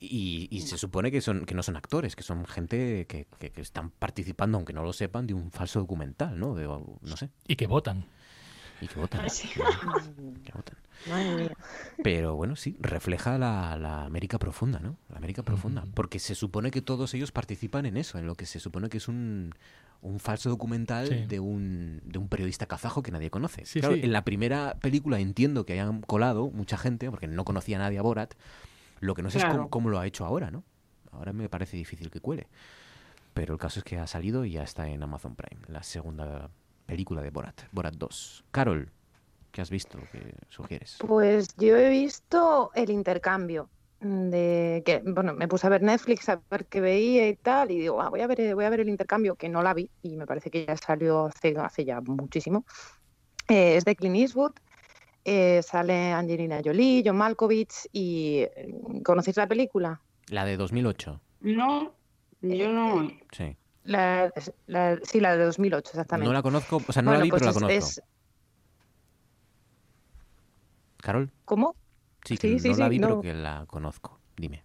Y, 0.00 0.48
y 0.50 0.62
se 0.62 0.76
supone 0.76 1.10
que 1.10 1.20
son 1.20 1.46
que 1.46 1.54
no 1.54 1.62
son 1.62 1.76
actores, 1.76 2.16
que 2.16 2.22
son 2.22 2.44
gente 2.46 3.06
que, 3.06 3.26
que- 3.38 3.50
que 3.50 3.60
están 3.60 3.90
participando, 3.90 4.58
aunque 4.58 4.72
no 4.72 4.82
lo 4.82 4.92
sepan, 4.92 5.26
de 5.26 5.34
un 5.34 5.50
falso 5.52 5.78
documental, 5.78 6.38
¿no? 6.38 6.54
De, 6.54 6.64
no 6.66 7.16
sé. 7.16 7.30
Y 7.46 7.56
que 7.56 7.66
votan. 7.66 8.06
Y 8.80 8.88
que 8.88 8.98
votan. 8.98 9.28
Sí. 9.30 9.48
que 10.44 10.52
votan. 10.52 10.76
Madre 11.08 11.34
mía. 11.36 11.56
Pero 12.02 12.34
bueno, 12.36 12.56
sí, 12.56 12.76
refleja 12.80 13.38
la, 13.38 13.76
la 13.76 14.04
América 14.04 14.38
profunda, 14.38 14.78
¿no? 14.80 14.96
La 15.10 15.16
América 15.18 15.42
profunda. 15.42 15.84
Porque 15.94 16.18
se 16.18 16.34
supone 16.34 16.70
que 16.70 16.82
todos 16.82 17.12
ellos 17.14 17.32
participan 17.32 17.86
en 17.86 17.96
eso, 17.96 18.18
en 18.18 18.26
lo 18.26 18.34
que 18.34 18.46
se 18.46 18.60
supone 18.60 18.88
que 18.88 18.98
es 18.98 19.08
un, 19.08 19.54
un 20.02 20.18
falso 20.20 20.48
documental 20.50 21.08
Sí. 21.08 21.26
de, 21.26 21.40
un, 21.40 22.00
de 22.04 22.18
un 22.18 22.28
periodista 22.28 22.66
kazajo 22.66 23.02
que 23.02 23.10
nadie 23.10 23.30
conoce. 23.30 23.64
Sí, 23.66 23.80
Claro, 23.80 23.94
sí. 23.96 24.02
En 24.02 24.12
la 24.12 24.24
primera 24.24 24.76
película 24.80 25.18
entiendo 25.18 25.64
que 25.66 25.74
hayan 25.74 26.00
colado 26.02 26.50
mucha 26.50 26.76
gente, 26.78 27.10
porque 27.10 27.26
no 27.26 27.44
conocía 27.44 27.76
a 27.76 27.80
nadie 27.80 27.98
a 27.98 28.02
Borat. 28.02 28.34
Lo 29.00 29.14
que 29.14 29.22
no 29.22 29.30
sé 29.30 29.38
es 29.38 29.44
cómo 29.70 29.88
lo 29.90 29.98
ha 29.98 30.06
hecho 30.06 30.24
ahora, 30.24 30.50
¿no? 30.50 30.64
Ahora 31.12 31.32
me 31.32 31.48
parece 31.48 31.76
difícil 31.76 32.10
que 32.10 32.20
cuele. 32.20 32.46
Pero 33.34 33.54
el 33.54 33.60
caso 33.60 33.80
es 33.80 33.84
que 33.84 33.98
ha 33.98 34.06
salido 34.06 34.44
y 34.44 34.52
ya 34.52 34.62
está 34.62 34.88
en 34.88 35.02
Amazon 35.02 35.34
Prime, 35.34 35.60
la 35.68 35.82
segunda 35.82 36.50
película 36.86 37.22
de 37.22 37.30
Borat, 37.30 37.62
Borat 37.72 37.94
2. 37.94 38.44
Carol, 38.50 38.90
¿qué 39.52 39.60
has 39.60 39.70
visto? 39.70 39.98
¿Qué 40.12 40.34
sugieres? 40.48 40.96
Pues 40.98 41.48
yo 41.56 41.76
he 41.76 41.88
visto 41.90 42.70
el 42.74 42.90
intercambio 42.90 43.70
de 44.00 44.82
que, 44.84 45.02
bueno, 45.04 45.32
me 45.32 45.48
puse 45.48 45.66
a 45.66 45.70
ver 45.70 45.82
Netflix 45.82 46.28
a 46.28 46.42
ver 46.50 46.66
qué 46.66 46.80
veía 46.80 47.26
y 47.28 47.36
tal, 47.36 47.70
y 47.70 47.78
digo, 47.78 48.02
"Ah, 48.02 48.10
voy 48.10 48.20
a 48.20 48.26
ver, 48.26 48.54
voy 48.54 48.64
a 48.64 48.70
ver 48.70 48.80
el 48.80 48.88
intercambio, 48.90 49.34
que 49.36 49.48
no 49.48 49.62
la 49.62 49.72
vi, 49.72 49.90
y 50.02 50.16
me 50.16 50.26
parece 50.26 50.50
que 50.50 50.66
ya 50.66 50.76
salió 50.76 51.26
hace, 51.26 51.54
hace 51.58 51.84
ya 51.84 52.00
muchísimo. 52.02 52.64
Eh, 53.48 53.76
es 53.76 53.84
de 53.84 53.96
Clint 53.96 54.16
Eastwood, 54.16 54.52
eh, 55.24 55.62
sale 55.62 56.12
Angelina 56.12 56.60
Jolie, 56.62 57.02
John 57.04 57.16
Malkovich, 57.16 57.88
y 57.92 58.40
eh, 58.40 58.74
¿conocéis 59.04 59.38
la 59.38 59.46
película? 59.46 60.02
La 60.28 60.44
de 60.44 60.56
2008. 60.58 61.20
No, 61.40 61.94
yo 62.42 62.72
no. 62.72 63.08
Sí. 63.32 63.56
La, 63.84 64.32
la- 64.66 64.98
sí, 65.02 65.20
la 65.20 65.36
de 65.36 65.44
2008, 65.44 65.90
exactamente. 65.90 66.26
No 66.28 66.32
la 66.32 66.42
conozco, 66.42 66.80
o 66.86 66.92
sea, 66.92 67.02
no 67.02 67.10
la 67.12 67.18
Bueno, 67.18 67.24
vi, 67.24 67.30
pues 67.30 67.40
pero 67.42 67.46
la 67.46 67.50
es- 67.50 67.62
conozco. 67.82 68.00
es- 68.00 68.02
Carol, 71.02 71.30
¿Cómo? 71.44 71.76
sí, 72.24 72.36
Sí, 72.38 72.58
sí, 72.58 72.70
no 72.70 72.76
la 72.78 72.84
sí, 72.86 72.90
vi, 72.90 72.98
pero 73.00 73.16
no. 73.16 73.20
que 73.20 73.34
la 73.34 73.64
conozco. 73.66 74.18
Dime. 74.36 74.64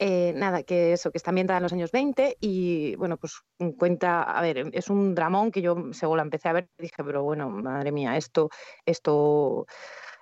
Eh, 0.00 0.32
nada, 0.34 0.64
que 0.64 0.92
eso, 0.92 1.12
que 1.12 1.18
está 1.18 1.30
ambientada 1.30 1.58
en 1.58 1.62
los 1.62 1.72
años 1.72 1.92
20 1.92 2.36
y 2.40 2.96
bueno, 2.96 3.16
pues 3.18 3.40
cuenta, 3.78 4.22
a 4.24 4.42
ver, 4.42 4.70
es 4.72 4.90
un 4.90 5.14
dramón 5.14 5.52
que 5.52 5.62
yo 5.62 5.76
según 5.92 6.16
la 6.16 6.24
empecé 6.24 6.48
a 6.48 6.54
ver 6.54 6.68
dije, 6.76 7.04
pero 7.04 7.22
bueno, 7.22 7.48
madre 7.48 7.92
mía, 7.92 8.16
esto, 8.16 8.48
esto, 8.84 9.66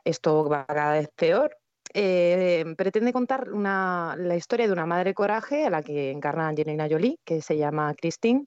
esto 0.05 0.47
va 0.51 0.67
cada 0.67 0.93
vez 0.93 1.09
peor. 1.17 1.57
Eh, 1.93 2.65
pretende 2.77 3.12
contar 3.12 3.51
una, 3.53 4.15
la 4.17 4.37
historia 4.37 4.67
de 4.67 4.73
una 4.73 4.87
madre 4.87 5.12
coraje 5.15 5.67
a 5.67 5.71
la 5.71 5.83
que 5.83 6.11
encarna 6.11 6.49
Angelina 6.49 6.89
Jolie, 6.89 7.19
que 7.25 7.43
se 7.43 7.57
llama 7.57 7.95
Christine, 7.95 8.47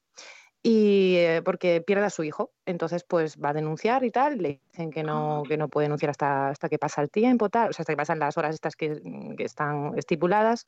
y 0.66 1.16
eh, 1.18 1.42
porque 1.44 1.82
pierde 1.82 2.06
a 2.06 2.10
su 2.10 2.24
hijo. 2.24 2.54
Entonces, 2.66 3.04
pues 3.04 3.38
va 3.38 3.50
a 3.50 3.54
denunciar 3.54 4.06
y 4.06 4.12
tal. 4.12 4.38
Le 4.38 4.62
dicen 4.72 4.92
que 4.92 5.04
no, 5.04 5.44
que 5.48 5.58
no 5.58 5.68
puede 5.68 5.86
denunciar 5.86 6.12
hasta, 6.12 6.50
hasta 6.50 6.70
que 6.70 6.80
pasa 6.80 7.02
el 7.02 7.12
tiempo, 7.12 7.50
tal, 7.50 7.70
o 7.70 7.74
sea, 7.74 7.84
hasta 7.84 7.94
que 7.94 7.98
pasan 7.98 8.20
las 8.20 8.38
horas 8.38 8.56
estas 8.56 8.78
que, 8.78 9.02
que 9.38 9.44
están 9.44 9.92
estipuladas. 9.98 10.66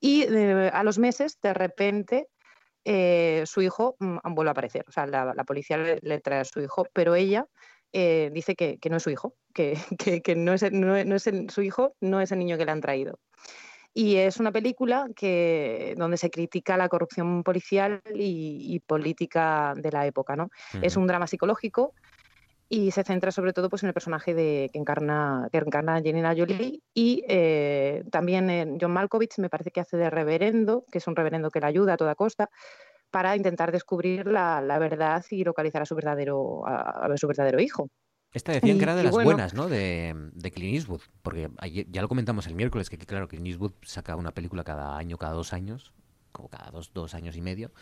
Y 0.00 0.22
eh, 0.22 0.70
a 0.72 0.82
los 0.82 0.98
meses, 0.98 1.38
de 1.40 1.54
repente, 1.54 2.28
eh, 2.84 3.44
su 3.46 3.62
hijo 3.62 3.96
mm, 4.00 4.18
vuelve 4.34 4.50
a 4.50 4.52
aparecer. 4.52 4.84
O 4.88 4.92
sea, 4.92 5.06
la, 5.06 5.32
la 5.32 5.44
policía 5.44 5.78
le, 5.78 6.00
le, 6.02 6.20
trae 6.20 6.40
a 6.40 6.44
su 6.44 6.60
hijo, 6.60 6.86
pero 6.92 7.14
ella 7.14 7.46
dice 8.32 8.54
que, 8.54 8.78
que, 8.78 8.90
no 8.90 8.96
es 8.96 9.02
su 9.02 9.10
hijo, 9.10 9.34
que, 9.54 9.74
que, 9.98 10.22
que 10.22 10.34
no, 10.36 10.52
es, 10.52 10.70
no, 10.72 11.04
no 11.04 11.16
es 11.16 11.26
el, 11.26 11.50
su 11.50 11.62
hijo, 11.62 11.94
no 12.00 12.20
es 12.20 12.32
el 12.32 12.38
niño 12.38 12.58
que 12.58 12.64
le 12.64 12.72
han 12.72 12.80
traído. 12.80 13.18
Y 13.94 14.16
es 14.16 14.38
una 14.38 14.52
película 14.52 15.06
que, 15.16 15.94
donde 15.96 16.18
se 16.18 16.28
critica 16.28 16.76
la 16.76 16.90
corrupción 16.90 17.42
policial 17.42 18.02
y, 18.14 18.74
y 18.74 18.80
política 18.80 19.72
de 19.74 19.90
la 19.90 20.06
época. 20.06 20.36
¿no? 20.36 20.44
Uh 20.44 20.76
-huh. 20.76 20.80
Es 20.82 20.98
un 20.98 21.06
drama 21.06 21.26
psicológico 21.26 21.94
y 22.68 22.90
se 22.90 23.04
centra 23.04 23.30
sobre 23.30 23.52
todo 23.52 23.70
pues, 23.70 23.82
en 23.82 23.88
el 23.88 23.94
personaje 23.94 24.34
de, 24.34 24.68
que, 24.72 24.78
encarna, 24.78 25.48
que 25.50 25.58
encarna 25.58 25.94
Angelina 25.96 26.34
Jolie 26.36 26.82
y 26.92 27.22
eh, 27.28 28.02
también 28.10 28.50
en 28.50 28.78
John 28.80 28.92
Malkovich 28.92 29.38
me 29.38 29.48
parece 29.48 29.70
que 29.70 29.80
hace 29.80 29.96
de 29.96 30.10
reverendo, 30.10 30.84
que 30.90 30.98
es 30.98 31.06
un 31.06 31.14
reverendo 31.14 31.50
que 31.50 31.60
la 31.60 31.68
ayuda 31.68 31.94
a 31.94 31.96
toda 31.96 32.14
costa 32.14 32.50
para 33.10 33.36
intentar 33.36 33.72
descubrir 33.72 34.26
la, 34.26 34.60
la 34.60 34.78
verdad 34.78 35.24
y 35.30 35.44
localizar 35.44 35.82
a 35.82 35.86
su 35.86 35.94
verdadero, 35.94 36.66
a, 36.66 37.06
a 37.06 37.16
su 37.16 37.26
verdadero 37.26 37.60
hijo. 37.60 37.88
Esta 38.32 38.52
decían 38.52 38.76
que 38.76 38.84
era 38.84 38.94
de 38.94 39.04
las 39.04 39.12
bueno, 39.12 39.30
buenas, 39.30 39.54
¿no? 39.54 39.66
De, 39.66 40.14
de, 40.34 40.50
Clint 40.50 40.74
Eastwood, 40.74 41.00
porque 41.22 41.48
ayer, 41.56 41.86
ya 41.90 42.02
lo 42.02 42.08
comentamos 42.08 42.46
el 42.46 42.54
miércoles, 42.54 42.90
que, 42.90 42.98
que 42.98 43.06
claro, 43.06 43.28
Clint 43.28 43.46
Eastwood 43.46 43.72
saca 43.82 44.14
una 44.14 44.32
película 44.32 44.62
cada 44.62 44.98
año, 44.98 45.16
cada 45.16 45.32
dos 45.32 45.54
años, 45.54 45.94
como 46.32 46.50
cada 46.50 46.70
dos, 46.70 46.92
dos 46.92 47.14
años 47.14 47.34
y 47.36 47.40
medio, 47.40 47.72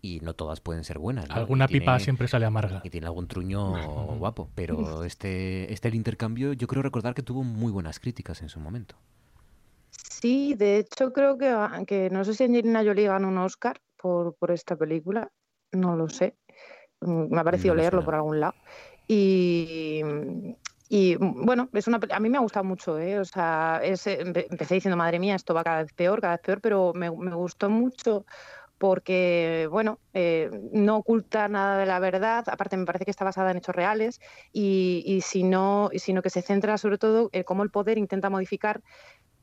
y 0.00 0.18
no 0.20 0.34
todas 0.34 0.60
pueden 0.60 0.82
ser 0.82 0.98
buenas. 0.98 1.28
¿no? 1.28 1.36
Alguna 1.36 1.68
pipa 1.68 1.98
siempre 2.00 2.26
sale 2.26 2.44
amarga. 2.44 2.80
Y 2.82 2.90
tiene 2.90 3.06
algún 3.06 3.28
truño 3.28 3.72
guapo, 4.18 4.50
pero 4.54 5.04
este, 5.04 5.72
este 5.72 5.88
el 5.88 5.94
intercambio, 5.94 6.52
yo 6.52 6.66
creo 6.66 6.82
recordar 6.82 7.14
que 7.14 7.22
tuvo 7.22 7.44
muy 7.44 7.70
buenas 7.70 8.00
críticas 8.00 8.42
en 8.42 8.48
su 8.48 8.58
momento. 8.58 8.96
Sí, 9.92 10.54
de 10.54 10.78
hecho 10.78 11.12
creo 11.12 11.38
que, 11.38 11.54
que 11.86 12.10
no 12.10 12.24
sé 12.24 12.34
si 12.34 12.44
Angelina 12.44 12.82
Jolie 12.84 13.06
ganó 13.06 13.28
un 13.28 13.38
Oscar 13.38 13.80
por, 14.02 14.34
por 14.34 14.50
esta 14.50 14.76
película, 14.76 15.30
no 15.70 15.96
lo 15.96 16.08
sé, 16.08 16.36
me 17.00 17.40
ha 17.40 17.44
parecido 17.44 17.74
no 17.74 17.80
leerlo 17.80 18.04
por 18.04 18.14
algún 18.14 18.40
lado. 18.40 18.54
Y, 19.08 20.02
y 20.88 21.16
bueno, 21.16 21.68
es 21.72 21.86
una, 21.88 22.00
a 22.10 22.20
mí 22.20 22.28
me 22.28 22.38
ha 22.38 22.42
gustado 22.42 22.64
mucho, 22.64 22.98
¿eh? 22.98 23.18
o 23.18 23.24
sea, 23.24 23.80
es, 23.82 24.06
empecé 24.06 24.74
diciendo, 24.74 24.96
madre 24.96 25.18
mía, 25.18 25.34
esto 25.34 25.54
va 25.54 25.64
cada 25.64 25.82
vez 25.82 25.92
peor, 25.92 26.20
cada 26.20 26.34
vez 26.34 26.42
peor, 26.42 26.60
pero 26.60 26.92
me, 26.94 27.10
me 27.10 27.34
gustó 27.34 27.70
mucho 27.70 28.26
porque, 28.82 29.68
bueno, 29.70 30.00
eh, 30.12 30.50
no 30.72 30.96
oculta 30.96 31.46
nada 31.46 31.78
de 31.78 31.86
la 31.86 32.00
verdad, 32.00 32.42
aparte 32.48 32.76
me 32.76 32.84
parece 32.84 33.04
que 33.04 33.12
está 33.12 33.24
basada 33.24 33.52
en 33.52 33.58
hechos 33.58 33.76
reales, 33.76 34.20
y, 34.52 35.04
y 35.06 35.20
sino, 35.20 35.88
sino 35.94 36.20
que 36.20 36.30
se 36.30 36.42
centra 36.42 36.76
sobre 36.78 36.98
todo 36.98 37.30
en 37.32 37.44
cómo 37.44 37.62
el 37.62 37.70
poder 37.70 37.96
intenta 37.96 38.28
modificar 38.28 38.82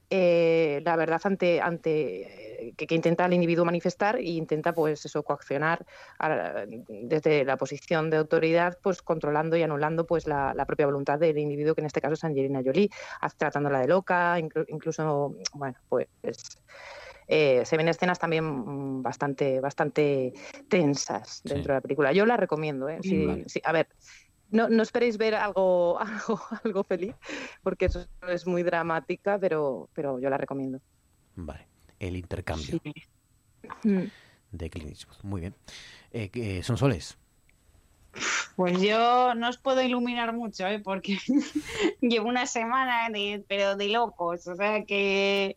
eh, 0.09 0.81
la 0.83 0.95
verdad 0.95 1.21
ante, 1.23 1.61
ante 1.61 2.73
que, 2.75 2.87
que, 2.87 2.95
intenta 2.95 3.25
el 3.25 3.33
individuo 3.33 3.63
manifestar 3.63 4.15
e 4.15 4.31
intenta 4.31 4.73
pues 4.73 5.05
eso 5.05 5.23
coaccionar 5.23 5.85
a, 6.17 6.65
desde 6.87 7.45
la 7.45 7.57
posición 7.57 8.09
de 8.09 8.17
autoridad 8.17 8.79
pues 8.81 9.01
controlando 9.01 9.55
y 9.55 9.63
anulando 9.63 10.05
pues 10.05 10.27
la, 10.27 10.53
la, 10.55 10.65
propia 10.65 10.87
voluntad 10.87 11.19
del 11.19 11.37
individuo 11.37 11.75
que 11.75 11.81
en 11.81 11.87
este 11.87 12.01
caso 12.01 12.15
es 12.15 12.23
Angelina 12.23 12.61
Jolie 12.65 12.89
tratándola 13.37 13.81
de 13.81 13.87
loca 13.87 14.39
inclu 14.39 14.65
incluso 14.67 15.35
bueno 15.53 15.77
pues 15.87 16.07
eh, 17.27 17.63
se 17.63 17.77
ven 17.77 17.87
escenas 17.87 18.17
también 18.17 19.03
bastante 19.03 19.59
bastante 19.59 20.33
tensas 20.67 21.41
dentro 21.43 21.63
sí. 21.63 21.67
de 21.67 21.73
la 21.75 21.81
película 21.81 22.11
yo 22.13 22.25
la 22.25 22.37
recomiendo 22.37 22.89
¿eh? 22.89 22.97
sí, 23.03 23.25
vale. 23.25 23.43
sí, 23.47 23.61
a 23.63 23.71
ver 23.71 23.87
no, 24.51 24.69
no, 24.69 24.83
esperéis 24.83 25.17
ver 25.17 25.35
algo, 25.35 25.99
algo, 25.99 26.41
algo 26.63 26.83
feliz, 26.83 27.15
porque 27.61 27.85
eso 27.85 28.07
es 28.27 28.47
muy 28.47 28.63
dramática, 28.63 29.37
pero, 29.39 29.89
pero 29.93 30.19
yo 30.19 30.29
la 30.29 30.37
recomiendo. 30.37 30.79
Vale, 31.35 31.67
el 31.99 32.15
intercambio 32.15 32.79
sí. 32.83 34.11
de 34.51 34.69
Clint 34.69 34.89
Eastwood. 34.89 35.23
Muy 35.23 35.41
bien. 35.41 35.55
Eh, 36.11 36.61
¿Son 36.63 36.77
soles? 36.77 37.18
Pues 38.55 38.81
yo 38.81 39.33
no 39.35 39.49
os 39.49 39.57
puedo 39.57 39.81
iluminar 39.81 40.33
mucho, 40.33 40.67
¿eh? 40.67 40.79
porque 40.79 41.17
llevo 42.01 42.27
una 42.27 42.45
semana, 42.45 43.09
de, 43.09 43.43
pero 43.47 43.75
de 43.75 43.87
locos. 43.89 44.47
O 44.47 44.55
sea 44.55 44.83
que. 44.83 45.55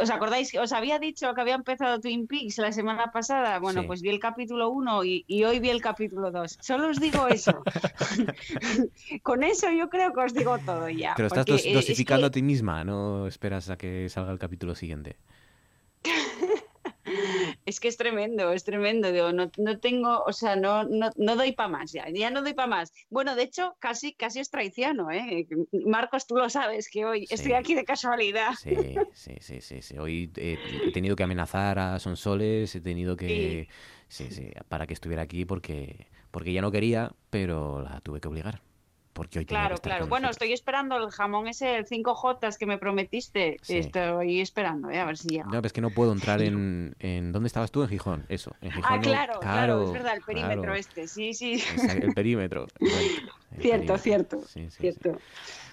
¿Os 0.00 0.10
acordáis 0.10 0.50
que 0.50 0.58
os 0.58 0.72
había 0.72 0.98
dicho 0.98 1.34
que 1.34 1.40
había 1.40 1.54
empezado 1.54 2.00
Twin 2.00 2.26
Peaks 2.26 2.58
la 2.58 2.72
semana 2.72 3.12
pasada? 3.12 3.58
Bueno, 3.58 3.82
sí. 3.82 3.86
pues 3.86 4.02
vi 4.02 4.08
el 4.08 4.20
capítulo 4.20 4.70
1 4.70 5.04
y, 5.04 5.24
y, 5.26 5.44
hoy 5.44 5.60
vi 5.60 5.70
el 5.70 5.82
capítulo 5.82 6.30
2. 6.30 6.58
Solo 6.60 6.88
os 6.88 7.00
digo 7.00 7.28
eso. 7.28 7.62
Con 9.22 9.42
eso 9.42 9.70
yo 9.70 9.88
creo 9.90 10.12
que 10.12 10.20
os 10.20 10.34
digo 10.34 10.58
todo 10.58 10.88
ya. 10.88 11.14
Pero 11.16 11.26
estás 11.26 11.46
dos, 11.46 11.62
dosificando 11.72 12.26
es 12.26 12.32
que... 12.32 12.38
a 12.38 12.40
ti 12.40 12.42
misma, 12.42 12.84
no 12.84 13.26
esperas 13.26 13.70
a 13.70 13.76
que 13.76 14.08
salga 14.08 14.32
el 14.32 14.38
capítulo 14.38 14.74
siguiente. 14.74 15.16
Es 17.70 17.80
que 17.80 17.88
es 17.88 17.96
tremendo, 17.96 18.52
es 18.52 18.64
tremendo. 18.64 19.10
Digo, 19.12 19.32
no, 19.32 19.50
no 19.56 19.78
tengo, 19.80 20.22
o 20.24 20.32
sea, 20.32 20.56
no, 20.56 20.84
no, 20.84 21.10
no 21.16 21.36
doy 21.36 21.52
para 21.52 21.68
más 21.68 21.92
ya, 21.92 22.08
ya 22.10 22.30
no 22.30 22.42
doy 22.42 22.54
para 22.54 22.68
más. 22.68 22.92
Bueno, 23.08 23.34
de 23.34 23.44
hecho, 23.44 23.76
casi, 23.78 24.12
casi 24.14 24.40
es 24.40 24.50
traiciono, 24.50 25.10
¿eh? 25.10 25.46
Marcos, 25.86 26.26
tú 26.26 26.36
lo 26.36 26.50
sabes, 26.50 26.88
que 26.90 27.04
hoy 27.04 27.26
sí. 27.26 27.34
estoy 27.34 27.52
aquí 27.52 27.74
de 27.74 27.84
casualidad. 27.84 28.52
Sí, 28.60 28.76
sí, 29.14 29.36
sí, 29.40 29.60
sí. 29.60 29.82
sí. 29.82 29.98
Hoy 29.98 30.30
he, 30.36 30.58
he, 30.86 30.92
tenido 30.92 31.16
que 31.16 31.22
amenazar 31.22 31.78
a 31.78 31.98
Sonsoles, 31.98 32.74
he 32.74 32.80
tenido 32.80 33.16
que... 33.16 33.68
Sí. 34.08 34.26
sí, 34.28 34.34
sí, 34.34 34.50
para 34.68 34.86
que 34.86 34.94
estuviera 34.94 35.22
aquí 35.22 35.44
porque, 35.44 36.08
porque 36.30 36.52
ya 36.52 36.60
no 36.60 36.72
quería, 36.72 37.12
pero 37.30 37.80
la 37.80 38.00
tuve 38.00 38.20
que 38.20 38.28
obligar 38.28 38.60
porque 39.12 39.40
hoy 39.40 39.44
Claro, 39.44 39.76
claro. 39.78 40.06
Bueno, 40.06 40.28
nosotros. 40.28 40.36
estoy 40.48 40.52
esperando 40.52 40.96
el 40.96 41.10
jamón 41.10 41.48
ese, 41.48 41.76
el 41.76 41.86
5J 41.86 42.56
que 42.56 42.66
me 42.66 42.78
prometiste. 42.78 43.56
Sí. 43.62 43.78
Estoy 43.78 44.40
esperando, 44.40 44.90
¿eh? 44.90 44.98
a 44.98 45.04
ver 45.04 45.16
si 45.16 45.28
llega. 45.28 45.44
No, 45.44 45.60
es 45.60 45.72
que 45.72 45.80
no 45.80 45.90
puedo 45.90 46.12
entrar 46.12 46.40
en, 46.42 46.94
en... 47.00 47.32
¿Dónde 47.32 47.48
estabas 47.48 47.70
tú? 47.70 47.82
En 47.82 47.88
Gijón, 47.88 48.24
eso. 48.28 48.54
En 48.60 48.70
Gijón, 48.70 48.98
ah, 48.98 49.00
claro, 49.00 49.34
no... 49.34 49.40
claro, 49.40 49.66
claro, 49.66 49.84
es 49.84 49.92
verdad, 49.92 50.16
el 50.16 50.22
perímetro 50.22 50.62
claro. 50.62 50.74
este, 50.74 51.08
sí, 51.08 51.34
sí. 51.34 51.62
El 51.88 52.14
perímetro. 52.14 52.66
El 52.80 53.62
cierto, 53.62 53.94
perímetro. 53.94 53.98
cierto, 53.98 54.42
sí, 54.46 54.70
sí, 54.70 54.76
cierto. 54.78 55.18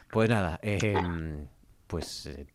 Pues 0.09 0.29
nada, 0.29 0.59
eh, 0.63 0.95
pues... 1.85 2.25
Eh... 2.25 2.47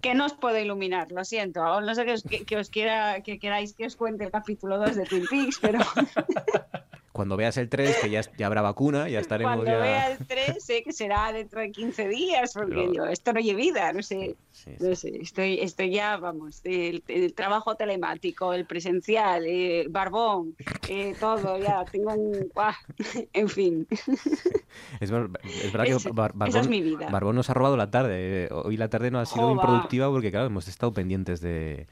Que 0.00 0.14
no 0.14 0.24
os 0.24 0.32
puedo 0.32 0.58
iluminar, 0.58 1.12
lo 1.12 1.24
siento. 1.24 1.80
No 1.80 1.94
sé 1.94 2.04
que 2.04 2.12
os, 2.12 2.22
que, 2.22 2.44
que 2.44 2.56
os 2.56 2.70
quiera, 2.70 3.20
que 3.20 3.38
queráis 3.38 3.74
que 3.74 3.86
os 3.86 3.96
cuente 3.96 4.24
el 4.24 4.30
capítulo 4.30 4.78
2 4.78 4.96
de 4.96 5.04
Twin 5.04 5.26
Peaks, 5.28 5.58
pero... 5.60 5.80
cuando 7.16 7.38
veas 7.38 7.56
el 7.56 7.70
3, 7.70 7.96
que 8.02 8.10
ya, 8.10 8.20
ya 8.36 8.46
habrá 8.46 8.60
vacuna, 8.60 9.08
ya 9.08 9.20
estaremos 9.20 9.54
cuando 9.54 9.72
ya... 9.72 9.78
vea 9.78 10.12
el 10.12 10.18
3, 10.18 10.62
sé 10.62 10.82
que 10.82 10.92
será 10.92 11.32
dentro 11.32 11.62
de 11.62 11.72
15 11.72 12.08
días, 12.08 12.52
porque 12.52 12.74
Pero... 12.74 12.92
yo, 12.92 13.06
esto 13.06 13.32
no 13.32 13.40
lleva 13.40 13.56
vida, 13.56 13.92
no 13.94 14.02
sé, 14.02 14.36
sí, 14.52 14.72
sí. 14.76 14.84
no 14.86 14.94
sé, 14.94 15.16
estoy, 15.22 15.58
estoy 15.60 15.92
ya, 15.92 16.18
vamos, 16.18 16.60
el, 16.64 17.02
el 17.08 17.32
trabajo 17.32 17.74
telemático, 17.74 18.52
el 18.52 18.66
presencial, 18.66 19.46
el 19.46 19.88
barbón, 19.88 20.56
eh, 20.90 21.14
todo, 21.18 21.58
ya, 21.58 21.84
tengo 21.90 22.12
un... 22.12 22.52
En 23.32 23.48
fin. 23.48 23.86
Es, 25.00 25.10
ver, 25.10 25.30
es 25.42 25.72
verdad 25.72 25.86
es, 25.86 26.04
que 26.04 26.10
Bar 26.10 26.32
Barbón, 26.34 26.60
es 26.60 26.68
mi 26.68 26.82
vida. 26.82 27.08
Barbón 27.10 27.36
nos 27.36 27.48
ha 27.48 27.54
robado 27.54 27.78
la 27.78 27.90
tarde, 27.90 28.50
hoy 28.52 28.76
la 28.76 28.90
tarde 28.90 29.10
no 29.10 29.20
ha 29.20 29.24
sido 29.24 29.46
Joba. 29.46 29.52
improductiva 29.52 30.10
porque, 30.10 30.30
claro, 30.30 30.46
hemos 30.46 30.68
estado 30.68 30.92
pendientes 30.92 31.40
de, 31.40 31.86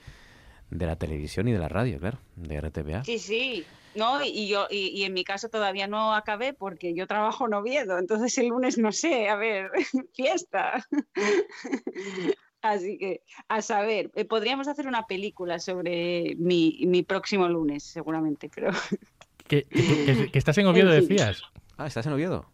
de 0.75 0.87
la 0.87 0.97
televisión 0.97 1.47
y 1.49 1.53
de 1.53 1.59
la 1.59 1.69
radio, 1.69 1.99
claro, 1.99 2.19
de 2.35 2.61
RTVA. 2.61 3.05
Sí, 3.05 3.19
sí, 3.19 3.65
no, 3.95 4.25
y 4.25 4.49
yo, 4.49 4.67
y, 4.71 4.89
y, 4.89 5.05
en 5.05 5.13
mi 5.13 5.23
caso 5.23 5.49
todavía 5.49 5.87
no 5.87 6.15
acabé 6.15 6.53
porque 6.53 6.95
yo 6.95 7.07
trabajo 7.07 7.47
en 7.47 7.55
Oviedo, 7.55 7.99
entonces 7.99 8.37
el 8.39 8.49
lunes 8.49 8.77
no 8.77 8.91
sé, 8.91 9.29
a 9.29 9.37
ver, 9.37 9.71
fiesta. 10.15 10.85
Así 12.61 12.99
que, 12.99 13.23
a 13.49 13.63
saber, 13.63 14.11
eh, 14.15 14.25
podríamos 14.25 14.69
hacer 14.69 14.89
una 14.89 15.07
película 15.07 15.59
sobre 15.59 16.35
mi, 16.39 16.81
mi 16.87 17.03
próximo 17.03 17.49
lunes, 17.49 17.85
seguramente, 17.85 18.51
pero... 18.53 18.71
¿Que, 19.47 19.65
que, 19.65 20.31
que 20.33 20.39
estás 20.39 20.57
en 20.57 20.67
Oviedo, 20.67 20.93
en 20.93 21.07
fin. 21.07 21.17
decías? 21.17 21.43
Ah, 21.77 21.87
¿estás 21.87 22.07
en 22.07 22.15
Oviedo? 22.15 22.47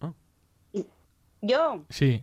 Oh. 0.00 0.14
¿Yo? 1.42 1.84
Sí. 1.90 2.22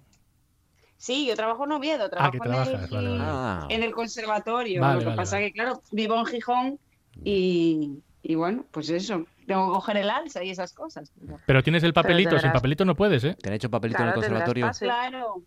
Sí, 1.03 1.25
yo 1.25 1.35
trabajo 1.35 1.65
en 1.65 1.73
Oviedo, 1.73 2.09
trabajo 2.09 2.37
ah, 2.39 2.43
trabajas, 2.45 2.67
en, 2.69 2.79
el, 2.79 2.89
vale, 2.89 3.09
vale. 3.09 3.21
Ah. 3.21 3.67
en, 3.67 3.83
el, 3.83 3.91
conservatorio. 3.91 4.79
Vale, 4.79 4.93
Lo 4.93 4.99
que 5.01 5.05
vale, 5.07 5.17
pasa 5.17 5.41
es 5.41 5.47
que, 5.47 5.51
claro, 5.51 5.81
vivo 5.91 6.17
en 6.17 6.25
Gijón 6.25 6.79
y, 7.25 7.99
y 8.21 8.35
bueno, 8.35 8.63
pues 8.71 8.89
eso, 8.89 9.25
tengo 9.45 9.67
que 9.67 9.73
coger 9.73 9.97
el 9.97 10.09
alza 10.09 10.45
y 10.45 10.51
esas 10.51 10.71
cosas. 10.71 11.11
Pero 11.45 11.61
tienes 11.61 11.83
el 11.83 11.91
papelito, 11.91 12.39
sin 12.39 12.53
papelito 12.53 12.85
no 12.85 12.95
puedes, 12.95 13.21
¿eh? 13.25 13.35
¿Te 13.37 13.49
han 13.49 13.55
hecho 13.55 13.69
papelito 13.69 13.97
claro, 13.97 14.11
en 14.11 14.17
el 14.17 14.21
conservatorio? 14.21 14.71
Claro. 14.79 15.43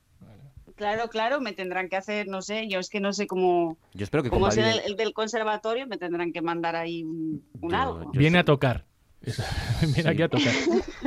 claro, 0.75 1.09
claro, 1.09 1.41
me 1.41 1.55
tendrán 1.55 1.89
que 1.89 1.97
hacer, 1.97 2.29
no 2.29 2.43
sé, 2.43 2.69
yo 2.69 2.79
es 2.79 2.91
que 2.91 3.01
no 3.01 3.15
sé 3.15 3.27
cómo, 3.27 3.79
Yo 3.95 4.05
espero 4.05 4.23
que 4.23 4.29
cómo 4.29 4.49
es 4.49 4.59
el, 4.59 4.95
del 4.95 5.15
conservatorio, 5.15 5.87
me 5.87 5.97
tendrán 5.97 6.35
que 6.35 6.43
mandar 6.43 6.77
ahí 6.77 7.03
un, 7.03 7.43
un 7.63 7.75
algo. 7.75 8.11
Viene 8.13 8.41
a 8.41 8.45
tocar. 8.45 8.85
Viene 9.95 10.11
aquí 10.11 10.21
a 10.21 10.29
tocar. 10.29 10.53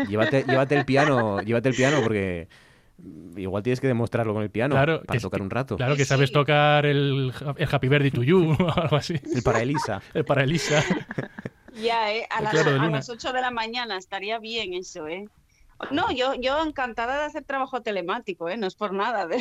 Llévate, 0.07 0.43
llévate 0.43 0.75
el 0.75 0.85
piano, 0.85 1.39
llévate 1.43 1.69
el 1.69 1.75
piano 1.75 1.99
porque 2.01 2.47
igual 3.35 3.63
tienes 3.63 3.79
que 3.79 3.87
demostrarlo 3.87 4.33
con 4.33 4.43
el 4.43 4.49
piano 4.49 4.75
Claro, 4.75 5.01
para 5.05 5.17
que- 5.17 5.21
tocar 5.21 5.41
un 5.41 5.49
rato. 5.49 5.77
Claro 5.77 5.95
que 5.95 6.05
sabes 6.05 6.31
tocar 6.31 6.85
el, 6.85 7.31
el 7.57 7.69
Happy 7.71 7.87
Birthday 7.87 8.11
to 8.11 8.23
You 8.23 8.51
o 8.59 8.71
algo 8.79 8.95
así. 8.95 9.15
El 9.33 9.41
para 9.43 9.61
Elisa. 9.61 10.01
El 10.13 10.25
para 10.25 10.43
Elisa. 10.43 10.83
Ya, 11.81 12.11
¿eh? 12.11 12.27
A 12.31 12.41
de 12.41 12.59
a 12.59 12.89
las 12.89 13.09
8 13.09 13.31
de 13.31 13.41
la 13.41 13.51
mañana 13.51 13.95
estaría 13.97 14.39
bien 14.39 14.73
eso, 14.73 15.07
¿eh? 15.07 15.29
No, 15.91 16.11
yo, 16.11 16.33
yo 16.33 16.61
encantada 16.61 17.19
de 17.19 17.25
hacer 17.25 17.43
trabajo 17.45 17.81
telemático, 17.81 18.49
¿eh? 18.49 18.57
No 18.57 18.65
es 18.67 18.75
por 18.75 18.91
nada. 18.91 19.27
de- 19.27 19.37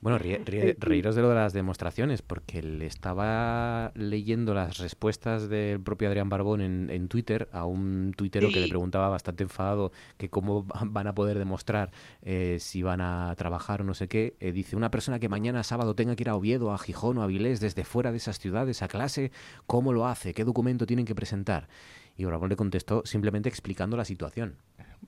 Bueno, 0.00 0.18
reíros 0.78 1.14
de 1.14 1.22
lo 1.22 1.28
de 1.28 1.34
las 1.34 1.52
demostraciones, 1.52 2.22
porque 2.22 2.62
le 2.62 2.86
estaba 2.86 3.92
leyendo 3.94 4.54
las 4.54 4.78
respuestas 4.78 5.48
del 5.48 5.80
propio 5.80 6.08
Adrián 6.08 6.28
Barbón 6.28 6.60
en, 6.60 6.90
en 6.90 7.08
Twitter 7.08 7.48
a 7.52 7.64
un 7.64 8.12
tuitero 8.16 8.48
que 8.50 8.60
le 8.60 8.68
preguntaba 8.68 9.08
bastante 9.08 9.42
enfadado 9.42 9.92
que 10.16 10.30
cómo 10.30 10.64
van 10.64 11.06
a 11.06 11.14
poder 11.14 11.38
demostrar 11.38 11.90
eh, 12.22 12.58
si 12.60 12.82
van 12.82 13.00
a 13.00 13.34
trabajar 13.36 13.82
o 13.82 13.84
no 13.84 13.94
sé 13.94 14.08
qué. 14.08 14.36
Eh, 14.40 14.52
dice, 14.52 14.76
una 14.76 14.90
persona 14.90 15.18
que 15.18 15.28
mañana 15.28 15.62
sábado 15.62 15.94
tenga 15.94 16.16
que 16.16 16.22
ir 16.22 16.28
a 16.28 16.36
Oviedo, 16.36 16.72
a 16.72 16.78
Gijón 16.78 17.18
o 17.18 17.22
a 17.22 17.24
Avilés 17.24 17.60
desde 17.60 17.84
fuera 17.84 18.10
de 18.10 18.18
esas 18.18 18.38
ciudades 18.38 18.82
a 18.82 18.88
clase, 18.88 19.32
¿cómo 19.66 19.92
lo 19.92 20.06
hace? 20.06 20.34
¿Qué 20.34 20.44
documento 20.44 20.86
tienen 20.86 21.06
que 21.06 21.14
presentar? 21.14 21.68
Y 22.16 22.24
Barbón 22.24 22.50
le 22.50 22.56
contestó 22.56 23.02
simplemente 23.04 23.48
explicando 23.48 23.96
la 23.96 24.04
situación. 24.04 24.56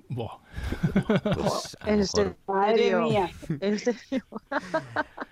Buah. 0.09 0.39
Pues, 1.35 1.77
En 1.87 2.37
Madre 2.47 2.97
mía. 2.97 3.31
En 3.61 3.79
serio. 3.79 4.25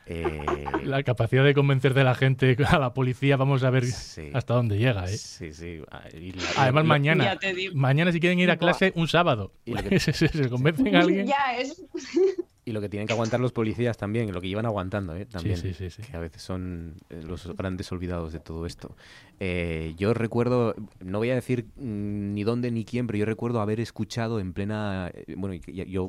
eh, 0.06 0.64
La 0.84 1.02
capacidad 1.02 1.44
de 1.44 1.54
convencer 1.54 1.94
de 1.94 2.04
la 2.04 2.14
gente 2.14 2.56
a 2.68 2.78
la 2.78 2.94
policía, 2.94 3.36
vamos 3.36 3.62
a 3.64 3.70
ver 3.70 3.84
hasta 4.34 4.54
dónde 4.54 4.78
llega, 4.78 5.04
¿eh? 5.10 5.16
Sí, 5.16 5.52
sí. 5.52 5.80
Ah, 5.90 6.04
y 6.12 6.32
la- 6.32 6.42
Además, 6.58 6.84
mañana. 6.84 7.38
Mañana, 7.74 8.12
si 8.12 8.20
quieren 8.20 8.38
ir 8.38 8.50
a 8.50 8.56
clase, 8.56 8.92
un 8.96 9.08
sábado. 9.08 9.52
Que- 9.64 9.98
se, 10.00 10.12
se- 10.12 10.28
se 10.28 10.48
convencen 10.48 10.94
a 10.96 11.00
alguien. 11.00 11.26
Ya, 11.26 11.56
es... 11.58 11.82
Y 12.66 12.72
lo 12.72 12.80
que 12.80 12.88
tienen 12.88 13.06
que 13.06 13.12
aguantar 13.12 13.40
los 13.40 13.52
policías 13.52 13.98
también, 13.98 14.32
lo 14.32 14.40
que 14.40 14.48
llevan 14.48 14.64
aguantando, 14.64 15.14
¿eh? 15.14 15.26
También, 15.26 15.58
sí, 15.58 15.74
sí, 15.74 15.90
sí. 15.90 16.02
que 16.02 16.16
a 16.16 16.20
veces 16.20 16.40
son 16.40 16.94
eh, 17.10 17.20
los 17.22 17.46
grandes 17.56 17.92
olvidados 17.92 18.32
de 18.32 18.40
todo 18.40 18.64
esto. 18.64 18.96
Eh, 19.38 19.92
yo 19.98 20.14
recuerdo, 20.14 20.74
no 21.00 21.18
voy 21.18 21.28
a 21.30 21.34
decir 21.34 21.66
mm, 21.76 22.32
ni 22.32 22.42
dónde 22.42 22.70
ni 22.70 22.86
quién, 22.86 23.06
pero 23.06 23.18
yo 23.18 23.26
recuerdo 23.26 23.60
haber 23.60 23.80
escuchado 23.80 24.40
en 24.40 24.54
plena, 24.54 25.10
eh, 25.12 25.34
bueno, 25.36 25.54
yo 25.66 26.08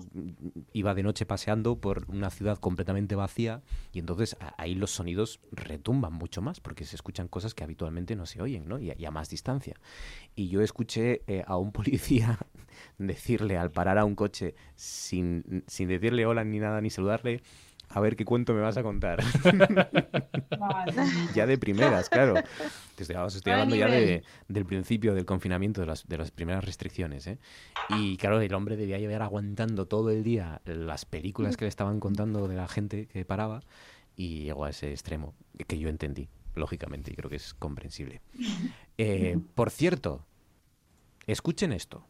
iba 0.71 0.93
de 0.95 1.03
noche 1.03 1.25
paseando 1.25 1.75
por 1.77 2.05
una 2.09 2.29
ciudad 2.29 2.57
completamente 2.57 3.15
vacía 3.15 3.61
y 3.91 3.99
entonces 3.99 4.37
ahí 4.57 4.75
los 4.75 4.91
sonidos 4.91 5.41
retumban 5.51 6.13
mucho 6.13 6.41
más 6.41 6.61
porque 6.61 6.85
se 6.85 6.95
escuchan 6.95 7.27
cosas 7.27 7.53
que 7.53 7.65
habitualmente 7.65 8.15
no 8.15 8.25
se 8.25 8.41
oyen, 8.41 8.65
¿no? 8.65 8.79
Y, 8.79 8.91
a- 8.91 8.95
y 8.97 9.03
a 9.03 9.11
más 9.11 9.29
distancia. 9.29 9.75
Y 10.35 10.47
yo 10.47 10.61
escuché 10.61 11.21
eh, 11.27 11.43
a 11.45 11.57
un 11.57 11.71
policía 11.73 12.39
decirle 12.97 13.57
al 13.57 13.71
parar 13.71 13.97
a 13.97 14.05
un 14.05 14.15
coche 14.15 14.55
sin, 14.75 15.63
sin 15.67 15.87
decirle 15.89 16.25
hola 16.25 16.44
ni 16.45 16.59
nada 16.59 16.81
ni 16.81 16.89
saludarle, 16.89 17.41
a 17.89 17.99
ver 17.99 18.15
qué 18.15 18.25
cuento 18.25 18.53
me 18.53 18.61
vas 18.61 18.77
a 18.77 18.83
contar. 18.83 19.23
ya 21.35 21.45
de 21.45 21.57
primeras, 21.57 22.09
claro. 22.09 22.35
Te 22.95 23.03
estoy, 23.03 23.15
os 23.15 23.35
estoy 23.35 23.53
hablando 23.53 23.75
ya 23.75 23.87
de, 23.87 24.23
del 24.47 24.65
principio 24.65 25.13
del 25.13 25.25
confinamiento, 25.25 25.81
de 25.81 25.87
las, 25.87 26.07
de 26.07 26.17
las 26.17 26.31
primeras 26.31 26.63
restricciones. 26.65 27.27
¿eh? 27.27 27.37
Y 27.89 28.17
claro, 28.17 28.41
el 28.41 28.53
hombre 28.53 28.75
debía 28.75 28.97
llevar 28.97 29.21
aguantando 29.21 29.85
todo 29.87 30.09
el 30.09 30.23
día 30.23 30.61
las 30.65 31.05
películas 31.05 31.57
que 31.57 31.65
le 31.65 31.69
estaban 31.69 31.99
contando 31.99 32.47
de 32.47 32.55
la 32.55 32.67
gente 32.67 33.07
que 33.07 33.25
paraba 33.25 33.61
y 34.15 34.43
llegó 34.43 34.65
a 34.65 34.69
ese 34.69 34.91
extremo, 34.91 35.33
que 35.67 35.77
yo 35.77 35.89
entendí, 35.89 36.29
lógicamente, 36.55 37.11
y 37.11 37.15
creo 37.15 37.29
que 37.29 37.35
es 37.35 37.53
comprensible. 37.53 38.21
Eh, 38.97 39.37
por 39.55 39.71
cierto, 39.71 40.25
escuchen 41.27 41.73
esto. 41.73 42.05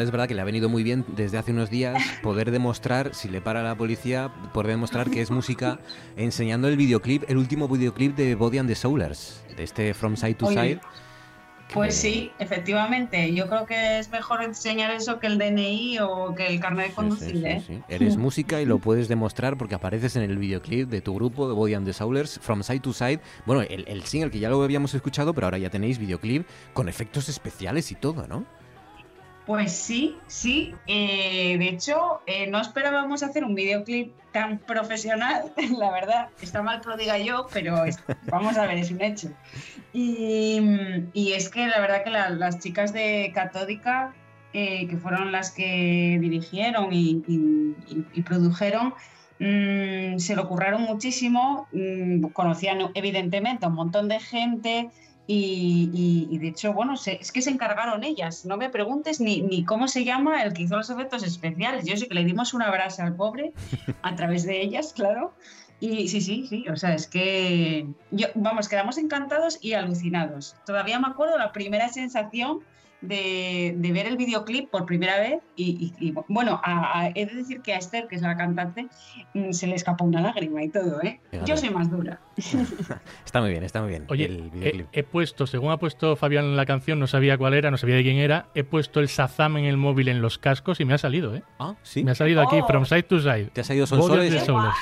Es 0.00 0.10
verdad 0.10 0.28
que 0.28 0.34
le 0.34 0.40
ha 0.40 0.44
venido 0.44 0.68
muy 0.68 0.82
bien 0.82 1.04
desde 1.08 1.38
hace 1.38 1.52
unos 1.52 1.70
días 1.70 2.02
poder 2.22 2.50
demostrar, 2.50 3.14
si 3.14 3.28
le 3.28 3.40
para 3.40 3.62
la 3.62 3.74
policía, 3.74 4.32
poder 4.52 4.68
demostrar 4.68 5.10
que 5.10 5.20
es 5.20 5.30
música 5.30 5.78
enseñando 6.16 6.68
el 6.68 6.76
videoclip, 6.76 7.24
el 7.28 7.36
último 7.36 7.68
videoclip 7.68 8.16
de 8.16 8.34
Body 8.34 8.58
and 8.58 8.68
the 8.68 8.74
Soulers, 8.74 9.44
de 9.56 9.64
este 9.64 9.94
From 9.94 10.16
Side 10.16 10.34
to 10.34 10.46
Oye, 10.46 10.60
Side. 10.60 10.80
Pues 11.72 11.96
sí, 11.96 12.30
efectivamente. 12.38 13.34
Yo 13.34 13.48
creo 13.48 13.66
que 13.66 13.98
es 13.98 14.10
mejor 14.10 14.42
enseñar 14.42 14.90
eso 14.92 15.18
que 15.18 15.26
el 15.26 15.38
DNI 15.38 15.98
o 16.00 16.34
que 16.34 16.46
el 16.46 16.60
carnet 16.60 16.88
de 16.88 16.94
conducir, 16.94 17.44
¿eh? 17.44 17.62
Sí, 17.66 17.80
Eres 17.88 18.16
música 18.16 18.60
y 18.60 18.66
lo 18.66 18.78
puedes 18.78 19.08
demostrar 19.08 19.56
porque 19.56 19.74
apareces 19.74 20.14
en 20.16 20.22
el 20.22 20.38
videoclip 20.38 20.88
de 20.88 21.00
tu 21.00 21.14
grupo 21.14 21.48
de 21.48 21.54
Body 21.54 21.74
and 21.74 21.86
the 21.86 21.92
Soulers, 21.92 22.38
From 22.40 22.62
Side 22.62 22.80
to 22.80 22.92
Side. 22.92 23.20
Bueno, 23.44 23.62
el, 23.62 23.84
el 23.88 24.04
single 24.04 24.30
que 24.30 24.38
ya 24.38 24.50
lo 24.50 24.62
habíamos 24.62 24.94
escuchado, 24.94 25.34
pero 25.34 25.46
ahora 25.46 25.58
ya 25.58 25.70
tenéis 25.70 25.98
videoclip 25.98 26.46
con 26.74 26.88
efectos 26.88 27.28
especiales 27.28 27.90
y 27.90 27.96
todo, 27.96 28.28
¿no? 28.28 28.44
Pues 29.46 29.72
sí, 29.72 30.18
sí. 30.26 30.74
Eh, 30.86 31.56
de 31.58 31.68
hecho, 31.68 32.22
eh, 32.26 32.46
no 32.46 32.60
esperábamos 32.60 33.22
hacer 33.22 33.44
un 33.44 33.54
videoclip 33.54 34.14
tan 34.32 34.58
profesional, 34.58 35.52
la 35.78 35.90
verdad. 35.90 36.28
Está 36.40 36.62
mal 36.62 36.80
que 36.80 36.88
lo 36.88 36.96
diga 36.96 37.18
yo, 37.18 37.46
pero 37.52 37.84
vamos 38.30 38.56
a 38.56 38.66
ver, 38.66 38.78
es 38.78 38.90
un 38.90 39.02
hecho. 39.02 39.28
Y, 39.92 41.32
es 41.32 41.48
que 41.50 41.66
la 41.66 41.80
verdad 41.80 42.04
que 42.04 42.10
la- 42.10 42.30
las 42.30 42.58
chicas 42.58 42.92
de 42.92 43.30
Catódica, 43.34 44.14
eh, 44.52 44.86
que 44.88 44.96
fueron 44.96 45.30
las 45.32 45.50
que 45.50 46.16
dirigieron 46.20 46.88
y 46.92 48.22
produjeron, 48.24 48.94
mm, 49.38 50.18
se 50.18 50.36
lo 50.36 50.48
curraron 50.48 50.82
muchísimo. 50.82 51.68
mm, 51.72 52.28
conocían 52.32 52.78
evidentemente 52.94 53.66
a 53.66 53.68
un 53.68 53.74
montón 53.74 54.08
de 54.08 54.20
gente. 54.20 54.90
Y, 55.26 56.28
y- 56.30 56.38
de 56.38 56.48
hecho, 56.48 56.72
bueno, 56.74 56.94
es 56.94 57.32
que 57.32 57.40
se 57.42 57.50
encargaron 57.50 58.04
ellas. 58.04 58.44
No 58.44 58.56
me 58.58 58.68
preguntes 58.68 59.20
ni, 59.20 59.40
ni 59.40 59.64
cómo 59.64 59.88
se 59.88 60.04
llama 60.04 60.42
el 60.42 60.52
que 60.52 60.64
hizo 60.64 60.76
los 60.76 60.90
efectos 60.90 61.22
especiales. 61.22 61.86
Yo 61.86 61.96
sé 61.96 62.08
que 62.08 62.14
le 62.14 62.24
dimos 62.24 62.52
una 62.52 62.70
brasa 62.70 63.04
al 63.04 63.16
pobre 63.16 63.52
a 64.02 64.14
través 64.16 64.44
de 64.44 64.60
ellas, 64.60 64.92
claro. 64.94 65.32
Y 65.80 66.08
sí, 66.08 66.20
sí, 66.20 66.46
sí. 66.46 66.66
O 66.68 66.76
sea, 66.76 66.94
es 66.94 67.06
que 67.08 67.86
yo, 68.10 68.26
vamos, 68.34 68.68
quedamos 68.68 68.98
encantados 68.98 69.58
y 69.62 69.72
alucinados. 69.72 70.56
Todavía 70.66 70.98
me 71.00 71.08
acuerdo 71.08 71.38
la 71.38 71.52
primera 71.52 71.88
sensación 71.88 72.60
de, 73.06 73.74
de 73.76 73.92
ver 73.92 74.06
el 74.06 74.16
videoclip 74.16 74.70
por 74.70 74.86
primera 74.86 75.18
vez. 75.20 75.40
Y, 75.56 75.92
y- 75.98 76.08
y, 76.08 76.14
bueno, 76.28 76.60
a- 76.64 77.00
a- 77.00 77.08
he 77.14 77.26
de 77.26 77.34
decir 77.34 77.60
que 77.62 77.72
a 77.74 77.78
Esther, 77.78 78.06
que 78.08 78.16
es 78.16 78.22
la 78.22 78.36
cantante, 78.36 78.88
mm, 79.34 79.52
se 79.52 79.66
le 79.66 79.74
escapó 79.74 80.04
una 80.04 80.20
lágrima 80.20 80.62
y 80.62 80.68
todo, 80.70 81.00
¿eh? 81.02 81.20
Fíjate. 81.30 81.48
Yo 81.50 81.56
soy 81.56 81.70
más 81.70 81.90
dura. 81.90 82.20
Está 83.24 83.40
muy 83.40 83.50
bien, 83.50 83.62
está 83.64 83.80
muy 83.80 83.90
bien. 83.90 84.06
Oye, 84.08 84.24
el 84.26 84.38
he, 84.46 84.50
videoclip. 84.50 84.86
he 84.92 85.02
puesto, 85.02 85.46
según 85.46 85.70
ha 85.72 85.76
puesto 85.78 86.16
Fabián 86.16 86.44
en 86.44 86.56
la 86.56 86.66
canción, 86.66 86.98
no 86.98 87.06
sabía 87.06 87.36
cuál 87.38 87.54
era, 87.54 87.70
no 87.70 87.76
sabía 87.76 87.96
de 87.96 88.02
quién 88.02 88.16
era, 88.16 88.46
he 88.54 88.64
puesto 88.64 89.00
el 89.00 89.06
Shazam 89.08 89.56
en 89.56 89.64
el 89.64 89.76
móvil 89.76 90.08
en 90.08 90.20
los 90.22 90.38
cascos 90.38 90.80
y 90.80 90.84
me 90.84 90.94
ha 90.94 90.98
salido, 90.98 91.34
¿eh? 91.34 91.42
Ah, 91.58 91.74
sí. 91.82 92.04
Me 92.04 92.10
ha 92.12 92.14
salido 92.14 92.42
aquí, 92.42 92.56
Oh. 92.62 92.66
From 92.66 92.84
Side 92.86 93.04
to 93.04 93.20
Side. 93.20 93.50
¿Te 93.52 93.60
ha 93.60 93.64
salido 93.64 93.86
Sonsoles? 93.86 94.32
of 94.32 94.40
the 94.40 94.46
Soulers. 94.46 94.74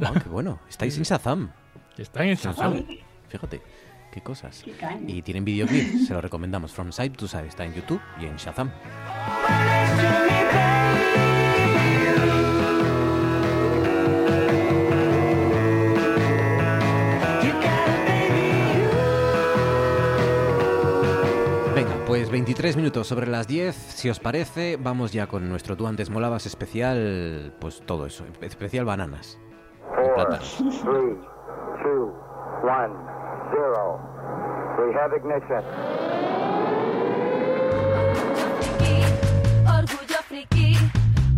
Ah, 0.00 0.12
qué 0.22 0.28
bueno. 0.28 0.58
Estáis 0.68 0.96
en 0.96 1.04
Shazam. 1.04 1.50
Está 1.98 2.24
en 2.24 2.34
Shazam. 2.36 2.84
Fíjate, 3.28 3.60
qué 4.14 4.20
cosas. 4.20 4.62
Qué. 4.64 4.72
Y 5.08 5.22
tienen 5.22 5.44
videoclip, 5.44 6.06
se 6.06 6.14
lo 6.14 6.20
recomendamos. 6.20 6.72
From 6.72 6.92
Side 6.92 7.10
to 7.10 7.26
Side 7.26 7.48
está 7.48 7.64
en 7.64 7.74
YouTube 7.74 8.00
y 8.20 8.26
en 8.26 8.36
Shazam. 8.36 8.70
Venga, 21.74 21.92
pues 22.06 22.30
23 22.30 22.76
minutos 22.76 23.08
sobre 23.08 23.26
las 23.26 23.48
10, 23.48 23.74
si 23.74 24.08
os 24.08 24.20
parece, 24.20 24.76
vamos 24.76 25.12
ya 25.12 25.26
con 25.26 25.48
nuestro 25.48 25.76
Tú 25.76 25.86
antes 25.88 26.08
molabas 26.08 26.46
especial, 26.46 27.52
pues 27.60 27.82
todo 27.84 28.06
eso, 28.06 28.24
especial 28.40 28.84
bananas. 28.84 29.38
y 29.90 30.14
plátanos. 30.14 30.56
Three, 30.58 31.16
two, 31.82 32.14
one, 32.62 32.94
zero. 33.54 34.00
We 34.78 34.92
have 34.94 35.12
ignition. 35.16 35.62
Orgullo 39.78 40.20
friki, 40.28 40.76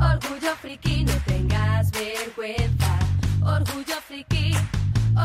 orgullo 0.00 0.52
friki, 0.62 1.04
no 1.04 1.12
tengas 1.26 1.90
vergüenza. 1.92 2.98
Orgullo 3.42 4.00
friki. 4.08 4.54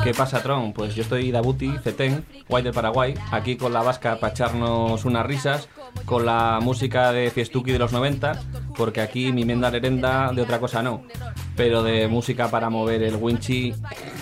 ¿Qué 0.03 0.13
pasa, 0.13 0.41
Tron? 0.41 0.73
Pues 0.73 0.95
yo 0.95 1.03
estoy 1.03 1.31
Dabuti, 1.31 1.77
Cetén, 1.83 2.25
guay 2.49 2.63
del 2.63 2.73
Paraguay, 2.73 3.13
aquí 3.31 3.55
con 3.57 3.73
la 3.73 3.83
vasca 3.83 4.17
para 4.19 4.33
echarnos 4.33 5.05
unas 5.05 5.25
risas, 5.25 5.69
con 6.05 6.25
la 6.25 6.59
música 6.61 7.11
de 7.11 7.29
Fiestuki 7.29 7.71
de 7.71 7.79
los 7.79 7.91
90, 7.91 8.41
porque 8.75 9.01
aquí 9.01 9.31
mi 9.31 9.45
menda 9.45 9.69
lerenda 9.69 10.31
de 10.33 10.41
otra 10.41 10.59
cosa 10.59 10.81
no, 10.81 11.03
pero 11.55 11.83
de 11.83 12.07
música 12.07 12.47
para 12.47 12.69
mover 12.69 13.03
el 13.03 13.15
winchi 13.17 13.75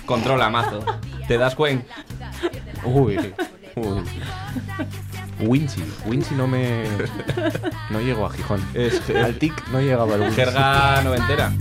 controla 0.05 0.49
mazo. 0.49 0.83
¿Te 1.27 1.37
das 1.37 1.55
cuenta? 1.55 1.85
Uy, 2.83 3.17
uy. 3.75 4.03
Winchi, 5.41 5.81
Winchi 6.05 6.35
no 6.35 6.47
me. 6.47 6.83
No 7.89 7.99
llego 8.01 8.25
a 8.25 8.29
Gijón. 8.31 8.61
Es 8.73 9.01
Al 9.09 9.35
TIC 9.35 9.67
no 9.69 9.79
llegaba 9.79 10.15
el 10.15 10.21
Winchi. 10.21 10.35
jerga 10.35 11.01
noventera. 11.03 11.51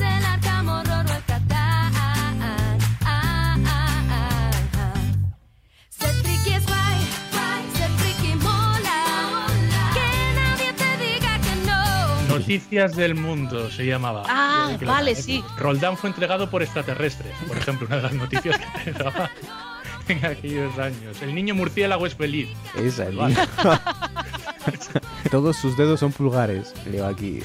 Noticias 12.28 12.94
del 12.94 13.14
mundo 13.14 13.70
se 13.70 13.84
llamaba. 13.86 14.22
Ah, 14.28 14.76
vale, 14.84 15.14
sí. 15.14 15.42
Roldán 15.56 15.96
fue 15.96 16.10
entregado 16.10 16.48
por 16.50 16.62
extraterrestres, 16.62 17.34
por 17.46 17.56
ejemplo, 17.56 17.86
una 17.86 17.96
de 17.96 18.02
las 18.02 18.12
noticias 18.12 18.58
que 18.84 18.92
te 18.92 19.02
daba 19.02 19.30
en 20.08 20.24
aquellos 20.24 20.78
años. 20.78 21.20
El 21.22 21.34
niño 21.34 21.54
murciélago 21.54 22.06
es 22.06 22.14
feliz. 22.14 22.48
Esa, 22.76 23.06
el 23.06 23.16
Vale. 23.16 23.36
Todos 25.30 25.56
sus 25.56 25.76
dedos 25.76 26.00
son 26.00 26.12
pulgares. 26.12 26.74
Leo 26.90 27.06
aquí. 27.06 27.40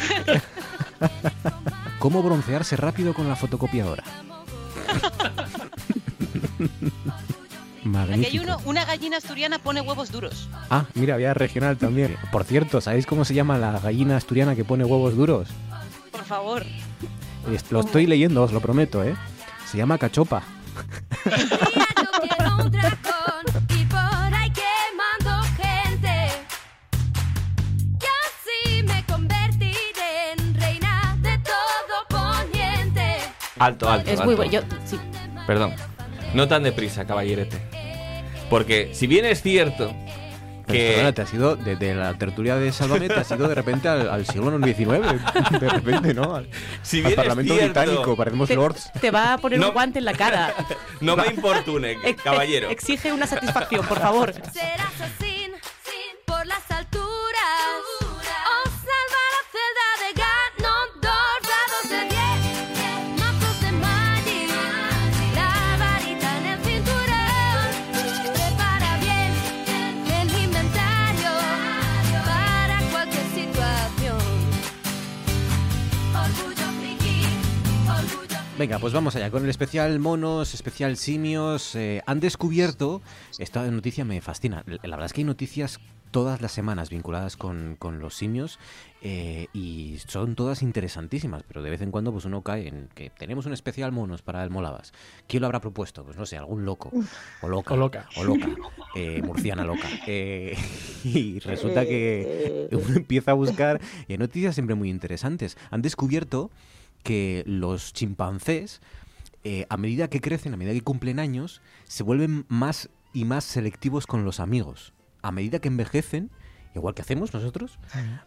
¿Cómo 1.99 2.21
broncearse 2.23 2.75
rápido 2.75 3.13
con 3.13 3.27
la 3.27 3.35
fotocopiadora? 3.35 4.03
Aquí 7.85 7.89
hay 7.89 7.89
Magnífico. 8.07 8.43
uno, 8.45 8.57
una 8.65 8.85
gallina 8.85 9.17
asturiana 9.17 9.59
pone 9.59 9.81
huevos 9.81 10.09
duros. 10.09 10.47
Ah, 10.69 10.85
mira, 10.93 11.15
había 11.15 11.33
regional 11.33 11.75
también. 11.77 12.15
Por 12.31 12.45
cierto, 12.45 12.79
¿sabéis 12.79 13.05
cómo 13.05 13.25
se 13.25 13.33
llama 13.33 13.57
la 13.57 13.77
gallina 13.77 14.15
asturiana 14.15 14.55
que 14.55 14.63
pone 14.63 14.85
huevos 14.85 15.17
duros? 15.17 15.49
Por 16.11 16.23
favor. 16.23 16.63
Es- 17.53 17.69
Lo 17.71 17.81
estoy 17.81 18.05
leyendo, 18.07 18.41
os 18.41 18.53
lo 18.53 18.61
prometo, 18.61 19.03
¿eh? 19.03 19.15
Se 19.69 19.77
llama 19.77 19.97
cachopa. 19.97 20.43
Alto, 33.63 33.89
alto. 33.89 34.09
Es 34.09 34.19
alto. 34.19 34.25
muy 34.25 34.35
bueno. 34.35 34.51
Yo, 34.51 34.61
sí. 34.85 34.99
Perdón. 35.47 35.73
No 36.33 36.49
tan 36.49 36.63
deprisa, 36.63 37.05
caballerete. 37.05 37.61
Porque 38.49 38.93
si 38.93 39.07
bien 39.07 39.23
es 39.23 39.41
cierto 39.41 39.93
que... 40.65 40.89
perdona, 40.91 41.11
te 41.13 41.21
has 41.23 41.33
ido 41.33 41.55
desde 41.55 41.93
la 41.95 42.13
tertulia 42.15 42.55
de 42.55 42.71
Sálvame, 42.71 43.07
te 43.07 43.19
has 43.19 43.31
ido 43.31 43.47
de 43.47 43.55
repente 43.55 43.87
al, 43.89 44.09
al 44.09 44.25
siglo 44.25 44.57
XIX. 44.57 45.21
De 45.59 45.69
repente, 45.69 46.13
¿no? 46.13 46.35
Al, 46.35 46.47
Si 46.81 46.97
al 46.97 47.03
bien 47.03 47.11
es 47.11 47.15
Parlamento 47.15 47.53
cierto- 47.55 47.79
Británico, 47.81 48.15
parecemos 48.15 48.47
Te, 48.47 48.55
lords. 48.55 48.91
te 48.99 49.11
va 49.11 49.33
a 49.33 49.37
poner 49.37 49.59
No. 49.59 49.67
un 49.69 49.73
guante 49.73 49.99
en 49.99 50.05
la 50.05 50.13
cara. 50.13 50.53
No 51.01 51.17
me 51.17 51.27
importune, 51.27 51.97
caballero. 52.23 52.69
Exige 52.69 53.11
una 53.11 53.27
satisfacción, 53.27 53.85
por 53.85 53.99
favor. 53.99 54.33
Serás 54.53 54.93
así 55.01 55.32
Venga, 78.63 78.79
pues 78.79 78.93
vamos 78.93 79.13
allá 79.17 79.29
con 79.29 79.43
el 79.43 79.49
especial 79.49 79.99
monos, 79.99 80.53
especial 80.53 80.95
simios. 80.95 81.75
Eh, 81.75 82.01
han 82.05 82.21
descubierto, 82.21 83.01
esta 83.37 83.69
noticia 83.69 84.05
me 84.05 84.21
fascina. 84.21 84.63
La 84.65 84.95
verdad 84.95 85.07
es 85.07 85.11
que 85.11 85.19
hay 85.19 85.25
noticias 85.25 85.81
todas 86.11 86.41
las 86.41 86.53
semanas 86.53 86.89
vinculadas 86.89 87.35
con, 87.35 87.75
con 87.77 87.99
los 87.99 88.15
simios 88.15 88.59
eh, 89.01 89.47
y 89.51 89.97
son 90.07 90.35
todas 90.35 90.61
interesantísimas, 90.61 91.43
pero 91.43 91.61
de 91.61 91.71
vez 91.71 91.81
en 91.81 91.91
cuando 91.91 92.13
pues 92.13 92.23
uno 92.23 92.41
cae 92.41 92.69
en 92.69 92.87
que 92.95 93.09
tenemos 93.09 93.45
un 93.45 93.51
especial 93.51 93.91
monos 93.91 94.21
para 94.21 94.41
el 94.45 94.49
Molabas. 94.49 94.93
¿Quién 95.27 95.41
lo 95.41 95.47
habrá 95.47 95.59
propuesto? 95.59 96.05
Pues 96.05 96.15
no 96.15 96.25
sé, 96.25 96.37
algún 96.37 96.63
loco 96.63 96.89
o 97.41 97.49
loca 97.49 97.73
O 97.73 97.77
loca. 97.77 98.07
o 98.15 98.23
loca, 98.23 98.47
eh, 98.95 99.21
murciana 99.23 99.65
loca. 99.65 99.89
Eh, 100.07 100.55
y 101.03 101.39
resulta 101.39 101.85
que 101.85 102.69
uno 102.71 102.95
empieza 102.95 103.31
a 103.31 103.33
buscar 103.33 103.81
y 104.07 104.13
hay 104.13 104.17
noticias 104.17 104.55
siempre 104.55 104.75
muy 104.75 104.89
interesantes. 104.89 105.57
Han 105.69 105.81
descubierto 105.81 106.49
que 107.03 107.43
los 107.45 107.93
chimpancés, 107.93 108.81
eh, 109.43 109.65
a 109.69 109.77
medida 109.77 110.09
que 110.09 110.21
crecen, 110.21 110.53
a 110.53 110.57
medida 110.57 110.73
que 110.73 110.81
cumplen 110.81 111.19
años, 111.19 111.61
se 111.85 112.03
vuelven 112.03 112.45
más 112.47 112.89
y 113.13 113.25
más 113.25 113.43
selectivos 113.43 114.07
con 114.07 114.25
los 114.25 114.39
amigos. 114.39 114.93
A 115.21 115.31
medida 115.31 115.59
que 115.59 115.67
envejecen, 115.67 116.31
igual 116.75 116.95
que 116.95 117.01
hacemos 117.03 117.33
nosotros, 117.33 117.77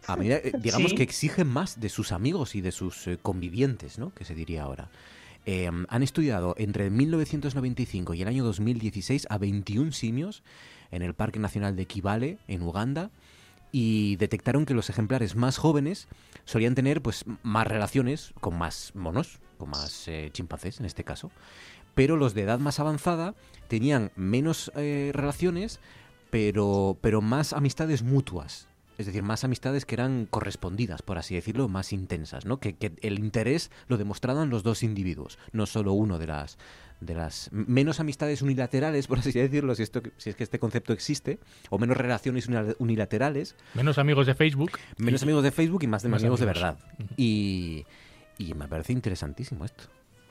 a 0.07 0.15
medida, 0.15 0.37
eh, 0.37 0.53
digamos 0.61 0.91
Sí. 0.91 0.97
que 0.97 1.03
exigen 1.03 1.47
más 1.47 1.79
de 1.79 1.89
sus 1.89 2.11
amigos 2.11 2.55
y 2.55 2.61
de 2.61 2.71
sus 2.71 3.07
eh, 3.07 3.17
convivientes, 3.21 3.99
¿no? 3.99 4.13
Que 4.13 4.23
se 4.25 4.35
diría 4.35 4.63
ahora. 4.63 4.89
Eh, 5.45 5.69
han 5.87 6.03
estudiado 6.03 6.55
entre 6.57 6.89
1995 6.89 8.13
y 8.13 8.21
el 8.21 8.27
año 8.27 8.43
2016 8.43 9.27
a 9.29 9.37
21 9.37 9.91
simios 9.93 10.43
en 10.91 11.01
el 11.01 11.13
Parque 11.13 11.39
Nacional 11.39 11.75
de 11.75 11.85
Kibale, 11.85 12.37
en 12.47 12.61
Uganda, 12.63 13.11
y 13.71 14.15
detectaron 14.17 14.65
que 14.65 14.73
los 14.73 14.89
ejemplares 14.89 15.35
más 15.35 15.57
jóvenes 15.57 16.07
solían 16.45 16.75
tener 16.75 17.01
pues 17.01 17.25
más 17.43 17.67
relaciones 17.67 18.33
con 18.39 18.57
más 18.57 18.91
monos, 18.95 19.39
con 19.57 19.69
más 19.69 20.07
eh, 20.07 20.29
chimpancés 20.31 20.79
en 20.79 20.85
este 20.85 21.03
caso, 21.03 21.31
pero 21.95 22.15
los 22.15 22.33
de 22.33 22.43
edad 22.43 22.59
más 22.59 22.79
avanzada 22.79 23.35
tenían 23.67 24.11
menos 24.15 24.71
eh, 24.75 25.11
relaciones, 25.13 25.79
pero, 26.29 26.97
pero 27.01 27.21
más 27.21 27.53
amistades 27.53 28.03
mutuas. 28.03 28.67
Es 28.97 29.05
decir, 29.05 29.21
más 29.21 29.43
amistades 29.43 29.85
que 29.85 29.93
eran 29.93 30.25
correspondidas, 30.25 31.03
por 31.03 31.19
así 31.19 31.35
decirlo, 31.35 31.67
más 31.67 31.93
intensas, 31.93 32.45
¿no? 32.45 32.59
Que, 32.59 32.73
que 32.73 32.93
el 33.01 33.19
interés 33.19 33.69
lo 33.87 33.97
demostraban 33.97 34.49
los 34.49 34.63
dos 34.63 34.81
individuos, 34.81 35.37
no 35.51 35.67
solo 35.67 35.93
uno 35.93 36.17
de 36.17 36.25
las 36.25 36.57
de 36.99 37.13
las 37.13 37.49
menos 37.51 37.99
amistades 37.99 38.41
unilaterales, 38.41 39.05
por 39.07 39.19
así 39.19 39.31
decirlo, 39.31 39.75
si 39.75 39.83
esto 39.83 40.01
si 40.17 40.31
es 40.31 40.35
que 40.35 40.43
este 40.43 40.57
concepto 40.59 40.93
existe, 40.93 41.37
o 41.69 41.77
menos 41.77 41.95
relaciones 41.97 42.47
unila- 42.49 42.75
unilaterales, 42.79 43.55
Menos 43.75 43.97
amigos 43.99 44.25
de 44.27 44.33
Facebook. 44.35 44.71
menos 44.97 45.21
y- 45.21 45.25
amigos 45.25 45.43
de 45.43 45.51
Facebook 45.51 45.83
y 45.83 45.87
más 45.87 46.01
de 46.03 46.09
Más 46.09 46.21
amigos, 46.23 46.39
de 46.39 46.45
verdad. 46.47 46.77
Y, 47.15 47.85
y 48.39 48.53
me 48.55 48.67
parece 48.67 48.93
interesantísimo 48.93 49.63
esto. 49.65 49.83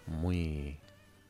Muy, 0.06 0.76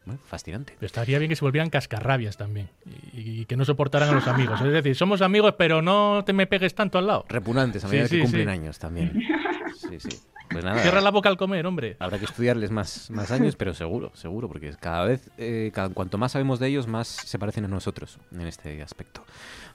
muy 0.07 0.17
fascinante. 0.25 0.75
Pero 0.79 0.87
estaría 0.87 1.19
bien 1.19 1.29
que 1.29 1.37
se 1.37 1.45
volvieran 1.45 1.69
cascarrabias 1.71 2.37
también. 2.37 2.71
Y, 3.13 3.41
y 3.43 3.45
que 3.45 3.57
no 3.57 3.65
soportaran 3.65 4.09
a 4.09 4.13
los 4.13 4.27
amigos. 4.29 4.61
Es 4.61 4.73
decir, 4.73 4.95
somos 4.97 5.21
amigos, 5.23 5.55
pero 5.59 5.83
no 5.83 6.23
te 6.25 6.33
me 6.33 6.47
pegues 6.47 6.75
tanto 6.75 6.99
al 6.99 7.07
lado. 7.07 7.25
Repugnantes 7.29 7.85
a 7.85 7.89
Sí, 7.89 7.93
medida 7.93 8.09
sí, 8.09 8.17
que 8.17 8.23
cumplen 8.23 8.45
sí. 8.47 8.51
años 8.51 8.79
también. 8.79 9.13
Sí, 9.77 10.01
sí. 10.01 10.09
Pues 10.51 10.65
nada. 10.65 10.81
Cierra 10.81 11.01
la 11.01 11.11
boca 11.11 11.29
al 11.29 11.37
comer, 11.37 11.67
hombre. 11.67 11.97
Habrá 11.99 12.19
que 12.19 12.25
estudiarles 12.25 12.71
más, 12.71 13.11
más 13.11 13.31
años, 13.31 13.57
pero 13.57 13.75
seguro, 13.75 14.11
seguro, 14.15 14.49
porque 14.49 14.73
cada 14.81 15.05
vez, 15.05 15.29
eh, 15.39 15.71
cada- 15.75 15.89
cuanto 15.91 16.19
más 16.19 16.33
sabemos 16.33 16.59
de 16.61 16.69
ellos, 16.69 16.87
más 16.87 17.09
se 17.09 17.39
parecen 17.39 17.65
a 17.65 17.69
nosotros 17.69 18.19
en 18.33 18.43
este 18.43 18.83
aspecto. 18.83 19.25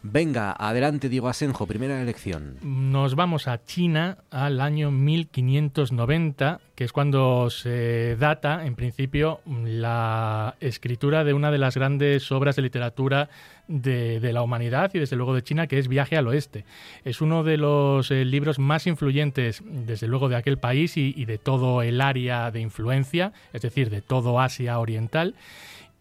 Venga, 0.03 0.51
adelante, 0.57 1.09
Diego 1.09 1.27
Asenjo, 1.29 1.67
primera 1.67 2.01
elección. 2.01 2.55
Nos 2.63 3.13
vamos 3.15 3.47
a 3.47 3.63
China 3.63 4.17
al 4.31 4.59
año 4.59 4.89
1590, 4.91 6.59
que 6.75 6.83
es 6.85 6.91
cuando 6.91 7.49
se 7.51 8.15
data, 8.19 8.65
en 8.65 8.75
principio, 8.75 9.41
la 9.45 10.55
escritura 10.59 11.23
de 11.23 11.33
una 11.33 11.51
de 11.51 11.57
las 11.59 11.75
grandes 11.75 12.31
obras 12.31 12.55
de 12.55 12.63
literatura 12.63 13.29
de, 13.71 14.33
la 14.33 14.41
humanidad 14.41 14.91
y 14.93 14.99
desde 14.99 15.15
luego 15.15 15.33
de 15.33 15.43
China, 15.43 15.67
que 15.67 15.79
es 15.79 15.87
Viaje 15.87 16.17
al 16.17 16.27
Oeste. 16.27 16.65
Es 17.05 17.21
uno 17.21 17.43
de 17.43 17.57
los 17.57 18.11
eh, 18.11 18.25
libros 18.25 18.59
más 18.59 18.85
influyentes, 18.87 19.63
desde 19.65 20.07
luego, 20.07 20.29
de 20.29 20.35
aquel 20.35 20.57
país 20.57 20.97
y, 20.97 21.25
de 21.25 21.37
todo 21.37 21.81
el 21.81 22.01
área 22.01 22.51
de 22.51 22.59
influencia, 22.59 23.31
es 23.53 23.61
decir, 23.61 23.89
de 23.89 24.01
todo 24.01 24.39
Asia 24.39 24.79
Oriental. 24.79 25.35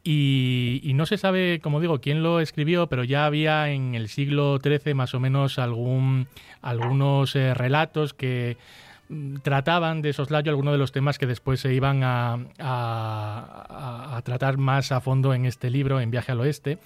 Y, 0.02 0.92
no 0.94 1.06
se 1.06 1.18
sabe, 1.18 1.60
como 1.62 1.80
digo, 1.80 2.01
quién 2.01 2.22
lo 2.22 2.40
escribió, 2.40 2.88
pero 2.88 3.05
ya 3.05 3.26
había 3.26 3.70
en 3.70 3.94
el 3.94 4.09
siglo 4.09 4.59
XIII 4.62 4.94
más 4.94 5.14
o 5.14 5.20
menos 5.20 5.59
algún, 5.59 6.26
algunos 6.62 7.36
eh, 7.36 7.55
relatos 7.55 8.14
que 8.14 8.56
mm, 9.09 9.36
trataban 9.36 10.01
de 10.01 10.12
soslayo 10.14 10.51
algunos 10.51 10.72
de 10.72 10.78
los 10.78 10.92
temas 10.92 11.18
que 11.18 11.26
después 11.26 11.60
se 11.60 11.74
iban 11.74 12.01
a 12.02 12.38
tratar 14.24 14.56
más 14.56 14.90
a 14.90 15.01
fondo 15.01 15.34
en 15.34 15.44
este 15.44 15.70
libro, 15.70 16.01
en 16.01 16.10
Viaje 16.10 16.32
al 16.32 16.40
Oeste, 16.40 16.78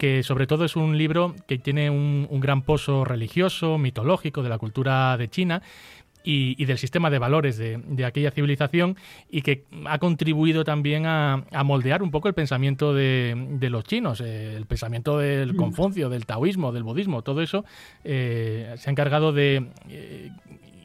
que 0.00 0.22
sobre 0.22 0.46
todo 0.46 0.64
es 0.64 0.76
un 0.76 0.96
libro 0.96 1.34
que 1.46 1.58
tiene 1.58 1.90
un, 1.90 2.26
un 2.30 2.40
gran 2.40 2.62
pozo 2.62 3.04
religioso, 3.04 3.76
mitológico 3.76 4.42
de 4.42 4.48
la 4.48 4.56
cultura 4.56 5.14
de 5.18 5.28
China 5.28 5.60
y, 6.24 6.54
y 6.56 6.64
del 6.64 6.78
sistema 6.78 7.10
de 7.10 7.18
valores 7.18 7.58
de, 7.58 7.76
de 7.78 8.04
aquella 8.06 8.30
civilización 8.30 8.96
y 9.30 9.42
que 9.42 9.64
ha 9.86 9.98
contribuido 9.98 10.64
también 10.64 11.04
a, 11.04 11.44
a 11.52 11.64
moldear 11.64 12.02
un 12.02 12.10
poco 12.10 12.28
el 12.28 12.34
pensamiento 12.34 12.94
de, 12.94 13.34
de 13.58 13.68
los 13.70 13.84
chinos, 13.84 14.22
eh, 14.22 14.54
el 14.56 14.64
pensamiento 14.64 15.18
del 15.18 15.52
Mm. 15.52 15.56
Confucio, 15.56 16.08
del 16.08 16.24
taoísmo, 16.24 16.72
del 16.72 16.82
budismo, 16.82 17.20
todo 17.22 17.42
eso 17.42 17.64
eh, 18.04 18.74
se 18.78 18.88
ha 18.88 18.92
encargado 18.92 19.32
de 19.32 19.66
eh, 19.90 20.30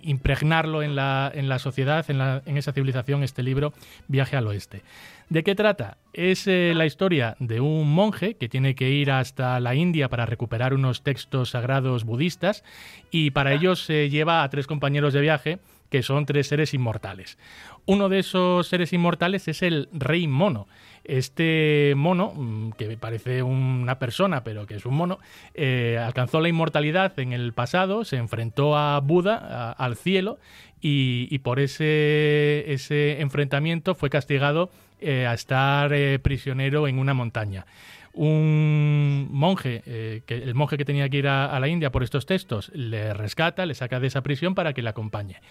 impregnarlo 0.03 0.83
en 0.83 0.95
la, 0.95 1.31
en 1.33 1.49
la 1.49 1.57
sociedad, 1.59 2.05
en, 2.09 2.17
la- 2.17 2.41
en 2.45 2.57
esa 2.57 2.73
civilización, 2.73 3.23
este 3.23 3.43
libro, 3.43 3.73
Viaje 4.07 4.35
al 4.37 4.45
Oeste. 4.47 4.81
¿De 5.29 5.43
qué 5.43 5.55
trata? 5.55 5.97
Es 6.13 6.47
eh, 6.47 6.73
la 6.75 6.85
historia 6.85 7.35
de 7.39 7.59
un 7.59 7.91
monje 7.91 8.35
que 8.35 8.47
tiene 8.47 8.75
que 8.75 8.91
ir 8.91 9.09
hasta 9.09 9.59
la 9.59 9.73
India 9.73 10.07
para 10.07 10.27
recuperar 10.27 10.73
unos 10.73 11.01
textos 11.01 11.49
sagrados 11.49 12.03
budistas 12.03 12.63
y 13.09 13.31
para 13.31 13.53
ello 13.53 13.75
se 13.75 14.09
lleva 14.09 14.43
a 14.43 14.49
tres 14.49 14.67
compañeros 14.67 15.13
de 15.13 15.21
viaje 15.21 15.59
que 15.89 16.03
son 16.03 16.25
tres 16.25 16.47
seres 16.47 16.73
inmortales. 16.73 17.37
Uno 17.85 18.09
de 18.09 18.19
esos 18.19 18.67
seres 18.67 18.93
inmortales 18.93 19.47
es 19.47 19.61
el 19.61 19.87
rey 19.93 20.27
mono. 20.27 20.67
Este 21.03 21.93
mono, 21.95 22.33
mm, 22.35 22.71
que 22.71 22.97
parece 22.97 23.43
una 23.43 23.97
persona, 23.97 24.43
pero 24.43 24.65
que 24.65 24.75
es 24.75 24.85
un 24.85 24.95
mono, 24.95 25.19
eh, 25.53 25.99
alcanzó 26.03 26.41
la 26.41 26.49
inmortalidad 26.49 27.17
en 27.19 27.33
el 27.33 27.53
pasado, 27.53 28.03
se 28.05 28.17
enfrentó 28.17 28.75
a 28.75 28.99
Buda, 28.99 29.71
al 29.71 29.95
cielo, 29.95 30.39
y, 30.81 31.27
y 31.29 31.39
por 31.39 31.59
ese, 31.59 32.65
ese 32.67 33.21
enfrentamiento 33.21 33.95
fue 33.95 34.09
castigado 34.09 34.69
eh, 35.07 35.27
a 35.27 35.35
estar 35.35 35.93
eh, 35.93 36.17
prisionero 36.17 36.87
en 36.87 36.97
una 36.97 37.13
montaña. 37.13 37.67
Un 38.11 39.27
monje, 39.29 39.83
eh, 39.85 40.23
que, 40.25 40.33
el 40.33 40.55
monje 40.55 40.79
que 40.79 40.85
tenía 40.85 41.07
que 41.09 41.17
ir 41.17 41.27
a, 41.27 41.59
la 41.59 41.67
India 41.67 41.91
por 41.91 42.01
estos 42.01 42.25
textos, 42.25 42.71
le 42.73 43.13
rescata, 43.13 43.67
le 43.67 43.75
saca 43.75 43.99
de 43.99 44.07
esa 44.07 44.23
prisión 44.23 44.55
para 44.55 44.73
que 44.73 44.81
le 44.81 44.89
acompañe. 44.89 45.41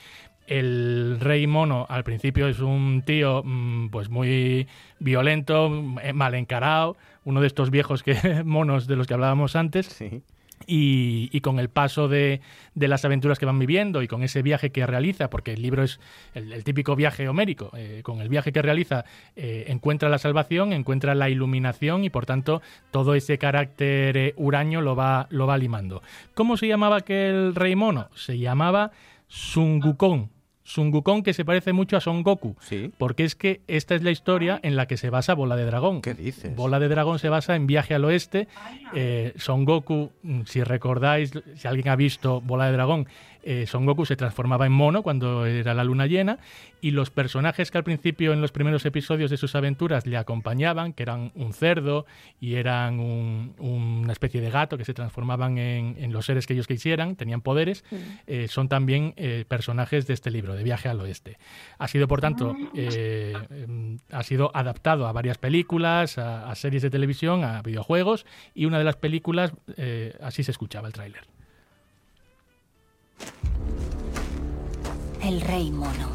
El 0.48 1.18
rey 1.20 1.46
mono 1.46 1.86
al 1.88 2.02
principio 2.02 2.48
es 2.48 2.58
un 2.58 3.02
tío 3.06 3.42
mm, 3.44 3.90
pues 3.90 4.08
muy 4.08 4.66
violento, 4.98 5.70
mal 5.70 6.34
encarado, 6.34 6.96
uno 7.22 7.40
de 7.40 7.46
estos 7.46 7.70
viejos 7.70 8.02
que 8.02 8.42
monos 8.44 8.88
de 8.88 8.96
los 8.96 9.06
que 9.06 9.14
hablábamos 9.14 9.54
antes. 9.54 10.02
Y, 10.66 11.40
con 11.40 11.58
el 11.58 11.68
paso 11.68 12.08
de, 12.08 12.40
de 12.74 12.88
las 12.88 13.04
aventuras 13.04 13.38
que 13.38 13.44
van 13.44 13.58
viviendo 13.58 14.02
y 14.02 14.08
con 14.08 14.22
ese 14.22 14.40
viaje 14.40 14.70
que 14.70 14.86
realiza, 14.86 15.28
porque 15.28 15.52
el 15.52 15.60
libro 15.60 15.82
es 15.82 16.00
el, 16.32 16.64
típico 16.64 16.96
viaje 16.96 17.28
homérico, 17.28 17.70
eh, 17.76 18.00
con 18.02 18.20
el 18.22 18.30
viaje 18.30 18.50
que 18.50 18.62
realiza 18.62 19.04
eh, 19.36 19.66
encuentra 19.68 20.08
la 20.08 20.16
salvación, 20.16 20.72
encuentra 20.72 21.14
la 21.14 21.28
iluminación 21.28 22.04
y 22.04 22.08
por 22.10 22.24
tanto 22.24 22.62
todo 22.90 23.14
ese 23.14 23.36
carácter 23.36 24.16
eh, 24.16 24.34
huraño 24.36 24.80
lo 24.80 24.96
va, 24.96 25.26
lo 25.28 25.46
va 25.46 25.58
limando. 25.58 26.02
¿Cómo 26.32 26.56
se 26.56 26.66
llamaba 26.66 26.96
aquel 26.96 27.54
rey 27.54 27.76
mono? 27.76 28.08
Se 28.14 28.38
llamaba 28.38 28.90
Sun 29.28 29.82
Wukong. 29.84 30.33
Sun 30.64 30.92
Wukong 30.92 31.22
que 31.22 31.34
se 31.34 31.44
parece 31.44 31.72
mucho 31.72 31.96
a 31.96 32.00
Son 32.00 32.22
Goku. 32.22 32.56
Porque 32.98 33.24
es 33.24 33.34
que 33.34 33.60
esta 33.68 33.94
es 33.94 34.02
la 34.02 34.10
historia 34.10 34.58
en 34.62 34.76
la 34.76 34.86
que 34.86 34.96
se 34.96 35.10
basa 35.10 35.34
Bola 35.34 35.56
de 35.56 35.66
Dragón. 35.66 36.00
¿Qué 36.00 36.14
dices? 36.14 36.56
Bola 36.56 36.78
de 36.80 36.88
Dragón 36.88 37.18
se 37.18 37.28
basa 37.28 37.54
en 37.54 37.66
Viaje 37.66 37.94
al 37.94 38.04
Oeste. 38.04 38.48
Eh, 38.94 39.34
Son 39.36 39.64
Goku, 39.64 40.10
mm, 40.22 40.42
si 40.46 40.64
recordáis, 40.64 41.32
si 41.56 41.68
alguien 41.68 41.88
ha 41.90 41.96
visto 41.96 42.40
Bola 42.40 42.66
de 42.66 42.72
Dragón, 42.72 43.06
eh, 43.44 43.66
Son 43.66 43.86
Goku 43.86 44.04
se 44.06 44.16
transformaba 44.16 44.66
en 44.66 44.72
mono 44.72 45.02
cuando 45.02 45.46
era 45.46 45.74
la 45.74 45.84
luna 45.84 46.06
llena 46.06 46.38
y 46.80 46.90
los 46.90 47.10
personajes 47.10 47.70
que 47.70 47.78
al 47.78 47.84
principio 47.84 48.32
en 48.32 48.40
los 48.40 48.52
primeros 48.52 48.84
episodios 48.86 49.30
de 49.30 49.36
sus 49.36 49.54
aventuras 49.54 50.06
le 50.06 50.16
acompañaban, 50.16 50.92
que 50.92 51.02
eran 51.02 51.32
un 51.34 51.52
cerdo 51.52 52.06
y 52.40 52.54
eran 52.54 53.00
un- 53.00 53.54
una 53.58 54.12
especie 54.12 54.40
de 54.40 54.50
gato 54.50 54.76
que 54.78 54.84
se 54.84 54.94
transformaban 54.94 55.58
en, 55.58 55.96
en 55.98 56.12
los 56.12 56.26
seres 56.26 56.46
que 56.46 56.52
ellos 56.54 56.66
quisieran, 56.66 57.16
tenían 57.16 57.40
poderes, 57.40 57.84
eh, 58.26 58.48
son 58.48 58.68
también 58.68 59.14
eh, 59.16 59.44
personajes 59.48 60.06
de 60.06 60.14
este 60.14 60.30
libro, 60.30 60.54
de 60.54 60.62
Viaje 60.64 60.88
al 60.88 61.00
Oeste. 61.00 61.38
Ha 61.78 61.88
sido, 61.88 62.08
por 62.08 62.20
tanto, 62.20 62.54
eh, 62.74 63.34
em, 63.50 63.98
ha 64.10 64.22
sido 64.22 64.50
adaptado 64.54 65.06
a 65.06 65.12
varias 65.12 65.38
películas, 65.38 66.18
a, 66.18 66.50
a 66.50 66.54
series 66.54 66.82
de 66.82 66.90
televisión, 66.90 67.44
a 67.44 67.62
videojuegos 67.62 68.26
y 68.54 68.66
una 68.66 68.78
de 68.78 68.84
las 68.84 68.96
películas, 68.96 69.52
así 70.20 70.42
se 70.44 70.50
escuchaba 70.50 70.86
el 70.88 70.92
tráiler. 70.94 71.33
El 75.22 75.40
rey 75.40 75.70
mono. 75.70 76.08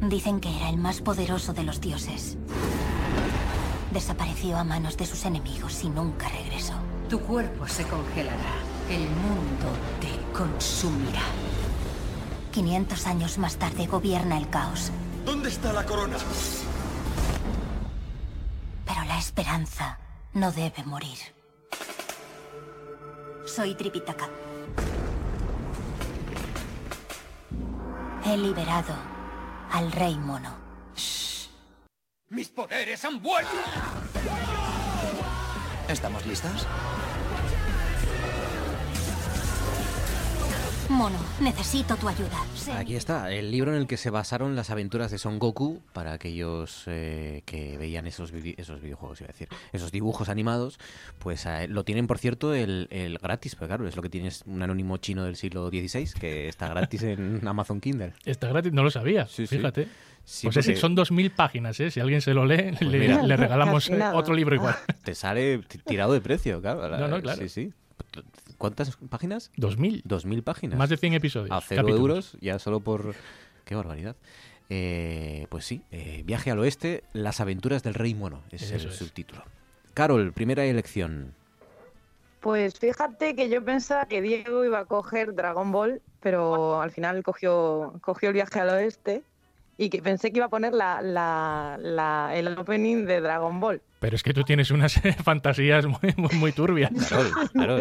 Dicen 0.00 0.40
que 0.40 0.54
era 0.54 0.68
el 0.68 0.76
más 0.76 1.00
poderoso 1.00 1.52
de 1.52 1.62
los 1.62 1.80
dioses. 1.80 2.36
Desapareció 3.92 4.58
a 4.58 4.64
manos 4.64 4.96
de 4.96 5.06
sus 5.06 5.24
enemigos 5.24 5.82
y 5.82 5.88
nunca 5.88 6.28
regresó. 6.28 6.74
Tu 7.08 7.18
cuerpo 7.20 7.66
se 7.66 7.84
congelará. 7.84 8.54
El 8.90 9.08
mundo 9.08 9.68
te 10.00 10.36
consumirá. 10.36 11.22
500 12.52 13.06
años 13.06 13.38
más 13.38 13.56
tarde 13.56 13.86
gobierna 13.86 14.36
el 14.38 14.48
caos. 14.50 14.90
¿Dónde 15.24 15.48
está 15.48 15.72
la 15.72 15.84
corona? 15.84 16.16
Pero 18.84 19.04
la 19.04 19.18
esperanza 19.18 19.98
no 20.34 20.52
debe 20.52 20.84
morir. 20.84 21.18
Soy 23.46 23.74
Tripitaka. 23.74 24.28
He 28.28 28.36
liberado 28.36 28.92
al 29.70 29.92
rey 29.92 30.16
mono. 30.16 30.52
¡Mis 32.28 32.48
poderes 32.48 33.04
han 33.04 33.22
vuelto! 33.22 33.52
¿Estamos 35.88 36.26
listos? 36.26 36.66
Mono, 40.88 41.16
necesito 41.40 41.96
tu 41.96 42.08
ayuda. 42.08 42.42
Aquí 42.78 42.94
está, 42.94 43.32
el 43.32 43.50
libro 43.50 43.72
en 43.72 43.78
el 43.78 43.86
que 43.86 43.96
se 43.96 44.08
basaron 44.10 44.54
las 44.54 44.70
aventuras 44.70 45.10
de 45.10 45.18
Son 45.18 45.38
Goku 45.38 45.82
para 45.92 46.12
aquellos 46.12 46.84
eh, 46.86 47.42
que 47.44 47.76
veían 47.76 48.06
esos, 48.06 48.32
esos 48.32 48.80
videojuegos, 48.80 49.20
iba 49.20 49.26
a 49.28 49.32
decir, 49.32 49.48
esos 49.72 49.90
dibujos 49.90 50.28
animados, 50.28 50.78
pues 51.18 51.44
eh, 51.46 51.66
lo 51.68 51.84
tienen, 51.84 52.06
por 52.06 52.18
cierto, 52.18 52.54
el, 52.54 52.86
el 52.90 53.18
gratis, 53.18 53.56
pero 53.56 53.66
claro, 53.66 53.88
es 53.88 53.96
lo 53.96 54.02
que 54.02 54.08
tienes 54.08 54.42
un 54.46 54.62
anónimo 54.62 54.96
chino 54.98 55.24
del 55.24 55.36
siglo 55.36 55.68
XVI, 55.70 56.08
que 56.20 56.48
está 56.48 56.68
gratis 56.68 57.02
en 57.02 57.40
Amazon 57.48 57.80
Kindle. 57.80 58.12
Está 58.24 58.48
gratis, 58.48 58.72
no 58.72 58.84
lo 58.84 58.90
sabía, 58.90 59.26
sí. 59.26 59.46
fíjate. 59.46 59.88
Sí, 60.24 60.46
pues 60.46 60.56
ese 60.56 60.72
porque- 60.72 60.80
son 60.80 60.96
2.000 60.96 61.30
páginas, 61.34 61.78
¿eh? 61.80 61.90
Si 61.90 62.00
alguien 62.00 62.20
se 62.20 62.32
lo 62.34 62.44
lee, 62.46 62.72
le, 62.80 62.98
mira. 62.98 63.22
le 63.22 63.36
regalamos 63.36 63.88
eh, 63.90 64.00
otro 64.12 64.34
libro 64.34 64.54
igual. 64.56 64.74
Te 65.04 65.14
sale 65.14 65.60
tirado 65.84 66.12
de 66.12 66.20
precio, 66.20 66.60
claro. 66.60 66.88
la- 66.88 66.98
No, 66.98 67.08
no, 67.08 67.20
claro. 67.22 67.40
Sí, 67.42 67.48
sí. 67.48 67.72
¿Cuántas 68.58 68.96
páginas? 69.10 69.50
2.000. 69.56 70.02
2.000 70.04 70.42
páginas. 70.42 70.78
Más 70.78 70.88
de 70.88 70.96
100 70.96 71.14
episodios, 71.14 71.50
A 71.50 71.60
cero 71.60 71.82
capítulos. 71.82 72.00
euros, 72.34 72.38
ya 72.40 72.58
solo 72.58 72.80
por... 72.80 73.14
Qué 73.64 73.74
barbaridad. 73.74 74.16
Eh, 74.70 75.46
pues 75.48 75.64
sí, 75.64 75.82
eh, 75.90 76.22
Viaje 76.24 76.50
al 76.50 76.58
Oeste, 76.58 77.04
Las 77.12 77.40
aventuras 77.40 77.82
del 77.82 77.94
Rey 77.94 78.14
Mono, 78.14 78.42
es 78.50 78.62
Eso 78.62 78.74
el 78.76 78.86
es. 78.92 78.96
subtítulo. 78.96 79.42
Carol, 79.94 80.32
primera 80.32 80.64
elección. 80.64 81.34
Pues 82.40 82.78
fíjate 82.78 83.34
que 83.34 83.48
yo 83.48 83.64
pensaba 83.64 84.06
que 84.06 84.22
Diego 84.22 84.64
iba 84.64 84.80
a 84.80 84.84
coger 84.84 85.34
Dragon 85.34 85.72
Ball, 85.72 86.00
pero 86.20 86.80
al 86.80 86.90
final 86.90 87.22
cogió, 87.22 87.94
cogió 88.02 88.28
el 88.28 88.34
viaje 88.34 88.60
al 88.60 88.68
oeste 88.70 89.22
y 89.78 89.90
que 89.90 90.00
pensé 90.02 90.30
que 90.32 90.38
iba 90.38 90.46
a 90.46 90.48
poner 90.50 90.72
la, 90.72 91.02
la- 91.02 91.76
la- 91.80 92.30
el 92.34 92.56
opening 92.58 93.04
de 93.04 93.20
Dragon 93.20 93.60
Ball. 93.60 93.82
Pero 93.98 94.14
es 94.16 94.22
que 94.22 94.32
tú 94.34 94.42
tienes 94.44 94.70
unas 94.70 94.94
fantasías 95.24 95.86
muy, 95.86 96.14
muy, 96.16 96.34
muy 96.36 96.52
turbias. 96.52 96.90
No, 97.54 97.78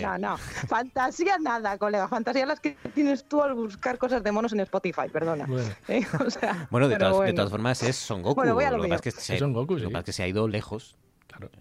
no, 0.00 0.18
no. 0.18 0.36
Fantasía 0.38 1.36
nada, 1.38 1.76
colega. 1.78 2.08
Fantasía 2.08 2.46
las 2.46 2.60
que 2.60 2.76
tienes 2.94 3.24
tú 3.24 3.42
al 3.42 3.54
buscar 3.54 3.98
cosas 3.98 4.22
de 4.22 4.32
monos 4.32 4.52
en 4.52 4.60
Spotify, 4.60 5.08
perdona. 5.12 5.46
Bueno. 5.46 5.68
¿Eh? 5.88 6.04
O 6.24 6.30
sea, 6.30 6.66
Bueno, 6.70 6.88
de, 6.88 6.96
todas, 6.96 7.12
de 7.12 7.16
bueno. 7.18 7.34
todas 7.34 7.50
formas 7.50 7.82
es 7.82 7.96
Son 7.96 8.22
Goku. 8.22 8.36
Bueno, 8.36 8.54
voy 8.54 8.64
a 8.64 8.70
lo 8.70 8.76
lo, 8.78 8.82
que 8.84 8.88
mío. 8.88 8.96
pasa 8.98 9.08
es 9.08 9.14
que 9.16 9.20
se, 9.20 9.32
Es 9.34 9.38
Son 9.40 9.52
Goku, 9.52 9.74
lo 9.74 9.80
que 9.80 9.86
sí. 9.86 9.92
pasa 9.92 9.98
es 10.00 10.04
que 10.06 10.12
se 10.12 10.22
ha 10.22 10.28
ido 10.28 10.48
lejos. 10.48 10.96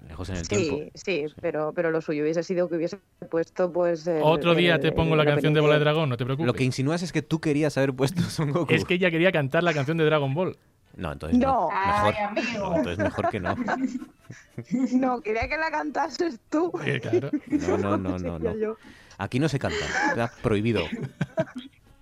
Lejos 0.08 0.30
en 0.30 0.38
el 0.38 0.48
tiempo. 0.48 0.78
Sí, 0.96 1.26
sí, 1.28 1.34
pero, 1.42 1.72
pero 1.74 1.92
lo 1.92 2.02
suyo 2.02 2.24
hubiese 2.24 2.44
sido 2.44 2.68
que 2.70 2.76
hubiese 2.76 2.98
puesto 3.30 3.72
pues... 3.72 4.06
el- 4.08 4.22
Otro 4.24 4.56
día 4.56 4.76
el- 4.76 4.82
te 4.82 4.92
pongo 4.92 5.14
el 5.14 5.18
la 5.20 5.26
canción 5.26 5.54
de 5.54 5.60
Bola 5.62 5.76
de 5.76 5.80
Dragón, 5.82 6.10
no 6.10 6.18
te 6.18 6.26
preocupes. 6.26 6.48
Lo 6.48 6.54
que 6.54 6.64
insinúas 6.64 7.02
es 7.04 7.12
que 7.12 7.22
tú 7.22 7.40
querías 7.40 7.78
haber 7.78 7.94
puesto 7.94 8.22
Son 8.30 8.52
Goku. 8.52 8.74
Es 8.74 8.86
que 8.86 8.96
ella 8.96 9.12
quería 9.12 9.32
cantar 9.32 9.64
la 9.64 9.74
canción 9.74 9.98
de 9.98 10.06
Dragon 10.06 10.34
Ball. 10.34 10.58
No, 10.96 11.12
entonces 11.12 11.38
No. 11.38 11.70
no. 11.70 11.70
Mejor. 11.70 12.14
Ay, 12.18 12.24
amigo. 12.24 12.70
No, 12.70 12.76
entonces 12.78 12.98
mejor 12.98 13.30
que 13.30 13.40
no. 13.40 13.56
No, 14.94 15.22
quería 15.22 15.48
que 15.48 15.58
la 15.58 15.70
cantases 15.70 16.40
tú. 16.50 16.72
Eh, 16.84 17.00
claro. 17.00 17.30
No, 17.80 17.98
no, 17.98 18.18
no, 18.18 18.40
no. 18.40 18.76
Aquí 19.20 19.40
no 19.40 19.48
se 19.50 19.58
canta. 19.60 19.78
Está 20.10 20.32
prohibido. 20.42 20.82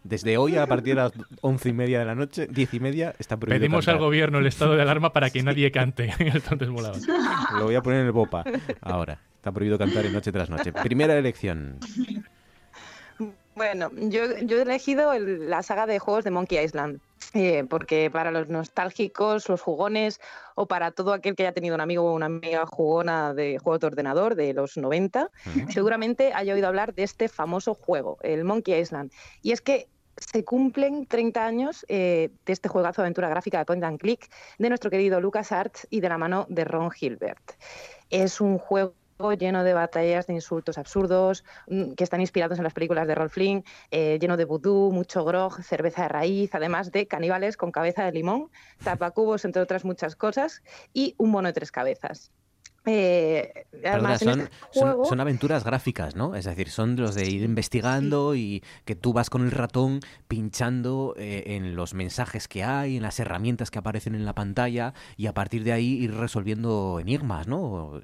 Desde 0.07 0.37
hoy, 0.37 0.55
a 0.55 0.67
partir 0.67 0.95
de 0.95 1.01
las 1.01 1.11
once 1.41 1.69
y 1.69 1.73
media 1.73 1.97
de 1.97 2.05
la 2.05 2.13
noche, 2.13 2.47
diez 2.47 2.71
y 2.75 2.79
media, 2.79 3.15
está 3.17 3.37
prohibido 3.37 3.59
Pedimos 3.59 3.87
al 3.87 3.95
cantar. 3.95 4.05
gobierno 4.05 4.37
el 4.37 4.45
estado 4.45 4.75
de 4.75 4.81
alarma 4.83 5.11
para 5.11 5.31
que 5.31 5.41
nadie 5.41 5.71
cante 5.71 6.13
en 6.19 6.27
el 6.35 6.43
Tontes 6.43 6.69
Molados. 6.69 7.01
Lo 7.57 7.63
voy 7.65 7.73
a 7.73 7.81
poner 7.81 8.01
en 8.01 8.05
el 8.05 8.11
BOPA 8.11 8.43
ahora. 8.81 9.19
Está 9.35 9.51
prohibido 9.51 9.79
cantar 9.79 10.05
en 10.05 10.13
noche 10.13 10.31
tras 10.31 10.49
noche. 10.49 10.71
Primera 10.73 11.17
elección. 11.17 11.79
Bueno, 13.55 13.89
yo, 13.95 14.37
yo 14.43 14.57
he 14.57 14.61
elegido 14.63 15.13
el- 15.13 15.49
la 15.49 15.63
saga 15.63 15.85
de 15.87 15.97
juegos 15.97 16.25
de 16.25 16.31
Monkey 16.31 16.61
Island, 16.63 16.99
eh, 17.33 17.63
porque 17.69 18.09
para 18.11 18.29
los 18.29 18.49
nostálgicos, 18.49 19.47
los 19.47 19.61
jugones, 19.61 20.19
o 20.55 20.65
para 20.67 20.91
todo 20.91 21.13
aquel 21.13 21.35
que 21.35 21.43
haya 21.43 21.53
tenido 21.53 21.73
un 21.73 21.79
amigo 21.81 22.03
o 22.03 22.13
una 22.15 22.25
amiga 22.25 22.65
jugona 22.65 23.33
de 23.33 23.57
juegos 23.57 23.79
de 23.79 23.87
ordenador 23.87 24.35
de 24.35 24.53
los 24.53 24.75
90, 24.77 25.29
seguramente 25.69 26.33
haya 26.33 26.53
oído 26.53 26.67
hablar 26.67 26.93
de 26.93 27.03
este 27.03 27.29
famoso 27.29 27.73
juego, 27.75 28.17
el 28.23 28.43
Monkey 28.43 28.77
Island. 28.77 29.11
Y 29.41 29.53
es 29.53 29.61
que 29.61 29.87
se 30.17 30.43
cumplen 30.43 31.05
30 31.05 31.45
años 31.45 31.85
eh, 31.89 32.31
de 32.45 32.53
este 32.53 32.69
juegazo 32.69 33.01
de 33.01 33.07
aventura 33.07 33.29
gráfica 33.29 33.59
de 33.59 33.65
Point 33.65 33.83
and 33.83 33.99
Click 33.99 34.29
de 34.57 34.69
nuestro 34.69 34.89
querido 34.89 35.19
LucasArts 35.19 35.87
y 35.89 35.99
de 35.99 36.09
la 36.09 36.17
mano 36.17 36.45
de 36.49 36.63
Ron 36.63 36.91
Gilbert. 36.91 37.53
Es 38.09 38.39
un 38.41 38.57
juego 38.57 38.93
lleno 39.37 39.63
de 39.63 39.73
batallas 39.73 40.27
de 40.27 40.33
insultos 40.33 40.77
absurdos 40.77 41.43
mm, 41.67 41.93
que 41.93 42.03
están 42.03 42.21
inspirados 42.21 42.57
en 42.57 42.63
las 42.63 42.73
películas 42.73 43.07
de 43.07 43.15
Rolf 43.15 43.33
Flynn, 43.33 43.63
eh, 43.91 44.17
lleno 44.19 44.37
de 44.37 44.45
vudú, 44.45 44.91
mucho 44.91 45.23
grog, 45.23 45.63
cerveza 45.63 46.03
de 46.03 46.09
raíz, 46.09 46.53
además 46.53 46.91
de 46.91 47.07
caníbales 47.07 47.57
con 47.57 47.71
cabeza 47.71 48.03
de 48.03 48.11
limón, 48.11 48.49
tapacubos, 48.83 49.45
entre 49.45 49.61
otras 49.61 49.85
muchas 49.85 50.15
cosas, 50.15 50.61
y 50.93 51.15
un 51.17 51.31
mono 51.31 51.47
de 51.47 51.53
tres 51.53 51.71
cabezas. 51.71 52.31
Eh, 52.87 53.65
además, 53.83 54.19
son, 54.19 54.39
este 54.41 54.55
juego- 54.79 55.05
son 55.05 55.19
aventuras 55.19 55.63
gráficas, 55.63 56.15
¿no? 56.15 56.35
Es 56.35 56.45
decir, 56.45 56.69
son 56.69 56.95
los 56.95 57.15
de 57.15 57.27
ir 57.29 57.41
investigando 57.43 58.35
y 58.35 58.63
que 58.85 58.95
tú 58.95 59.11
vas 59.13 59.29
con 59.29 59.43
el 59.43 59.51
ratón 59.51 59.99
pinchando 60.27 61.15
eh, 61.17 61.43
en 61.55 61.75
los 61.75 61.93
mensajes 61.93 62.47
que 62.47 62.63
hay, 62.63 62.97
en 62.97 63.03
las 63.03 63.19
herramientas 63.19 63.71
que 63.71 63.79
aparecen 63.79 64.15
en 64.15 64.25
la 64.25 64.33
pantalla 64.35 64.93
y 65.17 65.27
a 65.27 65.33
partir 65.33 65.63
de 65.63 65.71
ahí 65.73 65.93
ir 66.03 66.13
resolviendo 66.13 66.99
enigmas, 66.99 67.47
¿no? 67.47 68.01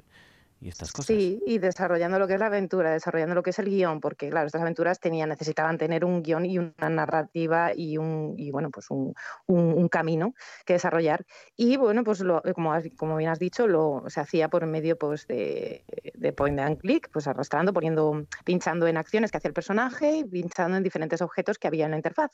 Y 0.64 0.70
estas 0.70 0.92
cosas. 0.92 1.08
Sí, 1.08 1.42
y 1.48 1.58
desarrollando 1.58 2.20
lo 2.20 2.28
que 2.28 2.36
es 2.36 2.40
la 2.40 2.46
aventura, 2.46 2.92
desarrollando 2.92 3.34
lo 3.34 3.42
que 3.42 3.50
es 3.50 3.58
el 3.58 3.66
guion, 3.66 4.00
porque 4.00 4.30
claro, 4.30 4.46
estas 4.46 4.62
aventuras 4.62 5.00
tenían, 5.00 5.30
necesitaban 5.30 5.80
tener 5.80 6.06
un 6.06 6.22
guion 6.22 6.46
y 6.46 6.60
una 6.60 6.90
narrativa 6.90 7.72
y 7.76 7.98
un, 7.98 8.36
y 8.38 8.52
bueno, 8.52 8.70
pues 8.70 8.92
un, 8.92 9.16
un- 9.48 9.74
un 9.74 9.90
camino 9.90 10.34
que 10.66 10.74
desarrollar. 10.74 11.26
Y 11.58 11.78
bueno, 11.78 12.04
pues 12.04 12.20
lo, 12.20 12.44
como, 12.54 12.74
has- 12.74 12.86
como 12.96 13.18
bien 13.18 13.32
has 13.32 13.40
dicho, 13.40 13.66
lo 13.68 14.04
se 14.08 14.20
hacía 14.20 14.50
por 14.50 14.64
medio 14.68 15.00
pues 15.00 15.26
de, 15.26 15.84
de 16.14 16.34
point 16.34 16.60
and 16.60 16.78
click, 16.80 17.10
pues 17.12 17.28
arrastrando, 17.28 17.74
poniendo, 17.74 18.28
pinchando 18.46 18.86
en 18.86 18.98
acciones 18.98 19.32
que 19.32 19.38
hacía 19.38 19.50
el 19.50 19.56
personaje 19.56 20.18
y 20.18 20.24
pinchando 20.26 20.78
en 20.78 20.84
diferentes 20.84 21.24
objetos 21.24 21.58
que 21.58 21.68
había 21.70 21.86
en 21.86 21.92
la 21.92 21.98
interfaz. 21.98 22.30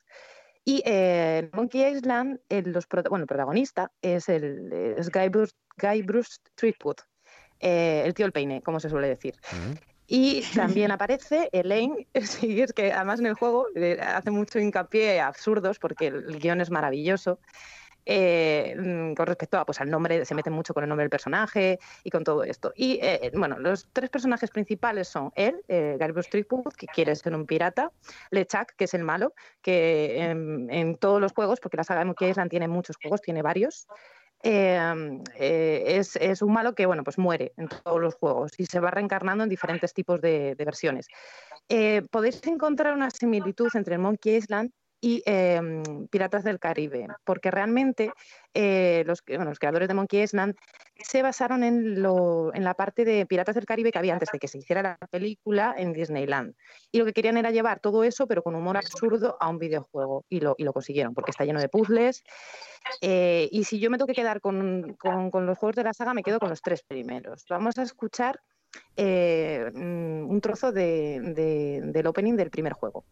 Y 0.65 0.83
eh, 0.85 1.37
en 1.39 1.49
Monkey 1.53 1.85
Island, 1.95 2.41
el, 2.49 2.73
los 2.73 2.87
bueno, 3.09 3.23
el 3.23 3.27
protagonista 3.27 3.93
es, 4.01 4.27
el, 4.27 4.73
es 4.73 5.09
Guy, 5.09 5.29
Bruce, 5.29 5.53
Guy 5.81 6.01
Bruce 6.01 6.37
eh, 7.59 8.03
el 8.05 8.13
tío 8.13 8.25
el 8.25 8.31
peine, 8.31 8.61
como 8.61 8.79
se 8.79 8.89
suele 8.89 9.07
decir. 9.07 9.35
Y 10.07 10.41
también 10.55 10.91
aparece 10.91 11.49
Elaine, 11.51 12.07
sí, 12.23 12.61
es 12.61 12.71
que 12.71 12.93
además 12.93 13.19
en 13.19 13.25
el 13.25 13.33
juego 13.33 13.67
eh, 13.75 13.99
hace 14.01 14.31
mucho 14.31 14.57
hincapié 14.57 15.19
a 15.19 15.27
absurdos 15.27 15.79
porque 15.79 16.07
el, 16.07 16.39
guion 16.39 16.61
es 16.61 16.71
maravilloso. 16.71 17.39
eh, 18.05 18.73
mm, 18.77 19.15
con 19.15 19.27
respecto 19.27 19.57
a, 19.57 19.65
pues, 19.65 19.81
al 19.81 19.89
nombre, 19.89 20.23
se 20.23 20.33
mete 20.33 20.49
mucho 20.49 20.73
con 20.73 20.83
el 20.83 20.87
nombre 20.89 21.03
del 21.03 21.09
personaje 21.09 21.77
y 22.05 22.09
con 22.09 22.23
todo 22.23 22.45
esto. 22.45 22.71
Y 22.73 22.99
eh, 23.01 23.31
bueno, 23.35 23.59
los 23.59 23.89
tres 23.91 24.09
personajes 24.09 24.49
principales 24.49 25.09
son 25.09 25.33
él, 25.35 25.61
eh, 25.67 25.97
Gary 25.99 26.13
Threepwood, 26.13 26.73
que 26.73 26.87
quiere 26.87 27.13
ser 27.17 27.35
un 27.35 27.45
pirata, 27.45 27.91
LeChuck, 28.31 28.75
que 28.77 28.85
es 28.85 28.93
el 28.93 29.03
malo, 29.03 29.33
que 29.61 30.21
en, 30.21 30.69
en 30.71 30.95
todos 30.95 31.19
los 31.19 31.33
juegos, 31.33 31.59
porque 31.59 31.75
la 31.75 31.83
saga 31.83 31.99
de 31.99 32.05
Monkey 32.05 32.29
Island 32.29 32.49
tiene 32.49 32.69
muchos 32.69 32.95
juegos, 32.95 33.21
tiene 33.21 33.41
varios, 33.41 33.87
eh, 34.43 35.21
eh, 35.35 35.83
es, 35.85 36.15
es 36.15 36.41
un 36.41 36.53
malo 36.53 36.75
que 36.75 36.85
bueno, 36.85 37.03
pues 37.03 37.17
muere 37.17 37.53
en 37.57 37.67
todos 37.67 37.99
los 37.99 38.15
juegos 38.15 38.51
y 38.57 38.65
se 38.65 38.79
va 38.79 38.91
reencarnando 38.91 39.43
en 39.43 39.49
diferentes 39.49 39.93
tipos 39.93 40.21
de, 40.21 40.55
de 40.55 40.65
versiones. 40.65 41.07
Eh, 41.69 42.03
podéis 42.11 42.45
encontrar 42.47 42.93
una 42.93 43.09
similitud 43.09 43.69
entre 43.73 43.97
Monkey 43.97 44.35
Island 44.35 44.71
y 44.99 45.21
eh, 45.25 45.61
Piratas 46.09 46.43
del 46.43 46.59
Caribe, 46.59 47.07
porque 47.23 47.51
realmente 47.51 48.11
eh, 48.53 49.03
los, 49.05 49.21
que- 49.21 49.35
bueno, 49.35 49.51
los 49.51 49.59
creadores 49.59 49.87
de 49.87 49.93
Monkey 49.93 50.21
Island 50.23 50.55
se 50.99 51.21
basaron 51.21 51.63
en, 51.63 52.01
lo, 52.01 52.51
en 52.55 52.63
la 52.63 52.73
parte 52.73 53.05
de 53.05 53.25
Piratas 53.27 53.53
del 53.55 53.65
Caribe 53.67 53.91
que 53.91 53.99
había 53.99 54.13
antes 54.13 54.29
de 54.33 54.39
que 54.39 54.47
se 54.47 54.57
hiciera 54.57 54.81
la 54.81 54.97
película 55.11 55.75
en 55.77 55.93
Disneyland. 55.93 56.55
Y 56.91 56.97
lo 56.97 57.05
que 57.05 57.13
querían 57.13 57.37
era 57.37 57.51
llevar 57.51 57.79
todo 57.79 58.03
eso, 58.03 58.25
pero 58.25 58.41
con 58.41 58.55
humor 58.55 58.77
absurdo, 58.77 59.37
a 59.39 59.49
un 59.49 59.59
videojuego. 59.59 60.25
Y 60.29 60.39
lo, 60.39 60.55
y 60.57 60.63
lo 60.63 60.73
consiguieron, 60.73 61.13
porque 61.13 61.29
está 61.31 61.45
lleno 61.45 61.59
de 61.59 61.69
puzzles. 61.69 62.23
Eh, 63.01 63.47
y 63.51 63.65
si 63.65 63.79
yo 63.79 63.91
me 63.91 63.97
tengo 63.97 64.07
que 64.07 64.13
quedar 64.15 64.41
con, 64.41 64.95
con- 64.99 65.29
con 65.29 65.45
los 65.45 65.57
juegos 65.59 65.75
de 65.75 65.83
la 65.83 65.93
saga, 65.93 66.15
me 66.15 66.23
quedo 66.23 66.39
con 66.39 66.49
los 66.49 66.61
tres 66.61 66.81
primeros. 66.81 67.45
Vamos 67.49 67.77
a 67.77 67.83
escuchar 67.83 68.39
eh, 68.95 69.69
mm, 69.73 70.29
un 70.29 70.41
trozo 70.41 70.71
de- 70.71 71.19
de- 71.35 71.81
del 71.83 72.07
opening 72.07 72.35
del 72.35 72.49
primer 72.49 72.73
juego. 72.73 73.05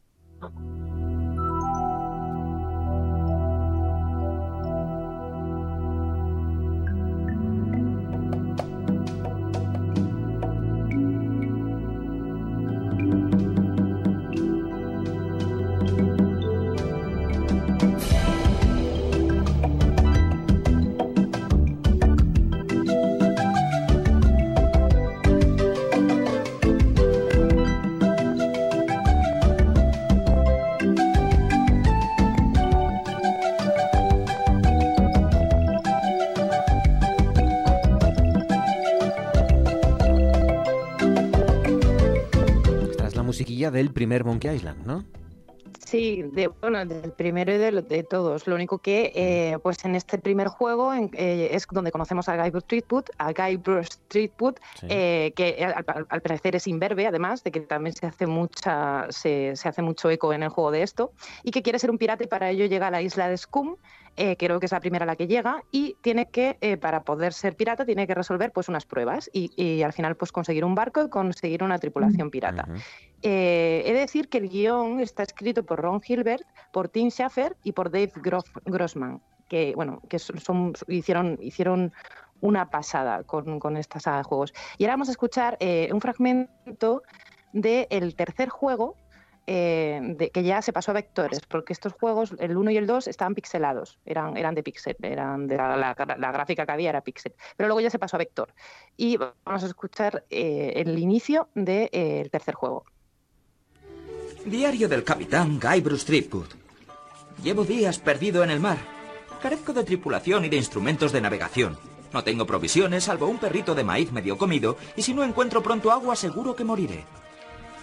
Del 43.71 43.91
primer 43.91 44.23
Monkey 44.23 44.55
Island, 44.55 44.85
¿no? 44.85 45.03
Sí, 45.85 46.23
de, 46.33 46.47
bueno, 46.47 46.83
del 46.85 47.11
primero 47.11 47.53
y 47.53 47.57
de, 47.57 48.03
todos. 48.09 48.47
Lo 48.47 48.55
único 48.55 48.79
que, 48.79 49.11
eh, 49.13 49.57
pues 49.61 49.83
en 49.85 49.95
este 49.95 50.17
primer 50.17 50.47
juego 50.47 50.93
en- 50.93 51.11
eh, 51.13 51.49
es 51.51 51.67
donde 51.69 51.91
conocemos 51.91 52.27
a 52.27 52.37
Guy 52.37 52.49
Bruce 52.49 52.65
Threepwood, 52.67 53.05
a 53.17 53.33
Guy 53.33 53.57
Bruce 53.57 53.97
Threepwood, 54.07 54.55
Sí. 54.79 54.87
eh, 54.89 55.33
que 55.35 55.63
al 55.63 56.21
parecer 56.21 56.55
es 56.55 56.67
imberbe, 56.67 57.05
además 57.05 57.43
de 57.43 57.51
que 57.51 57.59
también 57.61 57.95
se 57.95 58.07
hace 58.07 58.25
mucha, 58.25 59.05
se, 59.09 59.55
se 59.55 59.69
hace 59.69 59.81
mucho 59.81 60.09
eco 60.09 60.33
en 60.33 60.43
el 60.43 60.49
juego 60.49 60.71
de 60.71 60.81
esto, 60.81 61.11
y 61.43 61.51
que 61.51 61.61
quiere 61.61 61.77
ser 61.77 61.91
un 61.91 61.97
pirata 61.97 62.23
y 62.23 62.27
para 62.27 62.49
ello 62.49 62.65
llega 62.65 62.87
a 62.87 62.91
la 62.91 63.01
isla 63.01 63.27
de 63.29 63.37
Scum, 63.37 63.75
eh, 64.17 64.37
creo 64.37 64.59
que 64.59 64.65
es 64.65 64.71
la 64.71 64.79
primera 64.79 65.03
a 65.03 65.05
la 65.05 65.15
que 65.15 65.27
llega, 65.27 65.63
y 65.71 65.95
tiene 66.01 66.29
que, 66.29 66.57
eh, 66.61 66.77
para 66.77 67.03
poder 67.03 67.33
ser 67.33 67.55
pirata, 67.55 67.85
tiene 67.85 68.07
que 68.07 68.13
resolver 68.13 68.51
pues 68.51 68.69
unas 68.69 68.85
pruebas 68.85 69.29
y, 69.33 69.51
y 69.61 69.83
al 69.83 69.93
final 69.93 70.15
pues 70.15 70.31
conseguir 70.31 70.63
un 70.65 70.75
barco 70.75 71.03
y 71.03 71.09
conseguir 71.09 71.63
una 71.63 71.79
tripulación 71.79 72.31
pirata. 72.31 72.67
Eh, 73.21 73.83
he 73.85 73.93
de 73.93 73.99
decir 73.99 74.29
que 74.29 74.37
el 74.37 74.49
guion 74.49 74.99
está 74.99 75.23
escrito 75.23 75.63
por 75.63 75.81
Ron 75.81 76.01
Gilbert, 76.01 76.43
por 76.71 76.89
Tim 76.89 77.09
Schafer 77.09 77.55
y 77.63 77.71
por 77.71 77.91
Dave 77.91 78.11
Grossman, 78.65 79.21
que 79.49 79.73
bueno, 79.75 80.01
que 80.09 80.19
son, 80.19 80.73
hicieron, 80.87 81.37
hicieron 81.41 81.91
una 82.41 82.69
pasada 82.69 83.23
con, 83.23 83.59
con 83.59 83.77
esta 83.77 83.99
saga 83.99 84.17
de 84.17 84.23
juegos. 84.23 84.53
Y 84.77 84.83
ahora 84.83 84.93
vamos 84.93 85.07
a 85.09 85.11
escuchar 85.11 85.57
un 85.91 86.01
fragmento 86.01 87.03
del 87.53 88.15
tercer 88.15 88.49
juego. 88.49 88.95
Eh, 89.47 89.99
de- 90.01 90.31
que 90.31 90.43
ya 90.43 90.61
se 90.61 90.73
pasó 90.73 90.91
a 90.91 90.95
vectores, 90.95 91.39
porque 91.47 91.73
estos 91.73 91.93
juegos, 91.93 92.33
el 92.39 92.57
1 92.57 92.71
y 92.71 92.77
el 92.77 92.87
2, 92.87 93.07
estaban 93.07 93.35
pixelados, 93.35 93.99
eran, 94.05 94.37
eran 94.37 94.55
de 94.55 94.63
pixel, 94.63 94.95
eran 95.01 95.47
de 95.47 95.57
la, 95.57 95.93
gráfica 95.95 96.65
que 96.65 96.71
había 96.71 96.89
era 96.89 97.01
pixel, 97.01 97.33
pero 97.55 97.67
luego 97.67 97.81
ya 97.81 97.89
se 97.89 97.99
pasó 97.99 98.17
a 98.17 98.19
vector. 98.19 98.53
Y 98.97 99.17
vamos 99.17 99.63
a 99.63 99.67
escuchar 99.67 100.25
eh, 100.29 100.73
el 100.75 100.97
inicio 100.97 101.49
del 101.55 102.29
tercer 102.31 102.55
juego. 102.55 102.85
Diario 104.45 104.87
del 104.87 105.03
capitán 105.03 105.59
Guy 105.59 105.81
Bruce 105.81 106.05
Threepwood. 106.05 106.49
Llevo 107.43 107.63
días 107.63 107.99
perdido 107.99 108.43
en 108.43 108.51
el 108.51 108.59
mar. 108.59 108.77
Carezco 109.41 109.73
de 109.73 109.83
tripulación 109.83 110.45
y 110.45 110.49
de 110.49 110.57
instrumentos 110.57 111.11
de 111.11 111.21
navegación. 111.21 111.77
No 112.13 112.23
tengo 112.23 112.45
provisiones 112.45 113.03
salvo 113.05 113.27
un 113.27 113.37
perrito 113.39 113.75
de 113.75 113.83
maíz 113.83 114.11
medio 114.11 114.37
comido 114.37 114.77
y 114.95 115.01
si 115.01 115.13
no 115.13 115.23
encuentro 115.23 115.61
pronto 115.61 115.91
agua 115.91 116.15
seguro 116.15 116.55
que 116.55 116.63
moriré. 116.63 117.03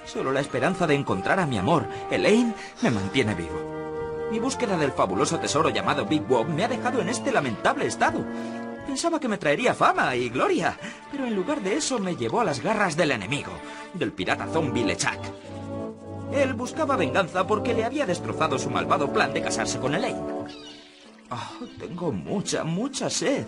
Solo 0.05 0.33
la 0.33 0.41
esperanza 0.41 0.87
de 0.87 0.95
encontrar 0.95 1.39
a 1.41 1.47
mi 1.47 1.59
amor, 1.59 1.87
Elaine, 2.11 2.55
me 2.83 2.91
mantiene 2.91 3.35
vivo. 3.35 4.29
Mi 4.31 4.39
búsqueda 4.39 4.77
del 4.77 4.93
fabuloso 4.93 5.39
tesoro 5.39 5.69
llamado 5.69 6.07
Big 6.07 6.23
Bob 6.23 6.49
me 6.49 6.65
ha 6.65 6.69
dejado 6.69 7.01
en 7.01 7.09
este 7.09 7.31
lamentable 7.31 7.87
estado. 7.87 8.25
Pensaba 8.87 9.21
que 9.21 9.29
me 9.29 9.39
traería 9.39 9.75
fama 9.75 10.17
y 10.17 10.29
gloria, 10.29 10.77
pero 11.11 11.27
en 11.27 11.35
lugar 11.35 11.61
de 11.61 11.77
eso 11.77 11.99
me 11.99 12.17
llevó 12.17 12.41
a 12.41 12.45
las 12.45 12.61
garras 12.61 12.97
del 12.97 13.13
enemigo, 13.13 13.53
del 13.95 14.13
pirata 14.13 14.47
zombie 14.47 14.85
LeChuck. 14.85 15.21
Él 16.33 16.55
buscaba 16.55 16.97
venganza 16.97 17.47
porque 17.47 17.75
le 17.75 17.85
había 17.85 18.07
destrozado 18.07 18.59
su 18.59 18.71
malvado 18.71 19.13
plan 19.13 19.33
de 19.33 19.43
casarse 19.43 19.79
con 19.79 19.95
Elaine. 19.95 20.19
Oh, 21.31 21.67
tengo 21.79 22.11
mucha, 22.11 22.65
mucha 22.65 23.09
sed. 23.09 23.47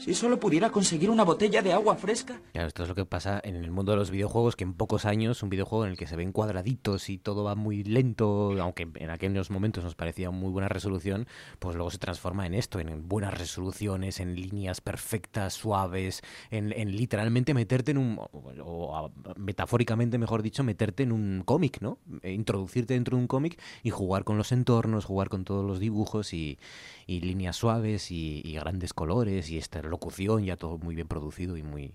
Si 0.00 0.14
solo 0.14 0.40
pudiera 0.40 0.70
conseguir 0.70 1.10
una 1.10 1.24
botella 1.24 1.60
de 1.60 1.74
agua 1.74 1.94
fresca. 1.94 2.40
Claro, 2.52 2.68
esto 2.68 2.84
es 2.84 2.88
lo 2.88 2.94
que 2.94 3.04
pasa 3.04 3.38
en 3.44 3.54
el 3.54 3.70
mundo 3.70 3.92
de 3.92 3.98
los 3.98 4.10
videojuegos, 4.10 4.56
que 4.56 4.64
en 4.64 4.72
pocos 4.72 5.04
años, 5.04 5.42
un 5.42 5.50
videojuego 5.50 5.84
en 5.84 5.90
el 5.90 5.98
que 5.98 6.06
se 6.06 6.16
ven 6.16 6.32
cuadraditos 6.32 7.10
y 7.10 7.18
todo 7.18 7.44
va 7.44 7.54
muy 7.54 7.84
lento, 7.84 8.56
aunque 8.62 8.88
en 8.94 9.10
aquellos 9.10 9.50
momentos 9.50 9.84
nos 9.84 9.94
parecía 9.94 10.30
muy 10.30 10.50
buena 10.50 10.70
resolución, 10.70 11.26
pues 11.58 11.76
luego 11.76 11.90
se 11.90 11.98
transforma 11.98 12.46
en 12.46 12.54
esto, 12.54 12.80
en 12.80 13.08
buenas 13.08 13.38
resoluciones, 13.38 14.20
en 14.20 14.36
líneas 14.36 14.80
perfectas, 14.80 15.52
suaves, 15.52 16.22
en, 16.50 16.72
en 16.72 16.96
literalmente 16.96 17.52
meterte 17.52 17.90
en 17.90 17.98
un, 17.98 18.18
o 18.64 19.10
metafóricamente 19.36 20.16
mejor 20.16 20.42
dicho, 20.42 20.64
meterte 20.64 21.02
en 21.02 21.12
un 21.12 21.42
cómic, 21.44 21.82
¿no? 21.82 21.98
Eh, 22.22 22.32
Introducirte 22.32 22.94
dentro 22.94 23.18
de 23.18 23.22
un 23.22 23.28
cómic 23.28 23.60
y 23.82 23.90
jugar 23.90 24.24
con 24.24 24.38
los 24.38 24.50
entornos, 24.50 25.04
jugar 25.04 25.28
con 25.28 25.44
todos 25.44 25.64
los 25.64 25.78
dibujos 25.78 26.32
y, 26.32 26.58
y 27.06 27.20
líneas 27.20 27.56
suaves 27.56 28.10
y, 28.10 28.40
y 28.44 28.54
grandes 28.54 28.92
colores 28.92 29.50
y 29.50 29.58
esta 29.58 29.82
locución 29.82 30.44
ya 30.44 30.56
todo 30.56 30.78
muy 30.78 30.94
bien 30.94 31.08
producido 31.08 31.56
y 31.56 31.62
muy 31.62 31.94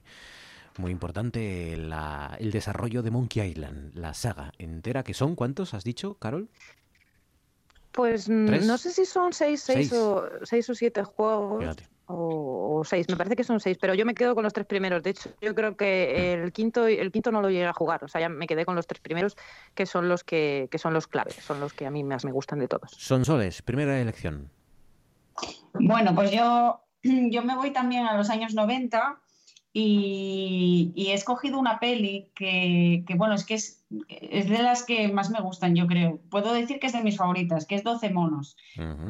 muy 0.78 0.92
importante 0.92 1.78
la- 1.78 2.36
el 2.40 2.52
desarrollo 2.52 3.02
de 3.02 3.10
Monkey 3.10 3.48
Island, 3.50 3.94
la 3.96 4.14
saga 4.14 4.52
entera, 4.58 5.04
que 5.04 5.14
son 5.14 5.36
¿cuántos 5.36 5.74
has 5.74 5.86
dicho, 5.86 6.16
Carol? 6.16 6.50
Pues 7.92 8.28
mm, 8.30 8.46
¿Tres? 8.46 8.66
no 8.68 8.78
sé 8.78 8.92
si 8.92 9.06
son 9.06 9.32
seis, 9.32 9.62
seis, 9.62 9.90
Seis. 9.90 9.94
O, 9.94 10.28
seis 10.44 10.70
o 10.70 10.76
siete 10.76 11.04
juegos. 11.04 11.60
Fíjate. 11.62 11.88
O, 12.08 12.78
o 12.80 12.84
seis, 12.84 13.08
me 13.10 13.16
parece 13.16 13.36
que 13.36 13.44
son 13.44 13.60
seis, 13.60 13.78
pero 13.82 13.96
yo 13.96 14.06
me 14.06 14.14
quedo 14.14 14.36
con 14.36 14.44
los 14.44 14.54
tres 14.54 14.68
primeros. 14.68 15.02
De 15.02 15.12
hecho, 15.12 15.30
yo 15.42 15.56
creo 15.56 15.76
que 15.76 16.34
el 16.34 16.52
quinto, 16.52 16.86
el 16.88 17.12
quinto 17.12 17.32
no 17.32 17.42
lo 17.42 17.50
llegué 17.50 17.66
a 17.66 17.74
jugar. 17.74 18.04
O 18.04 18.08
sea, 18.08 18.22
ya 18.22 18.30
me 18.30 18.46
quedé 18.46 18.64
con 18.66 18.76
los 18.76 18.86
tres 18.86 19.00
primeros, 19.00 19.36
que 19.74 19.86
son 19.86 20.08
los 20.08 20.24
que, 20.24 20.68
que 20.70 20.78
son 20.78 20.94
los 20.94 21.08
claves, 21.08 21.36
son 21.36 21.60
los 21.60 21.74
que 21.74 21.86
a 21.88 21.90
mí 21.90 22.04
más 22.04 22.24
me 22.26 22.32
gustan 22.32 22.60
de 22.60 22.68
todos. 22.68 22.92
Sonsoles, 22.92 23.62
primera 23.64 24.00
elección. 24.00 24.52
Bueno, 25.80 26.14
pues 26.16 26.32
yo, 26.32 26.82
yo 27.04 27.44
me 27.44 27.56
voy 27.56 27.72
también 27.72 28.06
a 28.06 28.16
los 28.18 28.30
años 28.30 28.54
90 28.54 29.20
y, 29.78 30.94
y 30.96 31.08
he 31.08 31.14
escogido 31.14 31.60
una 31.60 31.80
peli 31.80 32.32
que, 32.34 33.04
que, 33.06 33.16
bueno, 33.16 33.36
es 33.36 33.44
que 33.46 33.56
es, 33.56 33.84
es 34.08 34.48
de 34.50 34.64
las 34.64 34.84
que 34.84 35.10
más 35.10 35.30
me 35.30 35.42
gustan, 35.42 35.76
yo 35.76 35.86
creo. 35.86 36.20
Puedo 36.30 36.54
decir 36.54 36.80
que 36.80 36.88
es 36.88 36.94
de 36.94 37.04
mis 37.04 37.18
favoritas, 37.18 37.66
que 37.66 37.76
es 37.76 37.84
12 37.84 38.10
monos, 38.10 38.56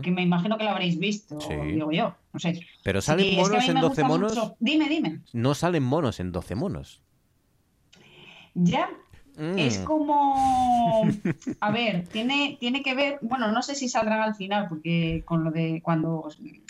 que 0.01 0.09
me 0.11 0.23
imagino 0.23 0.57
que 0.57 0.63
la 0.63 0.71
habréis 0.71 0.97
visto, 0.97 1.39
Sí. 1.39 1.53
digo 1.71 1.91
yo, 1.91 2.15
no 2.33 2.39
sé. 2.39 2.61
Pero 2.83 2.99
salen 3.01 3.25
es 3.27 3.35
que 3.35 3.41
monos 3.41 3.67
en 3.69 3.73
me 3.75 3.81
12 3.81 3.87
gusta 4.01 4.07
monos. 4.07 4.35
mucho. 4.35 4.55
Dime, 4.59 4.89
dime. 4.89 5.21
No 5.33 5.53
salen 5.53 5.83
monos 5.83 6.19
en 6.19 6.31
12 6.31 6.55
monos. 6.55 7.01
Ya, 8.55 8.89
Mm. 9.37 9.57
es 9.57 9.79
como, 9.79 11.03
a 11.59 11.71
ver, 11.71 12.07
tiene, 12.07 12.57
tiene 12.59 12.81
que 12.83 12.95
ver, 12.95 13.19
bueno, 13.21 13.51
no 13.51 13.61
sé 13.61 13.75
si 13.75 13.89
saldrán 13.89 14.21
al 14.21 14.35
final, 14.35 14.67
porque 14.69 15.23
con 15.25 15.43
lo 15.43 15.51
de 15.51 15.81
cuando 15.83 16.29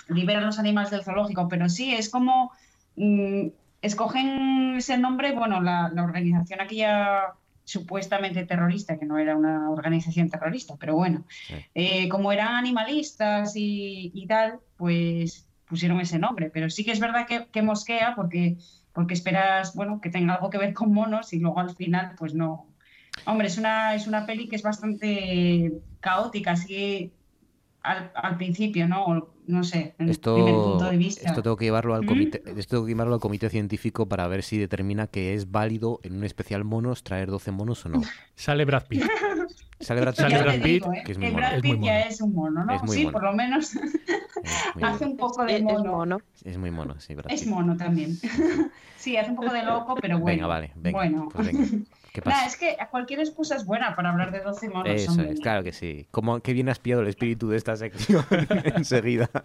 liberan 0.10 0.46
los 0.46 0.60
animales 0.60 0.92
del 0.92 1.04
zoológico, 1.04 1.48
pero 1.48 1.70
sí, 1.70 1.94
es 1.94 2.10
como, 2.10 2.52
mm, 2.96 3.48
escogen 3.82 4.76
ese 4.78 4.98
nombre, 4.98 5.34
bueno, 5.34 5.62
la, 5.62 5.90
la 5.94 6.04
organización 6.04 6.62
aquella 6.62 7.36
supuestamente 7.66 8.46
terrorista, 8.46 8.98
que 8.98 9.06
no 9.06 9.18
era 9.18 9.36
una 9.36 9.70
organización 9.70 10.30
terrorista, 10.30 10.76
pero 10.80 10.96
bueno, 10.96 11.26
eh, 11.74 12.08
como 12.10 12.32
eran 12.32 12.56
animalistas 12.56 13.56
y, 13.56 14.12
y 14.14 14.28
tal, 14.28 14.60
pues 14.78 15.48
pusieron 15.68 16.00
ese 16.00 16.20
nombre, 16.20 16.52
pero 16.52 16.70
sí 16.70 16.86
que 16.86 16.92
es 16.92 17.00
verdad 17.00 17.26
que, 17.28 17.48
que 17.48 17.64
mosquea 17.64 18.14
porque, 18.16 18.58
porque 18.95 19.13
esperas, 19.13 19.76
bueno, 19.76 19.99
que 20.01 20.09
tenga 20.09 20.35
algo 20.35 20.49
que 20.49 20.57
ver 20.57 20.73
con 20.73 20.93
monos 20.93 21.34
y 21.34 21.39
luego 21.39 21.59
al 21.59 21.76
final, 21.76 22.15
pues 22.17 22.34
no. 22.34 22.65
Hombre, 23.26 23.47
es 23.47 23.57
una, 23.57 23.93
es 23.93 24.07
una 24.07 24.26
peli 24.26 24.47
que 24.47 24.55
es 24.55 24.63
bastante 24.63 25.73
caótica, 25.99 26.51
así 26.51 27.11
al, 27.86 28.12
al 28.16 28.38
principio, 28.38 28.88
¿no? 28.88 29.06
O, 29.06 29.30
No 29.48 29.64
sé, 29.64 29.78
en 29.78 29.84
el 29.86 29.94
primer 29.95 30.12
Esto, 30.12 30.36
punto 30.72 30.90
de 30.90 30.98
vista. 30.98 31.28
esto 31.30 31.44
tengo 31.44 31.56
que 31.56 31.66
llevarlo 31.66 31.94
al 31.94 32.03
¿Mm? 32.03 32.07
comité, 32.07 32.44
esto 32.57 32.76
tengo 32.76 32.86
que 32.86 32.91
llevarlo 32.94 33.14
al 33.14 33.20
comité 33.20 33.49
científico 33.49 34.07
para 34.07 34.28
ver 34.28 34.41
si 34.44 34.57
determina 34.57 35.06
que 35.07 35.34
es 35.36 35.52
válido 35.52 35.99
en 36.03 36.16
un 36.18 36.24
especial 36.24 36.64
monos 36.64 37.03
traer 37.03 37.30
12 37.30 37.52
monos 37.52 37.86
o 37.86 37.90
no. 37.90 38.02
Sale 38.36 38.66
Brad 38.66 38.88
Pitt. 38.88 39.03
Sale 39.80 40.02
Brad, 40.02 40.16
Sale 40.18 40.53
Pitt, 40.60 40.64
digo, 40.64 40.94
¿eh? 40.94 41.03
que 41.06 41.12
es 41.12 41.18
muy 41.20 41.28
mono. 41.28 41.38
Brad 41.38 41.53
Es 41.57 41.64
muy 41.64 41.72
Pitt 41.78 41.86
ya 41.86 41.94
mono. 41.94 42.06
es 42.10 42.22
un 42.22 42.34
mono, 42.34 42.66
¿no? 42.66 42.74
Es 42.76 42.82
muy 42.84 42.95
sí, 42.98 43.03
mono. 43.06 43.12
por 43.14 43.24
lo 43.24 43.34
menos 43.34 43.72
hace 44.82 45.06
un 45.06 45.18
poco 45.18 45.45
de 45.45 45.56
Es 45.57 45.62
mono. 45.64 45.91
mono. 45.91 46.18
Es 46.44 46.57
muy 46.57 46.72
mono, 46.72 46.99
sí, 46.99 47.14
Brad 47.16 47.32
Es 47.32 47.41
Pitt. 47.41 47.49
mono 47.49 47.78
también. 47.78 48.18
sí, 48.98 49.16
hace 49.18 49.30
un 49.30 49.36
poco 49.36 49.53
de 49.53 49.64
loco, 49.64 49.95
pero 50.02 50.20
bueno. 50.20 50.36
Venga, 50.38 50.48
vale, 50.48 50.72
venga. 50.76 50.98
Bueno. 50.98 51.30
Pues 51.32 51.48
venga. 51.48 51.68
Es 52.48 52.58
que 52.58 52.78
cualquier 52.92 53.20
excusa 53.20 53.56
es 53.56 53.66
buena 53.66 53.96
para 53.96 54.12
hablar 54.12 54.32
de 54.32 54.42
12 54.42 54.70
monos. 54.70 54.94
Eso 54.94 55.12
hombre. 55.12 55.32
es, 55.32 55.40
claro 55.40 55.64
que 55.64 55.74
sí. 55.74 56.08
¿Cómo, 56.12 56.40
qué 56.40 56.54
bien 56.54 56.70
has 56.70 56.80
pillado 56.80 57.02
el 57.02 57.08
espíritu 57.08 57.50
de 57.50 57.58
esta 57.58 57.76
sección 57.76 58.24
enseguida. 58.76 59.30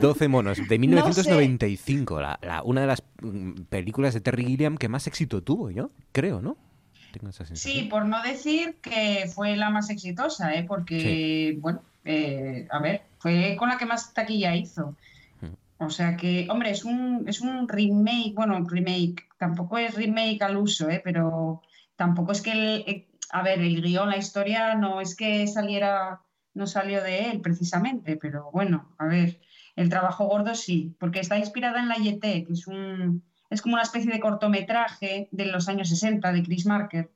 12 0.00 0.28
monos, 0.28 0.58
de 0.68 0.78
1995, 0.78 2.20
la, 2.20 2.38
la- 2.42 2.62
una 2.62 2.82
de 2.82 2.86
las 2.86 3.02
mm, 3.22 3.62
películas 3.68 4.14
de 4.14 4.20
Terry 4.20 4.44
Gilliam 4.44 4.76
que 4.76 4.88
más 4.88 5.06
éxito 5.06 5.42
tuvo, 5.42 5.70
yo 5.70 5.90
creo, 6.12 6.40
¿no? 6.40 6.56
Tengo 7.12 7.30
esa 7.30 7.44
sensación. 7.46 7.84
Sí, 7.84 7.88
por 7.88 8.04
no 8.04 8.22
decir 8.22 8.76
que 8.82 9.30
fue 9.34 9.56
la 9.56 9.70
más 9.70 9.90
exitosa, 9.90 10.54
¿eh? 10.54 10.64
porque, 10.66 11.56
bueno, 11.60 11.80
eh, 12.04 12.66
a 12.70 12.78
ver, 12.78 13.02
fue 13.18 13.56
con 13.58 13.68
la 13.68 13.78
que 13.78 13.86
más 13.86 14.12
taquilla 14.12 14.54
hizo. 14.54 14.94
O 15.78 15.90
sea 15.90 16.16
que, 16.16 16.46
hombre, 16.50 16.70
es 16.70 16.84
un, 16.84 17.24
es 17.28 17.40
un 17.40 17.68
remake, 17.68 18.32
bueno, 18.34 18.64
remake, 18.66 19.28
tampoco 19.38 19.76
es 19.78 19.94
remake 19.94 20.42
al 20.42 20.56
uso, 20.56 20.88
¿eh? 20.88 21.02
pero 21.04 21.62
tampoco 21.96 22.32
es 22.32 22.40
que, 22.40 22.52
el, 22.52 22.84
eh, 22.86 23.08
a 23.30 23.42
ver, 23.42 23.60
el 23.60 23.82
guion, 23.82 24.08
la 24.08 24.16
historia, 24.16 24.74
no 24.74 25.00
es 25.00 25.14
que 25.14 25.46
saliera, 25.46 26.22
no 26.54 26.66
salió 26.66 27.02
de 27.02 27.30
él 27.30 27.40
precisamente, 27.42 28.16
pero 28.16 28.50
bueno, 28.52 28.94
a 28.98 29.06
ver, 29.06 29.40
el 29.74 29.90
trabajo 29.90 30.26
gordo 30.26 30.54
sí, 30.54 30.96
porque 30.98 31.20
está 31.20 31.36
inspirada 31.36 31.80
en 31.80 31.88
La 31.88 31.96
Yete, 31.96 32.44
que 32.44 32.54
es 32.54 32.66
un, 32.66 33.22
es 33.50 33.60
como 33.60 33.74
una 33.74 33.82
especie 33.82 34.10
de 34.10 34.20
cortometraje 34.20 35.28
de 35.30 35.46
los 35.46 35.68
años 35.68 35.90
60 35.90 36.32
de 36.32 36.42
Chris 36.42 36.64
Marker, 36.64 37.12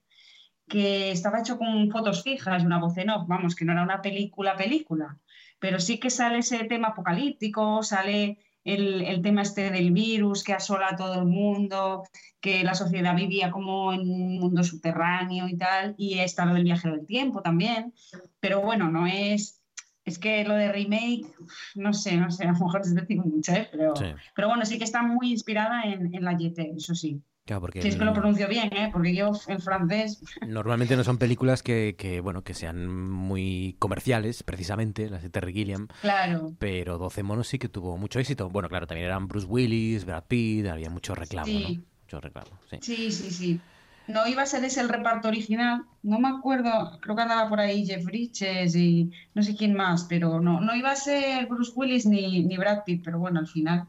que 0.69 1.11
estaba 1.11 1.41
hecho 1.41 1.59
con 1.59 1.91
fotos 1.91 2.23
fijas 2.23 2.63
y 2.63 2.67
una 2.67 2.79
voz 2.79 2.97
en 2.99 3.11
off, 3.11 3.27
vamos, 3.27 3.57
que 3.57 3.65
no 3.65 3.73
era 3.73 3.83
una 3.83 4.03
película, 4.03 4.55
película, 4.55 5.19
pero 5.59 5.81
sí 5.81 5.99
que 5.99 6.11
sale 6.11 6.39
ese 6.39 6.65
tema 6.65 6.89
apocalíptico, 6.89 7.83
sale 7.83 8.39
el, 8.65 9.03
el 9.03 9.23
tema 9.23 9.43
este 9.43 9.71
del 9.71 9.91
virus 9.91 10.45
que 10.45 10.53
asola 10.53 10.89
a 10.91 10.97
todo 10.97 11.21
el 11.21 11.27
mundo, 11.27 12.05
que 12.41 12.63
la 12.65 12.75
sociedad 12.75 13.15
vivía 13.17 13.51
como 13.51 13.93
en 13.93 14.01
un 14.01 14.39
mundo 14.39 14.63
subterráneo 14.63 15.49
y 15.49 15.57
tal, 15.57 15.95
y 15.97 16.19
está 16.19 16.45
lo 16.45 16.55
del 16.55 16.65
viajero 16.65 16.97
del 16.97 17.07
tiempo 17.07 17.43
también, 17.43 17.93
pero 18.41 18.61
bueno, 18.61 18.91
no 18.91 19.07
es, 19.07 19.61
es 20.05 20.19
que 20.19 20.45
lo 20.45 20.55
de 20.55 20.73
remake, 20.73 21.27
no 21.75 21.93
sé, 21.93 22.17
no 22.17 22.31
sé, 22.31 22.45
a 22.45 22.53
lo 22.53 22.59
mejor 22.59 22.81
es 22.85 22.95
decir 22.95 23.19
mucho, 23.19 23.53
¿eh? 23.53 23.69
pero, 23.71 23.97
Sí. 23.97 24.07
pero 24.35 24.49
bueno, 24.49 24.65
sí 24.65 24.79
que 24.79 24.85
está 24.85 25.03
muy 25.03 25.31
inspirada 25.33 25.83
en, 25.85 26.15
en 26.15 26.25
la 26.25 26.37
Yete, 26.37 26.73
eso 26.77 26.95
sí. 26.95 27.21
Claro, 27.51 27.63
porque 27.63 27.83
Si 27.83 27.89
es 27.89 27.97
que 27.97 28.05
lo 28.05 28.13
pronuncio 28.13 28.47
bien, 28.47 28.73
¿eh? 28.73 28.91
porque 28.93 29.13
yo 29.13 29.33
en 29.49 29.61
francés 29.61 30.23
normalmente 30.47 30.97
no 30.97 31.03
son 31.03 31.19
películas 31.19 31.65
que, 31.65 31.97
que, 31.99 32.21
bueno, 32.21 32.45
que 32.45 32.55
sean 32.55 32.89
muy 33.11 33.75
comerciales, 33.81 34.45
precisamente, 34.45 35.11
las 35.11 35.25
de 35.25 35.31
Terry 35.31 35.53
Gilliam. 35.53 35.89
Claro. 36.01 36.53
Pero 36.61 36.97
12 36.97 37.25
monos 37.25 37.49
sí 37.49 37.59
que 37.59 37.69
tuvo 37.69 37.97
mucho 37.99 38.21
éxito. 38.21 38.51
Bueno, 38.51 38.69
claro, 38.69 38.87
también 38.87 39.07
eran 39.07 39.27
Bruce 39.27 39.49
Willis, 39.49 40.05
Brad 40.05 40.23
Pitt, 40.29 40.69
había 40.69 40.91
mucho 40.91 41.17
reclamo, 41.17 41.47
Sí. 41.47 41.75
¿no? 41.79 41.83
Mucho 42.05 42.21
reclamo, 42.21 42.51
sí. 42.71 42.79
Sí, 42.83 43.11
sí, 43.11 43.31
sí. 43.33 43.61
No 44.07 44.29
iba 44.29 44.43
a 44.43 44.47
ser 44.47 44.63
ese 44.63 44.81
el 44.81 44.89
reparto 44.89 45.27
original, 45.27 45.83
no 46.05 46.21
me 46.21 46.29
acuerdo, 46.29 46.99
creo 47.01 47.17
que 47.17 47.23
andaba 47.23 47.49
por 47.49 47.59
ahí 47.59 47.85
Jeff 47.85 48.05
Bridges 48.05 48.77
y 48.77 49.11
no 49.35 49.43
sé 49.43 49.57
quién 49.57 49.75
más, 49.75 50.05
pero 50.05 50.41
no, 50.41 50.61
no 50.61 50.77
iba 50.77 50.93
a 50.93 50.97
ser 50.97 51.47
Bruce 51.49 51.73
Willis 51.75 52.07
ni, 52.07 52.45
ni 52.45 52.57
Brad 52.57 52.85
Pitt, 52.85 53.03
pero 53.05 53.19
bueno, 53.19 53.41
al 53.41 53.49
final, 53.49 53.87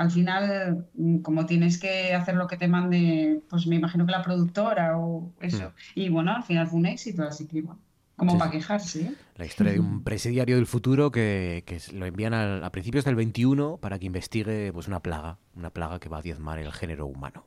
al 0.00 0.10
final, 0.10 0.86
mm, 0.94 1.18
como 1.18 1.44
tienes 1.44 1.78
que 1.78 2.14
hacer 2.14 2.34
lo 2.34 2.46
que 2.46 2.56
te 2.56 2.68
mande, 2.68 3.42
pues 3.50 3.66
me 3.66 3.76
imagino 3.76 4.06
que 4.06 4.12
la 4.12 4.22
productora 4.22 4.96
o 4.96 5.30
eso. 5.42 5.72
Y 5.94 6.08
bueno, 6.08 6.32
al 6.34 6.42
final 6.42 6.66
fue 6.68 6.78
un 6.78 6.86
éxito, 6.86 7.22
así 7.22 7.46
que 7.46 7.60
bueno, 7.60 7.78
como 8.16 8.32
Sí, 8.32 8.38
para 8.38 8.50
quejarse, 8.50 9.02
¿eh? 9.02 9.14
La 9.36 9.44
historia 9.44 9.72
de 9.74 9.80
un 9.80 10.02
presidiario 10.02 10.56
del 10.56 10.66
futuro 10.66 11.10
que, 11.10 11.64
que 11.66 11.78
lo 11.92 12.06
envían 12.06 12.32
al- 12.32 12.64
a, 12.64 12.72
principios 12.72 13.04
del 13.04 13.14
21 13.14 13.76
para 13.76 13.98
que 13.98 14.06
investigue 14.06 14.72
pues 14.72 14.88
una 14.88 15.00
plaga, 15.00 15.36
una 15.54 15.68
plaga 15.68 16.00
que 16.00 16.08
va 16.08 16.18
a 16.18 16.22
diezmar 16.22 16.58
el 16.58 16.72
género 16.72 17.04
humano. 17.06 17.44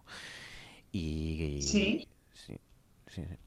Y, 0.91 1.57
y- 1.57 1.61
Sí. 1.63 2.07
sí, 2.33 2.59
sí, 3.07 3.23
sí. 3.23 3.37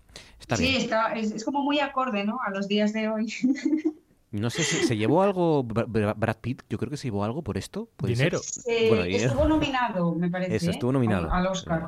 Está 0.41 0.57
sí, 0.57 0.63
bien. 0.65 0.81
está, 0.83 1.13
es, 1.15 1.31
es 1.31 1.45
como 1.45 1.63
muy 1.63 1.79
acorde, 1.79 2.25
¿no? 2.25 2.39
A 2.45 2.51
los 2.51 2.67
días 2.67 2.93
de 2.93 3.09
hoy. 3.09 3.33
No 4.33 4.51
sé 4.51 4.65
si 4.65 4.85
se 4.85 4.97
llevó 4.97 5.23
algo 5.23 5.65
Bra- 5.65 5.87
Bra- 5.87 6.15
Brad 6.17 6.37
Pitt, 6.41 6.63
yo 6.69 6.79
creo 6.79 6.91
que 6.91 6.97
se 6.97 7.05
llevó 7.09 7.25
algo 7.25 7.43
por 7.43 7.57
esto. 7.57 7.89
¿Puede 7.97 8.17
ser? 8.17 8.33
Dinero. 8.33 8.43
Eh, 8.67 8.89
Bueno, 8.89 9.05
dinero. 9.05 9.27
estuvo 9.29 9.49
nominado, 9.49 10.15
me 10.15 10.29
parece. 10.31 10.57
Eso, 10.57 10.67
¿eh? 10.67 10.71
estuvo 10.73 10.93
nominado. 10.93 11.33
Al 11.33 11.47
Oscar. 11.47 11.87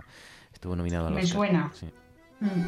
Estuvo 0.52 0.74
nominado 0.76 1.08
al 1.08 1.14
Me 1.14 1.22
Oscar, 1.22 1.36
suena. 1.36 1.72
sí. 1.74 1.86
Mm. 2.40 2.62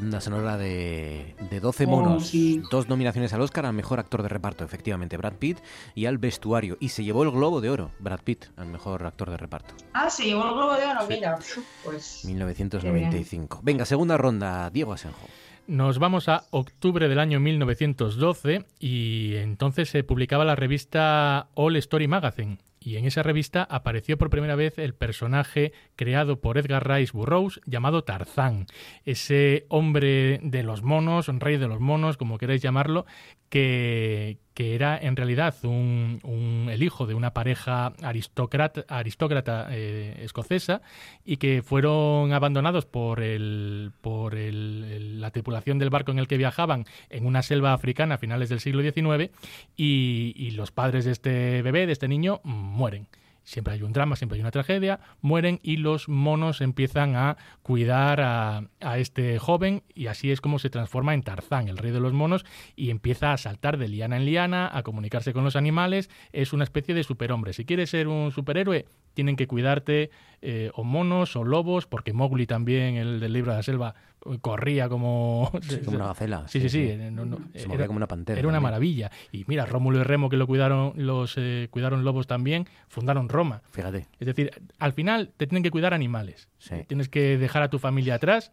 Banda 0.00 0.20
sonora 0.20 0.56
de, 0.56 1.34
de 1.50 1.60
12 1.60 1.84
Oh, 1.84 1.88
monos. 1.88 2.26
sí. 2.28 2.62
Dos 2.70 2.88
nominaciones 2.88 3.32
al 3.34 3.42
Oscar 3.42 3.66
al 3.66 3.74
mejor 3.74 4.00
actor 4.00 4.22
de 4.22 4.28
reparto, 4.28 4.64
efectivamente, 4.64 5.16
Brad 5.16 5.34
Pitt, 5.34 5.58
y 5.94 6.06
al 6.06 6.18
vestuario. 6.18 6.76
Y 6.80 6.88
se 6.88 7.04
llevó 7.04 7.22
el 7.22 7.30
Globo 7.30 7.60
de 7.60 7.70
Oro, 7.70 7.90
Brad 7.98 8.20
Pitt, 8.24 8.46
al 8.56 8.66
mejor 8.66 9.04
actor 9.06 9.30
de 9.30 9.36
reparto. 9.36 9.74
Ah, 9.92 10.08
sí, 10.08 10.24
llevó 10.24 10.44
el 10.48 10.54
globo 10.54 10.74
de 10.74 10.84
oro, 10.86 11.00
Sí. 11.02 11.06
mira. 11.14 11.38
Pues. 11.84 12.24
1995. 12.24 13.60
Venga, 13.62 13.84
segunda 13.84 14.16
ronda, 14.16 14.70
Diego 14.70 14.92
Asenjo. 14.92 15.26
Nos 15.66 15.98
vamos 15.98 16.28
a 16.28 16.44
octubre 16.50 17.08
del 17.08 17.18
año 17.20 17.38
1912 17.38 18.64
y 18.80 19.34
entonces 19.36 19.88
se 19.90 20.02
publicaba 20.02 20.44
la 20.44 20.56
revista 20.56 21.48
All 21.54 21.76
Story 21.76 22.08
Magazine. 22.08 22.58
Y 22.82 22.96
en 22.96 23.04
esa 23.04 23.22
revista 23.22 23.62
apareció 23.62 24.16
por 24.16 24.30
primera 24.30 24.56
vez 24.56 24.78
el 24.78 24.94
personaje 24.94 25.72
creado 25.96 26.40
por 26.40 26.56
Edgar 26.56 26.88
Rice 26.88 27.12
Burroughs 27.12 27.60
llamado 27.66 28.04
Tarzán. 28.04 28.66
Ese 29.04 29.66
hombre 29.68 30.40
de 30.42 30.62
los 30.62 30.82
monos, 30.82 31.28
un 31.28 31.40
rey 31.40 31.58
de 31.58 31.68
los 31.68 31.78
monos, 31.78 32.16
como 32.16 32.38
queráis 32.38 32.62
llamarlo, 32.62 33.04
que, 33.50 34.38
que 34.54 34.74
era 34.74 34.98
en 34.98 35.16
realidad 35.16 35.54
un, 35.62 36.68
el 36.70 36.82
hijo 36.82 37.06
de 37.06 37.14
una 37.14 37.32
pareja 37.32 37.92
aristócrata, 38.02 39.68
eh, 39.70 40.18
escocesa 40.22 40.82
y 41.24 41.36
que 41.36 41.62
fueron 41.62 42.32
abandonados 42.32 42.84
por, 42.86 43.22
el, 43.22 43.92
por 44.00 44.34
el- 44.34 45.20
la 45.20 45.30
tripulación 45.30 45.78
del 45.78 45.90
barco 45.90 46.10
en 46.12 46.18
el 46.18 46.28
que 46.28 46.36
viajaban 46.36 46.84
en 47.10 47.26
una 47.26 47.42
selva 47.42 47.72
africana 47.72 48.16
a 48.16 48.18
finales 48.18 48.48
del 48.48 48.60
siglo 48.60 48.82
XIX 48.82 49.30
y 49.76 50.50
los 50.52 50.70
padres 50.72 51.04
de 51.04 51.12
este 51.12 51.62
bebé, 51.62 51.86
de 51.86 51.92
este 51.92 52.08
niño, 52.08 52.40
mueren. 52.44 53.06
Siempre 53.50 53.74
hay 53.74 53.82
un 53.82 53.92
drama, 53.92 54.14
siempre 54.14 54.36
hay 54.36 54.42
una 54.42 54.52
tragedia, 54.52 55.00
mueren 55.22 55.58
y 55.60 55.78
los 55.78 56.08
monos 56.08 56.60
empiezan 56.60 57.16
a 57.16 57.36
cuidar 57.62 58.20
a, 58.20 58.68
a 58.80 58.98
este 58.98 59.40
joven 59.40 59.82
y 59.92 60.06
así 60.06 60.30
es 60.30 60.40
como 60.40 60.60
se 60.60 60.70
transforma 60.70 61.14
en 61.14 61.22
Tarzán, 61.24 61.66
el 61.66 61.76
rey 61.76 61.90
de 61.90 61.98
los 61.98 62.12
monos, 62.12 62.44
y 62.76 62.90
empieza 62.90 63.32
a 63.32 63.36
saltar 63.38 63.76
de 63.76 63.88
liana 63.88 64.16
en 64.16 64.24
liana, 64.24 64.70
a 64.72 64.84
comunicarse 64.84 65.32
con 65.32 65.42
los 65.42 65.56
animales, 65.56 66.10
es 66.32 66.52
una 66.52 66.62
especie 66.62 66.94
de 66.94 67.02
superhombre. 67.02 67.52
Si 67.52 67.64
quieres 67.64 67.90
ser 67.90 68.06
un 68.06 68.30
superhéroe, 68.30 68.86
tienen 69.14 69.34
que 69.34 69.48
cuidarte 69.48 70.10
eh, 70.42 70.70
o 70.74 70.84
monos 70.84 71.34
o 71.34 71.42
lobos, 71.42 71.86
porque 71.86 72.12
Mowgli 72.12 72.46
también, 72.46 72.94
el 72.96 73.18
del 73.18 73.32
libro 73.32 73.50
de 73.50 73.58
la 73.58 73.62
selva, 73.64 73.94
corría 74.40 74.88
como... 74.88 75.50
Sí, 75.62 75.78
como 75.84 75.96
una 75.96 76.06
gacela, 76.08 76.46
Sí, 76.48 76.60
sí, 76.60 76.68
sí, 76.68 76.96
no, 77.10 77.24
no, 77.24 77.38
Se 77.52 77.60
era- 77.60 77.68
movía 77.68 77.86
como 77.86 77.96
una 77.96 78.06
pantera 78.08 78.38
Era 78.38 78.48
una 78.48 78.56
también. 78.56 78.70
maravilla. 78.70 79.10
Y 79.32 79.44
mira, 79.46 79.66
Rómulo 79.66 80.00
y 80.00 80.02
Remo, 80.02 80.28
que 80.28 80.36
lo 80.36 80.46
cuidaron, 80.46 80.92
los 80.96 81.34
eh, 81.36 81.68
cuidaron 81.70 82.04
lobos 82.04 82.26
también, 82.26 82.66
fundaron 82.88 83.28
Roma. 83.28 83.62
Fíjate. 83.70 84.06
Es 84.18 84.26
decir, 84.26 84.50
al 84.78 84.92
final 84.92 85.32
te 85.36 85.46
tienen 85.46 85.62
que 85.62 85.70
cuidar 85.70 85.94
animales. 85.94 86.48
Sí. 86.58 86.76
Tienes 86.86 87.08
que 87.08 87.38
dejar 87.38 87.62
a 87.62 87.70
tu 87.70 87.78
familia 87.78 88.14
atrás 88.16 88.52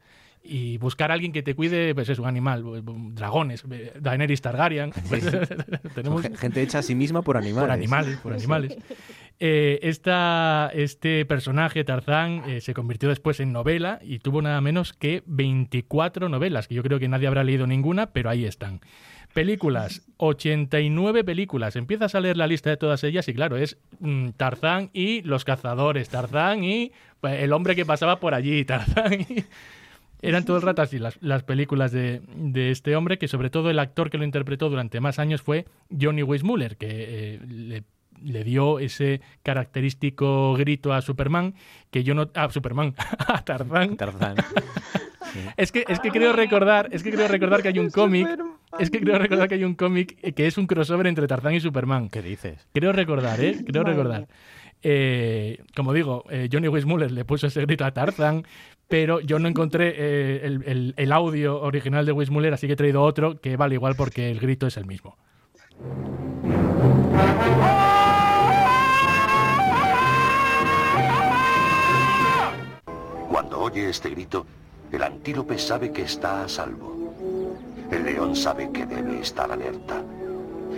y 0.50 0.78
buscar 0.78 1.12
a 1.12 1.16
alguien 1.16 1.34
que 1.34 1.44
te 1.44 1.56
cuide, 1.56 1.94
pues 1.94 2.08
es 2.08 2.20
un 2.20 2.26
animal, 2.28 2.64
dragones, 3.14 3.66
eh, 3.70 3.92
Daenerys 4.00 4.42
Targaryen. 4.42 4.92
Tenemos 5.96 6.22
gente 6.40 6.62
hecha 6.62 6.80
a 6.80 6.82
sí 6.84 6.96
misma 6.96 7.22
por 7.22 7.36
animales. 7.38 7.68
por 7.68 7.72
animales, 7.72 8.18
por 8.20 8.34
animales. 8.34 8.78
Eh, 9.40 9.80
esta, 9.84 10.72
este 10.74 11.24
personaje, 11.26 11.84
Tarzán, 11.84 12.44
eh, 12.48 12.60
se 12.60 12.74
convirtió 12.74 13.10
después 13.10 13.40
en 13.40 13.52
novela 13.52 14.00
y 14.02 14.18
tuvo 14.18 14.42
nada 14.42 14.62
menos 14.62 14.94
que 14.94 15.22
24 15.28 16.28
novelas, 16.28 16.68
que 16.68 16.74
yo 16.74 16.82
creo 16.82 16.98
que 16.98 17.08
nadie 17.08 17.28
habrá 17.28 17.44
leído 17.44 17.68
ninguna, 17.68 18.08
pero 18.08 18.32
ahí 18.32 18.46
están. 18.46 18.82
Películas, 19.34 20.02
89 20.18 21.24
películas. 21.24 21.76
Empiezas 21.76 22.16
a 22.16 22.20
leer 22.20 22.38
la 22.38 22.48
lista 22.48 22.72
de 22.72 22.78
todas 22.78 23.04
ellas 23.04 23.28
y 23.28 23.36
claro, 23.36 23.58
es 23.58 23.78
mm, 24.00 24.30
Tarzán 24.30 24.90
y 24.92 25.22
los 25.22 25.46
cazadores, 25.46 26.10
Tarzán 26.10 26.64
y 26.64 26.92
pues, 27.22 27.44
el 27.44 27.54
hombre 27.54 27.76
que 27.76 27.86
pasaba 27.86 28.20
por 28.20 28.34
allí, 28.34 28.66
Tarzán 28.66 29.22
y... 29.22 29.44
Eran 30.24 30.46
todo 30.46 30.58
el 30.58 30.64
rato 30.64 30.82
así 30.82 30.98
las, 30.98 31.22
las 31.22 31.44
películas 31.44 31.92
de, 31.92 32.22
de 32.36 32.72
este 32.72 32.96
hombre, 32.96 33.20
que 33.20 33.28
sobre 33.28 33.52
todo 33.52 33.70
el 33.70 33.78
actor 33.78 34.10
que 34.10 34.18
lo 34.18 34.24
interpretó 34.24 34.68
durante 34.68 35.00
más 35.00 35.20
años 35.20 35.44
fue 35.44 35.66
Johnny 35.92 36.24
Weissmuller, 36.24 36.76
que 36.76 36.88
eh, 36.90 37.40
le, 37.48 37.84
le 38.24 38.44
dio 38.44 38.80
ese 38.80 39.22
característico 39.44 40.54
grito 40.56 40.94
a 40.94 41.02
Superman, 41.02 41.54
que 41.92 42.04
yo 42.04 42.14
no... 42.14 42.30
A 42.34 42.50
Superman, 42.50 42.94
a 43.28 43.44
Tarzán. 43.44 43.98
Tarzán. 43.98 44.36
Es 45.58 45.72
que, 45.72 45.84
es 45.88 46.00
que 46.00 46.10
creo 46.10 46.34
recordar, 46.34 46.90
es 46.92 47.04
que 47.04 47.12
creo 47.12 47.28
recordar 47.28 47.62
que 47.62 47.68
hay 47.68 47.80
un 47.80 47.90
cómic, 47.92 48.28
es 48.80 48.90
que 48.90 49.00
creo 49.00 49.20
recordar 49.20 49.48
que 49.48 49.56
hay 49.56 49.64
un 49.64 49.76
cómic 49.76 50.34
que 50.34 50.48
es 50.48 50.58
un 50.58 50.68
crossover 50.68 51.06
entre 51.08 51.28
Tarzán 51.28 51.54
y 51.54 51.60
Superman. 51.60 52.10
¿Qué 52.10 52.22
dices? 52.22 52.68
Creo 52.74 52.92
recordar, 52.94 53.40
¿eh? 53.42 53.56
Creo 53.66 53.84
Madre 53.84 53.96
recordar. 53.96 54.28
Eh, 54.84 55.64
como 55.76 55.92
digo, 55.94 56.24
eh, 56.30 56.50
Johnny 56.52 56.68
Weissmuller 56.68 57.12
le 57.12 57.26
puso 57.26 57.48
ese 57.48 57.62
grito 57.62 57.84
a 57.84 57.92
Tarzan, 57.92 58.44
pero 58.88 59.20
yo 59.20 59.38
no 59.40 59.48
encontré 59.48 59.94
eh, 59.98 60.42
el, 60.44 60.64
el- 60.66 60.94
el 60.96 61.12
audio 61.12 61.60
original 61.62 62.06
de 62.06 62.12
Weissmuller, 62.14 62.54
así 62.54 62.68
que 62.68 62.74
he 62.74 62.78
traído 62.78 63.02
otro 63.02 63.42
que 63.42 63.58
vale 63.58 63.76
igual 63.76 63.96
porque 63.96 64.30
el 64.32 64.40
grito 64.40 64.66
es 64.68 64.78
el 64.78 64.86
mismo. 64.86 65.18
Cuando 73.48 73.64
oye 73.64 73.88
este 73.88 74.10
grito, 74.10 74.46
el 74.92 75.02
antílope 75.02 75.58
sabe 75.58 75.94
que 75.94 76.02
está 76.02 76.44
a 76.44 76.50
salvo. 76.50 77.14
El 77.90 78.04
león 78.04 78.36
sabe 78.36 78.70
que 78.74 78.86
debe 78.86 79.22
estar 79.22 79.50
alerta. 79.50 80.04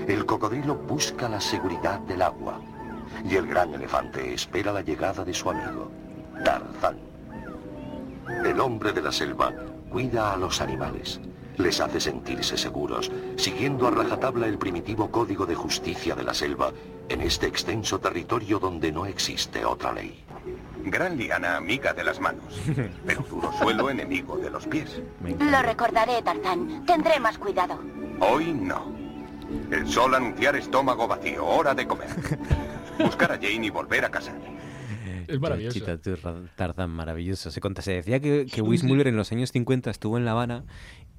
El 0.08 0.24
cocodrilo 0.28 0.76
busca 0.76 1.28
la 1.28 1.42
seguridad 1.42 2.00
del 2.02 2.22
agua. 2.22 2.62
Y 3.28 3.38
el 3.38 3.48
gran 3.48 3.74
elefante 3.74 4.36
espera 4.36 4.72
la 4.72 4.84
llegada 4.84 5.26
de 5.26 5.34
su 5.34 5.50
amigo, 5.50 5.90
Tarzán. 6.46 7.00
El 8.46 8.60
hombre 8.60 8.94
de 8.94 9.02
la 9.02 9.12
selva 9.12 9.52
cuida 9.90 10.32
a 10.32 10.38
los 10.38 10.62
animales. 10.62 11.20
Les 11.58 11.82
hace 11.82 12.00
sentirse 12.00 12.56
seguros, 12.56 13.12
siguiendo 13.36 13.88
a 13.88 13.92
rajatabla 13.92 14.46
el 14.46 14.60
primitivo 14.60 15.10
código 15.10 15.48
de 15.48 15.56
justicia 15.56 16.14
de 16.14 16.24
la 16.24 16.36
selva 16.36 16.72
en 17.10 17.22
este 17.22 17.48
extenso 17.48 18.00
territorio 18.00 18.60
donde 18.60 18.92
no 18.92 19.08
existe 19.08 19.66
otra 19.66 19.92
ley. 19.92 20.24
Gran 20.90 21.18
liana 21.18 21.56
amiga 21.58 21.94
de 21.94 22.04
las 22.04 22.20
manos, 22.20 22.60
pero 23.06 23.22
duro 23.30 23.52
suelo 23.54 23.90
enemigo 23.90 24.38
de 24.38 24.50
los 24.50 24.66
pies. 24.68 25.02
Lo 25.40 25.62
recordaré, 25.62 26.22
Tarzán. 26.22 26.86
Tendré 26.86 27.20
más 27.20 27.38
cuidado. 27.38 27.80
Hoy 28.20 28.54
no. 28.54 28.92
El 29.72 29.88
sol 29.88 30.14
anunciar 30.16 30.56
estómago 30.56 31.08
vacío, 31.08 31.46
hora 31.46 31.74
de 31.74 31.88
comer. 31.88 32.08
Buscar 33.00 33.32
a 33.32 33.36
Jane 33.36 33.66
y 33.66 33.70
volver 33.70 34.06
a 34.06 34.10
casa. 34.12 34.34
Es 35.28 35.40
maravilloso. 35.40 35.78
Chita, 35.80 35.98
Tarzán, 36.56 36.90
maravilloso. 36.90 37.52
Se, 37.52 37.62
conta- 37.62 37.84
se 37.84 37.94
decía 37.94 38.20
que, 38.20 38.48
que 38.52 38.62
Weissmuller 38.64 39.08
en 39.08 39.16
los 39.16 39.32
años 39.32 39.52
50 39.52 39.92
estuvo 39.92 40.18
en 40.18 40.26
La 40.26 40.32
Habana 40.32 40.64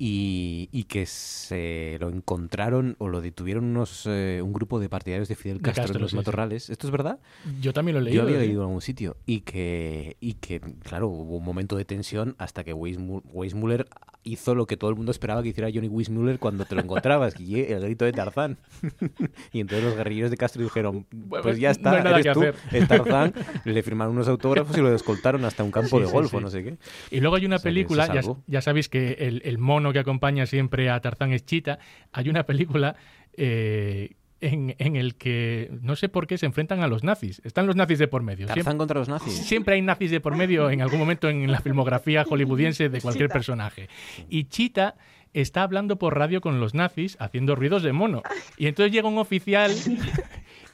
y, 0.02 0.70
y 0.72 0.84
que 0.84 1.04
se 1.04 1.98
lo 2.00 2.08
encontraron 2.08 2.96
o 2.98 3.08
lo 3.08 3.20
detuvieron 3.20 3.64
unos, 3.64 4.06
eh, 4.08 4.40
un 4.42 4.54
grupo 4.54 4.80
de 4.80 4.88
partidarios 4.88 5.28
de 5.28 5.34
Fidel 5.36 5.58
De 5.58 5.62
Castro, 5.64 5.82
Castro, 5.82 5.98
en 5.98 6.02
los 6.02 6.10
sí, 6.10 6.14
sí. 6.14 6.16
matorrales. 6.16 6.70
¿Esto 6.70 6.86
es 6.86 6.90
verdad? 6.90 7.18
Yo 7.60 7.74
también 7.74 7.96
lo 7.96 8.00
he 8.00 8.04
leído. 8.04 8.22
Yo 8.22 8.26
había 8.26 8.38
¿eh? 8.42 8.46
leído 8.46 8.62
en 8.62 8.68
algún 8.68 8.80
sitio 8.80 9.18
y 9.26 9.40
que, 9.40 10.16
y 10.18 10.34
que, 10.34 10.60
claro, 10.82 11.08
hubo 11.08 11.36
un 11.36 11.44
momento 11.44 11.76
de 11.76 11.84
tensión 11.84 12.34
hasta 12.38 12.64
que 12.64 12.74
Weissmu- 12.74 13.22
Weissmuller 13.26 13.86
hizo 14.24 14.54
lo 14.54 14.66
que 14.66 14.76
todo 14.78 14.88
el 14.90 14.96
mundo 14.96 15.12
esperaba 15.12 15.42
que 15.42 15.50
hiciera 15.50 15.68
Johnny 15.72 15.88
Weissmuller 15.88 16.38
cuando 16.38 16.64
te 16.64 16.74
lo 16.74 16.80
encontrabas, 16.82 17.38
y 17.38 17.60
el 17.60 17.80
grito 17.80 18.06
de 18.06 18.12
Tarzán. 18.12 18.56
y 19.52 19.60
entonces 19.60 19.84
los 19.84 19.96
guerrilleros 19.96 20.30
de 20.30 20.36
Castro 20.38 20.62
dijeron, 20.62 21.06
pues 21.28 21.42
pues 21.42 21.58
ya 21.58 21.68
no 21.68 21.72
está, 21.72 21.90
nada 21.92 22.10
eres 22.18 22.26
que 22.26 22.32
tú, 22.32 22.40
hacer". 22.40 22.54
es 22.72 22.88
Tarzán. 22.88 23.34
Le 23.64 23.82
firmaron 23.82 24.14
unos 24.14 24.28
autógrafos 24.28 24.76
y 24.78 24.80
lo 24.80 24.94
escoltaron 24.94 25.44
hasta 25.44 25.62
un 25.62 25.70
campo 25.70 25.96
Sí, 25.98 26.00
de 26.02 26.06
sí, 26.06 26.12
golf 26.12 26.30
sí. 26.30 26.36
o 26.36 26.40
no 26.40 26.48
sé 26.50 26.64
qué. 26.64 26.78
Y 27.10 27.20
luego 27.20 27.36
hay 27.36 27.44
una 27.46 27.56
O 27.56 27.58
sea, 27.58 27.64
película, 27.70 28.06
ya, 28.14 28.22
ya 28.46 28.60
sabéis 28.62 28.88
que 28.88 29.12
el, 29.20 29.42
el 29.44 29.58
mono 29.58 29.89
que 29.92 29.98
acompaña 29.98 30.46
siempre 30.46 30.90
a 30.90 31.00
Tarzán 31.00 31.32
es 31.32 31.44
Chita. 31.44 31.78
Hay 32.12 32.28
una 32.28 32.44
película 32.44 32.96
eh, 33.36 34.14
en, 34.40 34.74
en 34.78 34.96
el 34.96 35.16
que 35.16 35.70
no 35.82 35.96
sé 35.96 36.08
por 36.08 36.26
qué 36.26 36.38
se 36.38 36.46
enfrentan 36.46 36.80
a 36.82 36.88
los 36.88 37.04
nazis. 37.04 37.40
Están 37.44 37.66
los 37.66 37.76
nazis 37.76 37.98
de 37.98 38.08
por 38.08 38.22
medio. 38.22 38.46
Tarzán 38.46 38.62
Siempre, 38.64 38.78
contra 38.78 38.98
los 39.00 39.08
nazis. 39.08 39.34
siempre 39.34 39.74
hay 39.74 39.82
nazis 39.82 40.10
de 40.10 40.20
por 40.20 40.34
medio 40.36 40.70
en 40.70 40.80
algún 40.82 40.98
momento 40.98 41.28
en 41.28 41.50
la 41.50 41.60
filmografía 41.60 42.24
hollywoodiense 42.24 42.88
de 42.88 43.00
cualquier 43.00 43.28
Chita. 43.28 43.34
personaje. 43.34 43.88
Y 44.28 44.44
Chita 44.44 44.96
está 45.32 45.62
hablando 45.62 45.96
por 45.96 46.16
radio 46.18 46.40
con 46.40 46.58
los 46.58 46.74
nazis 46.74 47.16
haciendo 47.20 47.54
ruidos 47.54 47.82
de 47.82 47.92
mono. 47.92 48.22
Y 48.56 48.66
entonces 48.66 48.92
llega 48.92 49.08
un 49.08 49.18
oficial 49.18 49.70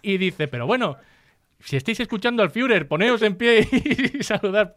y 0.03 0.17
dice, 0.19 0.49
pero 0.49 0.67
bueno, 0.67 0.97
si 1.61 1.77
estáis 1.77 1.99
escuchando 2.01 2.43
al 2.43 2.51
Führer, 2.51 2.87
poneos 2.87 3.21
en 3.23 3.35
pie 3.37 3.67
y 4.19 4.23
saludar. 4.23 4.77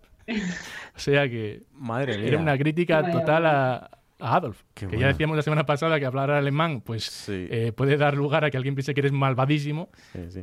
O 0.95 0.99
sea 0.99 1.29
que 1.29 1.61
Madre 1.73 2.17
mía. 2.17 2.27
era 2.27 2.37
una 2.39 2.57
crítica 2.57 3.09
total 3.11 3.45
a, 3.45 3.89
a 4.19 4.35
Adolf. 4.35 4.61
Qué 4.73 4.87
que 4.87 4.97
ya 4.99 5.07
decíamos 5.07 5.35
la 5.37 5.43
semana 5.43 5.65
pasada 5.65 5.99
que 5.99 6.05
hablar 6.05 6.29
alemán 6.31 6.81
pues 6.81 7.25
eh, 7.29 7.71
puede 7.75 7.97
dar 7.97 8.15
lugar 8.15 8.45
a 8.45 8.51
que 8.51 8.57
alguien 8.57 8.75
piense 8.75 8.93
que 8.93 9.01
eres 9.01 9.11
malvadísimo. 9.11 9.89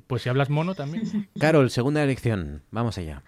Pues 0.07 0.23
si 0.23 0.29
hablas 0.29 0.51
mono 0.51 0.75
también. 0.75 1.29
Carol, 1.39 1.71
segunda 1.71 2.03
elección. 2.03 2.63
Vamos 2.71 2.99
allá. 2.99 3.23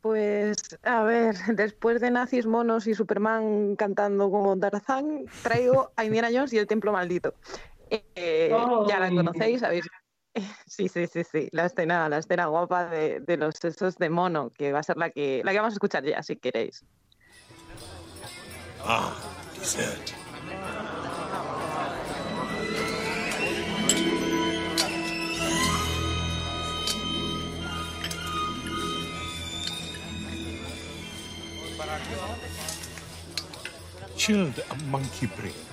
Pues, 0.00 0.58
a 0.82 1.02
ver, 1.02 1.34
después 1.54 2.00
de 2.02 2.10
nazis, 2.10 2.44
monos 2.46 2.86
y 2.86 2.94
Superman 2.94 3.74
cantando 3.74 4.30
como 4.30 4.58
Tarzán, 4.58 5.24
traigo 5.42 5.92
a 5.96 6.04
Indiana 6.04 6.28
Jones 6.30 6.52
y 6.52 6.58
el 6.58 6.66
Templo 6.66 6.92
Maldito. 6.92 7.32
Eh, 7.88 8.54
Ya 8.86 9.00
la 9.00 9.08
conocéis, 9.08 9.60
sabéis. 9.60 9.86
Sí, 10.66 10.88
sí, 10.88 11.06
sí, 11.06 11.22
sí. 11.24 11.48
La 11.52 11.66
escena, 11.66 12.08
la 12.08 12.18
escena 12.18 12.46
guapa 12.46 12.86
de, 12.90 13.20
de 13.20 13.36
los 13.36 13.54
sesos 13.54 13.96
de 13.96 14.10
mono, 14.10 14.50
que 14.50 14.72
va 14.72 14.80
a 14.80 14.82
ser 14.82 14.96
la 14.98 15.08
que, 15.08 15.40
la 15.44 15.52
que 15.52 15.58
vamos 15.58 15.72
a 15.72 15.76
escuchar 15.76 16.04
ya, 16.04 16.22
si 16.22 16.36
queréis. 16.36 16.84
Ah, 18.84 19.14
Desert. 19.64 20.12
Chilled 34.18 34.62
a 34.70 34.76
monkey 34.90 35.26
brain. 35.28 35.63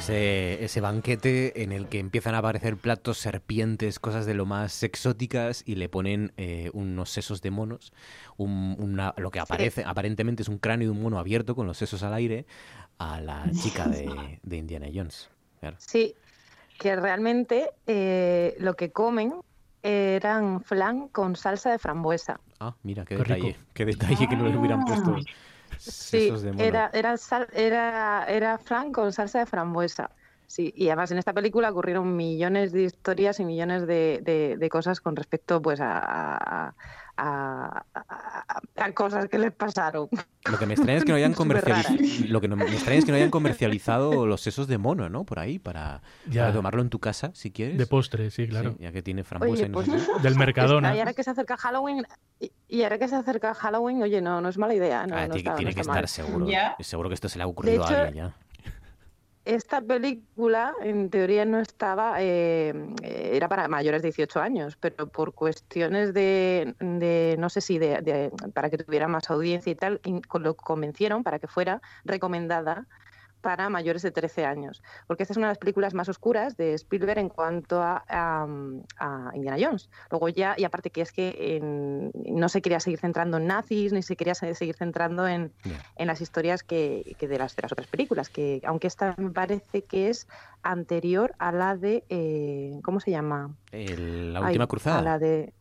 Ese, 0.00 0.64
ese 0.64 0.80
banquete 0.80 1.62
en 1.62 1.72
el 1.72 1.86
que 1.90 1.98
empiezan 1.98 2.34
a 2.34 2.38
aparecer 2.38 2.78
platos, 2.78 3.18
serpientes, 3.18 3.98
cosas 3.98 4.24
de 4.24 4.32
lo 4.32 4.46
más 4.46 4.82
exóticas 4.82 5.62
y 5.66 5.74
le 5.74 5.90
ponen 5.90 6.32
eh, 6.38 6.70
unos 6.72 7.10
sesos 7.10 7.42
de 7.42 7.50
monos, 7.50 7.92
un- 8.38 8.76
una- 8.78 9.12
lo 9.18 9.30
que 9.30 9.40
aparece 9.40 9.84
aparentemente 9.84 10.42
es 10.42 10.48
un 10.48 10.56
cráneo 10.56 10.88
de 10.90 10.92
un 10.96 11.02
mono 11.02 11.18
abierto 11.18 11.54
con 11.54 11.66
los 11.66 11.76
sesos 11.76 12.02
al 12.02 12.14
aire 12.14 12.46
a 12.96 13.20
la 13.20 13.50
chica 13.52 13.90
de, 13.90 14.40
de 14.42 14.56
Indiana 14.56 14.86
Jones. 14.92 15.28
Claro. 15.60 15.76
Sí, 15.78 16.14
que 16.78 16.96
realmente 16.96 17.68
eh, 17.86 18.56
lo 18.58 18.76
que 18.76 18.92
comen 18.92 19.34
eran 19.82 20.62
flan 20.62 21.08
con 21.08 21.36
salsa 21.36 21.72
de 21.72 21.78
frambuesa. 21.78 22.40
Ah, 22.58 22.74
mira, 22.84 23.04
qué, 23.04 23.16
Qué 23.16 23.24
rico. 23.24 23.34
detalle, 23.48 23.56
qué 23.74 23.84
detalle 23.84 24.28
que 24.30 24.36
no 24.36 24.44
le 24.48 24.56
hubieran 24.56 24.82
puesto 24.82 25.14
Sí, 25.86 26.30
de 26.42 26.52
mono. 26.52 26.66
era, 26.66 26.90
era, 26.92 27.16
era, 27.52 28.24
era 28.28 28.58
flan 28.58 28.92
con 28.92 29.12
salsa 29.12 29.38
de 29.40 29.46
frambuesa. 29.46 30.10
Sí, 30.46 30.72
y 30.74 30.88
además 30.88 31.10
en 31.12 31.18
esta 31.18 31.32
película 31.32 31.70
ocurrieron 31.70 32.16
millones 32.16 32.72
de 32.72 32.82
historias 32.82 33.38
y 33.40 33.44
millones 33.44 33.86
de, 33.86 34.20
de- 34.22 34.56
de 34.58 34.68
cosas 34.68 35.00
con 35.00 35.14
respecto 35.16 35.62
pues 35.62 35.80
a, 35.80 36.66
a, 36.68 36.74
a- 37.22 37.84
a- 37.94 38.60
a 38.84 38.92
cosas 38.92 39.28
que 39.28 39.38
les 39.38 39.52
pasaron. 39.52 40.08
Lo 40.50 40.58
que 40.58 40.64
me 40.66 40.74
extraña 40.74 40.98
es 40.98 41.04
que 41.04 41.10
no 41.12 41.16
hayan 41.16 41.34
comercializado, 41.34 41.96
lo 42.28 42.40
que 42.40 42.48
no- 42.48 42.56
me 42.56 42.64
extraña 42.64 42.98
es 42.98 43.04
que 43.04 43.10
no 43.12 43.16
hayan 43.16 43.30
comercializado 43.30 44.26
los 44.26 44.40
sesos 44.40 44.66
de 44.68 44.78
mono, 44.78 45.08
¿no? 45.08 45.24
Por 45.24 45.38
ahí 45.38 45.58
para, 45.58 46.00
Ya. 46.28 46.42
para 46.42 46.54
tomarlo 46.54 46.82
en 46.82 46.88
tu 46.88 46.98
casa 46.98 47.30
si 47.34 47.50
quieres. 47.50 47.76
De 47.78 47.86
postre, 47.86 48.30
sí, 48.30 48.48
claro. 48.48 48.76
ya 48.78 48.90
que 48.92 49.02
tiene 49.02 49.22
frambuesa 49.24 49.52
Oye, 49.54 49.66
y 49.66 49.68
no 49.68 49.74
pues, 49.82 49.86
sé. 50.02 50.08
Del 50.22 50.36
Mercadona. 50.36 50.94
Y 50.96 50.98
ahora 51.00 51.12
que 51.12 51.22
se 51.22 51.30
acerca 51.30 51.56
Halloween, 51.56 52.06
y, 52.40 52.52
y 52.68 52.82
ahora 52.82 52.98
que 52.98 53.08
se 53.08 53.16
acerca 53.16 53.54
Halloween, 53.54 54.02
oye, 54.02 54.20
no, 54.22 54.40
no 54.40 54.48
es 54.48 54.56
mala 54.58 54.74
idea. 54.74 55.06
No, 55.06 55.16
Ah, 55.16 55.26
no 55.28 55.34
tiene, 55.34 55.38
está- 55.38 55.50
no 55.50 55.56
tiene 55.58 55.74
que 55.74 55.80
está 55.80 55.92
estar 56.00 56.02
mal. 56.02 56.08
seguro. 56.08 56.46
Ya. 56.48 56.76
Seguro 56.80 57.08
que 57.10 57.14
esto 57.14 57.28
se 57.28 57.38
le 57.38 57.44
ha 57.44 57.46
ocurrido 57.46 57.84
hecho, 57.84 57.94
a 57.94 58.00
alguien 58.02 58.14
ya. 58.28 58.34
Esta 59.50 59.80
película, 59.82 60.74
en 60.80 61.10
teoría, 61.10 61.44
no 61.44 61.58
estaba, 61.58 62.22
eh, 62.22 62.72
era 63.02 63.48
para 63.48 63.66
mayores 63.66 64.00
de 64.00 64.08
18 64.08 64.38
años, 64.40 64.76
pero 64.78 65.08
por 65.10 65.34
cuestiones 65.34 66.14
de, 66.14 66.76
de, 66.78 67.34
no 67.36 67.50
sé 67.50 67.60
si 67.60 67.76
de, 67.80 68.00
de- 68.00 68.30
para 68.54 68.70
que 68.70 68.78
tuviera 68.78 69.08
más 69.08 69.28
audiencia 69.28 69.72
y 69.72 69.74
tal, 69.74 70.00
lo 70.40 70.54
convencieron 70.56 71.24
para 71.24 71.40
que 71.40 71.48
fuera 71.48 71.82
recomendada 72.04 72.86
para 73.40 73.68
mayores 73.70 74.02
de 74.02 74.10
13 74.10 74.44
años, 74.44 74.82
porque 75.06 75.22
esta 75.22 75.32
es 75.32 75.36
una 75.38 75.46
de 75.46 75.52
las 75.52 75.58
películas 75.58 75.94
más 75.94 76.08
oscuras 76.08 76.56
de 76.56 76.74
Spielberg 76.74 77.18
en 77.18 77.28
cuanto 77.28 77.80
a, 77.82 78.04
a- 78.08 78.46
a 78.98 79.30
Indiana 79.34 79.56
Jones. 79.60 79.88
Luego 80.10 80.28
ya, 80.28 80.54
y 80.58 80.64
aparte 80.64 80.90
que 80.90 81.00
es 81.00 81.12
que 81.12 81.56
en- 81.56 82.10
no 82.14 82.48
se 82.48 82.60
quería 82.62 82.80
seguir 82.80 82.98
centrando 83.00 83.38
en 83.38 83.46
nazis, 83.46 83.92
ni 83.92 84.02
se 84.02 84.16
quería 84.16 84.34
se- 84.34 84.54
seguir 84.54 84.74
centrando 84.76 85.26
en, 85.26 85.52
en 85.96 86.06
las 86.06 86.20
historias 86.20 86.62
que, 86.62 87.16
que 87.18 87.28
de, 87.28 87.38
las, 87.38 87.56
de 87.56 87.62
las 87.62 87.72
otras 87.72 87.88
películas, 87.88 88.28
que 88.28 88.60
aunque 88.64 88.86
esta 88.86 89.14
me 89.18 89.30
parece 89.30 89.82
que 89.84 90.08
es 90.10 90.28
anterior 90.62 91.32
a 91.38 91.52
la 91.52 91.76
de, 91.76 92.04
eh, 92.08 92.78
¿cómo 92.84 93.00
se 93.00 93.10
llama? 93.10 93.54
El- 93.72 94.32
la 94.34 94.40
Ay, 94.40 94.46
última 94.46 94.64
A 94.64 94.68
cruzada. 94.68 95.02
la 95.02 95.18
de... 95.18 95.52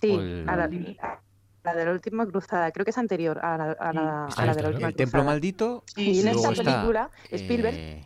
Sí, 0.00 0.14
O 0.16 0.20
el- 0.20 0.48
a 0.48 0.56
la, 0.56 0.64
a 0.64 1.20
la 1.64 1.74
de 1.74 1.84
la 1.84 1.92
última 1.92 2.26
cruzada, 2.26 2.70
creo 2.70 2.84
que 2.84 2.90
es 2.90 2.98
anterior 2.98 3.38
a 3.42 3.56
la, 3.58 3.72
a 3.72 3.92
la- 3.92 4.26
Está 4.28 4.42
a 4.42 4.46
la 4.46 4.54
de 4.54 4.62
la 4.62 4.68
última 4.68 4.88
El 4.88 4.94
templo 4.94 5.12
cruzada. 5.20 5.24
maldito. 5.24 5.84
Y 5.96 6.18
en 6.20 6.24
luego 6.26 6.40
esta 6.40 6.52
está, 6.52 6.64
película, 6.64 7.10
Spielberg... 7.30 7.74
eh, 7.76 8.04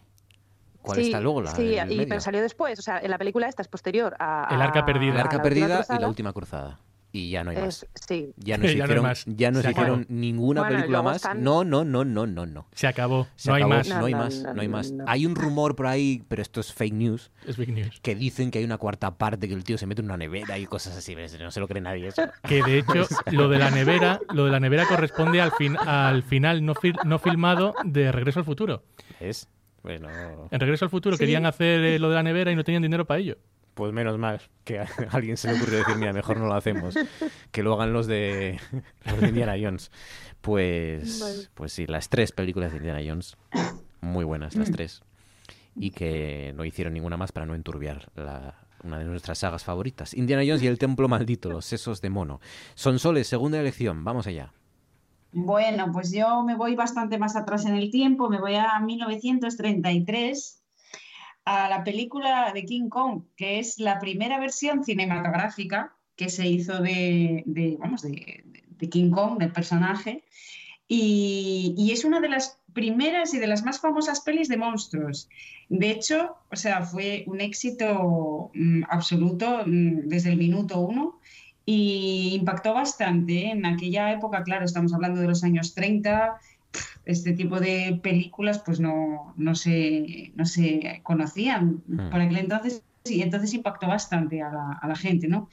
¿Cuál 0.81 0.99
sí, 0.99 1.05
está 1.05 1.21
luego? 1.21 1.43
La 1.43 1.51
sí, 1.53 1.77
y, 1.91 2.07
pero 2.07 2.21
salió 2.21 2.41
después, 2.41 2.77
o 2.79 2.83
sea, 2.83 2.99
en 2.99 3.09
la 3.11 3.19
película 3.19 3.47
esta 3.47 3.63
es 3.63 3.69
posterior 3.69 4.17
a... 4.19 4.49
El 4.51 4.61
arca 4.61 4.81
a- 4.81 4.85
perdida. 4.85 5.13
El 5.13 5.19
a 5.19 5.21
arca 5.23 5.41
perdida 5.43 5.85
y 5.89 5.99
la 6.01 6.09
última 6.09 6.33
cruzada. 6.33 6.81
Y 7.15 7.29
ya 7.31 7.45
no 7.45 7.51
hay 7.51 7.59
más. 7.59 7.83
Es- 7.83 7.89
sí. 8.09 8.33
Ya 8.39 8.57
no 8.59 8.65
Ya 8.65 8.73
no 8.73 8.85
hicieron, 8.85 9.03
más. 9.05 9.25
ya 9.27 9.51
no 9.51 9.57
Se 9.59 9.63
se 9.65 9.71
hicieron 9.73 10.07
ninguna 10.09 10.63
Bueno, 10.63 10.77
película 10.77 11.03
más. 11.03 11.17
están- 11.17 11.43
No, 11.45 11.63
no, 11.63 11.85
no, 11.85 12.05
no, 12.07 12.27
no, 12.27 12.47
no. 12.47 12.67
Se 12.73 12.87
acabó. 12.87 13.27
Se 13.37 13.51
no 13.51 13.55
hay 13.57 13.63
acabó, 13.63 13.75
más. 13.75 13.89
No, 13.91 14.05
hay 14.07 14.13
No, 14.13 14.19
más, 14.19 14.43
no, 14.43 14.55
no 14.55 14.61
hay 14.63 14.69
más. 14.69 14.91
no. 14.93 15.05
Hay 15.07 15.27
un 15.27 15.35
rumor 15.35 15.77
por 15.77 15.89
ahí, 15.89 16.23
pero 16.29 16.41
esto 16.41 16.61
es 16.61 16.73
fake 16.73 16.95
news. 16.95 17.31
Es 17.47 17.57
fake 17.57 17.69
news. 17.69 18.01
Que 18.01 18.15
dicen 18.15 18.51
que 18.51 18.61
hay 18.61 18.65
una 18.65 18.79
cuarta 18.79 19.19
parte, 19.19 19.47
que 19.47 19.55
el 19.55 19.63
tío 19.65 19.77
se 19.77 19.87
mete 19.87 20.01
en 20.01 20.07
una 20.07 20.17
nevera 20.17 20.59
y 20.59 20.65
cosas 20.67 20.97
así. 20.97 21.15
No 21.39 21.51
se 21.51 21.61
lo 21.61 21.69
cree 21.69 21.83
nadie 21.83 22.09
eso. 22.09 22.23
Que 22.49 22.63
de 22.63 22.79
hecho, 22.79 23.07
lo 23.31 23.49
de 23.51 23.59
la 23.59 23.71
nevera, 23.71 24.19
lo 24.33 24.47
de 24.47 24.51
la 24.51 24.61
nevera 24.61 24.87
corresponde 24.87 25.41
al, 25.43 25.53
fin, 25.53 25.77
al 25.77 26.23
final 26.23 26.65
no, 26.65 26.75
fil- 26.75 26.99
no 27.05 27.19
filmado 27.19 27.75
de 27.85 28.11
Regreso 28.11 28.39
al 28.39 28.47
Futuro. 28.47 28.85
¿Es? 29.21 29.49
Bueno. 29.83 30.09
En 30.51 30.61
Regreso 30.61 30.85
al 30.87 30.91
Futuro 30.91 31.17
Sí. 31.17 31.21
querían 31.21 31.45
hacer 31.45 31.81
eh, 31.85 31.99
lo 31.99 32.09
de 32.09 32.15
la 32.15 32.23
nevera 32.23 32.51
y 32.53 32.57
no 32.57 32.65
tenían 32.65 32.83
dinero 32.83 33.05
para 33.05 33.21
ello. 33.21 33.37
Pues 33.75 33.93
menos 33.93 34.19
mal 34.19 34.41
que 34.65 34.81
a 34.81 34.87
alguien 35.13 35.37
se 35.37 35.49
le 35.49 35.57
ocurrió 35.57 35.79
decir, 35.79 35.97
mira, 35.97 36.13
mejor 36.13 36.39
no 36.39 36.47
lo 36.47 36.55
hacemos. 36.55 36.95
Que 37.51 37.63
lo 37.63 37.75
hagan 37.75 37.93
los 37.93 38.07
de, 38.07 38.59
los 39.07 39.21
de 39.21 39.29
Indiana 39.29 39.55
Jones. 39.61 39.91
Pues, 40.41 41.21
Vale. 41.21 41.49
pues 41.55 41.73
sí, 41.73 41.87
las 41.87 42.09
tres 42.09 42.33
películas 42.33 42.73
de 42.73 42.79
Indiana 42.79 43.01
Jones, 43.07 43.37
muy 44.01 44.25
buenas 44.25 44.57
las 44.57 44.71
tres. 44.71 45.03
Y 45.75 45.91
que 45.93 46.53
no 46.57 46.65
hicieron 46.65 46.93
ninguna 46.93 47.17
más 47.17 47.33
para 47.33 47.47
no 47.47 47.55
enturbiar 47.55 48.11
la, 48.15 48.63
una 48.83 48.99
de 48.99 49.05
nuestras 49.05 49.39
sagas 49.39 49.65
favoritas. 49.65 50.15
Indiana 50.15 50.43
Jones 50.45 50.63
y 50.63 50.67
el 50.67 50.79
Templo 50.79 51.09
Maldito, 51.09 51.51
los 51.51 51.65
sesos 51.65 52.01
de 52.01 52.11
mono. 52.11 52.41
Son 52.75 52.99
Soles, 52.99 53.27
segunda 53.27 53.61
elección, 53.61 54.05
vamos 54.05 54.27
allá. 54.27 54.53
Bueno, 55.33 55.91
pues 55.93 56.13
yo 56.13 56.43
me 56.43 56.57
voy 56.57 56.75
bastante 56.75 57.19
más 57.19 57.37
atrás 57.37 57.65
en 57.65 57.75
el 57.75 57.91
tiempo, 57.91 58.29
me 58.29 58.39
voy 58.39 58.55
a 58.55 58.79
1933, 58.81 60.62
a 61.45 61.69
la 61.69 61.85
película 61.85 62.53
de 62.53 62.65
King 62.65 62.89
Kong, 62.89 63.25
que 63.37 63.59
es 63.59 63.79
la 63.79 63.99
primera 63.99 64.39
versión 64.39 64.85
cinematográfica 64.85 65.97
que 66.17 66.29
se 66.29 66.47
hizo 66.47 66.81
de, 66.81 67.43
de, 67.47 67.77
vamos, 67.79 68.03
de, 68.03 68.45
de 68.69 68.89
King 68.89 69.11
Kong, 69.11 69.39
del 69.39 69.53
personaje, 69.53 70.25
y, 70.87 71.75
y 71.77 71.93
es 71.93 72.05
una 72.05 72.21
de 72.21 72.29
las 72.29 72.61
primeras 72.73 73.35
y 73.35 73.39
de 73.39 73.47
las 73.47 73.65
más 73.65 73.81
famosas 73.81 74.21
pelis 74.21 74.49
de 74.49 74.57
monstruos. 74.57 75.29
De 75.69 75.91
hecho, 75.91 76.37
o 76.51 76.57
sea, 76.57 76.83
fue 76.83 77.25
un 77.27 77.41
éxito 77.41 78.51
mm, 78.55 78.85
absoluto 78.89 79.63
mm, 79.67 80.09
desde 80.09 80.31
el 80.31 80.37
minuto 80.37 80.81
uno 80.81 81.21
y 81.65 82.35
impactó 82.35 82.75
bastante. 82.75 83.51
En 83.51 83.65
aquella 83.67 84.13
época, 84.13 84.43
claro, 84.43 84.65
estamos 84.65 84.93
hablando 84.93 85.21
de 85.21 85.29
los 85.29 85.45
años 85.45 85.75
30, 85.75 86.39
este 87.05 87.33
tipo 87.33 87.61
de 87.61 88.01
películas 88.03 88.61
pues 88.65 88.81
no, 88.81 89.35
no, 89.37 89.55
se, 89.55 90.33
no 90.37 90.45
se 90.47 91.01
conocían 91.03 91.83
Mm. 91.87 92.11
por 92.11 92.21
aquel 92.21 92.39
entonces 92.39 92.83
y 93.05 93.21
entonces 93.23 93.53
impactó 93.53 93.89
bastante 93.89 94.41
a 94.43 94.51
la, 94.53 94.79
a 94.81 94.87
la 94.87 94.95
gente, 94.95 95.27
¿no? 95.27 95.49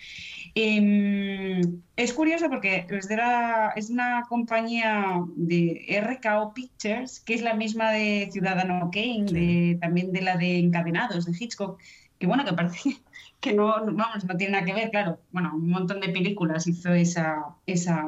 Em, 0.54 1.82
es 1.96 2.14
curioso 2.14 2.48
porque 2.50 2.86
es 2.90 3.08
de, 3.08 3.18
la- 3.18 3.74
es 3.76 3.90
una 3.90 4.24
compañía 4.30 5.24
de 5.36 5.84
RKO 5.88 6.54
Pictures, 6.54 7.20
que 7.22 7.34
es 7.34 7.42
la 7.42 7.54
misma 7.56 7.92
de 7.92 8.30
Ciudadano 8.32 8.90
Kane, 8.92 9.26
de, 9.32 9.78
también 9.82 10.12
de 10.12 10.22
la 10.22 10.38
de 10.38 10.60
Encadenados, 10.60 11.26
de 11.26 11.32
Hitchcock, 11.40 11.80
que 12.20 12.28
bueno, 12.28 12.46
que 12.46 12.54
parece 12.54 12.98
que 13.40 13.54
no, 13.54 13.68
vamos, 13.86 14.26
no 14.26 14.36
tiene 14.38 14.54
nada 14.54 14.66
que 14.66 14.74
ver, 14.74 14.90
claro, 14.92 15.22
bueno, 15.32 15.52
un 15.56 15.70
montón 15.70 16.02
de 16.02 16.10
películas 16.10 16.68
hizo 16.68 16.92
esa, 16.94 17.46
esa, 17.66 18.06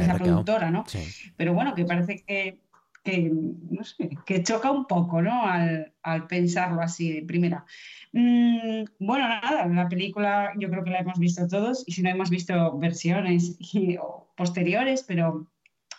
esa 0.00 0.14
productora, 0.18 0.70
¿no? 0.70 0.84
Sí. 0.86 0.98
Pero 1.36 1.54
bueno, 1.54 1.74
que 1.74 1.84
parece 1.84 2.22
que, 2.26 2.58
que, 3.04 3.30
no 3.32 3.84
sé, 3.84 4.10
que 4.26 4.42
choca 4.42 4.70
un 4.70 4.86
poco, 4.86 5.22
¿no? 5.22 5.44
Al, 5.46 5.92
al 6.02 6.26
pensarlo 6.26 6.80
así 6.82 7.12
de 7.12 7.22
primera. 7.22 7.64
Mm, 8.12 8.84
bueno, 8.98 9.28
nada, 9.28 9.66
la 9.66 9.88
película 9.88 10.52
yo 10.58 10.68
creo 10.68 10.84
que 10.84 10.90
la 10.90 10.98
hemos 11.00 11.18
visto 11.18 11.46
todos 11.48 11.84
y 11.86 11.92
si 11.92 12.02
no 12.02 12.10
hemos 12.10 12.28
visto 12.30 12.76
versiones 12.78 13.56
y- 13.72 13.96
o 13.96 14.32
posteriores, 14.36 15.04
pero 15.06 15.46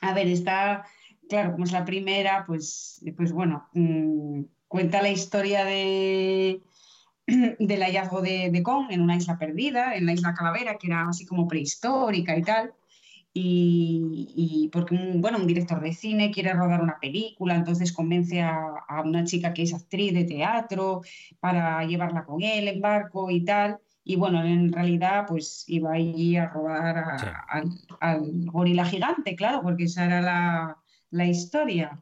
a 0.01 0.13
ver, 0.13 0.27
está, 0.27 0.85
claro, 1.29 1.53
como 1.53 1.63
es 1.63 1.71
la 1.71 1.85
primera, 1.85 2.43
pues, 2.45 3.01
pues 3.15 3.31
bueno, 3.31 3.67
mm, 3.73 4.41
cuenta 4.67 5.01
la 5.01 5.09
historia 5.09 5.63
de, 5.65 6.61
del 7.59 7.81
hallazgo 7.83 8.21
de, 8.21 8.49
de 8.51 8.63
Kong 8.63 8.87
en 8.89 9.01
una 9.01 9.15
isla 9.15 9.37
perdida, 9.37 9.95
en 9.95 10.05
la 10.05 10.13
isla 10.13 10.33
Calavera, 10.33 10.77
que 10.77 10.87
era 10.87 11.07
así 11.07 11.25
como 11.25 11.47
prehistórica 11.47 12.37
y 12.37 12.41
tal. 12.43 12.73
Y, 13.35 14.27
y 14.35 14.69
porque 14.69 14.93
un, 14.95 15.19
bueno, 15.21 15.39
un 15.39 15.47
director 15.47 15.81
de 15.81 15.93
cine 15.93 16.31
quiere 16.31 16.53
rodar 16.53 16.81
una 16.83 16.99
película, 16.99 17.55
entonces 17.55 17.91
convence 17.91 18.41
a, 18.41 18.55
a 18.87 19.01
una 19.01 19.23
chica 19.23 19.53
que 19.53 19.63
es 19.63 19.73
actriz 19.73 20.13
de 20.13 20.25
teatro 20.25 21.01
para 21.39 21.83
llevarla 21.85 22.25
con 22.25 22.43
él 22.43 22.67
en 22.67 22.79
barco 22.81 23.31
y 23.31 23.43
tal. 23.43 23.79
Y 24.03 24.17
bueno, 24.17 24.43
en 24.43 24.71
realidad 24.71 25.25
pues 25.27 25.63
iba 25.67 25.93
allí 25.93 26.35
a 26.37 26.47
rodar 26.49 26.97
a- 26.97 27.45
al, 27.49 27.69
al 28.01 28.21
gorila 28.45 28.85
gigante, 28.85 29.35
claro, 29.35 29.61
porque 29.63 29.85
esa 29.85 30.05
era 30.05 30.21
la, 30.21 30.77
la 31.09 31.25
historia. 31.25 32.01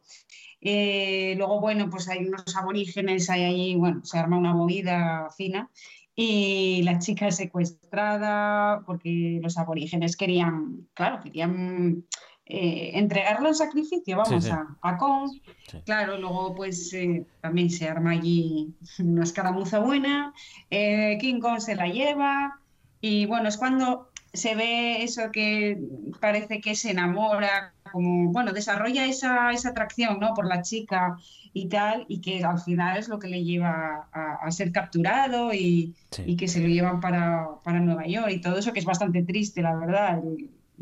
Eh, 0.62 1.34
luego, 1.38 1.60
bueno, 1.60 1.90
pues 1.90 2.08
hay 2.08 2.20
unos 2.26 2.56
aborígenes, 2.56 3.30
hay 3.30 3.44
allí, 3.46 3.76
bueno, 3.76 4.02
se 4.04 4.18
arma 4.20 4.38
una 4.38 4.54
movida 4.54 5.28
fina. 5.36 5.70
y 6.16 6.84
la 6.84 7.00
chica 7.00 7.28
es 7.28 7.38
secuestrada 7.38 8.84
porque 8.86 9.40
los 9.42 9.58
aborígenes 9.58 10.16
querían, 10.18 10.88
claro, 10.94 11.20
querían 11.24 12.06
eh, 12.46 12.92
entregarla 12.96 13.48
en 13.50 13.56
sacrificio, 13.56 14.18
vamos, 14.18 14.44
Sí, 14.44 14.50
sí. 14.50 14.56
A, 14.56 14.78
a 14.82 14.98
Kong. 14.98 15.32
Sí. 15.70 15.78
Claro, 15.86 16.18
luego 16.18 16.54
pues 16.54 16.94
eh, 16.94 17.26
también 17.40 17.70
se 17.70 17.88
arma 17.88 18.12
allí 18.12 18.76
una 19.00 19.24
escaramuza 19.24 19.80
buena, 19.80 20.34
eh, 20.70 21.18
King 21.22 21.40
Kong 21.40 21.60
se 21.60 21.76
la 21.76 21.88
lleva 21.88 22.60
y 23.00 23.26
bueno, 23.26 23.48
es 23.50 23.58
cuando 23.58 24.11
se 24.34 24.56
ve 24.56 25.04
eso 25.04 25.32
que 25.32 25.78
parece 26.20 26.62
que 26.62 26.76
se 26.76 26.92
enamora, 26.92 27.74
como, 27.92 28.32
bueno, 28.32 28.54
desarrolla 28.54 29.06
esa, 29.06 29.52
esa 29.52 29.70
atracción, 29.70 30.20
¿no? 30.20 30.34
Por 30.34 30.48
la 30.48 30.62
chica 30.62 31.18
y 31.54 31.68
tal, 31.68 32.06
y 32.08 32.22
que 32.22 32.44
al 32.44 32.60
final 32.60 32.98
es 32.98 33.10
lo 33.10 33.20
que 33.20 33.28
le 33.28 33.44
lleva 33.44 34.08
a, 34.14 34.36
a 34.42 34.52
ser 34.52 34.72
capturado 34.72 35.54
y, 35.54 35.96
Sí. 36.12 36.24
y 36.26 36.36
que 36.38 36.48
se 36.48 36.62
lo 36.62 36.68
llevan 36.68 37.00
para, 37.02 37.48
para 37.64 37.80
Nueva 37.80 38.06
York 38.08 38.30
y 38.32 38.42
todo 38.42 38.58
eso 38.58 38.74
que 38.74 38.80
es 38.80 38.86
bastante 38.86 39.24
triste, 39.24 39.62
la 39.62 39.76
verdad. 39.76 40.22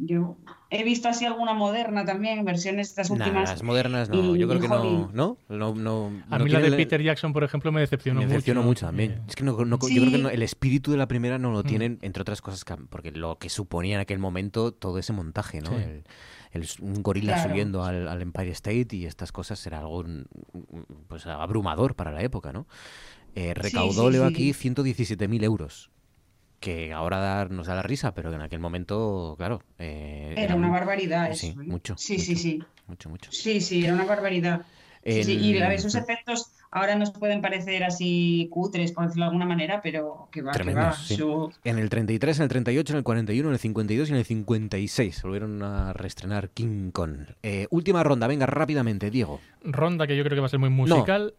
Yo 0.02 0.38
he 0.70 0.84
visto 0.84 1.10
así 1.10 1.26
alguna 1.26 1.54
moderna 1.54 2.06
también, 2.06 2.46
versiones 2.46 2.88
estas 2.90 3.10
Nah, 3.10 3.16
últimas. 3.18 3.50
las 3.50 3.64
modernas 3.64 4.08
no, 4.10 4.36
y- 4.36 4.40
yo 4.40 4.48
creo 4.48 4.62
que 4.62 4.68
no, 4.70 5.10
¿no? 5.14 5.38
No, 5.50 5.76
no, 5.76 6.12
A 6.30 6.38
no 6.38 6.46
mí 6.46 6.52
la 6.52 6.60
de 6.62 6.72
Peter 6.72 7.02
Jackson, 7.02 7.34
por 7.34 7.44
ejemplo, 7.44 7.72
me 7.72 7.82
decepcionó 7.82 8.20
me 8.20 8.26
mucho. 8.28 8.34
decepcionó 8.36 8.64
mucho 8.64 8.86
también. 8.86 9.22
Es 9.28 9.36
que 9.36 9.44
no, 9.44 9.54
no- 9.66 9.78
yo 9.78 9.88
creo 9.88 10.06
que 10.12 10.18
Sí. 10.18 10.22
no- 10.24 10.30
el 10.30 10.42
espíritu 10.44 10.92
de 10.92 10.98
la 10.98 11.08
primera 11.08 11.38
no 11.38 11.52
lo 11.52 11.60
Mm. 11.60 11.68
tienen, 11.68 12.00
entre 12.02 12.22
otras 12.22 12.42
cosas, 12.42 12.64
que- 12.64 12.76
porque 12.90 13.12
lo 13.12 13.38
que 13.38 13.50
suponía 13.50 13.96
en 13.96 14.02
aquel 14.02 14.20
momento 14.20 14.72
todo 14.72 15.00
ese 15.00 15.12
montaje, 15.12 15.62
¿no? 15.62 15.70
Sí. 15.72 15.76
El, 15.76 16.04
el- 16.54 16.68
un 16.82 17.04
gorila 17.04 17.34
Claro. 17.34 17.50
subiendo 17.50 17.84
al, 17.84 18.08
al 18.08 18.22
Empire 18.22 18.52
State 18.52 18.96
y 18.96 19.06
estas 19.06 19.32
cosas 19.32 19.66
era 19.68 19.80
algo 19.80 20.04
mm, 20.04 20.24
pues 21.08 21.26
abrumador 21.28 21.96
para 21.96 22.12
la 22.12 22.22
época, 22.22 22.52
¿no? 22.54 22.68
Eh, 23.36 23.54
recaudó 23.54 24.08
sí, 24.08 24.14
Leo 24.14 24.28
sí. 24.28 24.34
aquí 24.34 24.54
117.000 24.54 25.44
euros. 25.44 25.90
Que 26.60 26.92
ahora 26.94 27.18
dar- 27.20 27.52
nos 27.52 27.68
da 27.68 27.76
la 27.76 27.82
risa, 27.82 28.14
pero 28.14 28.30
que 28.30 28.36
en 28.36 28.42
aquel 28.42 28.60
momento, 28.60 29.36
claro. 29.38 29.62
eh, 29.78 30.34
Era 30.38 30.56
una 30.56 30.70
barbaridad 30.70 31.32
Sí, 31.34 31.48
eso, 31.50 31.62
¿eh? 31.62 31.66
mucho. 31.66 31.96
Sí, 31.98 32.20
sí, 32.20 32.36
sí. 32.36 32.60
Mucho, 32.88 33.10
mucho. 33.10 33.32
Sí, 33.32 33.62
sí, 33.62 33.86
era 33.86 33.94
una 33.94 34.06
barbaridad. 34.06 34.62
Sí, 35.06 35.24
sí, 35.24 35.38
Y 35.38 35.58
a 35.58 35.70
ver, 35.70 35.78
esos 35.80 35.96
efectos 35.96 36.52
ahora 36.72 36.96
nos 36.96 37.12
pueden 37.12 37.42
parecer 37.42 37.84
así 37.86 38.50
cutres, 38.52 38.92
por 38.92 39.06
decirlo 39.06 39.24
de 39.24 39.28
alguna 39.30 39.46
manera, 39.46 39.82
pero 39.82 40.28
que 40.32 40.42
va, 40.42 40.52
que 40.52 40.58
va. 40.60 40.64
Tremendos, 40.66 40.98
sí. 41.08 41.14
Eso- 41.14 41.52
En 41.64 41.80
el 41.80 41.90
33, 41.90 42.38
en 42.40 42.44
el 42.44 42.50
38, 42.50 42.94
en 42.94 42.98
el 42.98 43.04
41, 43.04 43.48
en 43.48 43.54
el 43.54 43.60
52 43.60 44.10
y 44.10 44.12
en 44.12 44.18
el 44.18 44.26
56 44.26 45.24
volvieron 45.24 45.64
a 45.64 45.94
reestrenar 45.94 46.50
King 46.50 46.92
Kong. 46.92 47.20
Eh, 47.42 47.68
última 47.72 48.04
ronda, 48.04 48.28
venga, 48.28 48.46
rápidamente, 48.46 49.10
Diego. 49.10 49.40
Ronda 49.64 50.06
que 50.06 50.18
yo 50.18 50.24
creo 50.26 50.36
que 50.36 50.42
va 50.42 50.48
a 50.48 50.50
ser 50.50 50.60
muy 50.60 50.70
musical. 50.70 51.34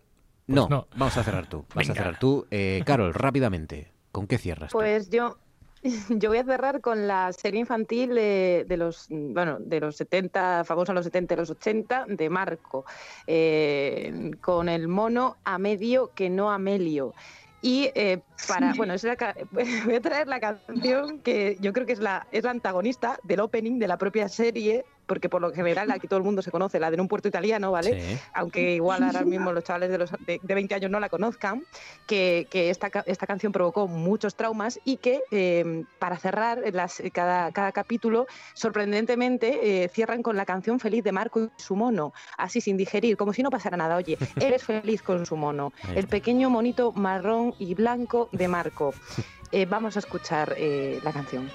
Pues 0.46 0.56
no, 0.56 0.68
no. 0.68 0.88
vamos 0.96 1.16
a 1.18 1.22
cerrar 1.22 1.46
tú. 1.46 1.64
Vas 1.74 1.76
a 1.76 1.92
Venga. 1.92 1.94
cerrar 1.94 2.18
tú. 2.18 2.46
Eh, 2.50 2.82
Carol, 2.86 3.12
rápidamente, 3.14 3.92
¿con 4.12 4.26
qué 4.26 4.38
cierras? 4.38 4.70
tú? 4.70 4.78
Pues 4.78 5.10
yo, 5.10 5.36
yo 6.08 6.30
voy 6.30 6.38
a 6.38 6.44
cerrar 6.44 6.80
con 6.80 7.06
la 7.06 7.32
serie 7.32 7.60
infantil 7.60 8.14
de, 8.14 8.64
de 8.68 8.76
los, 8.76 9.06
bueno, 9.08 9.58
de 9.60 9.80
los 9.80 9.96
70, 9.96 10.64
famosa 10.64 10.92
en 10.92 10.96
los 10.96 11.04
70 11.04 11.34
y 11.34 11.36
los 11.36 11.50
80, 11.50 12.06
de 12.08 12.30
Marco, 12.30 12.84
eh, 13.26 14.30
con 14.40 14.68
el 14.68 14.88
mono 14.88 15.36
Amedio 15.44 16.10
que 16.14 16.30
no 16.30 16.50
Amelio. 16.50 17.14
Y 17.62 17.90
eh, 17.94 18.20
para, 18.48 18.72
bueno, 18.74 18.94
es 18.94 19.04
la 19.04 19.16
voy 19.50 19.94
a 19.94 20.00
traer 20.00 20.28
la 20.28 20.40
canción 20.40 21.18
que 21.20 21.58
yo 21.60 21.72
creo 21.72 21.86
que 21.86 21.92
es 21.92 22.00
la, 22.00 22.26
es 22.32 22.44
la 22.44 22.52
antagonista 22.52 23.18
del 23.22 23.40
opening 23.40 23.78
de 23.78 23.86
la 23.86 23.98
propia 23.98 24.28
serie, 24.28 24.86
porque 25.10 25.28
por 25.28 25.42
lo 25.42 25.52
general 25.52 25.90
aquí 25.90 26.06
todo 26.06 26.18
el 26.18 26.24
mundo 26.24 26.40
se 26.40 26.52
conoce, 26.52 26.78
la 26.78 26.88
de 26.88 27.00
un 27.00 27.08
puerto 27.08 27.26
italiano, 27.26 27.72
¿vale? 27.72 28.00
Sí. 28.00 28.18
aunque 28.32 28.74
igual 28.76 29.02
ahora 29.02 29.24
mismo 29.24 29.52
los 29.52 29.64
chavales 29.64 29.90
de, 29.90 29.98
los, 29.98 30.12
de, 30.24 30.38
de 30.40 30.54
20 30.54 30.72
años 30.76 30.88
no 30.88 31.00
la 31.00 31.08
conozcan, 31.08 31.64
que, 32.06 32.46
que 32.48 32.70
esta, 32.70 32.90
esta 33.06 33.26
canción 33.26 33.50
provocó 33.50 33.88
muchos 33.88 34.36
traumas 34.36 34.78
y 34.84 34.98
que 34.98 35.20
eh, 35.32 35.84
para 35.98 36.16
cerrar 36.16 36.62
las- 36.72 37.02
cada, 37.12 37.50
cada 37.50 37.72
capítulo, 37.72 38.26
sorprendentemente, 38.54 39.82
eh, 39.84 39.88
cierran 39.88 40.22
con 40.22 40.36
la 40.36 40.44
canción 40.46 40.78
feliz 40.78 41.02
de 41.02 41.10
Marco 41.10 41.40
y 41.40 41.50
su 41.56 41.74
mono, 41.74 42.12
así 42.38 42.60
sin 42.60 42.76
digerir, 42.76 43.16
como 43.16 43.32
si 43.32 43.42
no 43.42 43.50
pasara 43.50 43.76
nada. 43.76 43.96
Oye, 43.96 44.16
eres 44.40 44.62
feliz 44.62 45.02
con 45.02 45.26
su 45.26 45.36
mono, 45.36 45.72
el 45.96 46.06
pequeño 46.06 46.50
monito 46.50 46.92
marrón 46.92 47.52
y 47.58 47.74
blanco 47.74 48.28
de 48.32 48.46
Marco. 48.46 48.94
Eh, 49.52 49.66
vamos 49.66 49.96
a 49.96 49.98
escuchar 49.98 50.54
la 51.02 51.12
canción. 51.12 51.50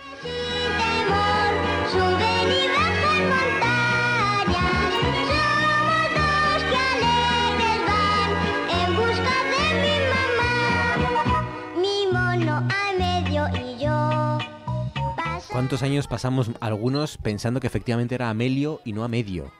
¿Cuántos 15.55 15.83
años 15.83 16.05
pasamos 16.07 16.51
algunos 16.59 17.17
pensando 17.17 17.61
que 17.61 17.67
efectivamente 17.67 18.13
era 18.13 18.29
Amelio 18.29 18.81
y 18.83 18.91
no 18.91 19.05
Amedio? 19.05 19.53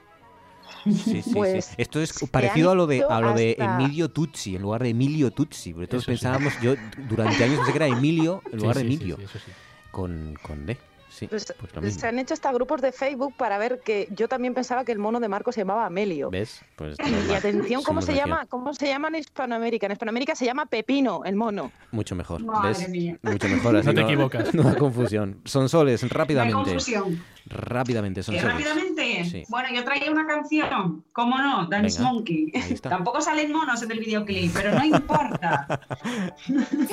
Sí, 0.84 1.22
sí, 1.22 1.30
Pues, 1.32 1.64
sí. 1.64 1.74
Esto 1.78 2.02
es 2.02 2.12
parecido 2.30 2.70
a 2.70 2.74
lo 2.74 2.86
de 2.86 3.02
a 3.08 3.18
lo 3.22 3.32
de 3.32 3.56
Emilio 3.58 4.10
Tucci 4.10 4.56
en 4.56 4.60
lugar 4.60 4.82
de 4.82 4.90
Emilio 4.90 5.30
Tucci, 5.30 5.72
porque 5.72 5.86
todos 5.86 6.02
Eso 6.02 6.12
sí. 6.12 6.12
pensábamos, 6.12 6.60
yo 6.60 6.74
durante 7.08 7.42
años 7.42 7.56
pensé 7.56 7.72
que 7.72 7.78
era 7.78 7.88
Emilio 7.88 8.42
en 8.44 8.50
Sí, 8.52 8.56
lugar 8.58 8.76
de 8.76 8.82
sí, 8.82 8.88
sí, 8.88 8.94
Emilio 8.94 9.16
sí, 9.16 9.22
eso 9.22 9.38
sí. 9.38 9.52
con, 9.90 10.34
con 10.42 10.66
D. 10.66 10.76
Sí, 11.16 11.26
Pues, 11.28 11.46
pues 11.58 11.74
lo 11.74 11.80
mismo. 11.80 11.98
se 12.00 12.06
han 12.08 12.18
hecho 12.18 12.34
hasta 12.34 12.52
grupos 12.52 12.82
de 12.82 12.92
Facebook 12.92 13.34
para 13.38 13.56
ver 13.56 13.80
que 13.82 14.06
yo 14.10 14.28
también 14.28 14.52
pensaba 14.52 14.84
que 14.84 14.92
el 14.92 14.98
mono 14.98 15.18
de 15.18 15.28
Marco 15.28 15.50
se 15.50 15.62
llamaba 15.62 15.86
Amelio. 15.86 16.28
¿Ves? 16.28 16.60
Pues 16.76 16.98
Y 17.30 17.32
atención, 17.32 17.82
¿cómo 17.82 18.02
se 18.02 18.08
región. 18.12 18.28
llama? 18.28 18.46
¿Cómo 18.46 18.74
se 18.74 18.86
llama 18.86 19.08
en 19.08 19.14
Hispanoamérica? 19.14 19.86
En 19.86 19.92
Hispanoamérica 19.92 20.34
se 20.34 20.44
llama 20.44 20.66
Pepino, 20.66 21.24
el 21.24 21.34
mono. 21.36 21.72
Mucho 21.90 22.14
mejor. 22.14 22.44
Madre 22.44 22.68
¿Ves? 22.68 22.88
mía. 22.90 23.16
Mucho 23.22 23.48
mejor. 23.48 23.76
así 23.76 23.86
No 23.86 23.94
te 23.94 24.00
equivocas. 24.02 24.54
No 24.54 24.62
da 24.64 24.76
confusión. 24.76 25.40
Son 25.46 25.68
soles, 25.70 26.02
No 26.02 26.06
hay 26.06 26.10
rápidamente. 26.10 26.54
confusión. 26.54 27.22
Rápidamente, 27.48 28.22
son 28.22 28.34
¿Qué, 28.34 28.40
soles. 28.42 28.54
rápidamente? 28.56 29.24
Sí. 29.24 29.44
Bueno, 29.48 29.68
yo 29.72 29.84
traía 29.84 30.10
una 30.10 30.26
canción, 30.26 31.04
¿cómo 31.12 31.38
no? 31.38 31.66
Dance 31.66 31.98
Venga, 31.98 32.12
Monkey. 32.12 32.52
Tampoco 32.82 33.20
salen 33.22 33.52
monos 33.52 33.82
en 33.82 33.90
el 33.92 34.00
videoclip, 34.00 34.52
pero 34.52 34.72
no 34.76 34.84
importa. 34.84 35.66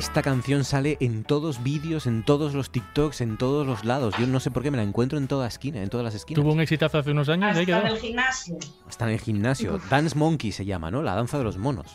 Esta 0.00 0.22
canción 0.22 0.64
sale 0.64 0.96
en 1.00 1.24
todos 1.24 1.62
vídeos, 1.62 2.06
en 2.06 2.24
todos 2.24 2.54
los 2.54 2.70
TikToks, 2.70 3.20
en 3.20 3.36
todos 3.36 3.66
los 3.66 3.84
lados. 3.84 4.14
Yo 4.18 4.26
no 4.26 4.40
sé 4.40 4.50
por 4.50 4.62
qué 4.62 4.70
me 4.70 4.78
la 4.78 4.82
encuentro 4.82 5.18
en 5.18 5.28
toda 5.28 5.46
esquina, 5.46 5.82
en 5.82 5.90
todas 5.90 6.04
las 6.04 6.14
esquinas. 6.14 6.42
Tuvo 6.42 6.54
un 6.54 6.60
exitazo 6.62 6.96
hace 6.98 7.10
unos 7.10 7.28
años 7.28 7.50
Hasta 7.50 7.66
quedó. 7.66 7.80
en 7.80 7.86
el 7.88 7.98
gimnasio. 7.98 8.56
Está 8.88 9.04
en 9.04 9.10
el 9.12 9.20
gimnasio. 9.20 9.78
Dance 9.90 10.16
Monkey 10.16 10.52
se 10.52 10.64
llama, 10.64 10.90
¿no? 10.90 11.02
La 11.02 11.14
danza 11.14 11.36
de 11.36 11.44
los 11.44 11.58
monos. 11.58 11.86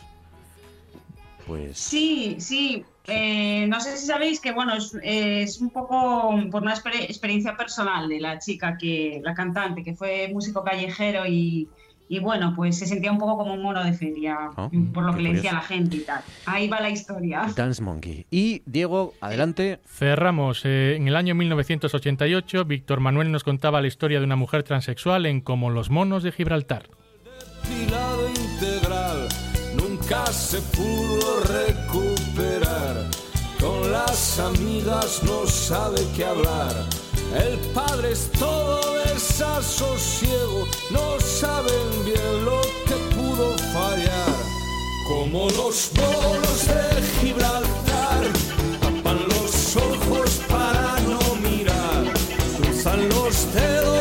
Pues 1.48 1.76
Sí, 1.78 2.36
sí. 2.38 2.84
eh, 3.08 3.66
no 3.66 3.80
sé 3.80 3.96
si 3.96 4.06
sabéis 4.06 4.38
que, 4.40 4.52
bueno, 4.52 4.74
es, 4.76 4.96
es 5.02 5.60
un 5.60 5.70
poco 5.70 6.32
por 6.52 6.62
una 6.62 6.76
exper- 6.76 7.02
experiencia 7.08 7.56
personal 7.56 8.08
de 8.08 8.20
la 8.20 8.38
chica, 8.38 8.78
que 8.78 9.20
la 9.24 9.34
cantante, 9.34 9.82
que 9.82 9.96
fue 9.96 10.30
músico 10.32 10.62
callejero 10.62 11.26
y, 11.26 11.68
y, 12.08 12.18
bueno, 12.20 12.52
pues 12.54 12.78
se 12.78 12.86
sentía 12.86 13.10
un 13.12 13.18
poco 13.18 13.36
como 13.36 13.54
un 13.54 13.62
mono 13.62 13.82
de 13.82 13.92
feria, 13.92 14.38
Oh, 14.56 14.70
por 14.94 15.04
lo 15.04 15.14
que 15.14 15.22
le 15.22 15.32
decía 15.34 15.50
curioso. 15.50 15.56
la 15.56 15.76
gente 15.76 15.96
y 15.96 16.00
tal. 16.00 16.20
Ahí 16.46 16.68
va 16.68 16.80
la 16.80 16.90
historia. 16.90 17.46
Dance 17.54 17.82
Monkey. 17.82 18.26
Y 18.30 18.62
Diego, 18.66 19.14
adelante. 19.20 19.80
Cerramos. 19.86 20.62
eh, 20.64 20.96
en 20.96 21.08
el 21.08 21.16
año 21.16 21.34
1988, 21.34 22.64
Víctor 22.64 23.00
Manuel 23.00 23.32
nos 23.32 23.44
contaba 23.44 23.80
la 23.80 23.88
historia 23.88 24.18
de 24.20 24.24
una 24.24 24.36
mujer 24.36 24.62
transexual 24.62 25.26
en 25.26 25.40
Como 25.40 25.70
los 25.70 25.90
monos 25.90 26.22
de 26.22 26.32
Gibraltar. 26.32 26.88
Integral 28.36 29.28
nunca 29.76 30.24
se 30.26 30.60
pudo 30.76 31.40
recuperar. 31.40 33.04
Con 33.60 33.90
las 33.92 34.38
amigas 34.38 35.22
no 35.24 35.46
sabe 35.46 36.00
qué 36.16 36.24
hablar. 36.24 36.72
El 37.34 37.58
padre 37.74 38.12
es 38.12 38.30
todo 38.38 38.80
desasosiego. 39.04 40.66
No 40.90 41.18
saben 41.20 42.04
bien 42.04 42.44
lo 42.44 42.60
que 42.86 42.94
pudo 43.14 43.56
fallar. 43.72 44.36
Como 45.08 45.48
los 45.50 45.90
monos 45.96 46.66
de 46.66 47.02
Gibraltar 47.20 48.22
tapan 48.80 49.18
los 49.28 49.76
ojos 49.76 50.40
para 50.48 50.98
no 51.00 51.34
mirar. 51.36 52.12
Cruzan 52.60 53.08
los 53.10 53.52
dedos, 53.54 53.95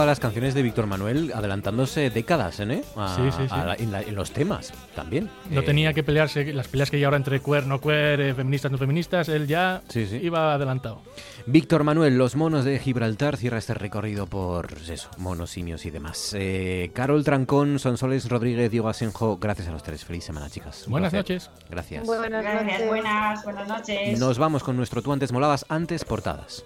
a 0.00 0.06
las 0.06 0.20
canciones 0.20 0.54
de 0.54 0.62
Víctor 0.62 0.86
Manuel 0.86 1.32
adelantándose 1.34 2.10
décadas, 2.10 2.58
¿eh? 2.60 2.82
A- 2.96 3.14
Sí, 3.16 3.22
sí, 3.36 3.42
sí. 3.48 3.54
a 3.54 3.64
la- 3.66 3.74
en, 3.74 3.92
la- 3.92 4.02
en 4.02 4.14
los 4.14 4.30
temas 4.32 4.72
también. 4.94 5.30
No 5.50 5.60
Eh, 5.60 5.64
tenía 5.64 5.92
que 5.92 6.02
pelearse, 6.02 6.52
las 6.52 6.68
peleas 6.68 6.90
que 6.90 6.96
hay 6.96 7.04
ahora 7.04 7.16
entre 7.16 7.40
queer, 7.40 7.66
no 7.66 7.80
queer, 7.80 8.20
eh, 8.20 8.34
feministas, 8.34 8.70
no 8.72 8.78
feministas, 8.78 9.28
él 9.28 9.46
ya 9.46 9.82
iba 10.22 10.54
adelantado. 10.54 11.02
Víctor 11.46 11.84
Manuel, 11.84 12.18
los 12.18 12.36
monos 12.36 12.64
de 12.64 12.78
Gibraltar, 12.78 13.36
cierra 13.36 13.58
este 13.58 13.74
recorrido 13.74 14.26
por 14.26 14.68
eso, 14.90 15.08
monos, 15.18 15.50
simios 15.50 15.84
y 15.86 15.90
demás. 15.90 16.34
Eh, 16.38 16.90
Carol 16.94 17.24
Trancón, 17.24 17.78
Sonsoles 17.78 18.28
Rodríguez, 18.28 18.70
Diego 18.70 18.88
Asenjo, 18.88 19.38
gracias 19.38 19.68
a 19.68 19.72
los 19.72 19.82
tres. 19.82 20.04
Feliz 20.04 20.24
semana, 20.24 20.48
chicas. 20.50 20.84
Un 20.86 20.92
Buenas 20.92 21.10
placer. 21.10 21.36
noches. 21.36 21.50
Gracias. 21.70 22.06
Buenas 22.06 22.44
noches. 22.44 22.86
Buenas, 22.86 23.44
buenas 23.44 23.68
noches. 23.68 24.18
Nos 24.18 24.38
vamos 24.38 24.62
con 24.62 24.76
nuestro 24.76 25.02
Tú 25.02 25.12
antes 25.12 25.32
molabas, 25.32 25.64
antes 25.68 26.04
portadas. 26.04 26.64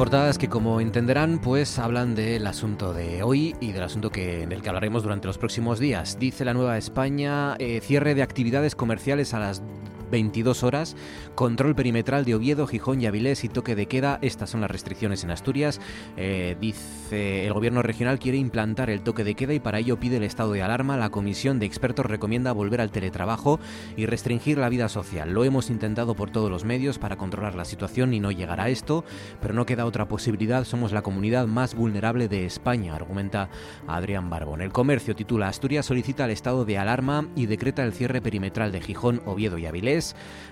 Portadas 0.00 0.38
que 0.38 0.48
como 0.48 0.80
entenderán 0.80 1.42
pues 1.42 1.78
hablan 1.78 2.14
del 2.14 2.46
asunto 2.46 2.94
de 2.94 3.22
hoy 3.22 3.54
y 3.60 3.72
del 3.72 3.82
asunto 3.82 4.08
que, 4.08 4.46
del 4.46 4.62
que 4.62 4.68
hablaremos 4.70 5.02
durante 5.02 5.26
los 5.26 5.36
próximos 5.36 5.78
días. 5.78 6.18
Dice 6.18 6.46
la 6.46 6.54
Nueva 6.54 6.78
España, 6.78 7.54
eh, 7.58 7.82
cierre 7.82 8.14
de 8.14 8.22
actividades 8.22 8.74
comerciales 8.74 9.34
a 9.34 9.40
las 9.40 9.62
22 10.10 10.62
horas, 10.62 10.96
control 11.34 11.74
perimetral 11.74 12.24
de 12.24 12.34
Oviedo, 12.34 12.66
Gijón 12.66 13.00
y 13.00 13.06
Avilés 13.06 13.44
y 13.44 13.48
toque 13.48 13.74
de 13.74 13.86
queda. 13.86 14.18
Estas 14.22 14.50
son 14.50 14.60
las 14.60 14.70
restricciones 14.70 15.24
en 15.24 15.30
Asturias. 15.30 15.80
Eh, 16.16 16.56
dice 16.60 17.46
el 17.46 17.52
gobierno 17.52 17.82
regional 17.82 18.18
quiere 18.18 18.38
implantar 18.38 18.90
el 18.90 19.02
toque 19.02 19.24
de 19.24 19.34
queda 19.34 19.54
y 19.54 19.60
para 19.60 19.78
ello 19.78 19.98
pide 19.98 20.18
el 20.18 20.24
estado 20.24 20.52
de 20.52 20.62
alarma. 20.62 20.96
La 20.96 21.10
comisión 21.10 21.58
de 21.58 21.66
expertos 21.66 22.06
recomienda 22.06 22.52
volver 22.52 22.80
al 22.80 22.90
teletrabajo 22.90 23.60
y 23.96 24.06
restringir 24.06 24.58
la 24.58 24.68
vida 24.68 24.88
social. 24.88 25.30
Lo 25.30 25.44
hemos 25.44 25.70
intentado 25.70 26.14
por 26.14 26.30
todos 26.30 26.50
los 26.50 26.64
medios 26.64 26.98
para 26.98 27.16
controlar 27.16 27.54
la 27.54 27.64
situación 27.64 28.14
y 28.14 28.20
no 28.20 28.30
llegar 28.30 28.60
a 28.60 28.68
esto, 28.68 29.04
pero 29.40 29.54
no 29.54 29.66
queda 29.66 29.86
otra 29.86 30.08
posibilidad. 30.08 30.64
Somos 30.64 30.92
la 30.92 31.02
comunidad 31.02 31.46
más 31.46 31.74
vulnerable 31.74 32.28
de 32.28 32.46
España, 32.46 32.94
argumenta 32.94 33.50
Adrián 33.86 34.30
Barbón. 34.30 34.60
El 34.60 34.72
comercio 34.72 35.14
titula 35.14 35.48
Asturias 35.48 35.86
solicita 35.86 36.24
el 36.24 36.30
estado 36.30 36.64
de 36.64 36.78
alarma 36.78 37.28
y 37.36 37.46
decreta 37.46 37.82
el 37.82 37.92
cierre 37.92 38.20
perimetral 38.20 38.72
de 38.72 38.80
Gijón, 38.80 39.22
Oviedo 39.26 39.58
y 39.58 39.66
Avilés. 39.66 39.99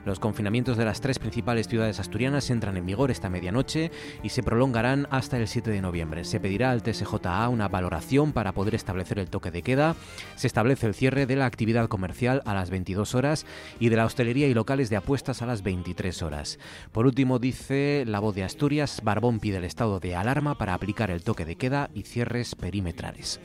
Los 0.05 0.20
confinamientos 0.20 0.77
de 0.77 0.85
las 0.85 1.01
tres 1.01 1.19
principales 1.19 1.69
ciudades 1.69 2.01
asturianas 2.01 2.51
entran 2.51 2.77
en 2.77 2.87
vigor 2.87 3.11
esta 3.11 3.29
medianoche 3.29 3.91
y 4.23 4.31
se 4.31 4.43
prolongarán 4.43 5.07
hasta 5.11 5.39
el 5.39 5.49
7 5.49 5.70
de 5.70 5.81
noviembre. 5.81 6.25
Se 6.25 6.41
pedirá 6.41 6.70
al 6.70 6.83
TSJA 6.83 7.49
una 7.49 7.69
valoración 7.69 8.33
para 8.33 8.53
poder 8.53 8.75
establecer 8.75 9.19
el 9.19 9.31
toque 9.31 9.51
de 9.51 9.62
queda. 9.62 9.97
Se 10.37 10.47
establece 10.47 10.87
el 10.87 10.95
cierre 10.95 11.27
de 11.27 11.37
la 11.37 11.47
actividad 11.47 11.89
comercial 11.89 12.43
a 12.45 12.55
las 12.55 12.70
22 12.70 13.15
horas 13.15 13.47
y 13.81 13.89
de 13.89 13.97
la 13.97 14.05
hostelería 14.05 14.47
y 14.49 14.55
locales 14.55 14.91
de 14.91 14.97
apuestas 14.97 15.43
a 15.43 15.47
las 15.47 15.62
23 15.62 16.23
horas. 16.23 16.59
Por 16.93 17.07
último, 17.07 17.39
dice 17.39 18.05
la 18.07 18.20
voz 18.20 18.35
de 18.35 18.45
Asturias, 18.45 19.01
Barbón 19.03 19.41
pide 19.41 19.59
el 19.59 19.65
estado 19.65 20.01
de 20.01 20.16
alarma 20.16 20.57
para 20.57 20.75
aplicar 20.75 21.11
el 21.11 21.23
toque 21.23 21.45
de 21.45 21.57
queda 21.57 21.91
y 21.95 22.03
cierres 22.03 22.55
perimetrales. 22.55 23.41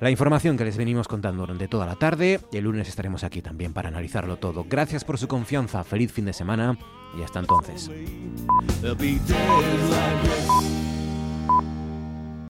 La 0.00 0.10
información 0.10 0.56
que 0.56 0.64
les 0.64 0.76
venimos 0.76 1.08
contando 1.08 1.42
durante 1.42 1.68
toda 1.68 1.86
la 1.86 1.96
tarde, 1.96 2.40
el 2.52 2.64
lunes 2.64 2.88
estaremos 2.88 3.24
aquí 3.24 3.42
también 3.42 3.72
para 3.72 3.88
analizarlo 3.88 4.36
todo. 4.36 4.66
Gracias 4.68 5.04
por 5.04 5.18
su 5.18 5.28
confianza. 5.36 5.84
Feliz 5.84 6.12
fin 6.12 6.24
de 6.24 6.32
semana 6.32 6.78
y 7.18 7.22
hasta 7.22 7.40
entonces. 7.40 7.90